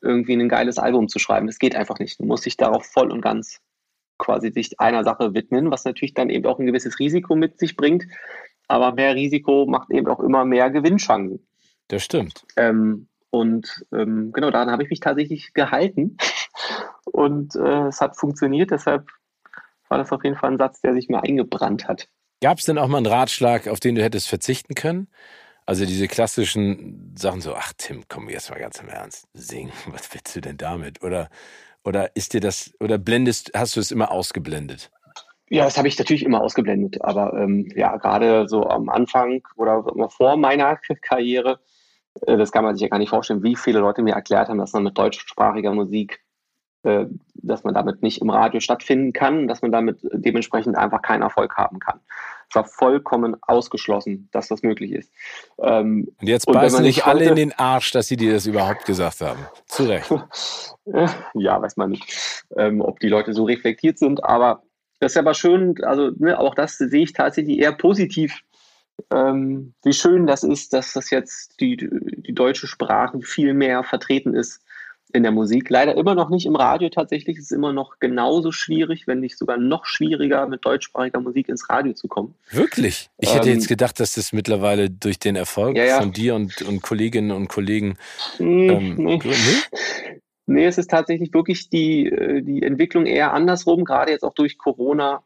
irgendwie 0.02 0.34
ein 0.34 0.48
geiles 0.48 0.78
Album 0.78 1.08
zu 1.08 1.18
schreiben. 1.18 1.46
Das 1.46 1.58
geht 1.58 1.76
einfach 1.76 1.98
nicht. 1.98 2.20
Du 2.20 2.24
musst 2.24 2.46
dich 2.46 2.56
darauf 2.56 2.86
voll 2.86 3.10
und 3.12 3.20
ganz 3.20 3.60
quasi 4.18 4.50
sich 4.50 4.78
einer 4.80 5.04
Sache 5.04 5.34
widmen, 5.34 5.70
was 5.70 5.84
natürlich 5.84 6.14
dann 6.14 6.30
eben 6.30 6.46
auch 6.46 6.58
ein 6.58 6.66
gewisses 6.66 6.98
Risiko 6.98 7.36
mit 7.36 7.58
sich 7.58 7.76
bringt. 7.76 8.06
Aber 8.68 8.92
mehr 8.94 9.14
Risiko 9.14 9.66
macht 9.66 9.90
eben 9.90 10.06
auch 10.06 10.20
immer 10.20 10.44
mehr 10.44 10.70
Gewinnchancen. 10.70 11.46
Das 11.88 12.04
stimmt. 12.04 12.46
Ähm, 12.56 13.08
und 13.30 13.84
ähm, 13.92 14.32
genau 14.32 14.50
daran 14.50 14.70
habe 14.70 14.82
ich 14.82 14.90
mich 14.90 15.00
tatsächlich 15.00 15.52
gehalten. 15.54 16.16
Und 17.04 17.56
äh, 17.56 17.88
es 17.88 18.00
hat 18.00 18.16
funktioniert. 18.16 18.70
Deshalb 18.70 19.08
war 19.90 19.98
das 19.98 20.12
auf 20.12 20.24
jeden 20.24 20.36
Fall 20.36 20.52
ein 20.52 20.58
Satz, 20.58 20.80
der 20.80 20.94
sich 20.94 21.08
mir 21.08 21.22
eingebrannt 21.22 21.88
hat. 21.88 22.08
Gab 22.40 22.58
es 22.58 22.64
denn 22.64 22.78
auch 22.78 22.88
mal 22.88 22.98
einen 22.98 23.06
Ratschlag, 23.06 23.68
auf 23.68 23.80
den 23.80 23.96
du 23.96 24.02
hättest 24.02 24.28
verzichten 24.28 24.74
können? 24.74 25.08
Also 25.66 25.84
diese 25.84 26.08
klassischen 26.08 27.14
Sachen 27.16 27.40
so, 27.40 27.54
ach 27.54 27.72
Tim, 27.76 28.04
komm 28.08 28.28
jetzt 28.30 28.50
mal 28.50 28.58
ganz 28.58 28.80
im 28.80 28.88
Ernst, 28.88 29.28
sing, 29.34 29.70
was 29.86 30.12
willst 30.14 30.34
du 30.34 30.40
denn 30.40 30.56
damit? 30.56 31.02
Oder, 31.02 31.28
oder 31.84 32.16
ist 32.16 32.32
dir 32.32 32.40
das, 32.40 32.72
oder 32.80 32.98
blendest, 32.98 33.52
hast 33.54 33.76
du 33.76 33.80
es 33.80 33.90
immer 33.90 34.10
ausgeblendet? 34.10 34.90
Ja, 35.50 35.64
das 35.64 35.76
habe 35.76 35.88
ich 35.88 35.98
natürlich 35.98 36.24
immer 36.24 36.40
ausgeblendet, 36.40 37.02
aber 37.02 37.34
ähm, 37.34 37.68
ja, 37.74 37.96
gerade 37.96 38.48
so 38.48 38.68
am 38.68 38.88
Anfang 38.88 39.42
oder 39.56 39.84
vor 40.08 40.36
meiner 40.36 40.76
Karriere, 41.02 41.58
äh, 42.26 42.36
das 42.36 42.52
kann 42.52 42.64
man 42.64 42.76
sich 42.76 42.82
ja 42.82 42.88
gar 42.88 42.98
nicht 42.98 43.10
vorstellen, 43.10 43.42
wie 43.42 43.56
viele 43.56 43.80
Leute 43.80 44.02
mir 44.02 44.14
erklärt 44.14 44.48
haben, 44.48 44.58
dass 44.58 44.72
man 44.72 44.84
mit 44.84 44.96
deutschsprachiger 44.96 45.74
Musik 45.74 46.20
dass 46.82 47.64
man 47.64 47.74
damit 47.74 48.02
nicht 48.02 48.22
im 48.22 48.30
Radio 48.30 48.60
stattfinden 48.60 49.12
kann, 49.12 49.48
dass 49.48 49.60
man 49.60 49.70
damit 49.70 49.98
dementsprechend 50.02 50.78
einfach 50.78 51.02
keinen 51.02 51.22
Erfolg 51.22 51.56
haben 51.56 51.78
kann. 51.78 52.00
Es 52.48 52.56
war 52.56 52.64
vollkommen 52.64 53.36
ausgeschlossen, 53.42 54.28
dass 54.32 54.48
das 54.48 54.62
möglich 54.62 54.92
ist. 54.92 55.12
Ähm, 55.58 56.08
und 56.20 56.26
jetzt 56.26 56.48
und 56.48 56.54
beißen 56.54 56.82
sich 56.82 57.04
alle 57.04 57.26
in 57.26 57.36
den 57.36 57.52
Arsch, 57.52 57.92
dass 57.92 58.08
sie 58.08 58.16
dir 58.16 58.32
das 58.32 58.46
überhaupt 58.46 58.86
gesagt 58.86 59.20
haben. 59.20 59.46
Zu 59.66 59.84
Recht. 59.84 60.10
ja, 61.34 61.62
weiß 61.62 61.76
man 61.76 61.90
nicht, 61.90 62.44
ähm, 62.56 62.80
ob 62.80 62.98
die 62.98 63.08
Leute 63.08 63.34
so 63.34 63.44
reflektiert 63.44 63.98
sind, 63.98 64.24
aber 64.24 64.62
das 64.98 65.12
ist 65.12 65.18
aber 65.18 65.34
schön, 65.34 65.76
also 65.84 66.10
ne, 66.16 66.38
auch 66.38 66.54
das 66.54 66.76
sehe 66.76 67.02
ich 67.02 67.12
tatsächlich 67.12 67.58
eher 67.58 67.72
positiv, 67.72 68.40
ähm, 69.12 69.74
wie 69.82 69.92
schön 69.92 70.26
das 70.26 70.42
ist, 70.42 70.72
dass 70.72 70.92
das 70.92 71.10
jetzt 71.10 71.60
die, 71.60 71.76
die 71.76 72.34
deutsche 72.34 72.66
Sprache 72.66 73.20
viel 73.20 73.54
mehr 73.54 73.84
vertreten 73.84 74.34
ist 74.34 74.62
in 75.12 75.22
der 75.22 75.32
Musik. 75.32 75.68
Leider 75.70 75.96
immer 75.96 76.14
noch 76.14 76.30
nicht 76.30 76.46
im 76.46 76.56
Radio 76.56 76.88
tatsächlich. 76.88 77.38
Es 77.38 77.44
ist 77.44 77.52
immer 77.52 77.72
noch 77.72 77.98
genauso 77.98 78.52
schwierig, 78.52 79.06
wenn 79.06 79.20
nicht 79.20 79.36
sogar 79.36 79.56
noch 79.56 79.86
schwieriger, 79.86 80.46
mit 80.46 80.64
deutschsprachiger 80.64 81.20
Musik 81.20 81.48
ins 81.48 81.68
Radio 81.68 81.92
zu 81.92 82.08
kommen. 82.08 82.34
Wirklich? 82.50 83.10
Ich 83.18 83.34
hätte 83.34 83.48
ähm, 83.48 83.56
jetzt 83.56 83.68
gedacht, 83.68 84.00
dass 84.00 84.14
das 84.14 84.32
mittlerweile 84.32 84.90
durch 84.90 85.18
den 85.18 85.36
Erfolg 85.36 85.76
ja, 85.76 85.84
ja. 85.84 86.00
von 86.00 86.12
dir 86.12 86.34
und, 86.34 86.62
und 86.62 86.82
Kolleginnen 86.82 87.30
und 87.30 87.48
Kollegen. 87.48 87.96
Hm, 88.36 88.70
ähm, 88.70 88.94
nee. 88.96 89.20
nee? 89.22 90.18
nee, 90.46 90.66
es 90.66 90.78
ist 90.78 90.90
tatsächlich 90.90 91.32
wirklich 91.32 91.70
die, 91.70 92.06
äh, 92.06 92.42
die 92.42 92.62
Entwicklung 92.62 93.06
eher 93.06 93.32
andersrum. 93.32 93.84
Gerade 93.84 94.12
jetzt 94.12 94.24
auch 94.24 94.34
durch 94.34 94.58
Corona 94.58 95.22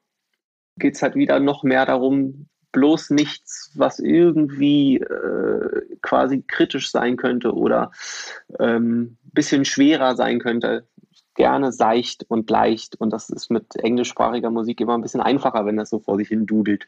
geht 0.79 0.97
es 0.97 1.03
halt 1.03 1.15
wieder 1.15 1.41
noch 1.41 1.63
mehr 1.63 1.87
darum, 1.87 2.47
bloß 2.75 3.11
nichts, 3.11 3.71
was 3.75 3.99
irgendwie 3.99 4.99
äh, 4.99 5.83
quasi 6.03 6.43
kritisch 6.47 6.91
sein 6.91 7.17
könnte 7.17 7.55
oder 7.55 7.93
ähm, 8.59 9.17
bisschen 9.33 9.65
schwerer 9.65 10.17
sein 10.17 10.41
könnte, 10.41 10.85
gerne 11.35 11.73
seicht 11.73 12.25
und 12.29 12.49
leicht 12.51 12.97
und 12.97 13.11
das 13.11 13.31
ist 13.31 13.51
mit 13.51 13.77
englischsprachiger 13.77 14.51
Musik 14.51 14.81
immer 14.81 14.95
ein 14.95 15.03
bisschen 15.03 15.21
einfacher, 15.21 15.67
wenn 15.67 15.77
das 15.77 15.91
so 15.91 15.99
vor 15.99 16.17
sich 16.17 16.29
hin 16.29 16.47
dudelt. 16.47 16.87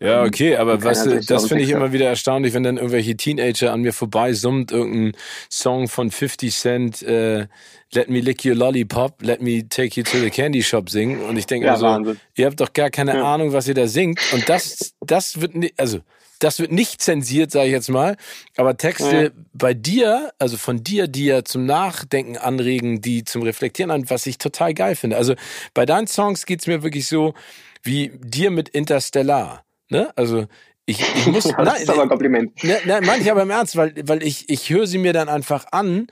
Ja, 0.00 0.22
ähm, 0.22 0.28
okay, 0.28 0.56
aber 0.56 0.82
was, 0.82 1.04
das 1.26 1.48
finde 1.48 1.64
ich 1.64 1.70
immer 1.70 1.92
wieder 1.92 2.06
erstaunlich, 2.06 2.54
wenn 2.54 2.62
dann 2.62 2.76
irgendwelche 2.76 3.16
Teenager 3.16 3.72
an 3.72 3.82
mir 3.82 3.92
vorbei 3.92 4.32
summt, 4.32 4.72
irgendein 4.72 5.12
Song 5.50 5.88
von 5.88 6.10
50 6.10 6.54
Cent, 6.54 7.02
äh, 7.02 7.46
Let 7.92 8.10
me 8.10 8.18
lick 8.18 8.44
your 8.44 8.56
lollipop, 8.56 9.22
let 9.22 9.40
me 9.40 9.62
take 9.68 9.96
you 9.96 10.02
to 10.02 10.18
the 10.18 10.28
candy 10.28 10.60
shop 10.60 10.90
singen 10.90 11.22
und 11.22 11.36
ich 11.36 11.46
denke 11.46 11.68
ja, 11.68 11.74
also, 11.74 12.16
ihr 12.34 12.46
habt 12.46 12.60
doch 12.60 12.72
gar 12.72 12.90
keine 12.90 13.14
ja. 13.14 13.34
Ahnung, 13.34 13.52
was 13.52 13.68
ihr 13.68 13.74
da 13.74 13.86
singt 13.86 14.20
und 14.32 14.48
das, 14.48 14.94
das 15.00 15.40
wird, 15.40 15.54
nicht, 15.54 15.78
also 15.78 16.00
das 16.38 16.58
wird 16.58 16.72
nicht 16.72 17.00
zensiert, 17.00 17.50
sage 17.50 17.66
ich 17.66 17.72
jetzt 17.72 17.88
mal. 17.88 18.16
Aber 18.56 18.76
Texte 18.76 19.22
ja. 19.24 19.30
bei 19.52 19.74
dir, 19.74 20.32
also 20.38 20.56
von 20.56 20.82
dir, 20.82 21.08
die 21.08 21.26
ja 21.26 21.44
zum 21.44 21.66
Nachdenken 21.66 22.36
anregen, 22.36 23.00
die 23.00 23.24
zum 23.24 23.42
Reflektieren 23.42 23.90
an, 23.90 24.08
was 24.10 24.26
ich 24.26 24.38
total 24.38 24.74
geil 24.74 24.96
finde. 24.96 25.16
Also 25.16 25.34
bei 25.74 25.86
deinen 25.86 26.06
Songs 26.06 26.46
geht's 26.46 26.66
mir 26.66 26.82
wirklich 26.82 27.08
so 27.08 27.34
wie 27.82 28.12
dir 28.18 28.50
mit 28.50 28.68
Interstellar. 28.68 29.64
Ne? 29.88 30.10
Also 30.16 30.46
ich, 30.86 31.00
ich 31.00 31.26
muss. 31.26 31.44
Das 31.44 31.56
nein, 31.56 31.82
ist 31.82 31.90
aber 31.90 32.02
ein 32.02 32.08
Kompliment. 32.08 32.62
Ne, 32.62 32.78
nein, 32.84 33.04
meine 33.04 33.22
ich 33.22 33.30
aber 33.30 33.42
im 33.42 33.50
Ernst, 33.50 33.76
weil, 33.76 33.94
weil 34.04 34.22
ich, 34.22 34.48
ich 34.48 34.70
höre 34.70 34.86
sie 34.86 34.98
mir 34.98 35.12
dann 35.12 35.28
einfach 35.28 35.66
an 35.72 36.08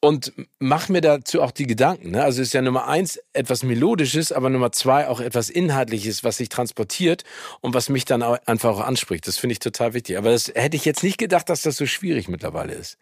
und 0.00 0.32
mach 0.58 0.88
mir 0.88 1.02
dazu 1.02 1.42
auch 1.42 1.50
die 1.50 1.66
Gedanken. 1.66 2.12
Ne? 2.12 2.22
Also 2.22 2.40
ist 2.40 2.54
ja 2.54 2.62
Nummer 2.62 2.88
eins 2.88 3.20
etwas 3.32 3.62
Melodisches, 3.62 4.32
aber 4.32 4.48
Nummer 4.48 4.72
zwei 4.72 5.08
auch 5.08 5.20
etwas 5.20 5.50
Inhaltliches, 5.50 6.24
was 6.24 6.38
sich 6.38 6.48
transportiert 6.48 7.24
und 7.60 7.74
was 7.74 7.90
mich 7.90 8.06
dann 8.06 8.22
auch 8.22 8.38
einfach 8.46 8.70
auch 8.70 8.80
anspricht. 8.80 9.28
Das 9.28 9.36
finde 9.36 9.52
ich 9.52 9.58
total 9.58 9.92
wichtig. 9.92 10.16
Aber 10.16 10.30
das 10.30 10.48
hätte 10.54 10.76
ich 10.76 10.86
jetzt 10.86 11.02
nicht 11.02 11.18
gedacht, 11.18 11.50
dass 11.50 11.62
das 11.62 11.76
so 11.76 11.84
schwierig 11.84 12.28
mittlerweile 12.28 12.72
ist. 12.72 12.98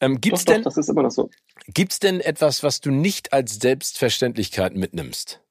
Ähm, 0.00 0.20
gibt's 0.20 0.44
doch, 0.44 0.54
denn, 0.54 0.62
doch, 0.62 0.70
das 0.70 0.78
ist 0.78 0.88
immer 0.88 1.02
noch 1.02 1.10
so. 1.10 1.30
Gibt's 1.66 2.00
denn 2.00 2.20
etwas, 2.20 2.62
was 2.62 2.80
du 2.80 2.90
nicht 2.90 3.32
als 3.32 3.56
Selbstverständlichkeit 3.56 4.74
mitnimmst? 4.74 5.42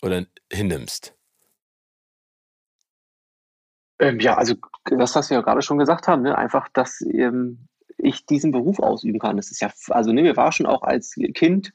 Oder 0.00 0.26
hinnimmst? 0.50 1.14
Ähm, 4.00 4.20
ja, 4.20 4.36
also 4.36 4.54
das, 4.84 5.14
was 5.14 5.30
wir 5.30 5.38
ja 5.38 5.42
gerade 5.42 5.62
schon 5.62 5.78
gesagt 5.78 6.08
haben, 6.08 6.22
ne? 6.22 6.36
einfach, 6.36 6.68
dass 6.72 7.00
ähm, 7.02 7.68
ich 8.02 8.26
diesen 8.26 8.52
Beruf 8.52 8.78
ausüben 8.80 9.18
kann. 9.18 9.36
Das 9.36 9.50
ist 9.50 9.60
ja, 9.60 9.70
also 9.90 10.12
ne, 10.12 10.22
mir 10.22 10.36
war 10.36 10.52
schon 10.52 10.66
auch 10.66 10.82
als 10.82 11.14
Kind 11.34 11.72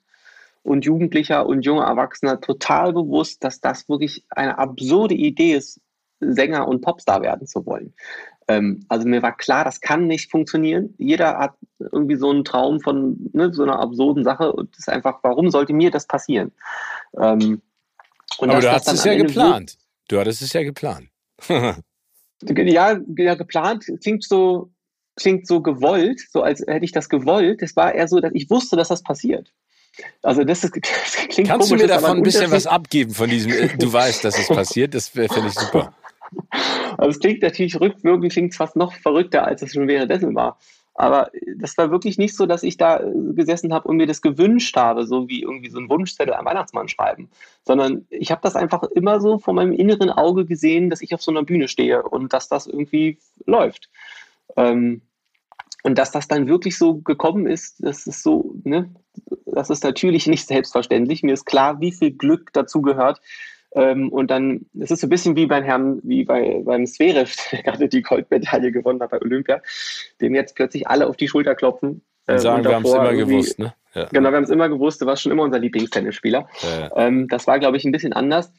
und 0.64 0.86
Jugendlicher 0.86 1.46
und 1.46 1.64
junger 1.64 1.86
Erwachsener 1.86 2.42
total 2.42 2.94
bewusst, 2.94 3.44
dass 3.44 3.62
das 3.62 3.88
wirklich 3.90 4.26
eine 4.30 4.58
absurde 4.58 5.16
Idee 5.16 5.54
ist, 5.54 5.80
Sänger 6.20 6.68
und 6.68 6.82
Popstar 6.82 7.22
werden 7.22 7.48
zu 7.48 7.66
wollen. 7.66 7.94
Ähm, 8.48 8.86
also 8.88 9.08
mir 9.08 9.22
war 9.22 9.36
klar, 9.36 9.64
das 9.64 9.82
kann 9.82 10.08
nicht 10.08 10.32
funktionieren. 10.32 10.94
Jeder 10.98 11.38
hat 11.38 11.56
irgendwie 11.80 12.16
so 12.16 12.30
einen 12.30 12.44
Traum 12.44 12.80
von 12.80 13.30
ne, 13.34 13.54
so 13.54 13.64
einer 13.64 13.80
absurden 13.80 14.24
Sache 14.24 14.52
und 14.52 14.72
das 14.72 14.80
ist 14.80 14.90
einfach, 14.90 15.20
warum 15.22 15.52
sollte 15.52 15.74
mir 15.74 15.92
das 15.92 16.08
passieren? 16.08 16.52
Ähm, 17.18 17.62
Aber 18.40 18.60
du 18.60 18.72
hast 18.72 18.92
es 18.92 19.04
ja 19.04 19.16
geplant. 19.16 19.78
Du 20.08 20.20
hattest 20.20 20.42
es 20.42 20.54
ja 20.54 20.64
geplant. 20.64 21.10
ja, 21.50 23.00
ja, 23.18 23.36
geplant 23.36 23.86
klingt 24.02 24.24
so 24.24 24.72
klingt 25.18 25.48
so 25.48 25.62
gewollt, 25.62 26.22
so 26.32 26.42
als 26.42 26.62
hätte 26.62 26.86
ich 26.86 26.94
das 26.94 27.10
gewollt. 27.10 27.62
Es 27.62 27.76
war 27.76 27.94
eher 27.94 28.08
so, 28.08 28.20
dass 28.20 28.32
ich 28.34 28.50
wusste, 28.50 28.78
dass 28.78 28.88
das 28.88 29.04
passiert. 29.04 29.52
Also 30.22 30.44
das, 30.44 30.64
ist, 30.64 30.76
das 30.82 31.28
klingt 31.28 31.50
Kannst 31.50 31.70
komisch, 31.70 31.82
du 31.82 31.88
mir 31.88 31.94
davon 31.94 32.18
ein 32.18 32.24
bisschen 32.24 32.52
was 32.52 32.68
abgeben 32.68 33.12
von 33.12 33.30
diesem, 33.30 33.52
äh, 33.52 33.78
du 33.78 33.92
weißt, 33.92 34.24
dass 34.24 34.40
es 34.40 34.48
passiert? 34.48 34.94
Das 34.94 35.10
finde 35.10 35.48
ich 35.48 35.54
super. 35.54 35.94
Also 36.98 37.12
es 37.12 37.20
klingt 37.20 37.42
natürlich 37.42 37.80
rückwirkend, 37.80 38.34
klingt 38.34 38.54
fast 38.54 38.76
noch 38.76 38.92
verrückter, 38.92 39.46
als 39.46 39.62
es 39.62 39.72
schon 39.72 39.88
währenddessen 39.88 40.36
war. 40.36 40.58
Aber 40.94 41.32
das 41.56 41.78
war 41.78 41.92
wirklich 41.92 42.18
nicht 42.18 42.36
so, 42.36 42.48
dass 42.48 42.64
ich 42.64 42.76
da 42.76 43.00
äh, 43.00 43.12
gesessen 43.34 43.72
habe 43.72 43.88
und 43.88 43.98
mir 43.98 44.08
das 44.08 44.22
gewünscht 44.22 44.76
habe, 44.76 45.06
so 45.06 45.30
wie 45.30 45.44
irgendwie 45.44 45.70
so 45.70 45.80
ein 45.80 45.90
Wunschzettel 45.90 46.34
am 46.34 46.46
Weihnachtsmann 46.46 46.90
schreiben, 46.90 47.30
sondern 47.64 48.08
ich 48.10 48.32
habe 48.32 48.42
das 48.42 48.56
einfach 48.56 48.84
immer 48.84 49.22
so 49.22 49.38
vor 49.38 49.54
meinem 49.54 49.72
inneren 49.72 50.10
Auge 50.10 50.46
gesehen, 50.46 50.90
dass 50.90 51.02
ich 51.02 51.14
auf 51.14 51.22
so 51.22 51.32
einer 51.32 51.44
Bühne 51.44 51.68
stehe 51.68 52.02
und 52.02 52.34
dass 52.34 52.50
das 52.50 52.66
irgendwie 52.66 53.20
läuft. 53.46 53.90
Ähm, 54.58 55.02
und 55.84 55.98
dass 55.98 56.12
das 56.12 56.28
dann 56.28 56.48
wirklich 56.48 56.78
so 56.78 56.96
gekommen 56.98 57.48
ist, 57.48 57.78
das 57.80 58.08
ist 58.08 58.24
so, 58.24 58.56
ne, 58.64 58.90
das 59.46 59.70
ist 59.70 59.84
natürlich 59.84 60.28
nicht 60.28 60.48
selbstverständlich. 60.48 61.24
Mir 61.24 61.34
ist 61.34 61.46
klar, 61.46 61.80
wie 61.80 61.92
viel 61.92 62.12
Glück 62.12 62.52
dazu 62.54 62.82
gehört. 62.82 63.22
Ähm, 63.74 64.10
und 64.10 64.32
dann, 64.32 64.66
es 64.80 64.92
ist 64.92 65.02
so 65.02 65.08
ein 65.08 65.10
bisschen 65.10 65.36
wie 65.36 65.46
beim 65.46 65.64
Herrn, 65.64 66.00
wie 66.04 66.24
bei, 66.24 66.62
beim 66.64 66.86
Zverev, 66.86 67.36
der 67.52 67.64
gerade 67.64 67.88
die 67.88 68.02
Goldmedaille 68.02 68.72
gewonnen 68.72 69.02
hat 69.02 69.12
bei 69.12 69.22
Olympia, 69.22 69.62
dem 70.22 70.36
jetzt 70.36 70.56
plötzlich 70.56 70.88
alle 70.88 71.08
auf 71.08 71.18
die 71.18 71.28
Schulter 71.28 71.56
klopfen. 71.56 72.02
Äh, 72.28 72.34
und 72.34 72.40
sagen, 72.40 72.58
und 72.58 72.66
wir 72.66 72.76
haben 72.76 72.86
es 72.86 72.94
immer 72.94 73.14
gewusst, 73.14 73.60
ne? 73.60 73.74
Ja. 73.94 74.06
Genau, 74.12 74.30
wir 74.30 74.38
haben 74.38 74.44
es 74.44 74.50
immer 74.52 74.70
gewusst, 74.70 75.02
du 75.02 75.06
warst 75.08 75.24
schon 75.24 75.32
immer 75.32 75.44
unser 75.44 75.58
Lieblingstennisspieler. 75.58 76.48
Ja, 76.62 76.80
ja. 76.80 76.92
Ähm, 76.96 77.28
das 77.28 77.48
war, 77.48 77.58
glaube 77.58 77.78
ich, 77.78 77.86
ein 77.86 77.92
bisschen 77.92 78.14
anders. 78.14 78.52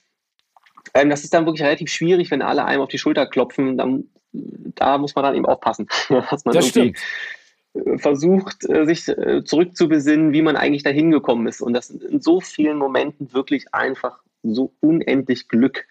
Ähm, 0.99 1.11
das 1.11 1.25
ist 1.25 1.35
dann 1.35 1.47
wirklich 1.47 1.65
relativ 1.65 1.91
schwierig, 1.91 2.31
wenn 2.31 2.43
alle 2.43 2.65
einem 2.65 2.83
auf 2.83 2.89
die 2.89 2.99
Schulter 2.99 3.27
klopfen. 3.27 3.79
Dann 3.79 4.05
da 4.33 4.99
muss 4.99 5.15
man 5.15 5.25
dann 5.25 5.35
eben 5.35 5.47
aufpassen, 5.47 5.89
dass 6.09 6.45
man 6.45 6.55
das 6.55 6.77
irgendwie 6.77 6.97
stimmt. 6.97 7.87
Äh, 7.87 7.99
versucht, 7.99 8.69
äh, 8.69 8.85
sich 8.85 9.09
äh, 9.09 9.45
zurückzubesinnen, 9.45 10.33
wie 10.33 10.43
man 10.43 10.57
eigentlich 10.57 10.83
dahin 10.83 11.11
gekommen 11.11 11.47
ist. 11.47 11.61
Und 11.61 11.73
das 11.73 11.91
in 11.91 12.21
so 12.21 12.41
vielen 12.41 12.79
Momenten 12.79 13.33
wirklich 13.33 13.73
einfach 13.73 14.19
so 14.43 14.73
unendlich 14.81 15.49
Glück. 15.49 15.87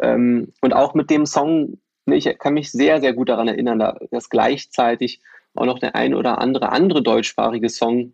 Ähm, 0.00 0.52
und 0.60 0.74
auch 0.74 0.94
mit 0.94 1.10
dem 1.10 1.26
Song, 1.26 1.78
ne, 2.04 2.16
ich 2.16 2.38
kann 2.38 2.54
mich 2.54 2.70
sehr, 2.70 3.00
sehr 3.00 3.12
gut 3.12 3.28
daran 3.28 3.48
erinnern, 3.48 3.78
dass 4.10 4.30
gleichzeitig 4.30 5.20
auch 5.54 5.66
noch 5.66 5.78
der 5.78 5.94
ein 5.94 6.14
oder 6.14 6.38
andere 6.38 6.70
andere 6.70 7.02
deutschsprachige 7.02 7.70
Song 7.70 8.12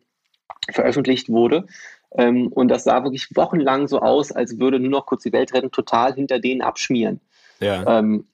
veröffentlicht 0.71 1.29
wurde. 1.29 1.67
Ähm, 2.15 2.49
und 2.49 2.69
das 2.69 2.85
sah 2.85 3.03
wirklich 3.05 3.35
wochenlang 3.35 3.89
so 3.89 4.01
aus, 4.01 4.33
als 4.33 4.59
würde 4.59 4.79
nur 4.79 4.91
noch 4.91 5.07
kurz 5.07 5.23
die 5.23 5.33
Welt 5.33 5.53
retten, 5.55 5.71
total 5.71 6.15
hinter 6.15 6.39
denen 6.39 6.63
abschmieren. 6.63 7.21
Ja. 7.61 7.99
Ähm, 7.99 8.27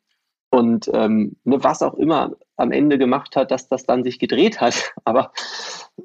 und 0.51 0.91
ähm, 0.95 1.37
ne, 1.45 1.62
was 1.62 1.83
auch 1.83 1.95
immer 1.95 2.33
am 2.57 2.72
Ende 2.72 2.99
gemacht 2.99 3.37
hat, 3.37 3.51
dass 3.51 3.68
das 3.68 3.85
dann 3.85 4.03
sich 4.03 4.18
gedreht 4.18 4.61
hat. 4.61 4.93
Aber 5.05 5.33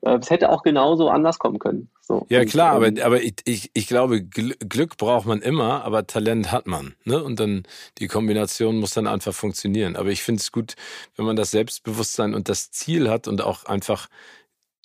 äh, 0.01 0.17
es 0.17 0.30
hätte 0.30 0.49
auch 0.49 0.63
genauso 0.63 1.09
anders 1.09 1.39
kommen 1.39 1.59
können. 1.59 1.89
So. 2.01 2.26
Ja, 2.30 2.43
klar, 2.43 2.78
und, 2.78 2.84
ähm, 2.84 2.97
aber, 2.97 3.05
aber 3.05 3.24
ich, 3.24 3.36
ich, 3.45 3.71
ich 3.74 3.88
glaube, 3.88 4.21
Glück 4.21 4.97
braucht 4.97 5.26
man 5.26 5.41
immer, 5.41 5.86
aber 5.86 6.05
Talent 6.05 6.51
hat 6.51 6.67
man. 6.67 6.95
Ne? 7.05 7.24
Und 7.24 7.39
dann 7.39 7.63
die 7.97 8.07
Kombination 8.07 8.78
muss 8.78 8.93
dann 8.93 9.07
einfach 9.07 9.34
funktionieren. 9.34 9.95
Aber 9.95 10.09
ich 10.09 10.21
finde 10.21 10.41
es 10.41 10.51
gut, 10.51 10.76
wenn 11.15 11.26
man 11.26 11.38
das 11.38 11.51
Selbstbewusstsein 11.51 12.36
und 12.36 12.49
das 12.49 12.71
Ziel 12.71 13.09
hat 13.09 13.30
und 13.30 13.41
auch 13.41 13.63
einfach 13.65 14.09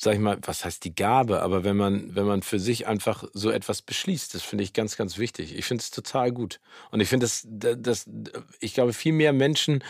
sag 0.00 0.14
ich 0.14 0.20
mal, 0.20 0.38
was 0.42 0.64
heißt 0.64 0.84
die 0.84 0.94
Gabe, 0.94 1.42
aber 1.42 1.64
wenn 1.64 1.76
man, 1.76 2.14
wenn 2.14 2.24
man 2.24 2.42
für 2.42 2.60
sich 2.60 2.86
einfach 2.86 3.24
so 3.32 3.50
etwas 3.50 3.82
beschließt, 3.82 4.32
das 4.32 4.42
finde 4.42 4.62
ich 4.62 4.72
ganz, 4.72 4.96
ganz 4.96 5.18
wichtig. 5.18 5.56
Ich 5.56 5.64
finde 5.64 5.82
es 5.82 5.90
total 5.90 6.30
gut. 6.30 6.60
Und 6.92 7.00
ich 7.00 7.08
finde 7.08 7.24
das, 7.24 7.44
das, 7.48 8.08
ich 8.60 8.74
glaube, 8.74 8.92
viel 8.92 9.12
mehr 9.12 9.32
Menschen 9.32 9.82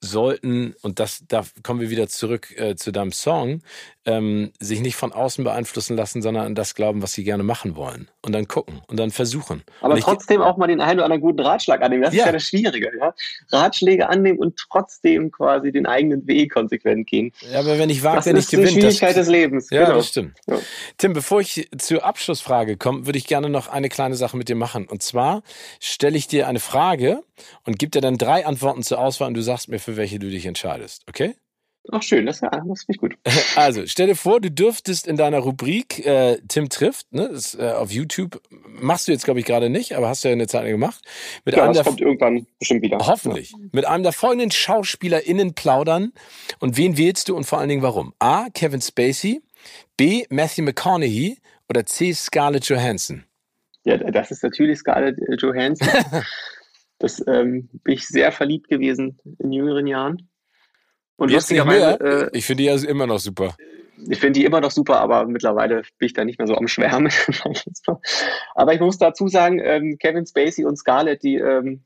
sollten, 0.00 0.74
und 0.82 0.98
das, 0.98 1.24
da 1.28 1.44
kommen 1.62 1.80
wir 1.80 1.90
wieder 1.90 2.08
zurück 2.08 2.52
äh, 2.56 2.74
zu 2.74 2.90
deinem 2.90 3.12
Song, 3.12 3.62
ähm, 4.06 4.52
sich 4.60 4.80
nicht 4.80 4.96
von 4.96 5.12
außen 5.12 5.44
beeinflussen 5.44 5.96
lassen, 5.96 6.22
sondern 6.22 6.46
an 6.46 6.54
das 6.54 6.74
glauben, 6.74 7.02
was 7.02 7.12
sie 7.12 7.24
gerne 7.24 7.42
machen 7.42 7.76
wollen. 7.76 8.08
Und 8.22 8.32
dann 8.32 8.48
gucken 8.48 8.80
und 8.86 8.98
dann 8.98 9.10
versuchen. 9.10 9.62
Aber 9.80 9.98
trotzdem 9.98 10.40
auch 10.40 10.56
mal 10.56 10.68
den 10.68 10.80
einen 10.80 11.00
oder 11.00 11.04
anderen 11.04 11.20
guten 11.20 11.40
Ratschlag 11.40 11.82
annehmen. 11.82 12.02
Das 12.02 12.14
ja. 12.14 12.20
ist 12.20 12.26
ja 12.26 12.32
das 12.32 12.44
Schwierige. 12.44 12.90
Ja? 12.98 13.14
Ratschläge 13.50 14.08
annehmen 14.08 14.38
und 14.38 14.56
trotzdem 14.56 15.30
quasi 15.30 15.72
den 15.72 15.86
eigenen 15.86 16.26
Weg 16.26 16.52
konsequent 16.52 17.08
gehen. 17.08 17.32
Ja, 17.52 17.58
aber 17.58 17.78
wenn 17.78 17.90
ich 17.90 18.02
wage, 18.02 18.22
der 18.22 18.34
nicht 18.34 18.50
gewinnt. 18.50 18.68
Das 18.68 18.70
ist 18.70 18.76
die 18.76 18.80
Schwierigkeit 18.80 19.10
das, 19.10 19.26
des 19.26 19.28
Lebens. 19.28 19.70
Ja, 19.70 19.84
genau. 19.84 19.96
das 19.96 20.08
stimmt. 20.08 20.38
Ja. 20.46 20.58
Tim, 20.98 21.12
bevor 21.12 21.40
ich 21.40 21.68
zur 21.76 22.04
Abschlussfrage 22.04 22.76
komme, 22.76 23.06
würde 23.06 23.18
ich 23.18 23.26
gerne 23.26 23.48
noch 23.48 23.68
eine 23.68 23.88
kleine 23.88 24.14
Sache 24.14 24.36
mit 24.36 24.48
dir 24.48 24.56
machen. 24.56 24.86
Und 24.86 25.02
zwar 25.02 25.42
stelle 25.80 26.16
ich 26.16 26.28
dir 26.28 26.46
eine 26.46 26.60
Frage 26.60 27.22
und 27.64 27.78
gebe 27.78 27.90
dir 27.90 28.00
dann 28.00 28.18
drei 28.18 28.46
Antworten 28.46 28.82
zur 28.82 28.98
Auswahl 28.98 29.28
und 29.28 29.34
du 29.34 29.42
sagst 29.42 29.68
mir, 29.68 29.80
für 29.80 29.96
welche 29.96 30.18
du 30.18 30.30
dich 30.30 30.46
entscheidest. 30.46 31.04
Okay? 31.08 31.34
Ach 31.92 32.02
schön, 32.02 32.26
das, 32.26 32.40
das 32.40 32.50
finde 32.50 32.84
ich 32.88 32.98
gut. 32.98 33.16
Also, 33.56 33.86
stell 33.86 34.08
dir 34.08 34.16
vor, 34.16 34.40
du 34.40 34.50
dürftest 34.50 35.06
in 35.06 35.16
deiner 35.16 35.38
Rubrik 35.38 36.04
äh, 36.04 36.38
Tim 36.48 36.68
trifft, 36.68 37.12
ne, 37.12 37.28
das, 37.32 37.54
äh, 37.54 37.70
auf 37.70 37.90
YouTube, 37.90 38.40
machst 38.50 39.08
du 39.08 39.12
jetzt 39.12 39.24
glaube 39.24 39.40
ich 39.40 39.46
gerade 39.46 39.70
nicht, 39.70 39.94
aber 39.94 40.08
hast 40.08 40.24
du 40.24 40.28
ja 40.28 40.32
eine 40.32 40.46
Zeit 40.46 40.62
lang 40.62 40.72
gemacht. 40.72 41.04
Mit 41.44 41.56
ja, 41.56 41.64
einem 41.64 41.74
das 41.74 41.86
kommt 41.86 42.00
irgendwann 42.00 42.46
bestimmt 42.58 42.82
wieder. 42.82 42.98
Hoffentlich. 42.98 43.52
Ja. 43.52 43.58
Mit 43.72 43.86
einem 43.86 44.02
der 44.02 44.12
folgenden 44.12 44.50
SchauspielerInnen 44.50 45.54
plaudern. 45.54 46.12
Und 46.58 46.76
wen 46.76 46.96
wählst 46.96 47.28
du 47.28 47.36
und 47.36 47.44
vor 47.44 47.58
allen 47.58 47.68
Dingen 47.68 47.82
warum? 47.82 48.12
A. 48.18 48.48
Kevin 48.52 48.80
Spacey, 48.80 49.42
B. 49.96 50.24
Matthew 50.28 50.62
McConaughey 50.62 51.38
oder 51.68 51.86
C. 51.86 52.12
Scarlett 52.12 52.66
Johansson? 52.68 53.24
Ja, 53.84 53.96
das 53.96 54.30
ist 54.30 54.42
natürlich 54.42 54.78
Scarlett 54.78 55.16
Johansson. 55.40 55.88
das 56.98 57.24
ähm, 57.26 57.68
bin 57.84 57.94
ich 57.94 58.06
sehr 58.06 58.32
verliebt 58.32 58.68
gewesen 58.68 59.18
in 59.38 59.52
jüngeren 59.52 59.86
Jahren. 59.86 60.28
Und 61.16 61.30
Jetzt 61.30 61.50
nicht 61.50 61.64
mehr? 61.64 62.00
Äh, 62.00 62.30
ich 62.32 62.44
finde 62.44 62.62
die 62.62 62.68
ja 62.68 62.76
immer 62.88 63.06
noch 63.06 63.18
super. 63.18 63.56
Ich 64.08 64.20
finde 64.20 64.38
die 64.38 64.44
immer 64.44 64.60
noch 64.60 64.70
super, 64.70 65.00
aber 65.00 65.26
mittlerweile 65.26 65.82
bin 65.98 66.06
ich 66.06 66.12
da 66.12 66.24
nicht 66.24 66.38
mehr 66.38 66.46
so 66.46 66.54
am 66.54 66.68
Schwärmen. 66.68 67.10
aber 68.54 68.74
ich 68.74 68.80
muss 68.80 68.98
dazu 68.98 69.26
sagen, 69.26 69.58
ähm, 69.58 69.96
Kevin 69.98 70.26
Spacey 70.26 70.66
und 70.66 70.76
Scarlett, 70.76 71.22
die 71.22 71.36
ähm, 71.36 71.82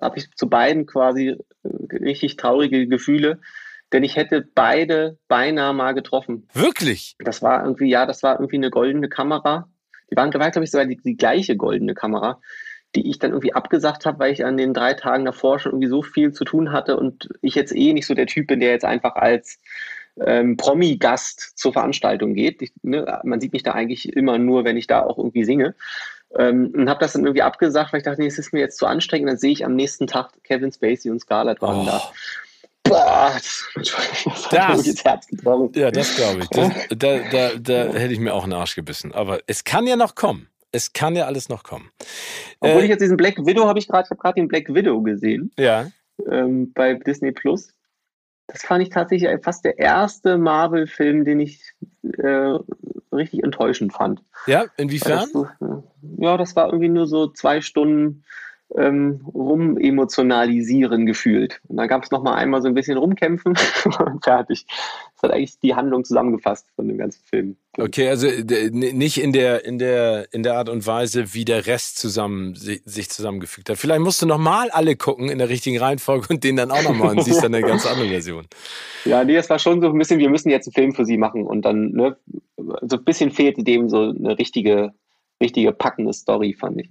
habe 0.00 0.18
ich 0.18 0.30
zu 0.32 0.48
beiden 0.48 0.86
quasi 0.86 1.28
äh, 1.28 1.96
richtig 1.96 2.36
traurige 2.36 2.86
Gefühle, 2.86 3.40
denn 3.92 4.04
ich 4.04 4.16
hätte 4.16 4.46
beide 4.54 5.18
beinahe 5.28 5.72
mal 5.72 5.92
getroffen. 5.92 6.46
Wirklich? 6.52 7.16
Das 7.18 7.40
war 7.40 7.64
irgendwie, 7.64 7.88
ja, 7.88 8.04
das 8.04 8.22
war 8.22 8.38
irgendwie 8.38 8.56
eine 8.56 8.70
goldene 8.70 9.08
Kamera. 9.08 9.70
Die 10.10 10.16
waren, 10.16 10.30
glaube 10.30 10.64
ich, 10.64 10.70
sogar 10.70 10.86
die, 10.86 10.96
die 10.96 11.16
gleiche 11.16 11.56
goldene 11.56 11.94
Kamera 11.94 12.40
die 12.94 13.10
ich 13.10 13.18
dann 13.18 13.32
irgendwie 13.32 13.54
abgesagt 13.54 14.06
habe, 14.06 14.18
weil 14.18 14.32
ich 14.32 14.44
an 14.44 14.56
den 14.56 14.74
drei 14.74 14.94
Tagen 14.94 15.24
davor 15.24 15.58
schon 15.58 15.72
irgendwie 15.72 15.88
so 15.88 16.02
viel 16.02 16.32
zu 16.32 16.44
tun 16.44 16.72
hatte 16.72 16.96
und 16.96 17.28
ich 17.42 17.54
jetzt 17.54 17.74
eh 17.74 17.92
nicht 17.92 18.06
so 18.06 18.14
der 18.14 18.26
Typ 18.26 18.46
bin, 18.46 18.60
der 18.60 18.70
jetzt 18.70 18.84
einfach 18.84 19.14
als 19.14 19.58
ähm, 20.24 20.56
Promi-Gast 20.56 21.58
zur 21.58 21.72
Veranstaltung 21.72 22.34
geht. 22.34 22.62
Ich, 22.62 22.72
ne, 22.82 23.20
man 23.24 23.40
sieht 23.40 23.52
mich 23.52 23.62
da 23.62 23.72
eigentlich 23.72 24.12
immer 24.14 24.38
nur, 24.38 24.64
wenn 24.64 24.76
ich 24.76 24.86
da 24.86 25.02
auch 25.02 25.18
irgendwie 25.18 25.44
singe. 25.44 25.74
Ähm, 26.36 26.72
und 26.74 26.90
habe 26.90 27.00
das 27.00 27.12
dann 27.12 27.24
irgendwie 27.24 27.42
abgesagt, 27.42 27.92
weil 27.92 27.98
ich 27.98 28.04
dachte, 28.04 28.20
nee, 28.20 28.26
es 28.26 28.38
ist 28.38 28.52
mir 28.52 28.60
jetzt 28.60 28.78
zu 28.78 28.86
anstrengend. 28.86 29.30
Dann 29.30 29.38
sehe 29.38 29.52
ich 29.52 29.64
am 29.64 29.74
nächsten 29.74 30.06
Tag 30.06 30.32
Kevin 30.44 30.72
Spacey 30.72 31.10
und 31.10 31.20
Scarlett 31.20 31.60
waren 31.62 31.80
oh. 31.80 31.86
da. 31.86 32.12
Boah, 32.84 33.32
das, 33.34 33.68
das, 34.50 34.84
das 34.84 35.04
Herz 35.04 35.26
gebrochen. 35.26 35.72
Ja, 35.74 35.90
das 35.90 36.16
glaube 36.16 36.40
ich. 36.40 36.48
Das, 36.48 36.70
da, 36.90 37.18
da, 37.30 37.50
da 37.58 37.92
hätte 37.92 38.14
ich 38.14 38.18
mir 38.18 38.34
auch 38.34 38.44
einen 38.44 38.54
Arsch 38.54 38.74
gebissen. 38.74 39.12
Aber 39.12 39.40
es 39.46 39.64
kann 39.64 39.86
ja 39.86 39.96
noch 39.96 40.14
kommen. 40.14 40.48
Es 40.72 40.92
kann 40.92 41.16
ja 41.16 41.26
alles 41.26 41.48
noch 41.48 41.62
kommen. 41.62 41.90
Obwohl 42.60 42.82
äh, 42.82 42.84
ich 42.84 42.90
jetzt 42.90 43.00
diesen 43.00 43.16
Black 43.16 43.38
Widow 43.38 43.66
habe 43.66 43.78
ich 43.78 43.88
gerade, 43.88 44.04
ich 44.06 44.10
habe 44.10 44.20
gerade 44.20 44.34
den 44.34 44.48
Black 44.48 44.72
Widow 44.72 45.02
gesehen. 45.02 45.50
Ja. 45.58 45.90
Ähm, 46.30 46.72
bei 46.72 46.94
Disney 46.94 47.32
Plus. 47.32 47.74
Das 48.48 48.62
fand 48.62 48.82
ich 48.82 48.88
tatsächlich 48.88 49.30
fast 49.42 49.64
der 49.64 49.78
erste 49.78 50.38
Marvel-Film, 50.38 51.24
den 51.24 51.40
ich 51.40 51.60
äh, 52.02 52.58
richtig 53.12 53.44
enttäuschend 53.44 53.92
fand. 53.92 54.22
Ja, 54.46 54.66
inwiefern? 54.78 55.28
Das, 55.32 55.82
ja, 56.18 56.36
das 56.36 56.56
war 56.56 56.66
irgendwie 56.66 56.88
nur 56.88 57.06
so 57.06 57.28
zwei 57.28 57.60
Stunden 57.60 58.24
ähm, 58.76 59.22
rumemotionalisieren 59.32 61.06
gefühlt. 61.06 61.60
Und 61.68 61.78
dann 61.78 61.88
gab 61.88 62.04
es 62.04 62.10
nochmal 62.10 62.34
einmal 62.34 62.60
so 62.60 62.68
ein 62.68 62.74
bisschen 62.74 62.98
rumkämpfen 62.98 63.54
und 63.98 64.24
fertig. 64.24 64.66
Das 65.14 65.22
hat 65.22 65.30
eigentlich 65.32 65.58
die 65.60 65.74
Handlung 65.74 66.04
zusammengefasst 66.04 66.66
von 66.76 66.86
dem 66.86 66.98
ganzen 66.98 67.24
Film. 67.24 67.56
Okay, 67.78 68.08
also 68.08 68.26
nicht 68.26 69.18
in 69.22 69.32
der, 69.32 69.64
in 69.64 69.78
der, 69.78 70.32
in 70.32 70.42
der 70.42 70.54
Art 70.54 70.68
und 70.68 70.86
Weise, 70.86 71.32
wie 71.32 71.44
der 71.44 71.66
Rest 71.66 71.98
zusammen, 71.98 72.54
sich 72.56 73.08
zusammengefügt 73.08 73.70
hat. 73.70 73.78
Vielleicht 73.78 74.00
musst 74.00 74.20
du 74.20 74.26
nochmal 74.26 74.70
alle 74.70 74.96
gucken 74.96 75.28
in 75.30 75.38
der 75.38 75.48
richtigen 75.48 75.78
Reihenfolge 75.78 76.26
und 76.28 76.44
den 76.44 76.56
dann 76.56 76.70
auch 76.70 76.82
nochmal 76.82 77.16
und 77.16 77.24
siehst 77.24 77.42
dann 77.42 77.54
eine 77.54 77.66
ganz 77.66 77.86
andere 77.86 78.08
Version. 78.08 78.46
Ja, 79.04 79.24
nee, 79.24 79.36
es 79.36 79.48
war 79.48 79.58
schon 79.58 79.80
so 79.80 79.88
ein 79.88 79.98
bisschen, 79.98 80.18
wir 80.18 80.28
müssen 80.28 80.50
jetzt 80.50 80.66
einen 80.66 80.74
Film 80.74 80.94
für 80.94 81.06
sie 81.06 81.16
machen 81.16 81.46
und 81.46 81.62
dann, 81.64 81.92
ne, 81.92 82.16
so 82.56 82.96
ein 82.96 83.04
bisschen 83.04 83.30
fehlte 83.30 83.64
dem 83.64 83.88
so 83.88 84.10
eine 84.10 84.38
richtige, 84.38 84.92
richtige 85.40 85.72
packende 85.72 86.12
Story, 86.12 86.54
fand 86.54 86.80
ich. 86.82 86.90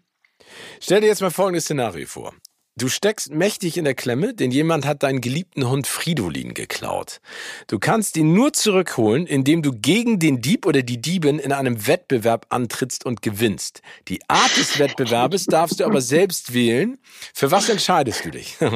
Stell 0.81 1.01
dir 1.01 1.07
jetzt 1.07 1.21
mal 1.21 1.31
folgendes 1.31 1.65
Szenario 1.65 2.07
vor. 2.07 2.34
Du 2.79 2.89
steckst 2.89 3.31
mächtig 3.31 3.75
in 3.77 3.85
der 3.85 3.95
Klemme, 3.95 4.35
denn 4.35 4.51
jemand 4.51 4.85
hat 4.85 5.01
deinen 5.01 5.19
geliebten 5.19 5.67
Hund 5.67 5.88
Fridolin 5.88 6.53
geklaut. 6.53 7.21
Du 7.65 7.79
kannst 7.79 8.15
ihn 8.17 8.34
nur 8.34 8.53
zurückholen, 8.53 9.25
indem 9.25 9.63
du 9.63 9.71
gegen 9.71 10.19
den 10.19 10.41
Dieb 10.41 10.67
oder 10.67 10.84
die 10.84 11.01
Diebin 11.01 11.39
in 11.39 11.51
einem 11.51 11.88
Wettbewerb 11.88 12.45
antrittst 12.49 13.03
und 13.03 13.23
gewinnst. 13.23 13.81
Die 14.09 14.19
Art 14.29 14.55
des 14.57 14.77
Wettbewerbes 14.77 15.47
darfst 15.47 15.79
du 15.79 15.85
aber 15.85 16.01
selbst 16.01 16.53
wählen. 16.53 16.99
Für 17.34 17.49
was 17.49 17.67
entscheidest 17.67 18.25
du 18.25 18.31
dich? 18.31 18.57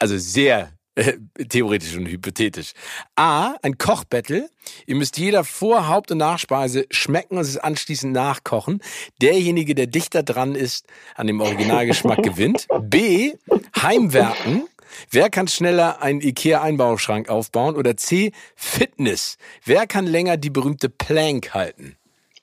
Also 0.00 0.18
sehr 0.18 0.72
äh, 0.94 1.14
theoretisch 1.48 1.96
und 1.96 2.06
hypothetisch. 2.06 2.72
A, 3.16 3.54
ein 3.62 3.78
Kochbattle. 3.78 4.48
Ihr 4.86 4.96
müsst 4.96 5.18
jeder 5.18 5.44
vor 5.44 5.88
Haupt- 5.88 6.10
und 6.10 6.18
Nachspeise 6.18 6.86
schmecken 6.90 7.36
und 7.36 7.42
es 7.42 7.58
anschließend 7.58 8.12
nachkochen. 8.12 8.80
Derjenige, 9.20 9.74
der 9.74 9.86
dichter 9.86 10.22
dran 10.22 10.54
ist 10.54 10.86
an 11.14 11.26
dem 11.26 11.40
Originalgeschmack, 11.40 12.22
gewinnt. 12.22 12.66
B, 12.80 13.32
Heimwerken. 13.80 14.64
Wer 15.10 15.28
kann 15.28 15.48
schneller 15.48 16.02
einen 16.02 16.20
IKEA-Einbauschrank 16.20 17.28
aufbauen? 17.28 17.76
Oder 17.76 17.96
C, 17.96 18.32
Fitness. 18.54 19.38
Wer 19.64 19.86
kann 19.86 20.06
länger 20.06 20.36
die 20.36 20.50
berühmte 20.50 20.88
Plank 20.88 21.52
halten? 21.54 21.96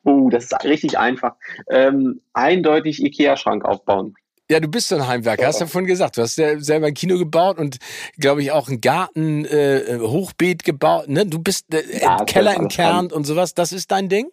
Uh, 0.03 0.29
das 0.29 0.45
ist 0.45 0.63
richtig 0.63 0.97
einfach. 0.97 1.35
Ähm, 1.69 2.21
eindeutig 2.33 3.03
IKEA-Schrank 3.03 3.63
aufbauen. 3.63 4.15
Ja, 4.51 4.59
du 4.59 4.67
bist 4.67 4.89
so 4.89 4.95
ein 4.95 5.07
Heimwerker, 5.07 5.47
hast 5.47 5.61
du 5.61 5.63
ja 5.63 5.69
vorhin 5.69 5.87
gesagt. 5.87 6.17
Du 6.17 6.21
hast 6.21 6.35
ja 6.35 6.59
selber 6.59 6.87
ein 6.87 6.93
Kino 6.93 7.17
gebaut 7.17 7.57
und, 7.57 7.77
glaube 8.17 8.41
ich, 8.41 8.51
auch 8.51 8.67
ein 8.67 8.81
Garten, 8.81 9.45
äh, 9.45 9.99
Hochbeet 10.01 10.65
gebaut. 10.65 11.07
Ne? 11.07 11.25
Du 11.25 11.39
bist 11.39 11.73
äh, 11.73 12.01
ja, 12.01 12.17
Keller 12.25 12.55
entkernt 12.55 13.13
und 13.13 13.23
sowas. 13.23 13.53
Das 13.53 13.71
ist 13.71 13.91
dein 13.91 14.09
Ding? 14.09 14.29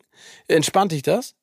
Entspannt 0.48 0.90
dich 0.90 1.02
das? 1.02 1.36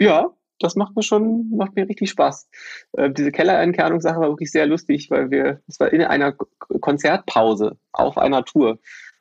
Ja, 0.00 0.30
das 0.58 0.74
macht 0.74 0.96
mir 0.96 1.04
schon, 1.04 1.48
macht 1.56 1.76
mir 1.76 1.88
richtig 1.88 2.10
Spaß. 2.10 2.48
Äh, 2.94 3.10
diese 3.10 3.30
Kellerentkernungssache 3.30 4.18
war 4.18 4.30
wirklich 4.30 4.50
sehr 4.50 4.66
lustig, 4.66 5.08
weil 5.12 5.30
wir, 5.30 5.60
es 5.68 5.78
war 5.78 5.92
in 5.92 6.02
einer 6.02 6.32
Konzertpause 6.80 7.78
auf 7.92 8.18
einer 8.18 8.44
Tour. 8.44 8.80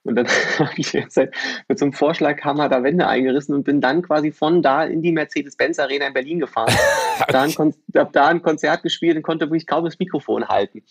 Und 0.10 0.16
dann 0.16 0.28
habe 0.60 0.72
ich 0.78 0.92
jetzt 0.92 1.18
mit 1.68 1.78
so 1.78 1.86
einem 1.86 1.94
Vorschlaghammer 1.94 2.68
da 2.68 2.82
Wände 2.82 3.08
eingerissen 3.08 3.54
und 3.54 3.64
bin 3.64 3.80
dann 3.80 4.02
quasi 4.02 4.32
von 4.32 4.64
da 4.64 4.84
in 4.84 5.04
die 5.04 5.12
Mercedes-Benz-Arena 5.12 6.08
in 6.08 6.14
Berlin 6.14 6.40
gefahren. 6.40 6.74
da 7.28 7.44
ein 7.44 7.54
habe 7.96 8.10
da 8.12 8.28
ein 8.28 8.42
Konzert 8.42 8.82
gespielt 8.82 9.18
und 9.18 9.22
konnte 9.24 9.46
wirklich 9.46 9.68
kaum 9.68 9.86
das 9.86 10.00
Mikrofon 10.00 10.48
halten. 10.48 10.82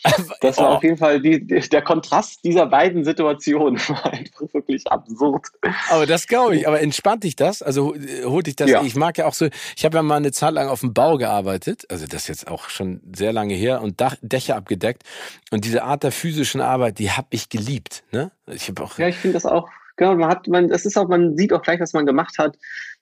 Das 0.41 0.59
war 0.59 0.71
oh. 0.71 0.75
auf 0.75 0.85
jeden 0.85 0.99
Fall 0.99 1.21
die, 1.21 1.45
der 1.45 1.83
Kontrast 1.83 2.45
dieser 2.45 2.67
beiden 2.67 3.05
Situationen. 3.05 3.79
War 3.89 4.13
einfach 4.13 4.53
wirklich 4.53 4.87
absurd. 4.87 5.47
Aber 5.91 6.07
das 6.07 6.29
glaube 6.29 6.57
ich. 6.57 6.69
Aber 6.69 6.81
entspannt 6.81 7.25
dich 7.25 7.35
das? 7.35 7.63
Also 7.63 7.95
holt 8.25 8.47
dich 8.47 8.55
das? 8.55 8.71
Ja. 8.71 8.83
Ich 8.83 8.95
mag 8.95 9.19
ja 9.19 9.27
auch 9.27 9.35
so, 9.35 9.49
ich 9.77 9.85
habe 9.85 9.97
ja 9.97 10.03
mal 10.03 10.17
eine 10.17 10.31
Zeit 10.31 10.53
lang 10.53 10.69
auf 10.69 10.81
dem 10.81 10.95
Bau 10.95 11.17
gearbeitet. 11.17 11.87
Also 11.91 12.07
das 12.07 12.23
ist 12.23 12.29
jetzt 12.29 12.49
auch 12.49 12.69
schon 12.69 13.01
sehr 13.17 13.33
lange 13.33 13.55
her 13.55 13.83
und 13.83 14.01
Dach, 14.01 14.17
Dächer 14.23 14.57
abgedeckt. 14.57 15.03
Und 15.51 15.65
diese 15.65 15.83
Art 15.83 16.05
der 16.05 16.13
physischen 16.13 16.61
Arbeit, 16.61 16.99
die 16.99 17.11
habe 17.11 17.29
ich 17.31 17.49
geliebt. 17.49 18.05
Ne? 18.13 18.31
Ich 18.53 18.69
habe 18.69 18.83
auch. 18.83 18.99
Ja, 18.99 19.09
ich 19.09 19.17
finde 19.17 19.35
das 19.35 19.47
auch. 19.47 19.69
Genau, 19.97 20.15
man 20.15 20.29
hat, 20.29 20.47
man, 20.47 20.69
das 20.69 20.87
ist 20.87 20.97
auch, 20.97 21.09
man 21.09 21.37
sieht 21.37 21.53
auch 21.53 21.63
gleich, 21.63 21.81
was 21.81 21.93
man 21.93 22.07
gemacht 22.07 22.39
hat. 22.39 22.57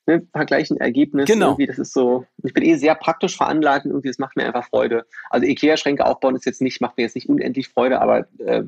Ne, 0.06 0.26
vergleichen 0.32 0.76
Ergebnis. 0.78 1.26
Genau. 1.26 1.48
Irgendwie, 1.48 1.66
das 1.66 1.78
ist 1.78 1.92
so. 1.92 2.24
Ich 2.44 2.54
bin 2.54 2.64
eh 2.64 2.76
sehr 2.76 2.94
praktisch 2.94 3.36
veranlagt 3.36 3.84
und 3.84 3.90
irgendwie, 3.90 4.08
das 4.08 4.18
macht 4.18 4.36
mir 4.36 4.46
einfach 4.46 4.68
Freude. 4.68 5.04
Also 5.30 5.46
Ikea-Schränke 5.46 6.06
aufbauen 6.06 6.36
ist 6.36 6.46
jetzt 6.46 6.62
nicht, 6.62 6.80
macht 6.80 6.96
mir 6.96 7.02
jetzt 7.02 7.16
nicht 7.16 7.28
unendlich 7.28 7.68
Freude, 7.68 8.00
aber 8.00 8.26
äh, 8.38 8.62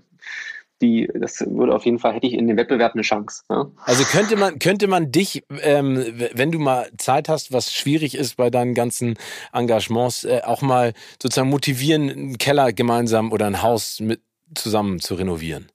die, 0.83 1.09
das 1.15 1.41
würde 1.41 1.75
auf 1.75 1.85
jeden 1.85 1.99
Fall, 1.99 2.15
hätte 2.15 2.27
ich 2.27 2.35
in 2.35 2.47
dem 2.47 2.57
Wettbewerb 2.57 2.95
eine 2.95 3.03
Chance. 3.03 3.43
Ja. 3.49 3.71
Also 3.85 4.05
könnte 4.05 4.37
man, 4.37 4.59
könnte 4.59 4.87
man 4.89 5.11
dich, 5.11 5.45
ähm, 5.63 6.05
wenn 6.35 6.53
du 6.53 6.59
mal 6.59 6.89
Zeit 6.99 7.29
hast, 7.29 7.53
was 7.53 7.73
schwierig 7.73 8.17
ist 8.17 8.37
bei 8.37 8.51
deinen 8.51 8.75
ganzen 8.75 9.17
Engagements, 9.53 10.25
äh, 10.25 10.43
auch 10.45 10.63
mal 10.63 10.93
sozusagen 11.23 11.51
motivieren, 11.51 12.11
einen 12.11 12.39
Keller 12.39 12.73
gemeinsam 12.73 13.33
oder 13.33 13.47
ein 13.47 13.63
Haus 13.63 14.01
mit 14.01 14.21
zusammen 14.55 15.01
zu 15.01 15.15
renovieren? 15.15 15.69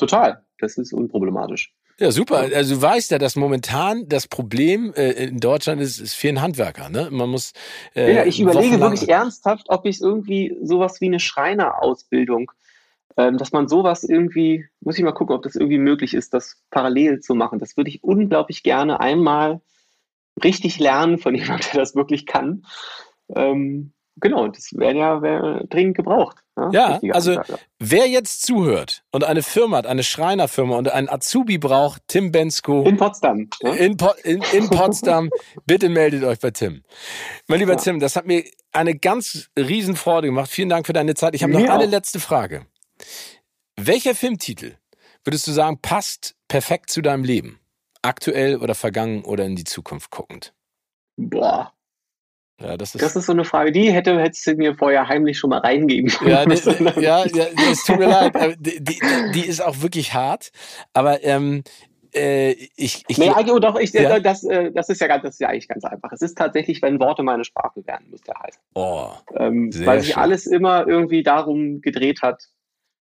Total. 0.00 0.42
Das 0.58 0.78
ist 0.78 0.94
unproblematisch. 0.94 1.74
Ja, 1.98 2.10
super. 2.10 2.38
Also 2.54 2.76
du 2.76 2.82
weißt 2.82 3.10
ja, 3.10 3.18
dass 3.18 3.36
momentan 3.36 4.08
das 4.08 4.26
Problem 4.26 4.94
äh, 4.96 5.10
in 5.10 5.38
Deutschland 5.38 5.82
ist, 5.82 5.98
ist 5.98 6.14
fehlen 6.14 6.40
Handwerker. 6.40 6.88
Ne? 6.88 7.08
Man 7.10 7.28
muss. 7.28 7.52
Äh, 7.94 8.14
ja, 8.14 8.24
ich 8.24 8.40
überlege 8.40 8.80
wirklich 8.80 9.10
ernsthaft, 9.10 9.66
ob 9.68 9.84
ich 9.84 10.00
irgendwie 10.00 10.56
sowas 10.62 11.02
wie 11.02 11.06
eine 11.06 11.20
Schreinerausbildung, 11.20 12.50
ähm, 13.18 13.36
dass 13.36 13.52
man 13.52 13.68
sowas 13.68 14.02
irgendwie, 14.02 14.64
muss 14.80 14.96
ich 14.96 15.04
mal 15.04 15.12
gucken, 15.12 15.36
ob 15.36 15.42
das 15.42 15.54
irgendwie 15.54 15.76
möglich 15.76 16.14
ist, 16.14 16.32
das 16.32 16.62
parallel 16.70 17.20
zu 17.20 17.34
machen. 17.34 17.58
Das 17.58 17.76
würde 17.76 17.90
ich 17.90 18.02
unglaublich 18.02 18.62
gerne 18.62 19.00
einmal 19.00 19.60
richtig 20.42 20.78
lernen 20.78 21.18
von 21.18 21.34
jemandem, 21.34 21.68
der 21.72 21.80
das 21.80 21.94
wirklich 21.94 22.24
kann. 22.24 22.64
Ähm, 23.34 23.92
genau, 24.16 24.48
das 24.48 24.72
wäre 24.72 24.96
ja 24.96 25.22
wär 25.22 25.64
dringend 25.68 25.96
gebraucht. 25.96 26.38
Ja, 26.72 26.98
ja 27.02 27.14
also 27.14 27.40
wer 27.78 28.06
jetzt 28.08 28.42
zuhört 28.42 29.02
und 29.10 29.24
eine 29.24 29.42
Firma 29.42 29.78
hat, 29.78 29.86
eine 29.86 30.02
Schreinerfirma 30.02 30.76
und 30.76 30.90
einen 30.90 31.08
Azubi 31.08 31.58
braucht, 31.58 32.02
Tim 32.08 32.32
Bensko. 32.32 32.82
In 32.82 32.96
Potsdam. 32.96 33.48
Ne? 33.62 33.76
In, 33.78 33.96
po 33.96 34.10
in, 34.24 34.42
in, 34.52 34.68
Potsdam, 34.68 35.30
bitte 35.66 35.88
meldet 35.88 36.24
euch 36.24 36.38
bei 36.38 36.50
Tim. 36.50 36.82
Mein 37.46 37.60
lieber 37.60 37.72
ja. 37.72 37.78
Tim, 37.78 38.00
das 38.00 38.16
hat 38.16 38.26
mir 38.26 38.44
eine 38.72 38.96
ganz 38.96 39.50
riesen 39.56 39.96
Freude 39.96 40.28
gemacht. 40.28 40.50
Vielen 40.50 40.68
Dank 40.68 40.86
für 40.86 40.92
deine 40.92 41.14
Zeit. 41.14 41.34
Ich 41.34 41.42
habe 41.42 41.52
noch 41.52 41.60
eine 41.60 41.84
auch. 41.84 41.90
letzte 41.90 42.20
Frage. 42.20 42.66
Welcher 43.76 44.14
Filmtitel 44.14 44.74
würdest 45.24 45.46
du 45.46 45.52
sagen, 45.52 45.78
passt 45.80 46.36
perfekt 46.48 46.90
zu 46.90 47.00
deinem 47.00 47.24
Leben? 47.24 47.58
Aktuell 48.02 48.56
oder 48.56 48.74
vergangen 48.74 49.24
oder 49.24 49.44
in 49.44 49.56
die 49.56 49.64
Zukunft 49.64 50.10
guckend? 50.10 50.54
Boah, 51.16 51.72
ja, 52.60 52.76
das, 52.76 52.94
ist 52.94 53.02
das 53.02 53.16
ist 53.16 53.26
so 53.26 53.32
eine 53.32 53.44
Frage, 53.44 53.72
die 53.72 53.90
hätte, 53.90 54.18
hättest 54.20 54.46
du 54.46 54.54
mir 54.54 54.74
vorher 54.74 55.08
heimlich 55.08 55.38
schon 55.38 55.50
mal 55.50 55.58
reingeben 55.58 56.10
können. 56.10 56.30
Ja, 57.00 57.24
die, 57.24 57.38
ja, 57.38 57.46
ja 57.46 57.46
es 57.70 57.84
tut 57.84 57.98
mir 57.98 58.08
leid. 58.08 58.34
Die, 58.58 58.82
die, 58.82 59.00
die, 59.34 59.46
ist 59.46 59.64
auch 59.64 59.80
wirklich 59.80 60.12
hart. 60.14 60.50
Aber 60.92 61.24
ähm, 61.24 61.62
äh, 62.14 62.52
ich, 62.76 63.04
ich, 63.08 63.18
nee, 63.18 63.30
eigentlich, 63.30 63.60
doch, 63.60 63.78
ich, 63.78 63.92
ja? 63.92 64.20
das, 64.20 64.44
äh, 64.44 64.72
das, 64.72 64.88
ist 64.88 65.00
ja 65.00 65.18
das 65.18 65.34
ist 65.34 65.40
ja 65.40 65.48
eigentlich 65.48 65.68
ganz 65.68 65.84
einfach. 65.84 66.12
Es 66.12 66.22
ist 66.22 66.36
tatsächlich, 66.36 66.82
wenn 66.82 67.00
Worte 67.00 67.22
meine 67.22 67.44
Sprache 67.44 67.86
werden, 67.86 68.06
müsste 68.10 68.32
heißen. 68.34 68.60
Oh, 68.74 69.08
ähm, 69.36 69.70
weil 69.86 70.00
sich 70.00 70.16
alles 70.16 70.46
immer 70.46 70.86
irgendwie 70.86 71.22
darum 71.22 71.80
gedreht 71.80 72.22
hat, 72.22 72.48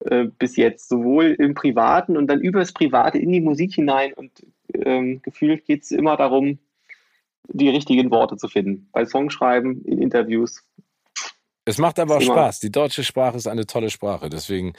äh, 0.04 0.26
bis 0.38 0.56
jetzt, 0.56 0.88
sowohl 0.88 1.36
im 1.38 1.54
Privaten 1.54 2.16
und 2.16 2.26
dann 2.26 2.40
über 2.40 2.60
das 2.60 2.72
Private 2.72 3.18
in 3.18 3.32
die 3.32 3.40
Musik 3.40 3.74
hinein 3.74 4.12
und 4.12 4.30
ähm, 4.74 5.22
gefühlt 5.22 5.64
geht 5.64 5.82
es 5.82 5.90
immer 5.90 6.16
darum, 6.16 6.58
die 7.48 7.68
richtigen 7.68 8.10
Worte 8.10 8.36
zu 8.36 8.48
finden. 8.48 8.88
Bei 8.92 9.04
Songschreiben, 9.04 9.84
in 9.84 9.98
Interviews. 9.98 10.62
Es 11.64 11.78
macht 11.78 11.98
aber 11.98 12.16
auch 12.16 12.20
Spaß. 12.20 12.60
Die 12.60 12.72
deutsche 12.72 13.04
Sprache 13.04 13.36
ist 13.36 13.46
eine 13.46 13.66
tolle 13.66 13.90
Sprache. 13.90 14.28
Deswegen, 14.28 14.72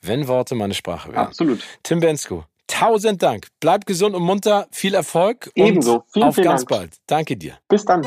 wenn 0.00 0.26
Worte 0.26 0.54
meine 0.54 0.74
Sprache 0.74 1.10
werden. 1.10 1.26
Absolut. 1.26 1.60
Tim 1.82 2.00
Bensko, 2.00 2.44
tausend 2.66 3.22
Dank. 3.22 3.48
Bleib 3.60 3.84
gesund 3.84 4.14
und 4.14 4.22
munter. 4.22 4.66
Viel 4.70 4.94
Erfolg. 4.94 5.50
Ebenso. 5.54 6.04
Vielen, 6.12 6.28
auf 6.28 6.34
vielen 6.34 6.46
ganz 6.46 6.64
Dank. 6.64 6.80
bald. 6.80 6.96
Danke 7.06 7.36
dir. 7.36 7.58
Bis 7.68 7.84
dann. 7.84 8.06